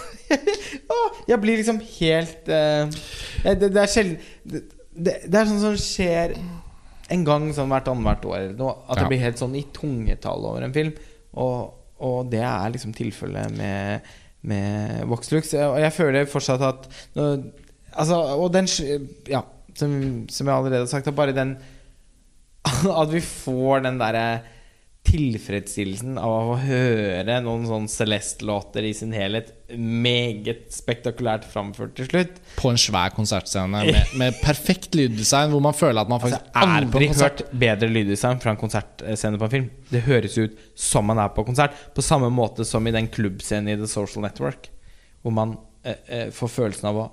Jeg 1.28 1.38
blir 1.40 1.60
liksom 1.60 1.78
helt 2.00 2.48
uh, 2.50 2.90
det, 3.44 3.68
det 3.70 3.78
er 3.84 3.92
sjelden 3.92 4.16
det, 4.98 5.14
det, 5.22 5.36
er 5.38 5.46
sånn 5.46 5.60
som 5.62 5.76
skjer 5.78 6.34
en 7.14 7.22
gang 7.24 7.46
sånn 7.54 7.70
hvert 7.70 7.86
annethvert 7.92 8.24
år 8.26 8.38
eller 8.40 8.56
noe. 8.58 8.72
At 8.88 8.98
Ja. 8.98 9.04
det 9.04 9.12
blir 9.12 9.22
helt 9.22 9.38
sånn 9.38 9.54
i 9.54 9.62
tungetall 9.72 10.42
over 10.48 10.64
en 10.66 10.74
film. 10.74 10.90
Og, 11.38 11.70
og 12.02 12.32
det 12.32 12.42
er 12.42 12.72
liksom 12.74 12.90
tilfellet 12.98 13.54
med, 13.54 14.08
med 14.50 15.04
Voxlux. 15.08 15.54
Og 15.62 15.78
jeg 15.80 15.94
føler 15.94 16.26
fortsatt 16.28 16.64
at 16.66 16.90
Altså, 17.94 18.18
og 18.34 18.50
den 18.52 18.66
Ja, 19.30 19.44
som, 19.78 19.98
som 20.32 20.50
jeg 20.50 20.54
allerede 20.54 20.84
har 20.84 20.92
sagt, 20.92 21.10
at 21.10 21.18
bare 21.18 21.36
den 21.36 21.56
At 23.00 23.10
vi 23.12 23.20
får 23.24 23.84
den 23.86 24.00
derre 24.00 24.28
tilfredsstillelsen 25.08 26.18
av 26.20 26.50
å 26.52 26.56
høre 26.60 27.38
noen 27.44 27.64
sånn 27.68 27.86
Celeste-låter 27.88 28.84
i 28.84 28.90
sin 28.96 29.14
helhet 29.16 29.54
meget 29.72 30.68
spektakulært 30.74 31.46
framført 31.48 31.94
til 31.96 32.08
slutt. 32.10 32.40
På 32.58 32.72
en 32.72 32.80
svær 32.80 33.14
konsertscene 33.16 33.84
med, 33.88 34.12
med 34.20 34.36
perfekt 34.42 34.98
lyddesign, 34.98 35.52
hvor 35.54 35.64
man 35.64 35.76
føler 35.76 36.02
at 36.02 36.12
man 36.12 36.20
faktisk 36.22 36.42
altså, 36.42 36.60
er 36.60 36.88
på 36.90 37.00
aldri 37.00 37.08
en 37.08 37.14
konsert. 37.14 37.44
hørt 37.44 37.60
bedre 37.64 37.90
lyddesign 37.92 38.42
fra 38.42 38.52
en 38.52 38.60
konsertscene 38.60 39.40
på 39.40 39.48
en 39.48 39.54
film. 39.54 39.70
Det 39.92 40.04
høres 40.08 40.36
ut 40.40 40.60
som 40.88 41.08
man 41.08 41.22
er 41.22 41.32
på 41.36 41.46
konsert, 41.48 41.78
på 41.96 42.04
samme 42.04 42.28
måte 42.34 42.68
som 42.68 42.84
i 42.88 42.94
den 42.94 43.08
klubbscenen 43.12 43.72
i 43.72 43.78
The 43.80 43.88
Social 43.88 44.26
Network, 44.26 44.68
hvor 45.22 45.34
man 45.34 45.56
eh, 45.84 46.02
eh, 46.04 46.28
får 46.34 46.52
følelsen 46.58 46.90
av 46.92 47.00
å 47.00 47.08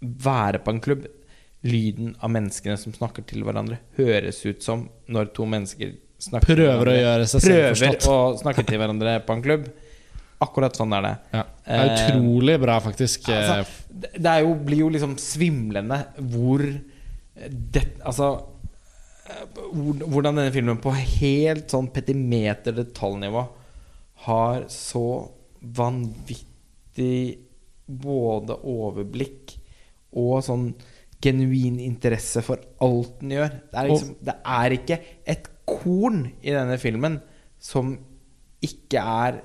være 0.00 0.60
på 0.60 0.74
en 0.74 0.84
klubb. 0.84 1.08
Lyden 1.66 2.14
av 2.22 2.30
menneskene 2.34 2.76
som 2.80 2.94
snakker 2.94 3.24
til 3.26 3.42
hverandre, 3.46 3.78
høres 3.98 4.38
ut 4.46 4.62
som 4.64 4.86
når 5.12 5.32
to 5.36 5.46
mennesker 5.50 5.94
snakker 6.22 6.54
Prøver 6.56 6.90
å 6.92 6.96
gjøre 6.96 7.26
seg 7.28 7.42
selv 7.44 7.76
Prøver 7.76 8.08
å 8.12 8.18
snakke 8.40 8.64
til 8.68 8.78
hverandre 8.80 9.18
på 9.26 9.34
en 9.36 9.42
klubb. 9.44 9.66
Akkurat 10.44 10.76
sånn 10.76 10.92
er 10.92 11.04
det. 11.06 11.14
Ja. 11.32 11.42
Det 11.64 11.76
er 11.80 11.90
Eh, 11.90 11.94
utrolig 11.96 12.56
bra, 12.60 12.78
faktisk. 12.84 13.28
eh, 13.32 13.36
Altså, 13.50 13.86
det 13.90 14.10
det 14.22 14.34
jo, 14.44 14.54
blir 14.68 14.82
jo 14.84 14.88
liksom 14.92 15.16
svimlende 15.20 16.02
hvor 16.32 16.60
det, 17.48 17.82
Altså 18.04 18.28
Hvordan 19.74 20.36
denne 20.38 20.52
filmen 20.54 20.78
på 20.78 20.92
helt 20.94 21.72
sånn 21.72 21.88
petimeter 21.90 22.72
detaljnivå 22.76 23.42
har 24.26 24.62
så 24.70 25.02
vanvittig 25.76 27.38
både 27.86 28.56
overblikk 28.66 29.56
og 30.16 30.38
sånn 30.46 30.68
genuin 31.26 31.80
interesse 31.82 32.42
for 32.46 32.62
alt 32.84 33.20
den 33.20 33.36
gjør. 33.36 33.52
Det 33.72 33.80
er, 33.80 33.90
liksom, 33.90 34.14
det 34.28 34.36
er 34.56 34.76
ikke 34.78 35.00
et 35.34 35.50
korn 35.66 36.24
i 36.40 36.54
denne 36.54 36.78
filmen 36.80 37.18
som 37.62 37.96
ikke 38.64 39.02
er 39.02 39.40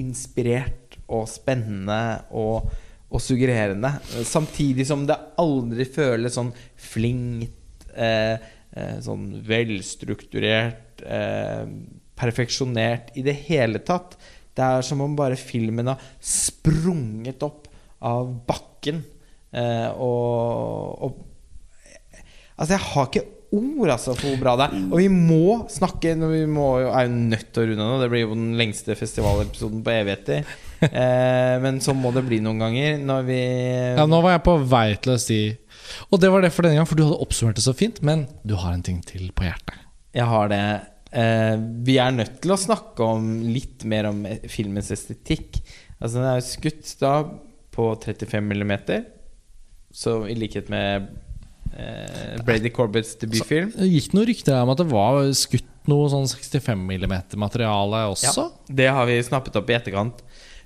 inspirert 0.00 0.98
og 1.12 1.26
spennende 1.30 1.98
og, 2.34 2.70
og 3.10 3.22
suggererende. 3.22 3.90
Samtidig 4.26 4.86
som 4.88 5.04
det 5.08 5.18
aldri 5.40 5.86
føles 5.88 6.36
sånn 6.36 6.52
flinkt, 6.80 7.88
eh, 7.94 8.36
eh, 8.74 8.96
sånn 9.04 9.28
velstrukturert, 9.46 11.04
eh, 11.04 11.64
perfeksjonert 12.18 13.14
i 13.18 13.24
det 13.26 13.36
hele 13.48 13.82
tatt. 13.86 14.18
Det 14.54 14.64
er 14.64 14.86
som 14.86 15.02
om 15.02 15.16
bare 15.18 15.38
filmen 15.38 15.90
har 15.90 16.02
sprunget 16.22 17.42
opp 17.46 17.68
av 18.04 18.30
bakken. 18.46 19.02
Eh, 19.54 19.88
og, 19.94 21.06
og 21.06 21.22
Altså, 22.54 22.76
jeg 22.76 22.84
har 22.86 23.08
ikke 23.08 23.24
ord 23.54 23.90
altså, 23.94 24.12
for 24.14 24.30
hvor 24.30 24.40
bra 24.40 24.54
det 24.58 24.66
er. 24.68 24.84
Og 24.90 25.00
vi 25.00 25.08
må 25.10 25.56
snakke 25.70 26.14
når 26.18 26.34
Vi 26.34 26.44
må, 26.50 26.68
er 26.86 27.08
jo 27.08 27.16
nødt 27.16 27.48
til 27.50 27.62
å 27.62 27.66
runde 27.70 27.88
nå. 27.88 27.96
Det 28.02 28.10
blir 28.12 28.24
jo 28.24 28.34
den 28.34 28.52
lengste 28.58 28.96
festivalepisoden 28.98 29.82
på 29.86 29.98
evigheter. 29.98 30.46
Eh, 30.84 31.54
men 31.64 31.78
så 31.80 31.94
må 31.96 32.10
det 32.12 32.26
bli 32.26 32.42
noen 32.44 32.58
ganger 32.60 32.98
når 33.00 33.22
vi 33.24 33.36
Ja, 33.96 34.04
nå 34.10 34.18
var 34.20 34.34
jeg 34.34 34.42
på 34.44 34.56
vei 34.68 34.82
til 35.00 35.14
å 35.14 35.22
si 35.22 35.38
Og 36.10 36.18
det 36.20 36.28
var 36.28 36.44
det 36.44 36.50
for 36.52 36.66
denne 36.66 36.76
gang, 36.76 36.88
for 36.90 36.98
du 36.98 37.06
hadde 37.06 37.22
oppsummert 37.24 37.56
det 37.56 37.64
så 37.64 37.72
fint. 37.78 38.02
Men 38.04 38.26
du 38.44 38.52
har 38.60 38.74
en 38.74 38.84
ting 38.84 38.98
til 39.06 39.30
på 39.32 39.46
hjertet. 39.46 39.78
Jeg 40.12 40.28
har 40.28 40.50
det. 40.52 40.60
Eh, 41.16 41.54
vi 41.88 41.96
er 42.02 42.12
nødt 42.12 42.36
til 42.44 42.52
å 42.52 42.60
snakke 42.60 43.08
om 43.16 43.32
litt 43.54 43.86
mer 43.88 44.10
om 44.10 44.26
filmens 44.50 44.92
estetikk. 44.92 45.62
Altså 45.96 46.18
Den 46.18 46.28
er 46.28 46.36
jo 46.42 46.46
skutt 46.50 46.92
da 47.00 47.14
på 47.72 47.88
35 48.04 48.44
millimeter. 48.44 49.06
Så 49.94 50.24
i 50.26 50.34
likhet 50.34 50.70
med 50.72 51.06
eh, 51.76 52.40
Brady 52.42 52.72
Corbetts 52.74 53.14
debutfilm. 53.20 53.70
Så, 53.76 53.86
gikk 53.86 54.10
det 54.10 54.18
noen 54.18 54.28
rykter 54.32 54.58
om 54.58 54.72
at 54.74 54.82
det 54.82 54.88
var 54.90 55.20
skutt 55.38 55.70
noe 55.90 56.08
sånn 56.10 56.26
65 56.30 56.80
mm-materiale 56.88 58.06
også. 58.10 58.48
Ja, 58.48 58.74
Det 58.80 58.88
har 58.96 59.06
vi 59.06 59.20
snappet 59.22 59.56
opp 59.60 59.70
i 59.70 59.76
etterkant. 59.76 60.24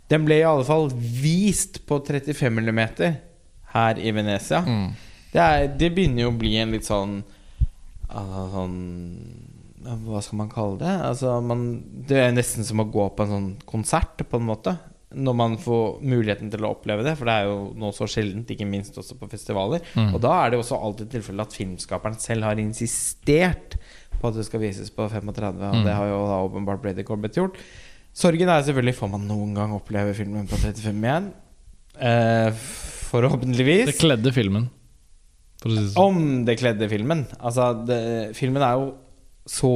Den 0.08 0.24
ble 0.24 0.40
i 0.40 0.46
alle 0.46 0.64
fall 0.64 0.88
vist 0.94 1.82
på 1.88 1.98
35 2.06 2.62
mm 2.62 2.80
her 3.74 4.00
i 4.00 4.12
Venezia. 4.16 4.62
Mm. 4.64 4.88
Det, 5.32 5.42
er, 5.42 5.66
det 5.76 5.90
begynner 5.92 6.24
jo 6.24 6.32
å 6.32 6.38
bli 6.40 6.54
en 6.56 6.72
litt 6.72 6.86
sånn 6.88 7.18
ah, 8.08 8.46
Sånn 8.48 8.78
Hva 10.06 10.22
skal 10.24 10.38
man 10.40 10.48
kalle 10.48 10.78
det? 10.80 10.94
Altså, 11.10 11.34
man, 11.44 11.66
det 12.08 12.22
er 12.22 12.32
nesten 12.32 12.64
som 12.64 12.80
å 12.80 12.88
gå 12.88 13.10
på 13.12 13.26
en 13.26 13.34
sånn 13.34 13.50
konsert, 13.68 14.24
på 14.24 14.40
en 14.40 14.48
måte. 14.48 14.78
Når 15.08 15.34
man 15.34 15.54
får 15.56 16.02
muligheten 16.04 16.50
til 16.52 16.64
å 16.66 16.74
oppleve 16.74 17.02
det, 17.06 17.14
for 17.16 17.24
det 17.24 17.34
er 17.40 17.46
jo 17.48 17.72
nå 17.80 17.88
så 17.96 18.04
sjeldent, 18.12 18.50
ikke 18.52 18.66
minst 18.68 18.98
også 19.00 19.16
på 19.16 19.28
festivaler. 19.32 19.80
Mm. 19.96 20.10
Og 20.14 20.20
da 20.20 20.34
er 20.44 20.50
det 20.52 20.58
også 20.60 20.76
alltid 20.84 21.08
tilfelle 21.14 21.46
at 21.46 21.54
filmskaperen 21.56 22.18
selv 22.20 22.44
har 22.44 22.60
insistert 22.60 23.78
på 24.20 24.28
at 24.28 24.36
det 24.36 24.44
skal 24.44 24.60
vises 24.60 24.90
på 24.92 25.06
35, 25.08 25.62
og 25.62 25.78
Mm. 25.78 25.84
det 25.86 25.94
har 25.96 26.10
jo 26.10 26.18
da 26.28 26.40
åpenbart 26.44 26.82
Brady 26.82 27.04
Corbett 27.08 27.38
gjort. 27.38 27.56
Sorgen 28.12 28.48
er 28.52 28.62
selvfølgelig 28.66 28.96
får 28.98 29.10
man 29.14 29.24
noen 29.28 29.54
gang 29.54 29.72
oppleve 29.72 30.12
filmen 30.18 30.46
på 30.50 30.56
35 30.58 31.04
igjen. 31.06 31.30
Eh, 31.98 32.50
forhåpentligvis. 33.08 33.86
Det 33.86 33.96
kledde 34.00 34.32
filmen, 34.34 34.68
for 35.62 35.70
si 35.70 35.86
sånn. 35.88 35.96
Om 36.04 36.44
det 36.44 36.58
kledde 36.60 36.88
filmen. 36.90 37.24
Altså, 37.40 37.70
det, 37.86 38.36
filmen 38.36 38.62
er 38.62 38.76
jo 38.76 38.92
så 39.48 39.72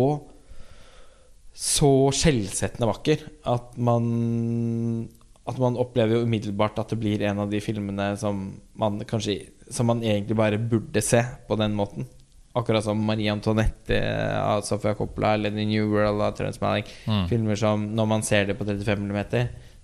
Så 1.55 1.89
skjellsettende 2.17 2.87
vakker 2.89 3.19
at 3.45 3.75
man 3.77 5.09
At 5.53 5.61
man 5.61 5.77
opplever 5.81 6.17
jo 6.17 6.25
umiddelbart 6.27 6.81
at 6.81 6.93
det 6.93 6.99
blir 7.03 7.23
en 7.29 7.43
av 7.45 7.53
de 7.53 7.61
filmene 7.61 8.13
som 8.21 8.45
man 8.79 9.03
kanskje 9.09 9.39
Som 9.73 9.89
man 9.89 10.03
egentlig 10.05 10.37
bare 10.37 10.59
burde 10.59 11.01
se 11.05 11.23
på 11.49 11.57
den 11.61 11.77
måten. 11.77 12.09
Akkurat 12.53 12.85
som 12.85 13.01
Marie 13.01 13.33
Antoinette 13.33 13.99
av 14.37 14.61
Sofia 14.67 14.93
Coppola 14.95 15.35
eller 15.35 15.55
The 15.55 15.65
New 15.65 15.87
World 15.95 16.21
av 16.21 16.35
Terence 16.37 16.61
Malick. 16.61 16.91
Mm. 17.07 17.29
Filmer 17.31 17.57
som 17.57 17.87
når 17.97 18.09
man 18.11 18.25
ser 18.27 18.51
det 18.51 18.59
på 18.59 18.67
35 18.69 19.07
mm, 19.09 19.23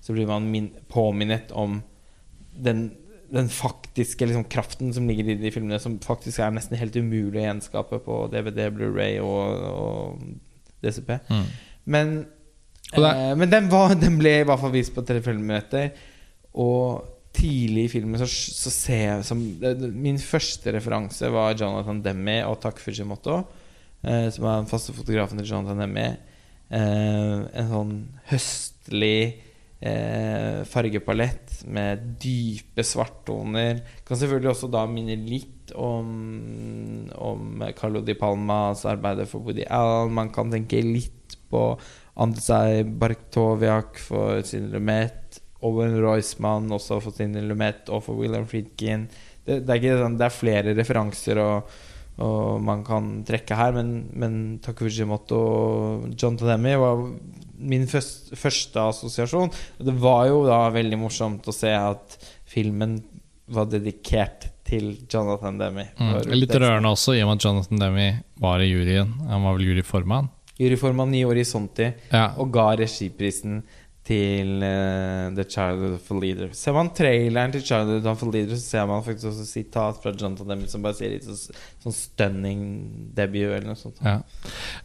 så 0.00 0.12
blir 0.12 0.28
man 0.28 0.50
min 0.50 0.68
påminnet 0.92 1.52
om 1.52 1.80
den, 2.52 2.90
den 3.30 3.48
faktiske 3.48 4.26
liksom, 4.26 4.44
kraften 4.44 4.92
som 4.94 5.08
ligger 5.08 5.32
i 5.32 5.38
de 5.40 5.50
filmene, 5.54 5.80
som 5.80 5.98
faktisk 6.04 6.42
er 6.42 6.52
nesten 6.54 6.78
helt 6.78 6.96
umulig 6.96 7.40
å 7.40 7.46
gjenskape 7.46 8.02
på 8.04 8.20
DVD, 8.32 8.68
Blu-ray 8.74 9.18
og, 9.24 9.64
og 9.72 10.84
DCP. 10.84 11.16
Mm. 11.30 11.46
Men, 11.88 12.14
eh, 12.96 13.34
men 13.36 13.50
den, 13.50 13.68
var, 13.72 13.94
den 13.98 14.18
ble 14.20 14.40
i 14.40 14.48
hvert 14.48 14.60
fall 14.62 14.74
vist 14.74 14.94
på 14.96 15.04
35 15.04 15.38
minutter. 15.42 15.90
Og 16.58 17.04
tidlig 17.38 17.86
i 17.86 17.92
filmen 17.92 18.20
så, 18.20 18.28
så 18.28 18.72
ser 18.72 19.02
jeg 19.02 19.26
som 19.28 19.40
Min 19.94 20.18
første 20.22 20.72
referanse 20.74 21.28
var 21.32 21.56
Jonathan 21.58 22.00
Demme 22.04 22.40
og 22.48 22.58
Tak 22.62 22.80
Fujimoto, 22.82 23.42
eh, 24.02 24.28
som 24.34 24.46
er 24.48 24.62
den 24.62 24.70
faste 24.70 24.96
fotografen 24.96 25.40
til 25.40 25.52
Jonathan 25.52 25.84
Demme. 25.84 26.08
Eh, 26.68 27.36
en 27.60 27.70
sånn 27.70 27.92
høstlig 28.28 29.20
eh, 29.80 30.64
fargepalett 30.68 31.62
med 31.70 32.02
dype 32.20 32.84
svarttoner. 32.84 33.84
Kan 34.08 34.20
selvfølgelig 34.20 34.52
også 34.52 34.72
da 34.72 34.84
minne 34.90 35.16
litt 35.28 35.72
om, 35.76 37.08
om 37.14 37.64
Carlo 37.76 38.02
Di 38.04 38.16
Palmas 38.18 38.84
arbeid 38.88 39.24
for 39.28 39.44
Woody 39.44 39.66
Allen. 39.68 40.14
Man 40.16 40.32
kan 40.34 40.52
tenke 40.52 40.82
litt 40.84 41.38
på 41.48 41.70
Andrzej 42.18 42.84
Barktoviak 42.98 44.00
for 44.02 44.42
sin 44.46 44.70
Lumet. 44.72 45.40
Owen 45.66 45.96
Roisman 46.02 46.70
også 46.74 47.00
for 47.02 47.14
sin 47.14 47.34
Lumet, 47.48 47.88
og 47.90 48.04
for 48.06 48.18
William 48.18 48.46
Friedkin. 48.46 49.08
Det, 49.44 49.62
det, 49.66 49.78
er 49.78 50.02
sånn, 50.02 50.18
det 50.20 50.28
er 50.28 50.34
flere 50.34 50.74
referanser 50.76 51.40
og, 51.42 51.70
og 52.22 52.60
man 52.62 52.84
kan 52.86 53.10
trekke 53.26 53.56
her, 53.58 53.74
men, 53.74 53.92
men 54.18 54.34
Takujimoto 54.62 55.38
og 55.38 56.08
John 56.18 56.38
Tademi 56.38 56.74
var 56.78 57.02
min 57.58 57.88
første, 57.90 58.38
første 58.38 58.82
assosiasjon. 58.92 59.50
Det 59.82 59.94
var 59.98 60.28
jo 60.30 60.44
da 60.46 60.60
veldig 60.74 61.00
morsomt 61.00 61.48
å 61.48 61.54
se 61.54 61.72
at 61.74 62.18
filmen 62.48 63.00
var 63.48 63.70
dedikert 63.72 64.50
til 64.68 64.92
Jonathan 65.08 65.58
Demme. 65.58 65.86
Mm. 65.96 66.18
Litt 66.36 66.54
rørende 66.54 66.92
også, 66.92 67.16
i 67.16 67.22
og 67.24 67.30
med 67.30 67.40
at 67.40 67.46
Jonathan 67.46 67.82
Demi 67.82 68.08
var 68.42 68.62
i 68.62 68.68
juryen. 68.68 69.14
Han 69.30 69.46
var 69.46 69.56
vel 69.56 69.70
juryformann. 69.70 70.28
Juryformann 70.58 71.14
i 71.14 71.22
Horisonti 71.22 71.92
Ja. 72.12 72.32
og 72.36 72.52
ga 72.52 72.70
regiprisen 72.80 73.62
til 74.08 74.62
uh, 74.64 75.28
The 75.36 75.44
Childhood 75.44 75.98
of 75.98 76.10
a 76.14 76.18
Leader. 76.18 76.52
Ser 76.56 76.76
man 76.76 76.90
traileren 76.96 77.52
til 77.52 77.64
Childhood 77.66 78.06
of 78.08 78.22
a 78.24 78.30
Leader, 78.30 78.56
så 78.56 78.76
ser 78.76 78.86
man 78.88 79.04
faktisk 79.04 79.30
også 79.30 79.44
sitat 79.48 80.00
fra 80.02 80.14
Jonathan 80.14 80.48
Demme 80.48 80.68
som 80.70 80.84
bare 80.84 80.96
sier 80.96 81.12
litt 81.12 81.26
sånn, 81.26 81.58
sånn 81.84 81.96
stunning 81.96 82.62
debut 83.16 83.50
eller 83.50 83.68
noe 83.68 83.78
sånt. 83.78 84.00
Ja. 84.00 84.20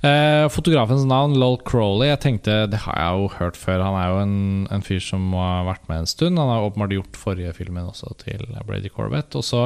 Uh, 0.04 0.50
fotografens 0.52 1.06
navn, 1.08 1.38
Lol 1.40 1.58
Crowley, 1.64 2.10
jeg 2.12 2.22
tenkte 2.26 2.58
det 2.72 2.84
har 2.84 3.00
jeg 3.00 3.22
jo 3.22 3.30
hørt 3.38 3.60
før. 3.60 3.86
Han 3.86 4.00
er 4.00 4.12
jo 4.12 4.20
en, 4.26 4.38
en 4.76 4.86
fyr 4.86 5.02
som 5.04 5.24
må 5.34 5.42
ha 5.42 5.64
vært 5.70 5.88
med 5.90 6.04
en 6.04 6.10
stund. 6.10 6.42
Han 6.42 6.52
har 6.52 6.68
åpenbart 6.68 6.96
gjort 6.98 7.20
forrige 7.20 7.56
filmen 7.58 7.88
også 7.88 8.12
til 8.24 8.44
Brady 8.68 8.92
Corbett. 8.92 9.36
Og 9.40 9.46
så 9.48 9.66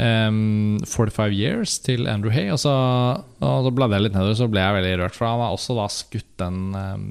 um, 0.00 0.78
45 0.84 1.36
Years 1.36 1.76
til 1.84 2.08
Andrew 2.10 2.32
Hay. 2.32 2.48
Og 2.54 2.60
så, 2.62 2.72
og 3.40 3.68
så 3.68 3.74
bladde 3.76 3.98
jeg 3.98 4.08
litt 4.08 4.16
nedover, 4.16 4.38
så 4.38 4.48
ble 4.50 4.64
jeg 4.64 4.78
veldig 4.80 4.96
rørt. 5.02 5.18
For 5.18 5.28
han 5.28 5.44
har 5.44 5.56
også 5.56 5.76
da 5.78 5.88
skutt 5.92 6.32
den 6.40 6.62
um, 6.76 7.06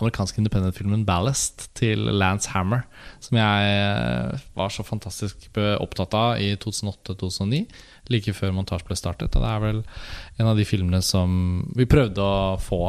amerikanske 0.00 0.42
independent-filmen 0.42 1.03
'Ballast' 1.04 1.68
til 1.76 1.98
Lance 1.98 2.50
Hammer. 2.50 2.84
Som 3.20 3.38
jeg 3.38 3.72
eh, 3.78 4.44
var 4.56 4.72
så 4.72 4.84
fantastisk 4.84 5.48
opptatt 5.56 6.14
av 6.14 6.40
i 6.40 6.54
2008-2009 6.56 7.64
like 8.12 8.34
før 8.36 8.52
montasje 8.52 8.88
ble 8.88 8.96
startet. 8.98 9.36
Og 9.36 9.44
det 9.44 9.50
er 9.50 9.62
vel 9.62 9.82
en 10.38 10.50
av 10.50 10.56
de 10.58 10.66
filmene 10.68 11.00
som 11.04 11.64
vi 11.76 11.86
prøvde 11.88 12.20
å 12.20 12.56
få 12.60 12.82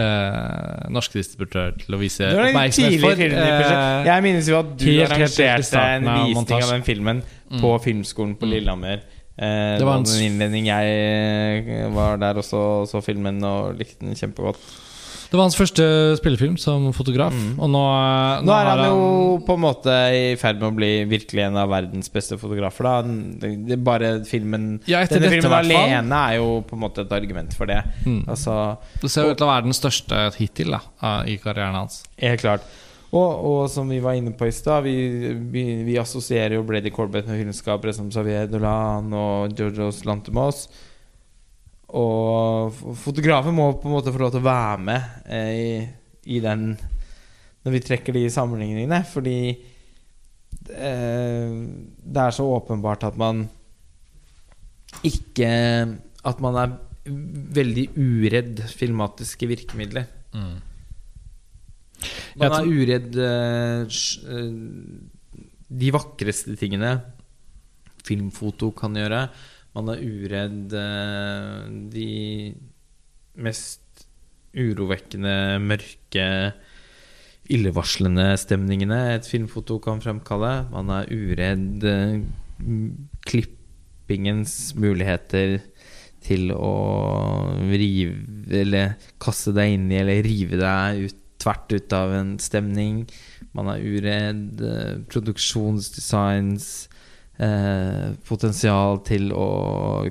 eh, 0.00 0.86
norske 0.94 1.18
distributører 1.18 1.76
til 1.82 1.96
å 1.96 2.00
vise 2.00 2.30
oppmerksomhet 2.30 3.02
for. 3.02 3.24
Eh, 3.26 4.08
jeg 4.08 4.26
minnes 4.26 4.48
jo 4.50 4.60
at 4.60 4.72
du 4.78 4.86
helt, 4.88 5.12
helt, 5.12 5.40
helt 5.40 5.42
arrangerte 5.42 5.84
en 5.98 6.08
visning 6.08 6.38
montage. 6.40 6.64
av 6.64 6.72
den 6.76 6.86
filmen 6.86 7.22
på 7.60 7.74
Filmskolen 7.84 8.38
på 8.40 8.48
Lillehammer. 8.50 9.04
Eh, 9.34 9.76
det 9.80 9.86
var 9.86 10.00
en 10.00 10.24
innledning. 10.24 10.68
Jeg 10.70 11.66
eh, 11.66 11.86
var 11.94 12.18
der 12.22 12.38
og 12.40 12.46
så 12.88 13.04
filmen 13.04 13.42
og 13.44 13.78
likte 13.80 14.06
den 14.06 14.18
kjempegodt. 14.18 14.62
Det 15.30 15.36
var 15.38 15.44
hans 15.46 15.56
første 15.58 15.84
spillefilm 16.18 16.56
som 16.60 16.86
fotograf, 16.96 17.34
og 17.34 17.70
nå, 17.70 17.80
nå, 17.80 18.44
Nå 18.46 18.54
er 18.54 18.68
han, 18.70 18.82
han 18.82 18.92
jo 18.92 19.38
på 19.46 19.56
en 19.56 19.64
måte 19.64 19.96
i 20.14 20.22
ferd 20.40 20.60
med 20.60 20.68
å 20.68 20.76
bli 20.76 20.92
virkelig 21.10 21.44
en 21.46 21.58
av 21.60 21.72
verdens 21.72 22.12
beste 22.12 22.38
fotografer. 22.40 22.88
Da. 22.88 23.50
Det, 23.70 23.78
bare 23.84 24.14
filmen 24.28 24.78
Ja, 24.90 25.02
etter 25.02 25.22
Denne 25.22 25.34
filmen 25.34 25.58
alene 25.58 26.22
er 26.30 26.38
jo 26.38 26.62
på 26.68 26.78
en 26.78 26.84
måte 26.84 27.04
et 27.04 27.14
argument 27.16 27.56
for 27.58 27.70
det. 27.70 27.80
Mm. 28.06 28.22
Altså, 28.30 28.76
Det 29.02 29.10
ser 29.12 29.30
ut 29.30 29.38
til 29.38 29.48
å 29.48 29.52
være 29.52 29.68
den 29.68 29.76
største 29.76 30.24
hittil 30.38 30.76
da, 30.76 30.82
i 31.28 31.38
karrieren 31.42 31.78
hans. 31.82 32.02
Helt 32.20 32.44
klart. 32.44 32.66
Og, 33.14 33.44
og 33.46 33.60
som 33.70 33.90
vi 33.90 34.00
var 34.02 34.16
inne 34.18 34.32
på 34.34 34.48
i 34.48 34.54
stad, 34.54 34.82
vi, 34.86 35.34
vi, 35.52 35.62
vi 35.86 35.98
assosierer 36.00 36.56
jo 36.56 36.64
Brady 36.66 36.90
Corbett 36.94 37.28
med 37.30 37.38
filmskapere 37.44 37.94
som 37.94 38.08
Xavier 38.10 38.48
Dolan 38.50 39.12
og 39.14 39.54
Georgios 39.54 40.02
Lantimos. 40.08 40.66
Og 41.94 42.74
fotografen 42.98 43.54
må 43.54 43.68
på 43.78 43.88
en 43.88 43.94
måte 43.94 44.12
få 44.14 44.22
lov 44.22 44.32
til 44.34 44.42
å 44.42 44.48
være 44.48 44.80
med 44.82 45.28
eh, 45.30 45.52
i, 45.54 45.68
i 46.36 46.40
den 46.42 46.72
Når 47.64 47.76
vi 47.76 47.82
trekker 47.86 48.16
de 48.16 48.24
sammenligningene, 48.32 48.98
fordi 49.08 49.38
eh, 50.74 51.54
det 52.02 52.24
er 52.24 52.34
så 52.34 52.48
åpenbart 52.56 53.06
at 53.10 53.16
man 53.20 53.46
ikke 55.06 55.50
At 56.24 56.42
man 56.44 56.58
er 56.60 56.76
veldig 57.04 57.90
uredd 58.00 58.62
filmatiske 58.72 59.46
virkemidler. 59.50 60.06
Man 62.40 62.54
er 62.56 62.68
uredd 62.68 63.18
eh, 63.20 63.84
eh, 63.84 64.54
de 65.74 65.90
vakreste 65.94 66.56
tingene 66.60 66.94
filmfoto 68.04 68.70
kan 68.76 68.96
gjøre. 68.98 69.20
Man 69.74 69.90
er 69.90 70.02
uredd 70.06 70.74
eh, 70.78 71.64
de 71.90 72.10
mest 73.42 74.04
urovekkende, 74.54 75.58
mørke, 75.58 76.26
illevarslende 77.50 78.28
stemningene 78.40 79.00
et 79.16 79.26
filmfoto 79.28 79.80
kan 79.82 80.00
fremkalle. 80.04 80.52
Man 80.70 80.92
er 80.94 81.10
uredd 81.10 81.84
eh, 81.90 82.22
klippingens 83.26 84.54
muligheter 84.78 85.58
til 86.24 86.54
å 86.54 86.70
rive 87.68 88.56
Eller 88.62 88.94
kaste 89.20 89.52
deg 89.52 89.74
inn 89.74 89.90
i 89.92 89.98
eller 90.00 90.22
rive 90.24 90.56
deg 90.56 91.02
ut, 91.10 91.20
tvert 91.42 91.74
ut 91.74 91.92
av 91.98 92.14
en 92.16 92.30
stemning. 92.40 93.02
Man 93.58 93.68
er 93.74 93.82
uredd. 93.84 94.62
eh, 94.62 94.94
Produksjonsdesigns 95.10 96.70
eh, 97.38 98.12
potensial 98.28 99.00
til 99.06 99.32
å 99.34 99.48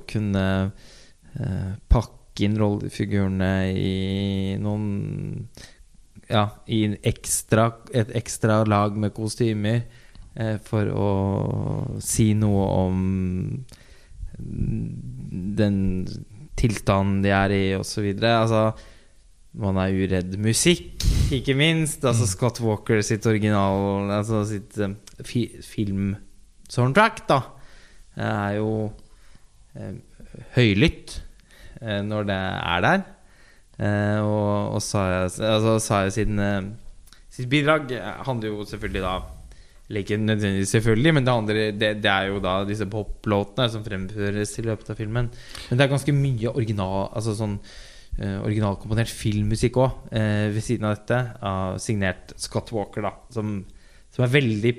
kunne 0.10 0.48
eh, 1.40 1.72
pakke 1.91 2.48
inn 2.48 2.58
rollefigurene 2.60 3.54
i 3.78 4.58
noen 4.62 5.48
Ja, 6.32 6.48
i 6.66 6.86
en 6.88 6.95
ekstra, 7.06 7.68
et 7.94 8.10
ekstra 8.16 8.64
lag 8.66 8.95
med 8.98 9.14
kostymer 9.14 9.84
eh, 10.40 10.56
for 10.64 10.90
å 10.90 11.10
si 12.02 12.32
noe 12.34 12.64
om 12.88 13.02
den 15.60 15.78
tilstanden 16.58 17.22
de 17.26 17.34
er 17.36 17.54
i, 17.54 17.64
osv. 17.78 18.08
Altså, 18.24 18.64
man 19.60 19.78
er 19.78 19.94
uredd 19.94 20.38
musikk, 20.41 21.04
ikke 21.34 21.56
minst. 21.58 22.06
Altså 22.06 22.26
Scott 22.30 22.60
Walker 22.64 23.02
sitt 23.06 23.26
original 23.30 24.10
Altså 24.12 24.44
sitt 24.50 24.78
eh, 24.82 24.95
fi, 25.26 25.45
filmsoundtrack, 26.74 27.28
da, 27.30 27.40
er 28.18 28.58
jo 28.58 28.72
eh, 29.78 29.94
høylytt 30.56 31.20
eh, 31.82 32.02
når 32.02 32.26
det 32.30 32.40
er 32.40 32.82
der. 32.86 33.06
Eh, 33.78 34.20
og, 34.22 34.74
og 34.78 34.82
Saya, 34.82 35.28
altså, 35.28 35.78
Saya 35.82 36.10
sin, 36.14 36.41
sitt 37.30 37.50
bidrag 37.50 37.94
handler 38.26 38.54
jo 38.54 38.66
selvfølgelig 38.66 39.06
da 39.06 39.16
eller 39.90 40.00
ikke 40.00 40.16
nødvendigvis 40.18 40.72
selvfølgelig, 40.78 41.12
men 41.14 41.26
det, 41.26 41.34
handler, 41.34 41.58
det, 41.76 41.90
det 42.02 42.10
er 42.10 42.30
jo 42.32 42.38
da 42.41 42.54
disse 42.66 42.86
poplåtene 42.90 43.66
som 43.70 43.84
fremføres 43.84 44.54
i 44.58 44.64
løpet 44.64 44.90
av 44.90 44.98
filmen. 44.98 45.28
Men 45.68 45.78
det 45.78 45.84
er 45.84 45.91
ganske 45.91 46.16
mye 46.16 46.54
original 46.56 47.10
Altså 47.12 47.34
sånn 47.36 47.58
uh, 47.60 48.38
originalkomponert 48.45 49.12
filmmusikk 49.12 49.82
òg, 49.84 50.08
uh, 50.16 50.48
ved 50.56 50.64
siden 50.64 50.88
av 50.88 50.95
dette. 50.95 51.20
av 51.44 51.82
signert 51.84 52.32
Scott 52.40 52.72
Walker, 52.74 53.04
da. 53.04 53.12
Som, 53.36 53.58
som 54.16 54.24
er 54.24 54.34
veldig 54.40 54.74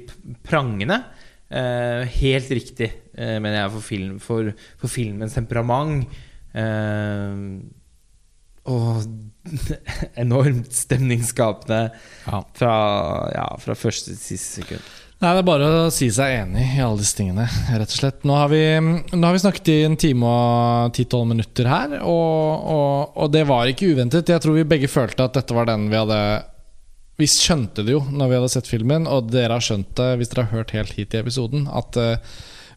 prangende. 0.49 1.03
Eh, 1.51 2.05
helt 2.21 2.49
riktig, 2.57 2.91
eh, 3.15 3.37
mener 3.39 3.61
jeg, 3.61 3.73
for, 3.77 3.85
film, 3.85 4.19
for, 4.23 4.53
for 4.81 4.89
filmens 4.91 5.37
temperament. 5.37 6.09
Eh, 6.57 7.35
og 8.65 9.05
enormt 10.25 10.73
stemningsskapende 10.73 11.81
Ja. 12.25 12.39
fra, 12.57 12.75
ja, 13.35 13.49
fra 13.61 13.75
første 13.77 14.15
til 14.15 14.21
siste 14.23 14.62
sekund. 14.62 14.93
Nei, 15.21 15.31
Det 15.37 15.41
er 15.45 15.47
bare 15.47 15.66
å 15.87 15.93
si 15.95 16.09
seg 16.12 16.33
enig 16.43 16.65
i 16.75 16.81
alle 16.85 16.99
disse 17.01 17.16
tingene, 17.16 17.45
rett 17.71 17.93
og 17.93 17.97
slett. 18.01 18.25
Nå 18.29 18.35
har 18.37 18.49
vi, 18.51 18.62
nå 19.15 19.21
har 19.25 19.37
vi 19.37 19.43
snakket 19.45 19.71
i 19.73 19.77
en 19.87 19.95
time 20.01 20.27
og 20.29 20.97
10-12 20.99 21.29
minutter 21.31 21.69
her, 21.71 21.95
og, 22.03 22.66
og, 22.75 23.15
og 23.23 23.31
det 23.33 23.45
var 23.49 23.71
ikke 23.71 23.93
uventet. 23.95 24.29
Jeg 24.33 24.43
tror 24.45 24.57
vi 24.59 24.66
begge 24.69 24.91
følte 24.91 25.25
at 25.29 25.37
dette 25.39 25.57
var 25.57 25.69
den 25.71 25.87
vi 25.93 26.01
hadde 26.01 26.19
Vi 27.20 27.28
skjønte 27.31 27.85
det 27.86 27.95
jo 27.95 28.03
når 28.11 28.31
vi 28.31 28.39
hadde 28.41 28.51
sett 28.57 28.70
filmen, 28.70 29.07
og 29.07 29.31
dere 29.31 29.55
har 29.55 29.65
skjønt 29.65 29.95
det 29.99 30.11
hvis 30.19 30.32
dere 30.32 30.49
har 30.49 30.61
hørt 30.61 30.74
helt 30.74 30.97
hit 30.99 31.15
i 31.15 31.20
episoden, 31.20 31.69
at 31.70 31.99
uh, 32.01 32.35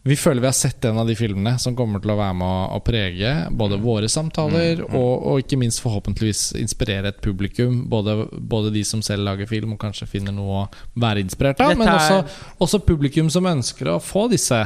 vi 0.07 0.15
føler 0.15 0.39
vi 0.39 0.47
har 0.47 0.55
sett 0.55 0.85
en 0.85 0.99
av 1.01 1.07
de 1.09 1.15
filmene 1.19 1.57
som 1.59 1.75
kommer 1.75 1.99
til 1.99 2.13
å 2.13 2.17
være 2.19 2.35
med 2.39 2.47
å, 2.47 2.77
å 2.77 2.79
prege 2.85 3.31
både 3.59 3.79
våre 3.81 4.07
samtaler 4.07 4.79
og, 4.85 5.25
og 5.27 5.41
ikke 5.41 5.57
minst 5.59 5.81
forhåpentligvis 5.83 6.53
inspirere 6.61 7.11
et 7.11 7.19
publikum. 7.23 7.81
Både, 7.91 8.15
både 8.31 8.71
de 8.71 8.85
som 8.87 9.01
selv 9.03 9.25
lager 9.27 9.49
film 9.49 9.73
og 9.75 9.81
kanskje 9.81 10.07
finner 10.07 10.35
noe 10.35 10.61
å 10.61 10.65
være 11.01 11.25
inspirert 11.25 11.59
av, 11.65 11.73
men 11.75 11.91
også, 11.91 12.21
også 12.63 12.83
publikum 12.87 13.31
som 13.33 13.49
ønsker 13.49 13.91
å 13.91 13.99
få 13.99 14.29
disse 14.31 14.61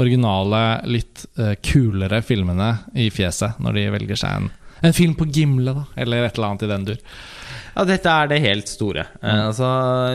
originale, 0.00 0.62
litt 0.88 1.26
uh, 1.40 1.52
kulere 1.60 2.22
filmene 2.24 2.70
i 2.96 3.10
fjeset 3.12 3.60
når 3.60 3.80
de 3.80 3.88
velger 3.98 4.22
seg 4.22 4.40
en, 4.40 4.52
en 4.86 4.96
film 4.96 5.18
på 5.18 5.28
Gimle, 5.28 5.76
da, 5.76 5.84
eller 6.06 6.24
et 6.24 6.38
eller 6.38 6.54
annet 6.54 6.64
i 6.64 6.72
den 6.72 6.88
dur. 6.92 7.04
Ja, 7.76 7.84
dette 7.84 8.08
er 8.08 8.30
det 8.30 8.40
helt 8.40 8.70
store. 8.72 9.04
Eh, 9.20 9.40
altså 9.50 9.68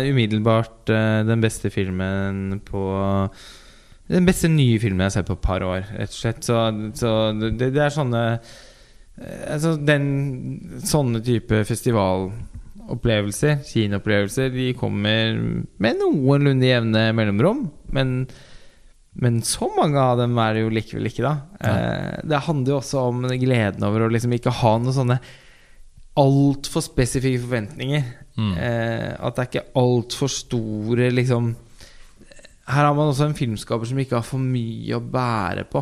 umiddelbart 0.09 0.89
eh, 0.89 1.21
den 1.27 1.43
beste 1.43 1.69
filmen 1.73 2.59
på 2.65 2.81
Den 4.11 4.25
beste 4.27 4.49
nye 4.51 4.79
filmen 4.81 5.05
jeg 5.05 5.11
har 5.11 5.15
sett 5.19 5.29
på 5.29 5.37
et 5.37 5.45
par 5.45 5.63
år, 5.63 5.85
rett 5.93 6.09
og 6.09 6.17
slett. 6.17 6.41
Så, 6.43 6.57
så 6.97 7.11
det, 7.37 7.69
det 7.75 7.83
er 7.85 7.93
sånne 7.93 8.23
eh, 8.33 9.43
Altså 9.53 9.75
den 9.77 10.07
Sånne 10.89 11.21
type 11.23 11.61
festivalopplevelser, 11.69 13.61
kinoopplevelser, 13.69 14.49
de 14.55 14.71
kommer 14.79 15.37
med 15.77 16.01
noenlunde 16.01 16.65
jevne 16.71 17.11
mellomrom. 17.13 17.67
Men 17.93 18.25
men 19.21 19.41
så 19.43 19.67
mange 19.75 19.99
av 19.99 20.21
dem 20.21 20.37
er 20.39 20.53
det 20.55 20.61
jo 20.63 20.69
likevel 20.71 21.09
ikke, 21.09 21.23
da. 21.25 21.33
Eh, 21.67 22.19
det 22.31 22.45
handler 22.45 22.71
jo 22.71 22.77
også 22.79 23.01
om 23.09 23.25
gleden 23.27 23.83
over 23.83 24.05
å 24.05 24.11
liksom 24.11 24.31
ikke 24.37 24.53
ha 24.61 24.77
noen 24.79 24.95
sånne 24.95 25.17
altfor 26.19 26.83
spesifikke 26.83 27.41
forventninger. 27.45 28.03
Mm. 28.37 28.53
Eh, 28.57 29.11
at 29.19 29.35
det 29.35 29.43
er 29.43 29.49
ikke 29.49 29.69
altfor 29.77 30.29
store 30.31 31.09
liksom 31.11 31.49
Her 32.71 32.85
har 32.87 32.93
man 32.95 33.09
også 33.11 33.25
en 33.27 33.35
filmskaper 33.35 33.89
som 33.89 33.99
ikke 33.99 34.15
har 34.15 34.23
for 34.23 34.39
mye 34.39 34.95
å 34.95 35.03
bære 35.03 35.65
på. 35.67 35.81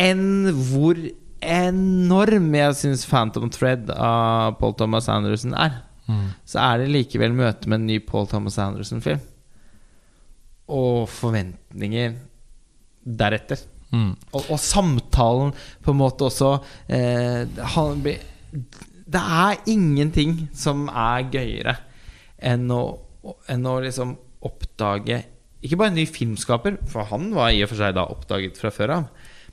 Enn 0.00 0.48
hvor 0.72 0.98
enorm 1.40 2.48
jeg 2.56 2.78
syns 2.80 3.06
Phantom 3.06 3.50
Thread 3.52 3.92
av 3.94 4.56
Paul 4.58 4.74
Thomas 4.80 5.08
Anderson 5.12 5.54
er. 5.54 5.82
så 6.48 6.58
er 6.64 6.80
det 6.80 6.90
likevel 6.90 7.36
møte 7.36 7.70
med 7.70 7.80
en 7.80 7.86
ny 7.86 8.00
Paul 8.02 8.26
Thomas 8.26 8.58
Anderson-film. 8.58 9.20
Og 10.70 11.06
forventninger 11.10 12.16
deretter. 13.04 13.62
Mm. 13.90 14.12
Og, 14.32 14.44
og 14.54 14.58
samtalen 14.62 15.52
på 15.82 15.90
en 15.90 15.98
måte 15.98 16.28
også 16.28 16.52
eh, 16.94 17.42
han 17.74 18.04
Det 18.04 19.18
er 19.18 19.56
ingenting 19.66 20.44
som 20.54 20.84
er 20.86 21.26
gøyere 21.32 21.74
enn 22.38 22.70
å, 22.70 22.84
enn 23.50 23.66
å 23.66 23.80
liksom 23.82 24.14
oppdage 24.46 25.18
Ikke 25.60 25.80
bare 25.80 25.90
en 25.90 25.98
ny 25.98 26.06
filmskaper, 26.08 26.78
for 26.88 27.10
han 27.10 27.32
var 27.34 27.50
i 27.50 27.64
og 27.64 27.72
for 27.72 27.82
seg 27.82 27.96
da 27.98 28.06
oppdaget 28.08 28.60
fra 28.60 28.70
før 28.72 28.94
av, 28.94 29.08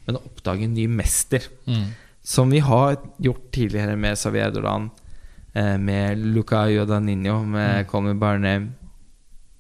men 0.06 0.20
å 0.20 0.24
oppdage 0.24 0.64
en 0.64 0.78
ny 0.78 0.86
mester. 0.88 1.44
Mm. 1.66 1.90
Som 2.24 2.54
vi 2.54 2.62
har 2.64 2.96
gjort 3.20 3.50
tidligere 3.52 3.98
med 4.00 4.16
Xavier 4.16 4.54
Dolan, 4.56 4.88
eh, 5.52 5.76
med 5.76 6.24
Luca 6.32 6.62
Yodaninho, 6.72 7.42
med 7.44 7.90
Colmy 7.92 8.16
Barney 8.16 8.70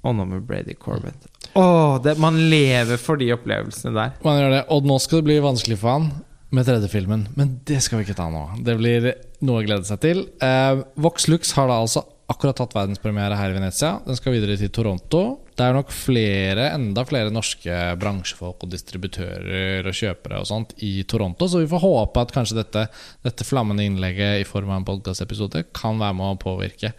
og 0.07 0.15
nå 0.15 0.27
med 0.29 0.45
Brady 0.47 0.77
Corbett. 0.79 1.27
Åh, 1.57 1.97
det, 2.05 2.17
man 2.21 2.37
lever 2.51 2.99
for 3.01 3.17
de 3.17 3.31
opplevelsene 3.33 3.95
der. 3.95 4.15
Man 4.25 4.37
gjør 4.37 4.51
det, 4.53 4.63
og 4.73 4.85
nå 4.85 4.99
skal 5.01 5.21
det 5.21 5.29
bli 5.31 5.37
vanskelig 5.41 5.79
for 5.81 5.95
han 5.95 6.11
med 6.53 6.67
tredje 6.67 6.89
filmen. 6.91 7.25
Men 7.35 7.57
det 7.67 7.81
skal 7.83 7.99
vi 7.99 8.07
ikke 8.07 8.19
ta 8.19 8.29
nå. 8.31 8.43
Det 8.63 8.77
blir 8.79 9.09
noe 9.45 9.63
å 9.63 9.65
glede 9.65 9.87
seg 9.87 9.99
til. 10.03 10.21
Eh, 10.43 10.83
Vox 11.01 11.27
Lux 11.31 11.55
har 11.57 11.67
da 11.71 11.81
altså 11.81 12.05
akkurat 12.27 12.57
tatt 12.59 12.75
verdenspremiere 12.75 13.37
her 13.39 13.51
i 13.53 13.55
Venezia. 13.55 13.97
Den 14.05 14.17
skal 14.19 14.35
videre 14.35 14.57
til 14.59 14.71
Toronto. 14.75 15.21
Det 15.57 15.63
er 15.63 15.73
nok 15.73 15.93
flere, 15.95 16.67
enda 16.75 17.05
flere 17.07 17.31
norske 17.33 17.75
bransjefolk 17.99 18.65
og 18.65 18.73
distributører 18.73 19.87
og 19.87 19.95
kjøpere 19.95 20.41
og 20.43 20.49
sånt 20.49 20.75
i 20.85 20.99
Toronto, 21.09 21.47
så 21.49 21.63
vi 21.63 21.71
får 21.71 21.81
håpe 21.81 22.21
at 22.21 22.33
kanskje 22.35 22.59
dette, 22.59 22.83
dette 23.25 23.47
flammende 23.47 23.87
innlegget 23.87 24.43
i 24.43 24.45
form 24.47 24.69
av 24.69 24.81
en 24.81 24.89
podkastepisode 24.91 25.63
kan 25.73 25.97
være 25.97 26.19
med 26.19 26.35
å 26.35 26.41
påvirke. 26.43 26.91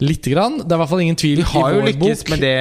Lite 0.00 0.30
grann. 0.32 0.58
Det 0.62 0.72
er 0.72 0.78
i 0.78 0.80
hvert 0.80 0.90
fall 0.92 1.02
ingen 1.04 1.18
tvil 1.20 1.36
Vi 1.42 1.46
har 1.50 1.70
i 1.70 1.74
jo 1.76 1.80
vår 1.82 1.88
lykkes 1.90 2.22
bok 2.24 2.30
med 2.32 2.40
det 2.44 2.54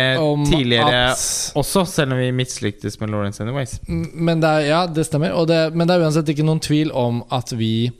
tidligere 0.51 1.01
at- 1.13 1.53
også, 1.61 1.85
selv 1.87 2.13
om 2.13 2.19
vi 2.19 2.31
mislyktes 2.35 2.99
med 2.99 3.09
Lawrence 3.13 3.41
Anyways. 3.43 3.79
Men 3.87 4.41
det 4.43 4.49
er, 4.49 4.59
ja, 4.67 4.81
det 4.87 5.05
stemmer. 5.07 5.35
Det, 5.47 5.59
men 5.73 5.87
det 5.87 5.95
er 5.95 6.03
uansett 6.07 6.27
ikke 6.33 6.43
noen 6.47 6.59
tvil 6.59 6.91
om 6.91 7.23
at 7.31 7.51
vi, 7.55 7.91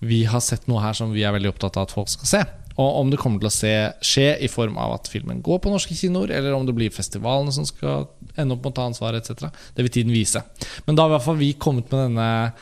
vi 0.00 0.22
har 0.24 0.40
sett 0.40 0.66
noe 0.68 0.80
her 0.80 0.96
som 0.96 1.12
vi 1.12 1.22
er 1.28 1.32
veldig 1.36 1.52
opptatt 1.54 1.76
av 1.76 1.88
at 1.90 1.92
folk 1.96 2.08
skal 2.08 2.26
se. 2.32 2.44
Og 2.76 2.98
om 3.00 3.08
det 3.12 3.16
kommer 3.18 3.40
til 3.40 3.48
å 3.48 3.54
se, 3.54 3.72
skje 4.04 4.34
i 4.44 4.48
form 4.52 4.76
av 4.76 4.98
at 4.98 5.08
filmen 5.08 5.38
går 5.44 5.60
på 5.64 5.70
norske 5.72 5.94
kinoer, 5.96 6.28
eller 6.36 6.52
om 6.52 6.66
det 6.68 6.74
blir 6.76 6.92
festivalene 6.92 7.52
som 7.52 7.64
skal 7.64 8.08
ende 8.36 8.52
opp 8.52 8.64
med 8.66 8.72
å 8.72 8.76
ta 8.76 8.84
ansvaret, 8.90 9.24
etc. 9.24 9.48
Det 9.72 9.84
vil 9.86 9.94
tiden 9.94 10.12
vise. 10.12 10.42
Men 10.84 10.94
da 10.98 11.06
har 11.06 11.14
i 11.14 11.16
hvert 11.16 11.24
fall 11.24 11.38
vi 11.40 11.54
kommet 11.54 11.88
med 11.92 12.10
denne, 12.10 12.52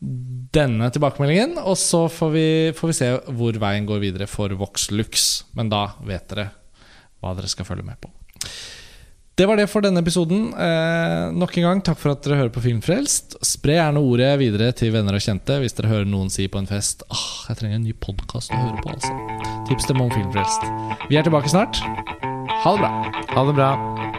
denne 0.00 0.88
tilbakemeldingen, 0.92 1.58
og 1.60 1.76
så 1.78 2.06
får 2.08 2.30
vi, 2.32 2.48
får 2.76 2.90
vi 2.90 2.96
se 2.96 3.10
hvor 3.36 3.58
veien 3.60 3.88
går 3.88 4.00
videre 4.02 4.28
for 4.30 4.52
Voxlux. 4.56 5.44
Men 5.58 5.72
da 5.72 5.90
vet 6.06 6.26
dere 6.32 6.50
hva 7.20 7.34
dere 7.36 7.50
skal 7.52 7.68
følge 7.68 7.84
med 7.86 8.00
på. 8.00 8.12
Det 9.40 9.46
var 9.48 9.56
det 9.56 9.70
for 9.72 9.84
denne 9.84 10.02
episoden. 10.02 10.50
Eh, 10.52 11.30
nok 11.32 11.54
en 11.56 11.64
gang, 11.64 11.78
takk 11.84 12.00
for 12.00 12.12
at 12.12 12.24
dere 12.26 12.36
hører 12.42 12.52
på 12.52 12.60
Filmfrelst. 12.64 13.38
Spre 13.46 13.78
gjerne 13.78 14.02
ordet 14.04 14.34
videre 14.40 14.68
til 14.76 14.92
venner 14.92 15.16
og 15.16 15.24
kjente 15.24 15.56
hvis 15.62 15.76
dere 15.78 15.92
hører 15.92 16.08
noen 16.08 16.28
si 16.32 16.48
på 16.50 16.60
en 16.60 16.68
fest 16.68 17.06
ah, 17.08 17.26
jeg 17.48 17.62
trenger 17.62 17.80
en 17.80 17.88
ny 17.88 17.96
podkast 17.96 18.52
å 18.52 18.60
høre 18.60 18.84
på. 18.84 18.92
altså 18.92 19.64
Tips 19.70 19.88
dem 19.88 20.04
om 20.04 20.12
Filmfrelst. 20.12 20.68
Vi 21.08 21.20
er 21.20 21.24
tilbake 21.24 21.52
snart. 21.52 21.80
Ha 21.80 22.76
det 22.76 22.84
bra. 22.84 22.94
Ha 23.32 23.48
det 23.48 23.56
bra. 23.56 24.09